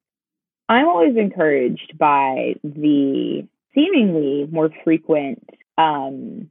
I'm 0.70 0.86
always 0.86 1.16
encouraged 1.16 1.98
by 1.98 2.54
the 2.62 3.44
seemingly 3.74 4.46
more 4.50 4.70
frequent 4.84 5.44
um, 5.76 6.48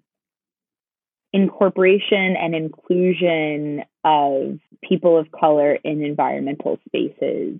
incorporation 1.32 2.36
and 2.36 2.54
inclusion 2.54 3.84
of 4.04 4.60
people 4.84 5.18
of 5.18 5.32
color 5.32 5.74
in 5.76 6.04
environmental 6.04 6.80
spaces. 6.86 7.60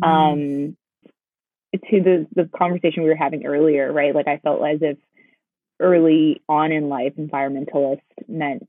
Mm. 0.00 0.06
Um, 0.06 0.76
to 1.72 2.02
the 2.02 2.26
the 2.36 2.48
conversation 2.56 3.02
we 3.02 3.08
were 3.08 3.16
having 3.16 3.44
earlier, 3.44 3.92
right? 3.92 4.14
Like 4.14 4.28
I 4.28 4.38
felt 4.38 4.64
as 4.64 4.78
if 4.82 4.96
early 5.80 6.40
on 6.48 6.70
in 6.70 6.88
life, 6.88 7.14
environmentalist 7.18 8.00
meant, 8.28 8.68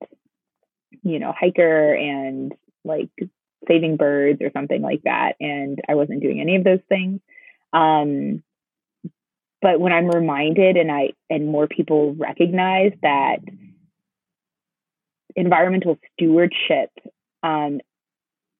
you 1.04 1.20
know, 1.20 1.34
hiker 1.40 1.94
and 1.94 2.54
like 2.84 3.12
saving 3.68 3.98
birds 3.98 4.42
or 4.42 4.52
something 4.52 4.82
like 4.82 5.04
that, 5.04 5.34
and 5.40 5.80
I 5.88 5.96
wasn't 5.96 6.22
doing 6.22 6.42
any 6.42 6.56
of 6.56 6.64
those 6.64 6.80
things. 6.90 7.20
Um, 7.74 8.44
but 9.62 9.80
when 9.80 9.94
I'm 9.94 10.10
reminded, 10.10 10.78
and 10.78 10.92
I 10.92 11.12
and 11.30 11.48
more 11.48 11.68
people 11.68 12.16
recognize 12.16 12.94
that 13.02 13.38
environmental 15.36 16.00
stewardship 16.14 16.90
um, 17.44 17.80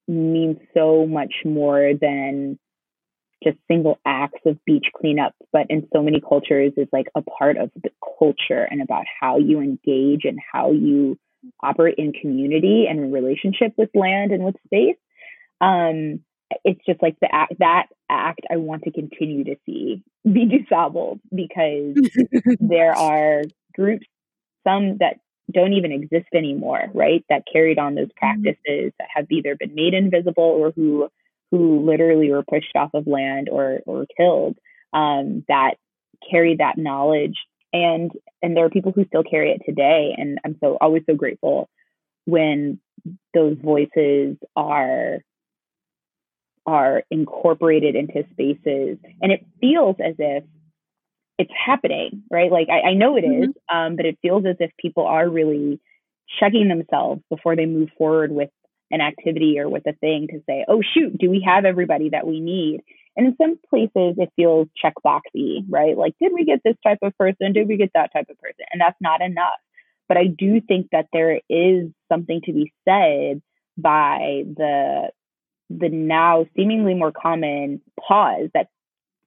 means 0.08 0.58
so 0.74 1.06
much 1.06 1.34
more 1.44 1.94
than 2.00 2.60
just 3.44 3.58
single 3.68 4.00
acts 4.06 4.42
of 4.46 4.64
beach 4.66 4.88
cleanup, 4.96 5.34
but 5.52 5.66
in 5.70 5.88
so 5.94 6.04
many 6.04 6.22
cultures 6.22 6.74
is 6.78 6.88
like 6.92 7.08
a 7.16 7.22
part 7.22 7.58
of 7.58 7.72
the 7.76 7.90
culture 8.20 8.64
and 8.70 8.82
about 8.82 9.06
how 9.20 9.38
you 9.38 9.60
engage 9.60 10.26
and 10.26 10.40
how 10.52 10.72
you 10.72 11.18
operate 11.62 11.96
in 11.98 12.14
community 12.14 12.86
and 12.90 13.00
in 13.00 13.12
relationship 13.12 13.74
with 13.78 13.90
land 13.94 14.32
and 14.32 14.44
with 14.44 14.56
space. 14.66 14.98
Um, 15.60 16.22
it's 16.66 16.84
just 16.86 17.02
like 17.02 17.16
the 17.22 17.34
act 17.34 17.54
that 17.60 17.88
act 18.10 18.42
I 18.52 18.58
want 18.58 18.84
to 18.84 18.92
continue 18.92 19.44
to 19.46 19.56
see 19.66 20.04
be 20.32 20.46
dissolved 20.46 21.22
because 21.34 21.96
there 22.60 22.94
are 22.94 23.44
groups, 23.74 24.06
some 24.68 24.98
that 24.98 25.20
don't 25.52 25.74
even 25.74 25.92
exist 25.92 26.28
anymore, 26.34 26.88
right? 26.94 27.26
That 27.30 27.44
carried 27.52 27.80
on 27.80 27.96
those 27.96 28.08
mm-hmm. 28.08 28.20
practices 28.20 28.60
mm-hmm. 28.68 28.88
that 29.00 29.08
have 29.14 29.28
either 29.32 29.56
been 29.56 29.76
made 29.76 29.94
invisible 29.94 30.44
or 30.44 30.72
who 30.72 31.10
who 31.52 31.86
literally 31.86 32.32
were 32.32 32.44
pushed 32.44 32.76
off 32.76 32.92
of 32.94 33.08
land 33.08 33.50
or 33.50 33.80
or 33.86 34.06
killed 34.18 34.58
um, 34.94 35.44
that 35.48 35.76
carry 36.30 36.56
that 36.58 36.78
knowledge 36.78 37.38
and 37.74 38.12
and 38.42 38.56
there 38.56 38.66
are 38.66 38.70
people 38.70 38.92
who 38.92 39.06
still 39.06 39.24
carry 39.24 39.52
it 39.52 39.62
today 39.66 40.14
and 40.18 40.40
i'm 40.46 40.58
so 40.60 40.78
always 40.80 41.04
so 41.10 41.16
grateful 41.16 41.70
when 42.26 42.80
those 43.34 43.58
voices 43.64 44.38
are 44.56 45.20
are 46.66 47.04
incorporated 47.10 47.96
into 47.96 48.24
spaces 48.32 48.98
and 49.22 49.32
it 49.32 49.46
feels 49.60 49.96
as 50.04 50.16
if 50.20 50.44
it's 51.38 51.52
happening 51.66 52.24
right 52.30 52.52
like 52.52 52.68
i, 52.70 52.90
I 52.90 52.94
know 52.94 53.18
it 53.18 53.24
mm-hmm. 53.24 53.44
is, 53.44 53.50
um, 53.74 53.96
but 53.96 54.06
it 54.06 54.20
feels 54.22 54.46
as 54.46 54.58
if 54.60 54.72
people 54.78 55.06
are 55.06 55.28
really 55.28 55.80
checking 56.40 56.68
themselves 56.68 57.22
before 57.30 57.56
they 57.56 57.66
move 57.66 57.90
forward 57.98 58.32
with 58.32 58.50
an 58.92 59.02
activity 59.02 59.58
or 59.58 59.70
with 59.70 59.88
a 59.88 59.94
thing 59.94 60.28
to 60.30 60.42
say, 60.48 60.66
oh, 60.68 60.82
shoot, 60.94 61.18
do 61.18 61.30
we 61.30 61.44
have 61.46 61.66
everybody 61.66 62.10
that 62.10 62.28
we 62.28 62.40
need? 62.40 62.82
And 63.18 63.28
in 63.28 63.36
some 63.38 63.60
places, 63.70 64.16
it 64.18 64.32
feels 64.36 64.68
checkboxy, 64.84 65.66
right? 65.70 65.98
Like, 65.98 66.16
did 66.22 66.32
we 66.34 66.46
get 66.46 66.62
this 66.64 66.78
type 66.86 67.00
of 67.02 67.18
person? 67.18 67.54
Did 67.54 67.68
we 67.68 67.78
get 67.78 67.92
that 67.94 68.14
type 68.14 68.28
of 68.30 68.40
person? 68.40 68.66
And 68.72 68.80
that's 68.80 69.00
not 69.02 69.22
enough. 69.22 69.60
But 70.08 70.18
I 70.18 70.28
do 70.28 70.62
think 70.62 70.88
that 70.92 71.08
there 71.14 71.40
is 71.50 71.90
something 72.10 72.42
to 72.46 72.54
be 72.54 72.74
said 72.88 73.42
by 73.78 74.44
the 74.46 75.10
the 75.70 75.88
now 75.88 76.46
seemingly 76.56 76.94
more 76.94 77.14
common 77.14 77.82
pause 77.98 78.50
that 78.54 78.68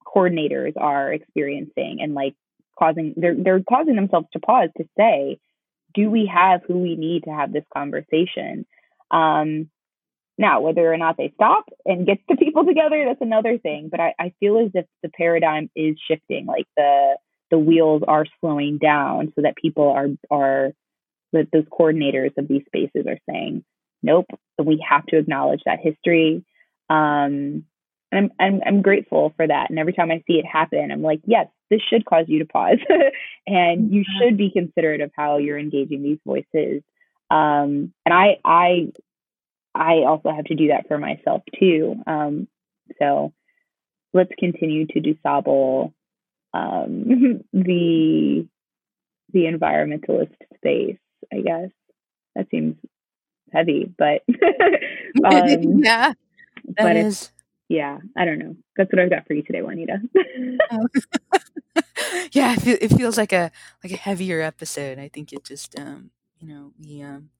coordinators 0.06 0.74
are 0.76 1.12
experiencing 1.12 1.98
and 2.02 2.14
like 2.14 2.34
causing 2.78 3.14
they're 3.16 3.34
they're 3.34 3.62
causing 3.62 3.96
themselves 3.96 4.26
to 4.32 4.40
pause 4.40 4.68
to 4.76 4.84
say, 4.96 5.38
do 5.94 6.10
we 6.10 6.26
have 6.26 6.60
who 6.66 6.78
we 6.78 6.96
need 6.96 7.24
to 7.24 7.30
have 7.30 7.52
this 7.52 7.64
conversation? 7.74 8.66
Um, 9.10 9.70
now, 10.36 10.60
whether 10.60 10.92
or 10.92 10.96
not 10.96 11.16
they 11.16 11.32
stop 11.34 11.66
and 11.84 12.06
get 12.06 12.18
the 12.28 12.36
people 12.36 12.64
together, 12.64 13.04
that's 13.06 13.20
another 13.20 13.58
thing. 13.58 13.88
But 13.90 14.00
I, 14.00 14.14
I 14.18 14.34
feel 14.40 14.58
as 14.58 14.70
if 14.74 14.86
the 15.02 15.08
paradigm 15.10 15.70
is 15.76 15.96
shifting, 16.08 16.46
like 16.46 16.66
the 16.76 17.16
the 17.50 17.58
wheels 17.58 18.02
are 18.08 18.26
slowing 18.40 18.78
down, 18.78 19.32
so 19.34 19.42
that 19.42 19.56
people 19.56 19.90
are 19.90 20.08
are 20.30 20.72
that 21.32 21.48
those 21.52 21.64
coordinators 21.64 22.36
of 22.36 22.48
these 22.48 22.62
spaces 22.66 23.06
are 23.08 23.18
saying, 23.28 23.64
nope, 24.02 24.26
we 24.62 24.84
have 24.88 25.04
to 25.06 25.18
acknowledge 25.18 25.62
that 25.66 25.80
history. 25.80 26.44
Um, 26.90 27.64
and 28.12 28.12
I'm, 28.12 28.30
I'm 28.38 28.60
I'm 28.66 28.82
grateful 28.82 29.32
for 29.36 29.46
that. 29.46 29.70
And 29.70 29.78
every 29.78 29.92
time 29.92 30.10
I 30.10 30.22
see 30.26 30.34
it 30.34 30.46
happen, 30.46 30.90
I'm 30.90 31.02
like, 31.02 31.20
yes, 31.26 31.46
this 31.70 31.80
should 31.80 32.04
cause 32.04 32.24
you 32.28 32.40
to 32.40 32.44
pause, 32.44 32.78
and 33.46 33.92
you 33.92 34.02
mm-hmm. 34.02 34.18
should 34.18 34.36
be 34.36 34.50
considerate 34.50 35.00
of 35.00 35.12
how 35.16 35.38
you're 35.38 35.58
engaging 35.58 36.02
these 36.02 36.18
voices 36.26 36.82
um, 37.30 37.92
and 38.04 38.12
I, 38.12 38.38
I, 38.44 38.92
I 39.74 40.04
also 40.06 40.30
have 40.30 40.44
to 40.46 40.54
do 40.54 40.68
that 40.68 40.86
for 40.88 40.98
myself 40.98 41.42
too. 41.58 41.96
Um, 42.06 42.48
so 42.98 43.32
let's 44.12 44.30
continue 44.38 44.86
to 44.86 45.00
dusable 45.00 45.92
um, 46.54 47.42
the 47.52 48.46
the 49.32 49.40
environmentalist 49.40 50.36
space. 50.56 50.98
I 51.32 51.40
guess 51.40 51.70
that 52.36 52.46
seems 52.50 52.76
heavy, 53.52 53.92
but 53.98 54.22
um, 55.24 55.78
yeah, 55.82 56.12
but 56.76 56.96
is. 56.96 57.32
yeah, 57.68 57.98
I 58.16 58.24
don't 58.24 58.38
know. 58.38 58.56
That's 58.76 58.92
what 58.92 59.00
I've 59.00 59.10
got 59.10 59.26
for 59.26 59.34
you 59.34 59.42
today, 59.42 59.62
Juanita. 59.62 60.00
Oh. 60.70 60.86
yeah, 62.32 62.54
it, 62.64 62.92
feels 62.96 63.18
like 63.18 63.32
a 63.32 63.50
like 63.82 63.92
a 63.92 63.96
heavier 63.96 64.40
episode. 64.40 64.98
I 64.98 65.08
think 65.08 65.32
it 65.32 65.44
just 65.44 65.78
um, 65.78 66.10
you 66.38 66.48
know 66.48 66.72
we 66.78 67.02
um 67.02 67.30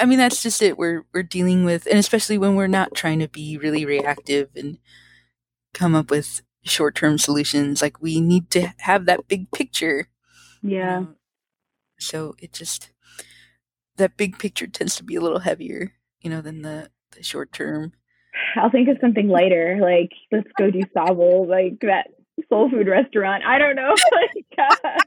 i 0.00 0.06
mean 0.06 0.18
that's 0.18 0.42
just 0.42 0.62
it. 0.62 0.78
We're 0.78 1.04
we're 1.12 1.22
dealing 1.22 1.64
with 1.64 1.86
and 1.86 1.98
especially 1.98 2.38
when 2.38 2.56
we're 2.56 2.66
not 2.66 2.94
trying 2.94 3.18
to 3.20 3.28
be 3.28 3.58
really 3.58 3.84
reactive 3.84 4.48
and 4.56 4.78
come 5.74 5.94
up 5.94 6.10
with 6.10 6.42
short-term 6.62 7.18
solutions 7.18 7.80
like 7.80 8.00
we 8.02 8.20
need 8.20 8.50
to 8.50 8.72
have 8.78 9.06
that 9.06 9.28
big 9.28 9.50
picture. 9.50 10.08
Yeah. 10.62 11.00
Know? 11.00 11.08
so 11.98 12.34
it 12.38 12.52
just 12.52 12.90
that 13.96 14.16
big 14.16 14.38
picture 14.38 14.66
tends 14.66 14.96
to 14.96 15.04
be 15.04 15.14
a 15.14 15.20
little 15.20 15.40
heavier 15.40 15.92
you 16.20 16.30
know 16.30 16.40
than 16.40 16.62
the 16.62 16.90
the 17.12 17.22
short 17.22 17.52
term 17.52 17.92
i'll 18.56 18.70
think 18.70 18.88
of 18.88 18.96
something 19.02 19.28
lighter 19.28 19.78
like 19.82 20.10
let's 20.32 20.48
go 20.58 20.70
do 20.70 20.80
Sabal, 20.96 21.46
like 21.46 21.78
that 21.82 22.06
soul 22.48 22.70
food 22.70 22.88
restaurant. 22.88 23.44
I 23.44 23.58
don't 23.58 23.76
know. 23.76 23.94
Like 24.12 24.46
uh, 24.58 24.98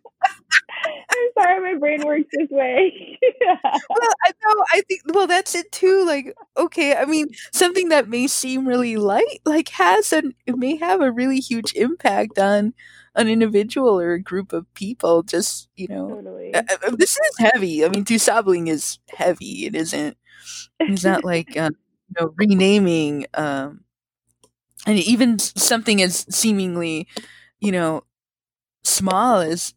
I'm 1.10 1.30
sorry, 1.44 1.74
my 1.74 1.80
brain 1.80 2.02
works 2.06 2.26
this 2.38 2.50
way. 2.50 3.20
well, 3.42 4.12
I 4.26 4.32
know. 4.46 4.66
I 4.74 4.82
think. 4.88 5.02
Well, 5.14 5.28
that's 5.28 5.56
it 5.56 5.72
too. 5.72 6.06
Like, 6.06 6.34
okay, 6.58 6.96
I 6.96 7.06
mean, 7.06 7.28
something 7.54 7.90
that 7.90 8.10
may 8.10 8.28
seem 8.28 8.68
really 8.68 8.98
light, 8.98 9.40
like, 9.46 9.70
has 9.70 10.14
an 10.14 10.34
it 10.46 10.58
may 10.58 10.76
have 10.78 11.02
a 11.02 11.12
really 11.12 11.40
huge 11.40 11.74
impact 11.76 12.38
on 12.40 12.74
an 13.16 13.28
individual 13.28 14.00
or 14.00 14.14
a 14.14 14.22
group 14.22 14.54
of 14.54 14.72
people. 14.74 15.24
Just 15.24 15.70
you 15.76 15.88
know, 15.88 16.10
totally. 16.10 16.54
uh, 16.54 16.64
this 16.98 17.12
is 17.18 17.38
heavy. 17.40 17.86
I 17.86 17.90
mean, 17.90 18.04
dusabling 18.04 18.68
is 18.68 19.00
heavy. 19.10 19.66
It 19.66 19.76
isn't. 19.76 20.18
It's 20.82 21.04
not 21.04 21.24
like 21.26 21.58
uh, 21.58 21.72
you 22.10 22.16
know 22.20 22.34
renaming. 22.38 23.28
Um, 23.36 23.82
and 24.86 25.00
even 25.00 25.40
something 25.40 26.02
as 26.02 26.26
seemingly, 26.36 27.08
you 27.60 27.72
know, 27.72 28.04
small 28.84 29.40
as 29.40 29.74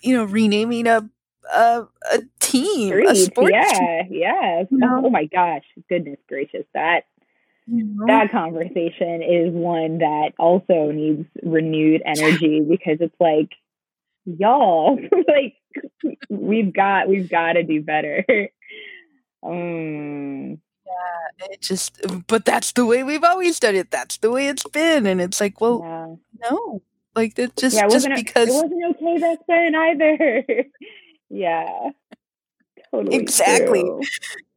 you 0.00 0.16
know, 0.16 0.24
renaming 0.24 0.86
a 0.86 1.08
a, 1.54 1.86
a 2.12 2.18
team, 2.40 2.88
Street, 2.88 3.08
a 3.08 3.16
sports 3.16 3.52
yeah, 3.52 4.02
team. 4.02 4.08
yeah. 4.10 4.64
You 4.70 4.78
know? 4.78 5.02
Oh 5.04 5.10
my 5.10 5.24
gosh, 5.24 5.64
goodness 5.88 6.18
gracious, 6.28 6.64
that 6.74 7.04
you 7.66 7.84
know? 7.84 8.06
that 8.06 8.30
conversation 8.30 9.22
is 9.22 9.52
one 9.52 9.98
that 9.98 10.32
also 10.38 10.90
needs 10.90 11.26
renewed 11.42 12.02
energy 12.04 12.60
because 12.60 12.98
it's 13.00 13.14
like, 13.20 13.50
y'all, 14.24 14.98
like 15.28 15.54
we've 16.28 16.72
got 16.72 17.08
we've 17.08 17.28
got 17.28 17.54
to 17.54 17.62
do 17.62 17.82
better. 17.82 18.24
um, 19.42 20.58
yeah, 20.86 21.46
it 21.50 21.60
just, 21.60 22.00
but 22.26 22.44
that's 22.44 22.72
the 22.72 22.86
way 22.86 23.02
we've 23.02 23.24
always 23.24 23.60
done 23.60 23.74
it. 23.74 23.90
That's 23.90 24.16
the 24.18 24.30
way 24.30 24.48
it's 24.48 24.64
been, 24.64 25.06
and 25.06 25.20
it's 25.20 25.40
like, 25.40 25.60
well, 25.60 25.80
yeah. 25.82 26.50
no, 26.50 26.82
like 27.18 27.38
it 27.38 27.56
just 27.56 27.76
yeah, 27.76 27.86
it 27.86 27.90
just 27.90 28.08
because 28.14 28.48
it 28.48 28.52
wasn't 28.52 28.96
okay 28.96 29.18
back 29.18 29.38
then 29.48 29.74
either. 29.74 30.44
yeah. 31.30 31.90
Totally 32.90 33.16
exactly. 33.16 33.82
True. 33.82 34.02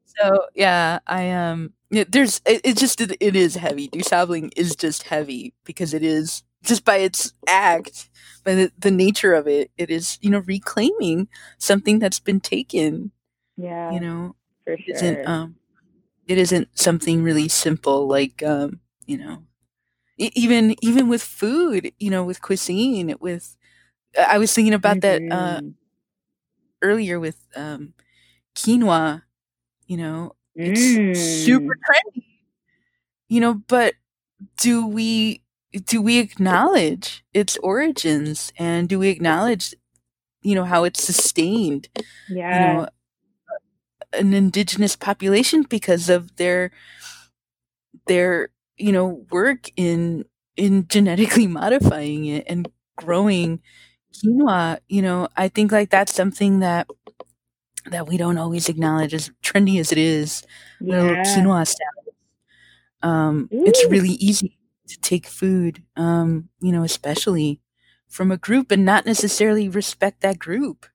So 0.05 0.45
yeah, 0.55 0.99
I 1.07 1.31
um 1.31 1.73
yeah, 1.89 2.05
there's 2.07 2.41
it, 2.45 2.61
it 2.63 2.77
just 2.77 3.01
it, 3.01 3.17
it 3.19 3.35
is 3.35 3.55
heavy. 3.55 3.87
Dusabling 3.89 4.51
is 4.55 4.75
just 4.75 5.03
heavy 5.03 5.53
because 5.65 5.93
it 5.93 6.03
is 6.03 6.43
just 6.63 6.85
by 6.85 6.97
its 6.97 7.33
act, 7.47 8.09
by 8.43 8.53
the, 8.53 8.71
the 8.77 8.91
nature 8.91 9.33
of 9.33 9.47
it, 9.47 9.71
it 9.77 9.89
is, 9.89 10.19
you 10.21 10.29
know, 10.29 10.43
reclaiming 10.45 11.27
something 11.57 11.97
that's 11.97 12.19
been 12.19 12.39
taken. 12.39 13.11
Yeah. 13.57 13.91
You 13.91 13.99
know, 13.99 14.35
for 14.63 14.73
it 14.73 14.81
sure. 14.85 14.95
isn't 14.95 15.27
um 15.27 15.55
it 16.27 16.37
isn't 16.37 16.69
something 16.79 17.23
really 17.23 17.47
simple 17.49 18.07
like 18.07 18.41
um, 18.43 18.79
you 19.05 19.17
know, 19.17 19.43
even 20.35 20.75
even 20.81 21.07
with 21.09 21.21
food, 21.23 21.91
you 21.99 22.09
know, 22.11 22.23
with 22.23 22.41
cuisine, 22.41 23.15
with 23.19 23.55
I 24.17 24.37
was 24.37 24.53
thinking 24.53 24.73
about 24.73 25.01
that 25.01 25.23
uh 25.31 25.61
Mhm. 25.61 25.75
earlier 26.81 27.19
with 27.19 27.47
um 27.55 27.93
quinoa, 28.55 29.23
you 29.87 29.97
know, 29.97 30.33
it's 30.63 30.99
super 31.11 31.73
Mm. 31.73 31.85
trendy, 31.87 32.25
you 33.29 33.39
know, 33.39 33.55
but 33.55 33.95
do 34.57 34.85
we 34.87 35.41
do 35.85 36.01
we 36.01 36.17
acknowledge 36.19 37.23
its 37.33 37.57
origins 37.57 38.51
and 38.57 38.89
do 38.89 38.99
we 38.99 39.09
acknowledge 39.09 39.75
you 40.41 40.55
know 40.55 40.63
how 40.65 40.83
it's 40.83 41.03
sustained 41.03 41.89
yeah 42.27 42.49
you 42.49 42.59
know 42.59 42.87
an 44.13 44.33
indigenous 44.33 44.95
population 44.95 45.63
because 45.63 46.09
of 46.09 46.35
their 46.37 46.71
their 48.07 48.49
you 48.81 48.91
know 48.91 49.25
work 49.31 49.69
in 49.75 50.25
in 50.57 50.87
genetically 50.87 51.47
modifying 51.61 52.25
it 52.25 52.45
and 52.47 52.67
growing 52.95 53.61
quinoa 54.13 54.79
you 54.89 55.01
know 55.01 55.27
i 55.37 55.47
think 55.47 55.71
like 55.71 55.89
that's 55.89 56.13
something 56.13 56.59
that 56.59 56.87
that 57.87 58.07
we 58.07 58.17
don't 58.17 58.37
always 58.37 58.69
acknowledge 58.69 59.13
as 59.13 59.31
trendy 59.43 59.79
as 59.79 59.91
it 59.91 59.97
is 59.97 60.43
a 60.81 60.85
little 60.85 61.15
quinoa 61.15 61.65
salad 61.65 62.15
um 63.01 63.49
it's 63.51 63.85
really 63.87 64.11
easy 64.11 64.57
to 64.87 64.99
take 64.99 65.25
food 65.25 65.83
um 65.95 66.49
you 66.61 66.71
know 66.71 66.83
especially 66.83 67.59
from 68.07 68.31
a 68.31 68.37
group 68.37 68.71
and 68.71 68.85
not 68.85 69.05
necessarily 69.05 69.69
respect 69.69 70.21
that 70.21 70.37
group 70.37 70.85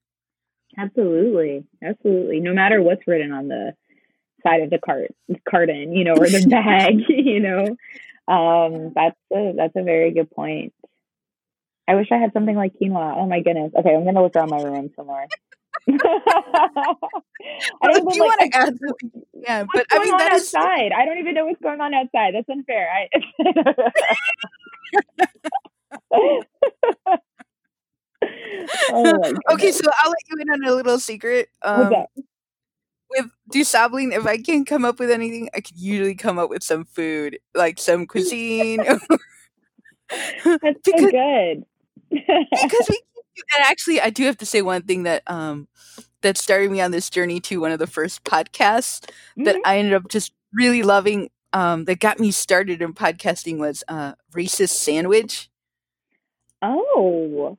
Absolutely. 0.79 1.65
Absolutely. 1.83 2.41
No 2.41 2.53
matter 2.53 2.83
what's 2.83 3.07
written 3.07 3.33
on 3.33 3.49
the 3.49 3.73
side 4.47 4.63
of 4.63 4.71
the 4.71 4.79
cart 4.79 5.15
carton, 5.49 5.93
you 5.93 6.05
know, 6.05 6.15
or 6.15 6.29
the 6.29 6.47
bag, 6.51 7.01
you 7.09 7.41
know. 7.41 7.77
Um, 8.29 8.93
that's 8.95 9.17
a 9.33 9.55
that's 9.57 9.77
a 9.77 9.83
very 9.83 10.13
good 10.13 10.31
point. 10.31 10.73
I 11.89 11.95
wish 11.95 12.09
I 12.11 12.17
had 12.17 12.33
something 12.33 12.57
like 12.57 12.73
quinoa. 12.81 13.17
Oh 13.17 13.27
my 13.27 13.41
goodness. 13.41 13.73
Okay, 13.79 13.95
I'm 13.95 14.05
gonna 14.05 14.23
look 14.23 14.35
around 14.37 14.51
my 14.51 14.63
room 14.63 14.91
some 14.97 15.07
more. 15.07 15.27
I 15.89 15.95
don't 17.83 18.05
like 18.05 18.19
want 18.19 18.41
to 18.41 18.57
add 18.57 18.79
something 18.79 19.23
yeah 19.35 19.65
but 19.73 19.87
i 19.93 19.99
mean 19.99 20.17
that 20.17 20.33
is 20.33 20.53
outside. 20.55 20.91
I 20.91 21.05
don't 21.05 21.19
even 21.19 21.35
know 21.35 21.47
what's 21.47 21.61
going 21.61 21.81
on 21.81 21.95
outside. 21.95 22.35
That's 22.35 22.49
unfair. 22.49 22.89
I 22.91 23.09
oh 28.91 29.33
okay 29.53 29.71
so 29.71 29.89
i'll 29.99 30.11
let 30.11 30.19
you 30.29 30.37
in 30.41 30.51
on 30.51 30.65
a 30.65 30.75
little 30.75 30.99
secret 30.99 31.51
um? 31.63 31.93
With 33.11 33.27
dusabling 33.53 34.13
if 34.13 34.27
i 34.27 34.37
can't 34.39 34.67
come 34.67 34.85
up 34.85 34.99
with 34.99 35.11
anything 35.11 35.49
i 35.55 35.61
can 35.61 35.77
usually 35.79 36.15
come 36.15 36.39
up 36.39 36.51
with 36.51 36.63
some 36.63 36.85
food 36.85 37.39
like 37.55 37.79
some 37.79 38.07
cuisine 38.07 38.85
That's 40.63 40.81
so 40.87 41.07
good. 41.07 41.65
because 42.63 42.87
we 42.91 43.01
and 43.57 43.65
actually 43.65 44.01
i 44.01 44.11
do 44.11 44.25
have 44.25 44.37
to 44.39 44.47
say 44.47 44.63
one 44.63 44.83
thing 44.83 45.05
that 45.05 45.23
um 45.27 45.69
that 46.23 46.37
started 46.39 46.71
me 46.71 46.81
on 46.81 46.91
this 46.91 47.11
journey 47.11 47.41
to 47.41 47.61
one 47.61 47.73
of 47.73 47.79
the 47.79 47.87
first 47.87 48.25
podcasts 48.25 49.09
that 49.45 49.57
Mhm. 49.57 49.61
i 49.65 49.79
ended 49.79 49.95
up 49.95 50.09
just 50.09 50.33
really 50.53 50.83
loving 50.83 51.31
um 51.53 51.85
that 51.85 52.01
got 52.01 52.19
me 52.21 52.31
started 52.31 52.83
in 52.83 52.93
podcasting 52.95 53.59
was 53.59 53.85
uh 53.89 54.15
racist 54.35 54.71
sandwich 54.71 55.49
Oh. 56.63 57.59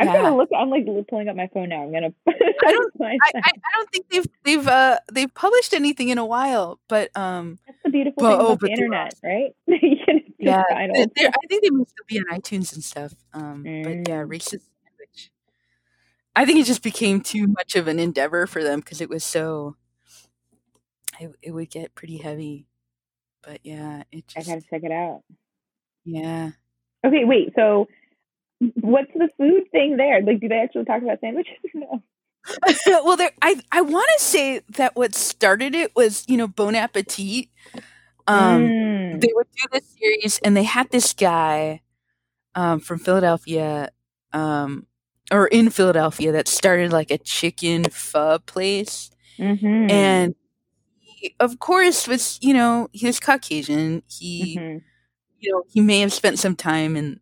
I'm 0.00 0.06
Yeah. 0.06 0.14
gonna 0.22 0.36
look. 0.36 0.48
I'm 0.56 0.70
like 0.70 0.86
pulling 1.08 1.28
up 1.28 1.34
my 1.36 1.48
phone 1.52 1.68
now. 1.70 1.82
I'm 1.82 1.92
gonna. 1.92 2.12
I 2.28 2.72
don't- 2.72 2.92
I. 3.00 3.16
I, 3.34 3.40
I 3.44 3.52
don't 3.74 3.90
think 3.90 4.08
they've 4.10 4.26
they've 4.44 4.68
uh 4.68 4.98
they've 5.12 5.32
published 5.34 5.74
anything 5.74 6.08
in 6.10 6.18
a 6.18 6.24
while 6.26 6.78
but 6.88 7.10
um 7.16 7.58
That's 7.66 7.78
the 7.84 7.90
beautiful 7.90 8.22
Well, 8.22 8.30
thing 8.38 8.40
oh, 8.40 8.52
about 8.52 8.60
the 8.60 8.70
internet, 8.70 9.14
right? 9.24 9.56
just 9.68 10.24
yeah 10.38 10.62
they- 10.68 10.74
all- 11.00 11.06
they're- 11.16 11.28
i 11.28 11.46
think 11.48 11.62
they 11.62 11.68
still 11.68 12.04
be 12.06 12.18
on 12.20 12.24
itunes 12.40 12.72
and 12.74 12.84
stuff 12.84 13.12
um 13.34 13.62
but 13.64 14.08
yeah 14.08 14.22
Mm. 14.22 14.28
racist 14.28 14.62
sandwich 14.84 15.30
i 16.36 16.44
think 16.44 16.60
it 16.60 16.64
just 16.66 16.82
became 16.84 17.20
too 17.20 17.48
much 17.48 17.74
of 17.74 17.88
an 17.88 17.98
endeavor 17.98 18.46
for 18.46 18.62
them 18.62 18.78
because 18.78 19.00
it 19.00 19.08
was 19.10 19.24
so 19.24 19.74
it, 21.18 21.32
it 21.42 21.50
would 21.50 21.70
get 21.70 21.94
pretty 21.96 22.18
heavy 22.18 22.66
but 23.42 23.58
yeah 23.64 24.04
it 24.12 24.24
I 24.36 24.42
gotta 24.42 24.60
check 24.70 24.84
it 24.84 24.92
out. 24.92 25.22
yeah 26.04 26.50
Okay, 27.04 27.24
wait. 27.24 27.52
So, 27.54 27.86
what's 28.60 29.12
the 29.14 29.28
food 29.36 29.64
thing 29.70 29.96
there? 29.96 30.22
Like, 30.22 30.40
do 30.40 30.48
they 30.48 30.58
actually 30.60 30.84
talk 30.84 31.02
about 31.02 31.20
sandwiches? 31.20 31.54
no. 31.74 32.02
well 32.86 33.16
there 33.16 33.32
i 33.42 33.60
i 33.72 33.80
want 33.80 34.08
to 34.16 34.24
say 34.24 34.60
that 34.70 34.96
what 34.96 35.14
started 35.14 35.74
it 35.74 35.94
was 35.94 36.24
you 36.28 36.36
know 36.36 36.46
bon 36.48 36.74
appetit 36.74 37.48
um 38.26 38.72
Mm. 38.72 39.20
they 39.20 39.30
would 39.34 39.46
do 39.56 39.66
this 39.72 39.94
series 39.98 40.38
and 40.44 40.56
they 40.56 40.62
had 40.64 40.90
this 40.90 41.12
guy 41.12 41.80
um, 42.54 42.80
from 42.80 42.98
Philadelphia 42.98 43.90
um, 44.32 44.86
or 45.30 45.46
in 45.48 45.70
Philadelphia 45.70 46.32
that 46.32 46.48
started 46.48 46.92
like 46.92 47.10
a 47.10 47.18
chicken 47.18 47.84
pho 47.90 48.38
place. 48.40 49.10
Mhm. 49.38 49.90
And 49.90 50.34
he, 51.00 51.34
of 51.40 51.58
course, 51.58 52.06
was, 52.08 52.38
you 52.42 52.54
know, 52.54 52.88
he 52.92 53.06
was 53.06 53.20
Caucasian. 53.20 54.02
He, 54.08 54.58
Mhm. 54.58 54.82
you 55.38 55.52
know, 55.52 55.64
he 55.68 55.80
may 55.80 56.00
have 56.00 56.12
spent 56.12 56.38
some 56.38 56.56
time 56.56 56.96
in 56.96 57.20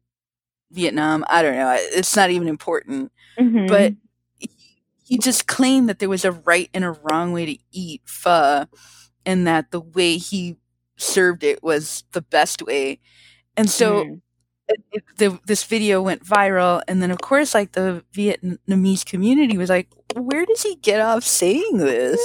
Vietnam. 0.71 1.25
I 1.29 1.43
don't 1.43 1.57
know. 1.57 1.77
It's 1.79 2.17
not 2.17 2.31
even 2.31 2.49
important. 2.49 3.13
Mhm. 3.39 3.69
But 3.69 3.95
he, 4.39 4.51
he 5.05 5.19
just 5.19 5.47
claimed 5.47 5.89
that 5.89 5.99
there 5.99 6.09
was 6.09 6.25
a 6.25 6.33
right 6.33 6.71
and 6.75 6.85
a 6.85 6.93
wrong 6.93 7.33
way 7.33 7.47
to 7.47 7.59
eat 7.73 8.03
pho 8.05 8.67
and 9.25 9.47
that 9.47 9.71
the 9.71 9.81
way 9.81 10.17
he 10.19 10.57
served 10.97 11.43
it 11.45 11.63
was 11.63 12.05
the 12.13 12.23
best 12.23 12.63
way. 12.63 13.01
And 13.57 13.71
so 13.71 14.05
Mm. 14.05 14.21
it, 14.69 14.81
it, 14.93 15.05
the, 15.19 15.41
this 15.47 15.65
video 15.65 16.03
went 16.03 16.25
viral 16.25 16.83
and 16.89 17.03
then 17.03 17.11
of 17.11 17.19
course 17.21 17.55
like 17.55 17.73
the 17.73 18.05
vietnamese 18.15 19.05
community 19.07 19.57
was 19.57 19.71
like 19.71 19.89
where 20.17 20.45
does 20.45 20.63
he 20.63 20.75
get 20.77 21.01
off 21.01 21.23
saying 21.25 21.79
this 21.79 22.21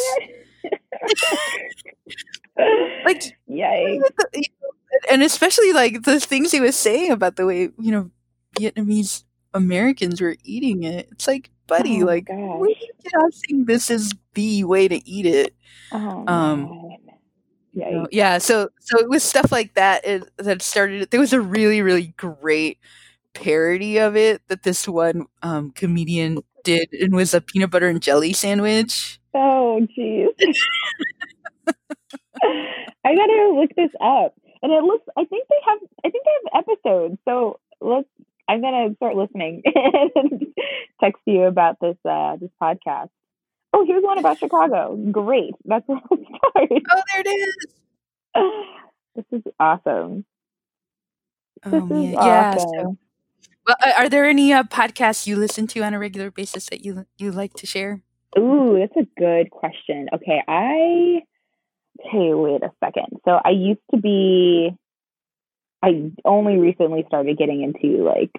like 3.06 3.22
yikes. 3.50 4.02
and 5.12 5.24
especially 5.24 5.72
like 5.74 6.04
the 6.04 6.20
things 6.20 6.52
he 6.52 6.60
was 6.60 6.76
saying 6.76 7.12
about 7.12 7.36
the 7.36 7.46
way 7.46 7.70
you 7.80 7.92
know 7.92 8.10
vietnamese 8.58 9.24
americans 9.54 10.22
were 10.22 10.36
eating 10.44 10.84
it 10.84 11.08
it's 11.12 11.28
like 11.28 11.50
buddy 11.68 12.04
Oh 12.04 12.06
like 12.06 12.26
gosh. 12.26 12.36
where 12.38 12.70
do 12.70 12.76
you 12.80 12.92
get 13.04 13.14
off 13.16 13.34
saying 13.34 13.66
this 13.66 13.90
is 13.90 14.14
the 14.34 14.64
way 14.64 14.88
to 14.88 15.08
eat 15.10 15.26
it 15.26 15.56
Oh 15.92 16.24
Um, 16.28 16.70
you 17.74 17.92
know? 17.92 18.08
yeah 18.12 18.38
so 18.38 18.70
so 18.80 18.98
it 19.00 19.10
was 19.10 19.24
stuff 19.24 19.52
like 19.52 19.74
that 19.76 20.06
it, 20.06 20.24
that 20.38 20.62
started 20.62 21.10
there 21.12 21.20
was 21.20 21.34
a 21.34 21.42
really 21.42 21.82
really 21.82 22.14
great 22.18 22.78
parody 23.34 23.98
of 23.98 24.16
it 24.18 24.42
that 24.50 24.64
this 24.64 24.88
one 24.88 25.26
um, 25.42 25.72
comedian 25.72 26.40
did 26.64 26.90
and 26.94 27.14
was 27.16 27.34
a 27.34 27.42
peanut 27.42 27.72
butter 27.72 27.88
and 27.88 28.02
jelly 28.02 28.34
sandwich 28.34 29.20
Oh 29.34 29.80
jeez. 29.98 30.28
I 33.06 33.16
gotta 33.16 33.54
look 33.56 33.72
this 33.76 33.92
up. 34.02 34.34
And 34.64 34.72
it 34.72 34.84
looks 34.84 35.06
I 35.18 35.26
think 35.26 35.48
they 35.50 35.56
have 35.68 35.80
I 36.06 36.10
think 36.10 36.24
they 36.26 36.32
have 36.52 36.64
episodes. 36.66 37.18
So 37.28 37.60
let's 37.80 38.08
I'm 38.52 38.62
gonna 38.62 38.94
start 38.96 39.16
listening 39.16 39.62
and 40.16 40.48
text 41.02 41.22
you 41.26 41.44
about 41.44 41.78
this 41.82 41.96
uh 42.10 42.36
this 42.36 42.50
podcast. 42.62 43.10
Oh, 43.74 43.86
here's 43.86 44.04
one 44.04 44.18
about 44.18 44.38
Chicago. 44.40 44.98
Great. 45.12 45.54
That's 45.66 45.88
where 45.88 46.00
I'll 46.12 46.18
start. 46.18 46.70
oh 46.92 47.02
there 47.14 47.22
it 47.22 47.28
is 47.28 47.56
This 49.16 49.26
is 49.32 49.44
awesome. 49.60 50.26
oh 51.66 51.70
This 51.72 51.84
is 51.84 52.14
yeah 52.14 52.54
awesome. 52.56 52.70
so 52.76 52.98
well 53.68 53.76
are- 53.86 54.04
are 54.04 54.10
there 54.10 54.26
any 54.26 54.52
uh, 54.54 54.64
podcasts 54.64 55.28
you 55.28 55.36
listen 55.36 55.68
to 55.68 55.82
on 55.82 55.94
a 55.94 56.00
regular 56.00 56.32
basis 56.32 56.66
that 56.68 56.84
you 56.84 57.06
you 57.18 57.32
like 57.32 57.54
to 57.56 57.66
share 57.66 58.02
Ooh, 58.38 58.78
that's 58.80 58.96
a 58.96 59.08
good 59.20 59.52
question. 59.52 60.08
Okay, 60.14 60.42
I 60.48 61.22
okay, 62.00 62.34
wait 62.34 62.64
a 62.64 62.72
second. 62.84 63.20
So 63.26 63.40
I 63.44 63.50
used 63.50 63.82
to 63.94 64.00
be 64.02 64.72
I 65.82 66.12
only 66.26 66.58
recently 66.58 67.04
started 67.08 67.38
getting 67.38 67.62
into 67.64 68.04
like 68.04 68.32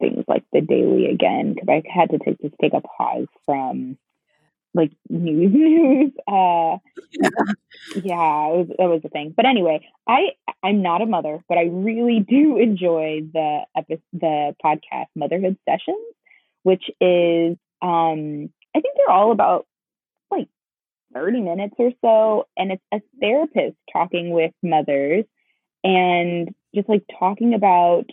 things 0.00 0.24
like 0.26 0.44
the 0.52 0.60
daily 0.60 1.06
again 1.06 1.54
because 1.54 1.68
I 1.68 1.82
had 1.88 2.10
to 2.10 2.18
take 2.18 2.40
just 2.40 2.54
take 2.60 2.74
a 2.74 2.80
pause 2.80 3.26
from 3.46 3.96
like 4.74 4.92
news 5.08 5.52
news. 5.54 6.12
Uh 6.26 6.78
yeah, 8.02 8.48
it 8.48 8.56
was 8.56 8.68
that 8.78 8.88
was 8.88 9.02
the 9.02 9.08
thing. 9.08 9.32
But 9.36 9.46
anyway, 9.46 9.86
I 10.08 10.30
I'm 10.62 10.82
not 10.82 11.02
a 11.02 11.06
mother, 11.06 11.42
but 11.48 11.58
I 11.58 11.64
really 11.64 12.20
do 12.20 12.56
enjoy 12.60 13.22
the 13.32 13.62
epi- 13.76 14.02
the 14.12 14.54
podcast 14.64 15.06
Motherhood 15.14 15.56
Sessions, 15.68 16.14
which 16.62 16.84
is 17.00 17.56
um 17.82 18.50
I 18.76 18.80
think 18.80 18.96
they're 18.96 19.14
all 19.14 19.30
about 19.30 19.66
like 20.30 20.48
30 21.12 21.42
minutes 21.42 21.74
or 21.78 21.92
so 22.00 22.48
and 22.56 22.72
it's 22.72 22.82
a 22.92 23.00
therapist 23.20 23.76
talking 23.92 24.30
with 24.30 24.52
mothers 24.64 25.24
and 25.84 26.54
just 26.74 26.88
like 26.88 27.04
talking 27.18 27.54
about 27.54 28.06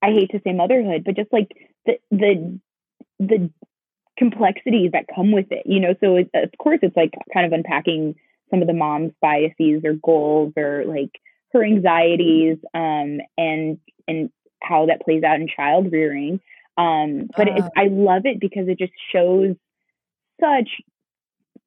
I 0.00 0.12
hate 0.12 0.30
to 0.30 0.40
say 0.44 0.52
motherhood, 0.52 1.02
but 1.04 1.16
just 1.16 1.32
like 1.32 1.50
the 1.86 1.98
the 2.10 2.60
the 3.18 3.50
complexities 4.18 4.92
that 4.92 5.06
come 5.14 5.32
with 5.32 5.46
it, 5.50 5.62
you 5.66 5.80
know. 5.80 5.94
So 6.00 6.16
it, 6.16 6.30
of 6.34 6.50
course, 6.58 6.78
it's 6.82 6.96
like 6.96 7.14
kind 7.32 7.46
of 7.46 7.52
unpacking 7.52 8.14
some 8.50 8.62
of 8.62 8.68
the 8.68 8.74
mom's 8.74 9.12
biases 9.20 9.82
or 9.84 9.94
goals 9.94 10.52
or 10.56 10.84
like 10.86 11.10
her 11.52 11.64
anxieties, 11.64 12.58
um, 12.74 13.20
and 13.36 13.78
and 14.06 14.30
how 14.62 14.86
that 14.86 15.02
plays 15.02 15.22
out 15.22 15.40
in 15.40 15.48
child 15.48 15.90
rearing. 15.90 16.40
Um, 16.76 17.28
but 17.36 17.48
uh, 17.48 17.68
I 17.76 17.86
love 17.86 18.22
it 18.26 18.40
because 18.40 18.68
it 18.68 18.78
just 18.78 18.92
shows 19.12 19.54
such 20.40 20.68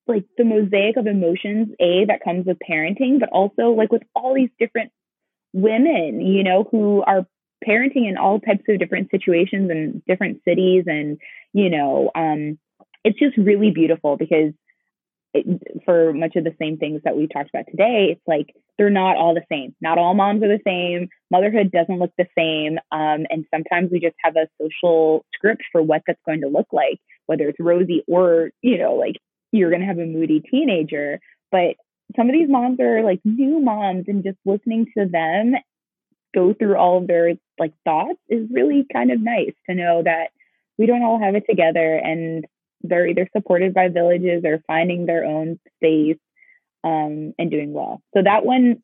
like 0.07 0.25
the 0.37 0.43
mosaic 0.43 0.97
of 0.97 1.07
emotions, 1.07 1.69
a 1.79 2.05
that 2.05 2.23
comes 2.23 2.45
with 2.45 2.57
parenting, 2.69 3.19
but 3.19 3.29
also 3.29 3.71
like 3.71 3.91
with 3.91 4.03
all 4.15 4.33
these 4.33 4.49
different 4.59 4.91
women, 5.53 6.21
you 6.21 6.43
know, 6.43 6.67
who 6.71 7.03
are 7.05 7.25
parenting 7.67 8.07
in 8.07 8.17
all 8.17 8.39
types 8.39 8.63
of 8.69 8.79
different 8.79 9.09
situations 9.11 9.69
and 9.71 10.03
different 10.05 10.41
cities 10.45 10.83
and 10.85 11.17
you 11.53 11.69
know 11.71 12.11
um, 12.13 12.59
it's 13.03 13.17
just 13.17 13.35
really 13.35 13.71
beautiful 13.71 14.15
because 14.15 14.53
it, 15.33 15.81
for 15.83 16.13
much 16.13 16.35
of 16.35 16.43
the 16.43 16.55
same 16.61 16.77
things 16.77 17.01
that 17.03 17.17
we 17.17 17.27
talked 17.27 17.49
about 17.49 17.65
today 17.67 18.09
it's 18.11 18.27
like 18.27 18.53
they're 18.77 18.91
not 18.91 19.17
all 19.17 19.33
the 19.33 19.41
same. 19.51 19.75
Not 19.81 19.97
all 19.97 20.13
moms 20.13 20.43
are 20.43 20.47
the 20.47 20.61
same. 20.63 21.09
Motherhood 21.31 21.71
doesn't 21.71 21.97
look 21.97 22.11
the 22.15 22.27
same. 22.37 22.77
Um, 22.91 23.25
and 23.31 23.43
sometimes 23.51 23.89
we 23.91 23.99
just 23.99 24.15
have 24.23 24.35
a 24.35 24.47
social 24.61 25.25
script 25.33 25.63
for 25.71 25.81
what 25.81 26.03
that's 26.05 26.21
going 26.27 26.41
to 26.41 26.47
look 26.47 26.67
like 26.71 26.99
whether 27.27 27.47
it's 27.47 27.59
rosy 27.59 28.03
or 28.07 28.49
you 28.61 28.77
know 28.77 28.95
like 28.95 29.17
you're 29.51 29.69
going 29.69 29.81
to 29.81 29.87
have 29.87 29.99
a 29.99 30.05
moody 30.05 30.39
teenager 30.39 31.19
but 31.51 31.75
some 32.15 32.29
of 32.29 32.33
these 32.33 32.49
moms 32.49 32.79
are 32.79 33.03
like 33.03 33.19
new 33.25 33.59
moms 33.59 34.05
and 34.07 34.23
just 34.23 34.37
listening 34.45 34.85
to 34.97 35.05
them 35.05 35.55
go 36.33 36.53
through 36.53 36.75
all 36.75 36.97
of 36.97 37.07
their 37.07 37.33
like 37.59 37.73
thoughts 37.83 38.19
is 38.29 38.47
really 38.51 38.85
kind 38.91 39.11
of 39.11 39.21
nice 39.21 39.53
to 39.69 39.75
know 39.75 40.03
that 40.03 40.29
we 40.77 40.85
don't 40.85 41.03
all 41.03 41.19
have 41.19 41.35
it 41.35 41.43
together 41.49 41.95
and 41.95 42.45
they're 42.81 43.07
either 43.07 43.27
supported 43.35 43.73
by 43.73 43.89
villages 43.89 44.43
or 44.45 44.63
finding 44.67 45.05
their 45.05 45.25
own 45.25 45.59
space 45.77 46.19
um, 46.83 47.33
and 47.39 47.49
doing 47.49 47.73
well. 47.73 48.01
So 48.15 48.21
that 48.23 48.45
one 48.45 48.83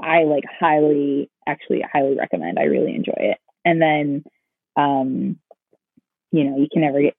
I 0.00 0.24
like 0.24 0.44
highly, 0.58 1.30
actually 1.46 1.84
highly 1.90 2.16
recommend. 2.16 2.58
I 2.58 2.64
really 2.64 2.94
enjoy 2.94 3.14
it. 3.16 3.38
And 3.64 3.80
then, 3.80 4.24
um, 4.76 5.38
you 6.32 6.44
know, 6.44 6.56
you 6.58 6.68
can 6.72 6.82
never 6.82 7.00
get 7.00 7.14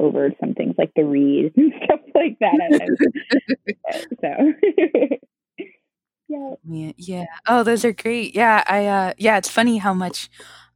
over 0.00 0.30
some 0.40 0.54
things 0.54 0.74
like 0.78 0.92
the 0.96 1.04
read 1.04 1.52
and 1.56 1.72
stuff 1.84 2.00
like 2.14 2.38
that. 2.40 2.96
so 4.20 4.52
yeah. 6.28 6.54
Yeah. 6.64 6.92
Yeah. 6.96 7.24
Oh, 7.46 7.62
those 7.62 7.84
are 7.84 7.92
great. 7.92 8.34
Yeah. 8.34 8.64
I, 8.66 8.86
uh, 8.86 9.12
yeah, 9.18 9.36
it's 9.36 9.50
funny 9.50 9.78
how 9.78 9.92
much 9.92 10.30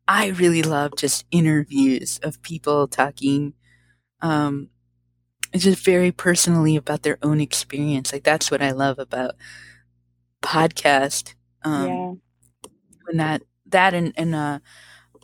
I 0.07 0.29
really 0.29 0.63
love 0.63 0.93
just 0.97 1.25
interviews 1.31 2.21
of 2.23 2.43
people 2.43 2.87
talking, 2.87 3.55
um, 4.21 4.69
just 5.55 5.83
very 5.85 6.13
personally 6.13 6.77
about 6.77 7.03
their 7.03 7.19
own 7.23 7.41
experience. 7.41 8.13
Like 8.13 8.25
that's 8.25 8.51
what 8.51 8.61
I 8.61 8.73
love 8.73 8.99
about 8.99 9.37
podcast. 10.43 11.35
Um, 11.63 11.89
yeah. 11.89 12.13
And 13.09 13.21
that, 13.21 13.43
that 13.67 13.95
and, 13.95 14.13
and, 14.17 14.35
uh, 14.35 14.59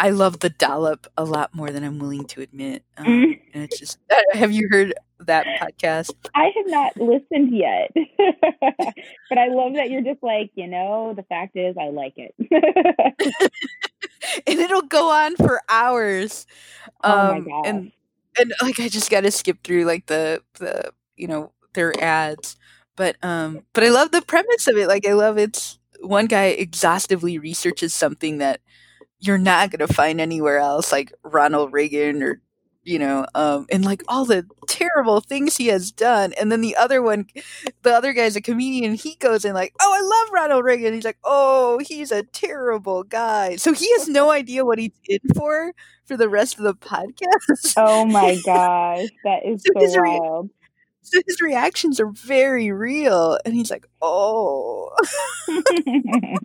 I 0.01 0.11
love 0.11 0.41
the 0.41 0.49
dollop 0.49 1.07
a 1.19 1.25
lot 1.25 1.55
more 1.55 1.71
than 1.71 1.85
I'm 1.85 1.99
willing 1.99 2.25
to 2.29 2.41
admit. 2.41 2.83
Um, 2.97 3.07
mm. 3.07 3.41
and 3.53 3.65
it's 3.65 3.79
just, 3.79 3.99
have 4.33 4.51
you 4.51 4.67
heard 4.71 4.95
that 5.19 5.45
podcast? 5.61 6.15
I 6.35 6.51
have 6.57 6.67
not 6.69 6.97
listened 6.97 7.55
yet, 7.55 7.93
but 9.29 9.37
I 9.37 9.49
love 9.49 9.75
that 9.75 9.91
you're 9.91 10.01
just 10.01 10.23
like, 10.23 10.53
you 10.55 10.69
know, 10.69 11.13
the 11.15 11.23
fact 11.25 11.55
is, 11.55 11.77
I 11.79 11.91
like 11.91 12.15
it. 12.17 12.35
and 14.47 14.59
it'll 14.59 14.81
go 14.81 15.11
on 15.11 15.37
for 15.37 15.61
hours. 15.69 16.47
Um, 17.05 17.13
oh 17.13 17.17
my 17.17 17.37
um, 17.37 17.45
god! 17.45 17.67
And 17.67 17.93
and 18.39 18.55
like 18.63 18.81
I 18.81 18.89
just 18.89 19.11
got 19.11 19.21
to 19.25 19.31
skip 19.31 19.63
through 19.63 19.85
like 19.85 20.07
the 20.07 20.43
the 20.55 20.93
you 21.17 21.29
know 21.29 21.53
their 21.75 21.93
ads, 22.03 22.57
but 22.97 23.17
um, 23.23 23.65
but 23.75 23.85
I 23.85 23.91
love 23.91 24.13
the 24.13 24.23
premise 24.23 24.67
of 24.67 24.79
it. 24.79 24.89
Like 24.89 25.07
I 25.07 25.13
love 25.13 25.37
it's 25.37 25.79
one 26.01 26.25
guy 26.25 26.47
exhaustively 26.47 27.39
researches 27.39 27.93
something 27.93 28.39
that 28.39 28.61
you're 29.21 29.39
not 29.39 29.71
going 29.71 29.87
to 29.87 29.93
find 29.93 30.21
anywhere 30.21 30.59
else, 30.59 30.93
like 30.93 31.13
Ronald 31.23 31.73
Reagan 31.73 32.23
or 32.23 32.41
you 32.83 32.99
know, 32.99 33.27
um, 33.35 33.67
and 33.71 33.85
like 33.85 34.03
all 34.09 34.25
the 34.25 34.47
terrible 34.67 35.21
things 35.21 35.57
he 35.57 35.67
has 35.67 35.93
done. 35.93 36.33
And 36.41 36.51
then 36.51 36.61
the 36.61 36.77
other 36.77 37.03
one, 37.03 37.27
the 37.83 37.93
other 37.93 38.13
guy's 38.13 38.37
a 38.37 38.41
comedian. 38.41 38.95
He 38.95 39.17
goes 39.17 39.45
in 39.45 39.55
like, 39.55 39.75
"Oh, 39.81 39.93
I 39.95 40.01
love 40.01 40.33
Ronald 40.33 40.65
Reagan." 40.65 40.95
He's 40.95 41.05
like, 41.05 41.19
"Oh, 41.23 41.79
he's 41.87 42.11
a 42.11 42.23
terrible 42.23 43.03
guy." 43.03 43.57
So 43.57 43.73
he 43.73 43.91
has 43.93 44.09
no 44.09 44.31
idea 44.31 44.65
what 44.65 44.79
he's 44.79 44.99
in 45.07 45.21
for 45.37 45.73
for 46.07 46.17
the 46.17 46.29
rest 46.29 46.59
of 46.59 46.65
the 46.65 46.75
podcast. 46.75 47.75
Oh 47.77 48.05
my 48.05 48.39
gosh, 48.45 49.09
that 49.25 49.45
is 49.45 49.63
so, 49.63 49.87
so 49.87 50.03
wild. 50.03 50.47
Re- 50.47 50.51
so 51.03 51.21
his 51.27 51.41
reactions 51.41 52.01
are 52.01 52.11
very 52.11 52.73
real, 52.73 53.39
and 53.45 53.55
he's 53.55 53.71
like, 53.71 53.87
"Oh." 54.01 54.91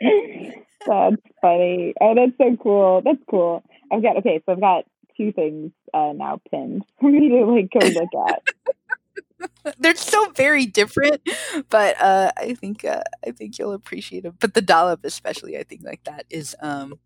That's 0.88 1.22
funny. 1.40 1.94
Oh, 2.00 2.14
that's 2.14 2.32
so 2.38 2.56
cool. 2.62 3.02
That's 3.04 3.22
cool. 3.30 3.62
I've 3.92 4.02
got 4.02 4.16
okay, 4.18 4.42
so 4.44 4.52
I've 4.52 4.60
got 4.60 4.84
two 5.16 5.32
things 5.32 5.72
uh, 5.92 6.12
now 6.14 6.40
pinned 6.50 6.84
for 7.00 7.10
me 7.10 7.28
to 7.28 7.44
like 7.44 7.70
go 7.70 7.86
look 7.86 8.28
at. 8.28 8.42
They're 9.78 9.94
so 9.94 10.30
very 10.30 10.66
different, 10.66 11.20
but 11.68 12.00
uh, 12.00 12.32
I 12.36 12.54
think 12.54 12.84
uh, 12.84 13.02
I 13.26 13.30
think 13.30 13.58
you'll 13.58 13.72
appreciate 13.72 14.24
them. 14.24 14.36
But 14.40 14.54
the 14.54 14.62
dollop, 14.62 15.04
especially, 15.04 15.56
I 15.56 15.62
think 15.62 15.82
like 15.84 16.02
that 16.04 16.24
is 16.30 16.56
um, 16.60 16.98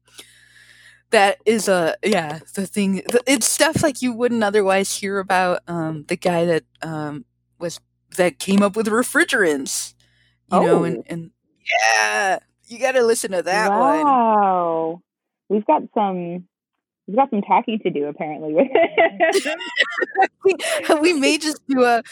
that 1.11 1.39
is 1.45 1.69
a 1.69 1.97
yeah 2.03 2.41
the 2.55 2.67
thing. 2.67 3.03
It's 3.27 3.47
stuff 3.47 3.83
like 3.83 4.01
you 4.01 4.13
wouldn't 4.13 4.45
otherwise 4.45 4.97
hear 4.97 5.19
about. 5.19 5.61
Um, 5.67 6.05
the 6.09 6.17
guy 6.17 6.45
that 6.47 6.65
um, 6.81 7.25
was 7.59 7.81
that 8.17 8.39
came 8.39 8.63
up 8.63 8.77
with 8.77 8.87
refrigerants, 8.87 9.95
you 10.51 10.59
oh. 10.59 10.67
know, 10.67 10.85
and, 10.85 10.99
oh. 10.99 11.05
and 11.09 11.31
yeah, 11.67 12.39
you 12.73 12.78
got 12.78 12.93
to 12.93 13.05
listen 13.05 13.32
to 13.32 13.43
that 13.43 13.70
wow. 13.70 13.78
one. 13.78 14.05
Wow, 14.05 15.03
we've 15.49 15.66
got 15.66 15.82
some 15.94 16.49
we've 17.07 17.16
got 17.16 17.31
some 17.31 17.43
talking 17.43 17.78
to 17.81 17.90
do 17.90 18.07
apparently. 18.07 18.55
With 18.55 18.69
we, 20.44 20.55
we 21.01 21.12
may 21.12 21.39
just 21.39 21.61
do 21.69 21.85
a 21.85 22.03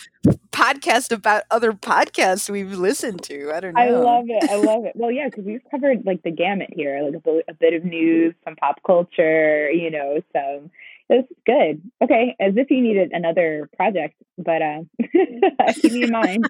podcast 0.52 1.12
about 1.12 1.44
other 1.50 1.72
podcasts 1.72 2.50
we've 2.50 2.72
listened 2.72 3.22
to. 3.24 3.52
I 3.52 3.60
don't 3.60 3.74
know. 3.74 3.80
i 3.80 3.90
love 3.90 4.24
it. 4.28 4.50
I 4.50 4.56
love 4.56 4.84
it. 4.84 4.92
Well 4.94 5.10
yeah 5.10 5.28
because 5.28 5.44
we've 5.44 5.62
covered 5.70 6.04
like 6.04 6.22
the 6.22 6.30
gamut 6.30 6.70
here 6.72 7.00
like 7.02 7.14
a, 7.14 7.50
a, 7.50 7.54
bit 7.54 7.74
of 7.74 7.84
news 7.84 8.34
some 8.44 8.56
pop 8.56 8.80
culture 8.86 9.70
you 9.70 9.90
know 9.90 10.20
some 10.32 10.70
it's 11.08 11.28
good. 11.46 11.82
Okay 12.02 12.36
as 12.38 12.54
if 12.56 12.70
you 12.70 12.80
needed 12.80 13.12
another 13.12 13.68
project 13.76 14.14
but 14.38 14.62
uh 14.62 14.80
keep 15.74 15.92
me 15.92 16.04
in 16.04 16.10
mind 16.10 16.44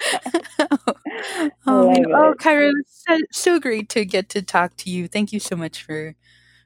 oh, 0.58 0.78
oh, 1.66 1.94
oh 2.14 2.34
Kyra, 2.38 2.72
so, 2.86 3.18
so 3.32 3.60
great 3.60 3.88
to 3.90 4.04
get 4.04 4.28
to 4.30 4.42
talk 4.42 4.76
to 4.78 4.90
you. 4.90 5.08
Thank 5.08 5.32
you 5.32 5.40
so 5.40 5.56
much 5.56 5.82
for 5.82 6.14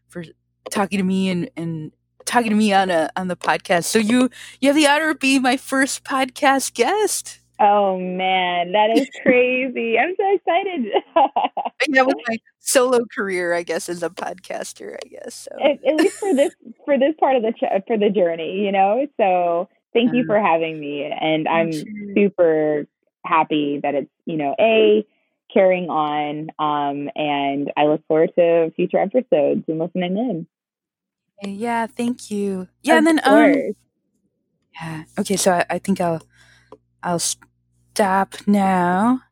for 0.09 0.25
talking 0.71 0.99
to 0.99 1.05
me 1.05 1.31
and 1.31 1.51
and 1.57 1.93
talking 2.25 2.51
to 2.51 2.57
me 2.57 2.73
on 2.73 2.91
a 2.91 3.11
on 3.17 3.29
the 3.29 3.37
podcast. 3.37 3.85
So 3.85 3.99
you 3.99 4.31
you 4.61 4.69
have 4.69 4.77
the 4.77 4.87
honor 4.87 5.11
of 5.11 5.19
being 5.19 5.43
my 5.43 5.57
first 5.57 6.05
podcast 6.05 6.75
guest. 6.75 7.41
Oh 7.61 7.99
man, 7.99 8.73
that 8.73 8.97
is 8.97 9.07
crazy! 9.23 9.99
I'm 9.99 10.15
so 10.17 10.35
excited. 10.35 10.93
that 11.89 12.07
was 12.07 12.15
my 12.29 12.39
solo 12.59 13.05
career, 13.15 13.53
I 13.53 13.63
guess, 13.63 13.89
as 13.89 14.03
a 14.03 14.11
podcaster. 14.11 14.95
I 14.95 15.09
guess 15.09 15.35
so. 15.35 15.57
At, 15.63 15.85
at 15.85 15.97
least 15.97 16.19
for 16.19 16.35
this 16.35 16.55
for 16.85 16.99
this 16.99 17.15
part 17.21 17.37
of 17.37 17.43
the 17.43 17.53
ch- 17.53 17.85
for 17.87 17.99
the 17.99 18.11
journey, 18.11 18.65
you 18.65 18.73
know. 18.73 19.07
So 19.19 19.69
thank 19.93 20.15
you 20.15 20.21
uh-huh. 20.21 20.35
for 20.35 20.41
having 20.41 20.81
me, 20.81 21.05
and 21.05 21.47
I'm 21.49 21.73
super 22.15 22.87
happy 23.25 23.81
that 23.83 23.95
it's 23.95 24.11
you 24.27 24.37
know 24.37 24.55
a 24.59 25.07
carrying 25.53 25.89
on. 25.91 26.51
Um, 26.59 27.11
and 27.15 27.73
I 27.77 27.87
look 27.87 28.07
forward 28.07 28.33
to 28.37 28.71
future 28.77 28.99
episodes 28.99 29.65
and 29.69 29.79
listening 29.79 30.17
in. 30.17 30.47
Yeah, 31.43 31.87
thank 31.87 32.31
you. 32.31 32.69
Yeah, 32.83 32.99
of 32.99 32.99
and 32.99 33.07
then 33.07 33.21
um, 33.25 33.75
yeah. 34.75 35.05
Okay, 35.19 35.37
so 35.37 35.53
I, 35.53 35.65
I 35.71 35.79
think 35.79 36.01
I'll 36.01 36.23
I'll 37.03 37.19
stop 37.19 38.37
now. 38.47 39.23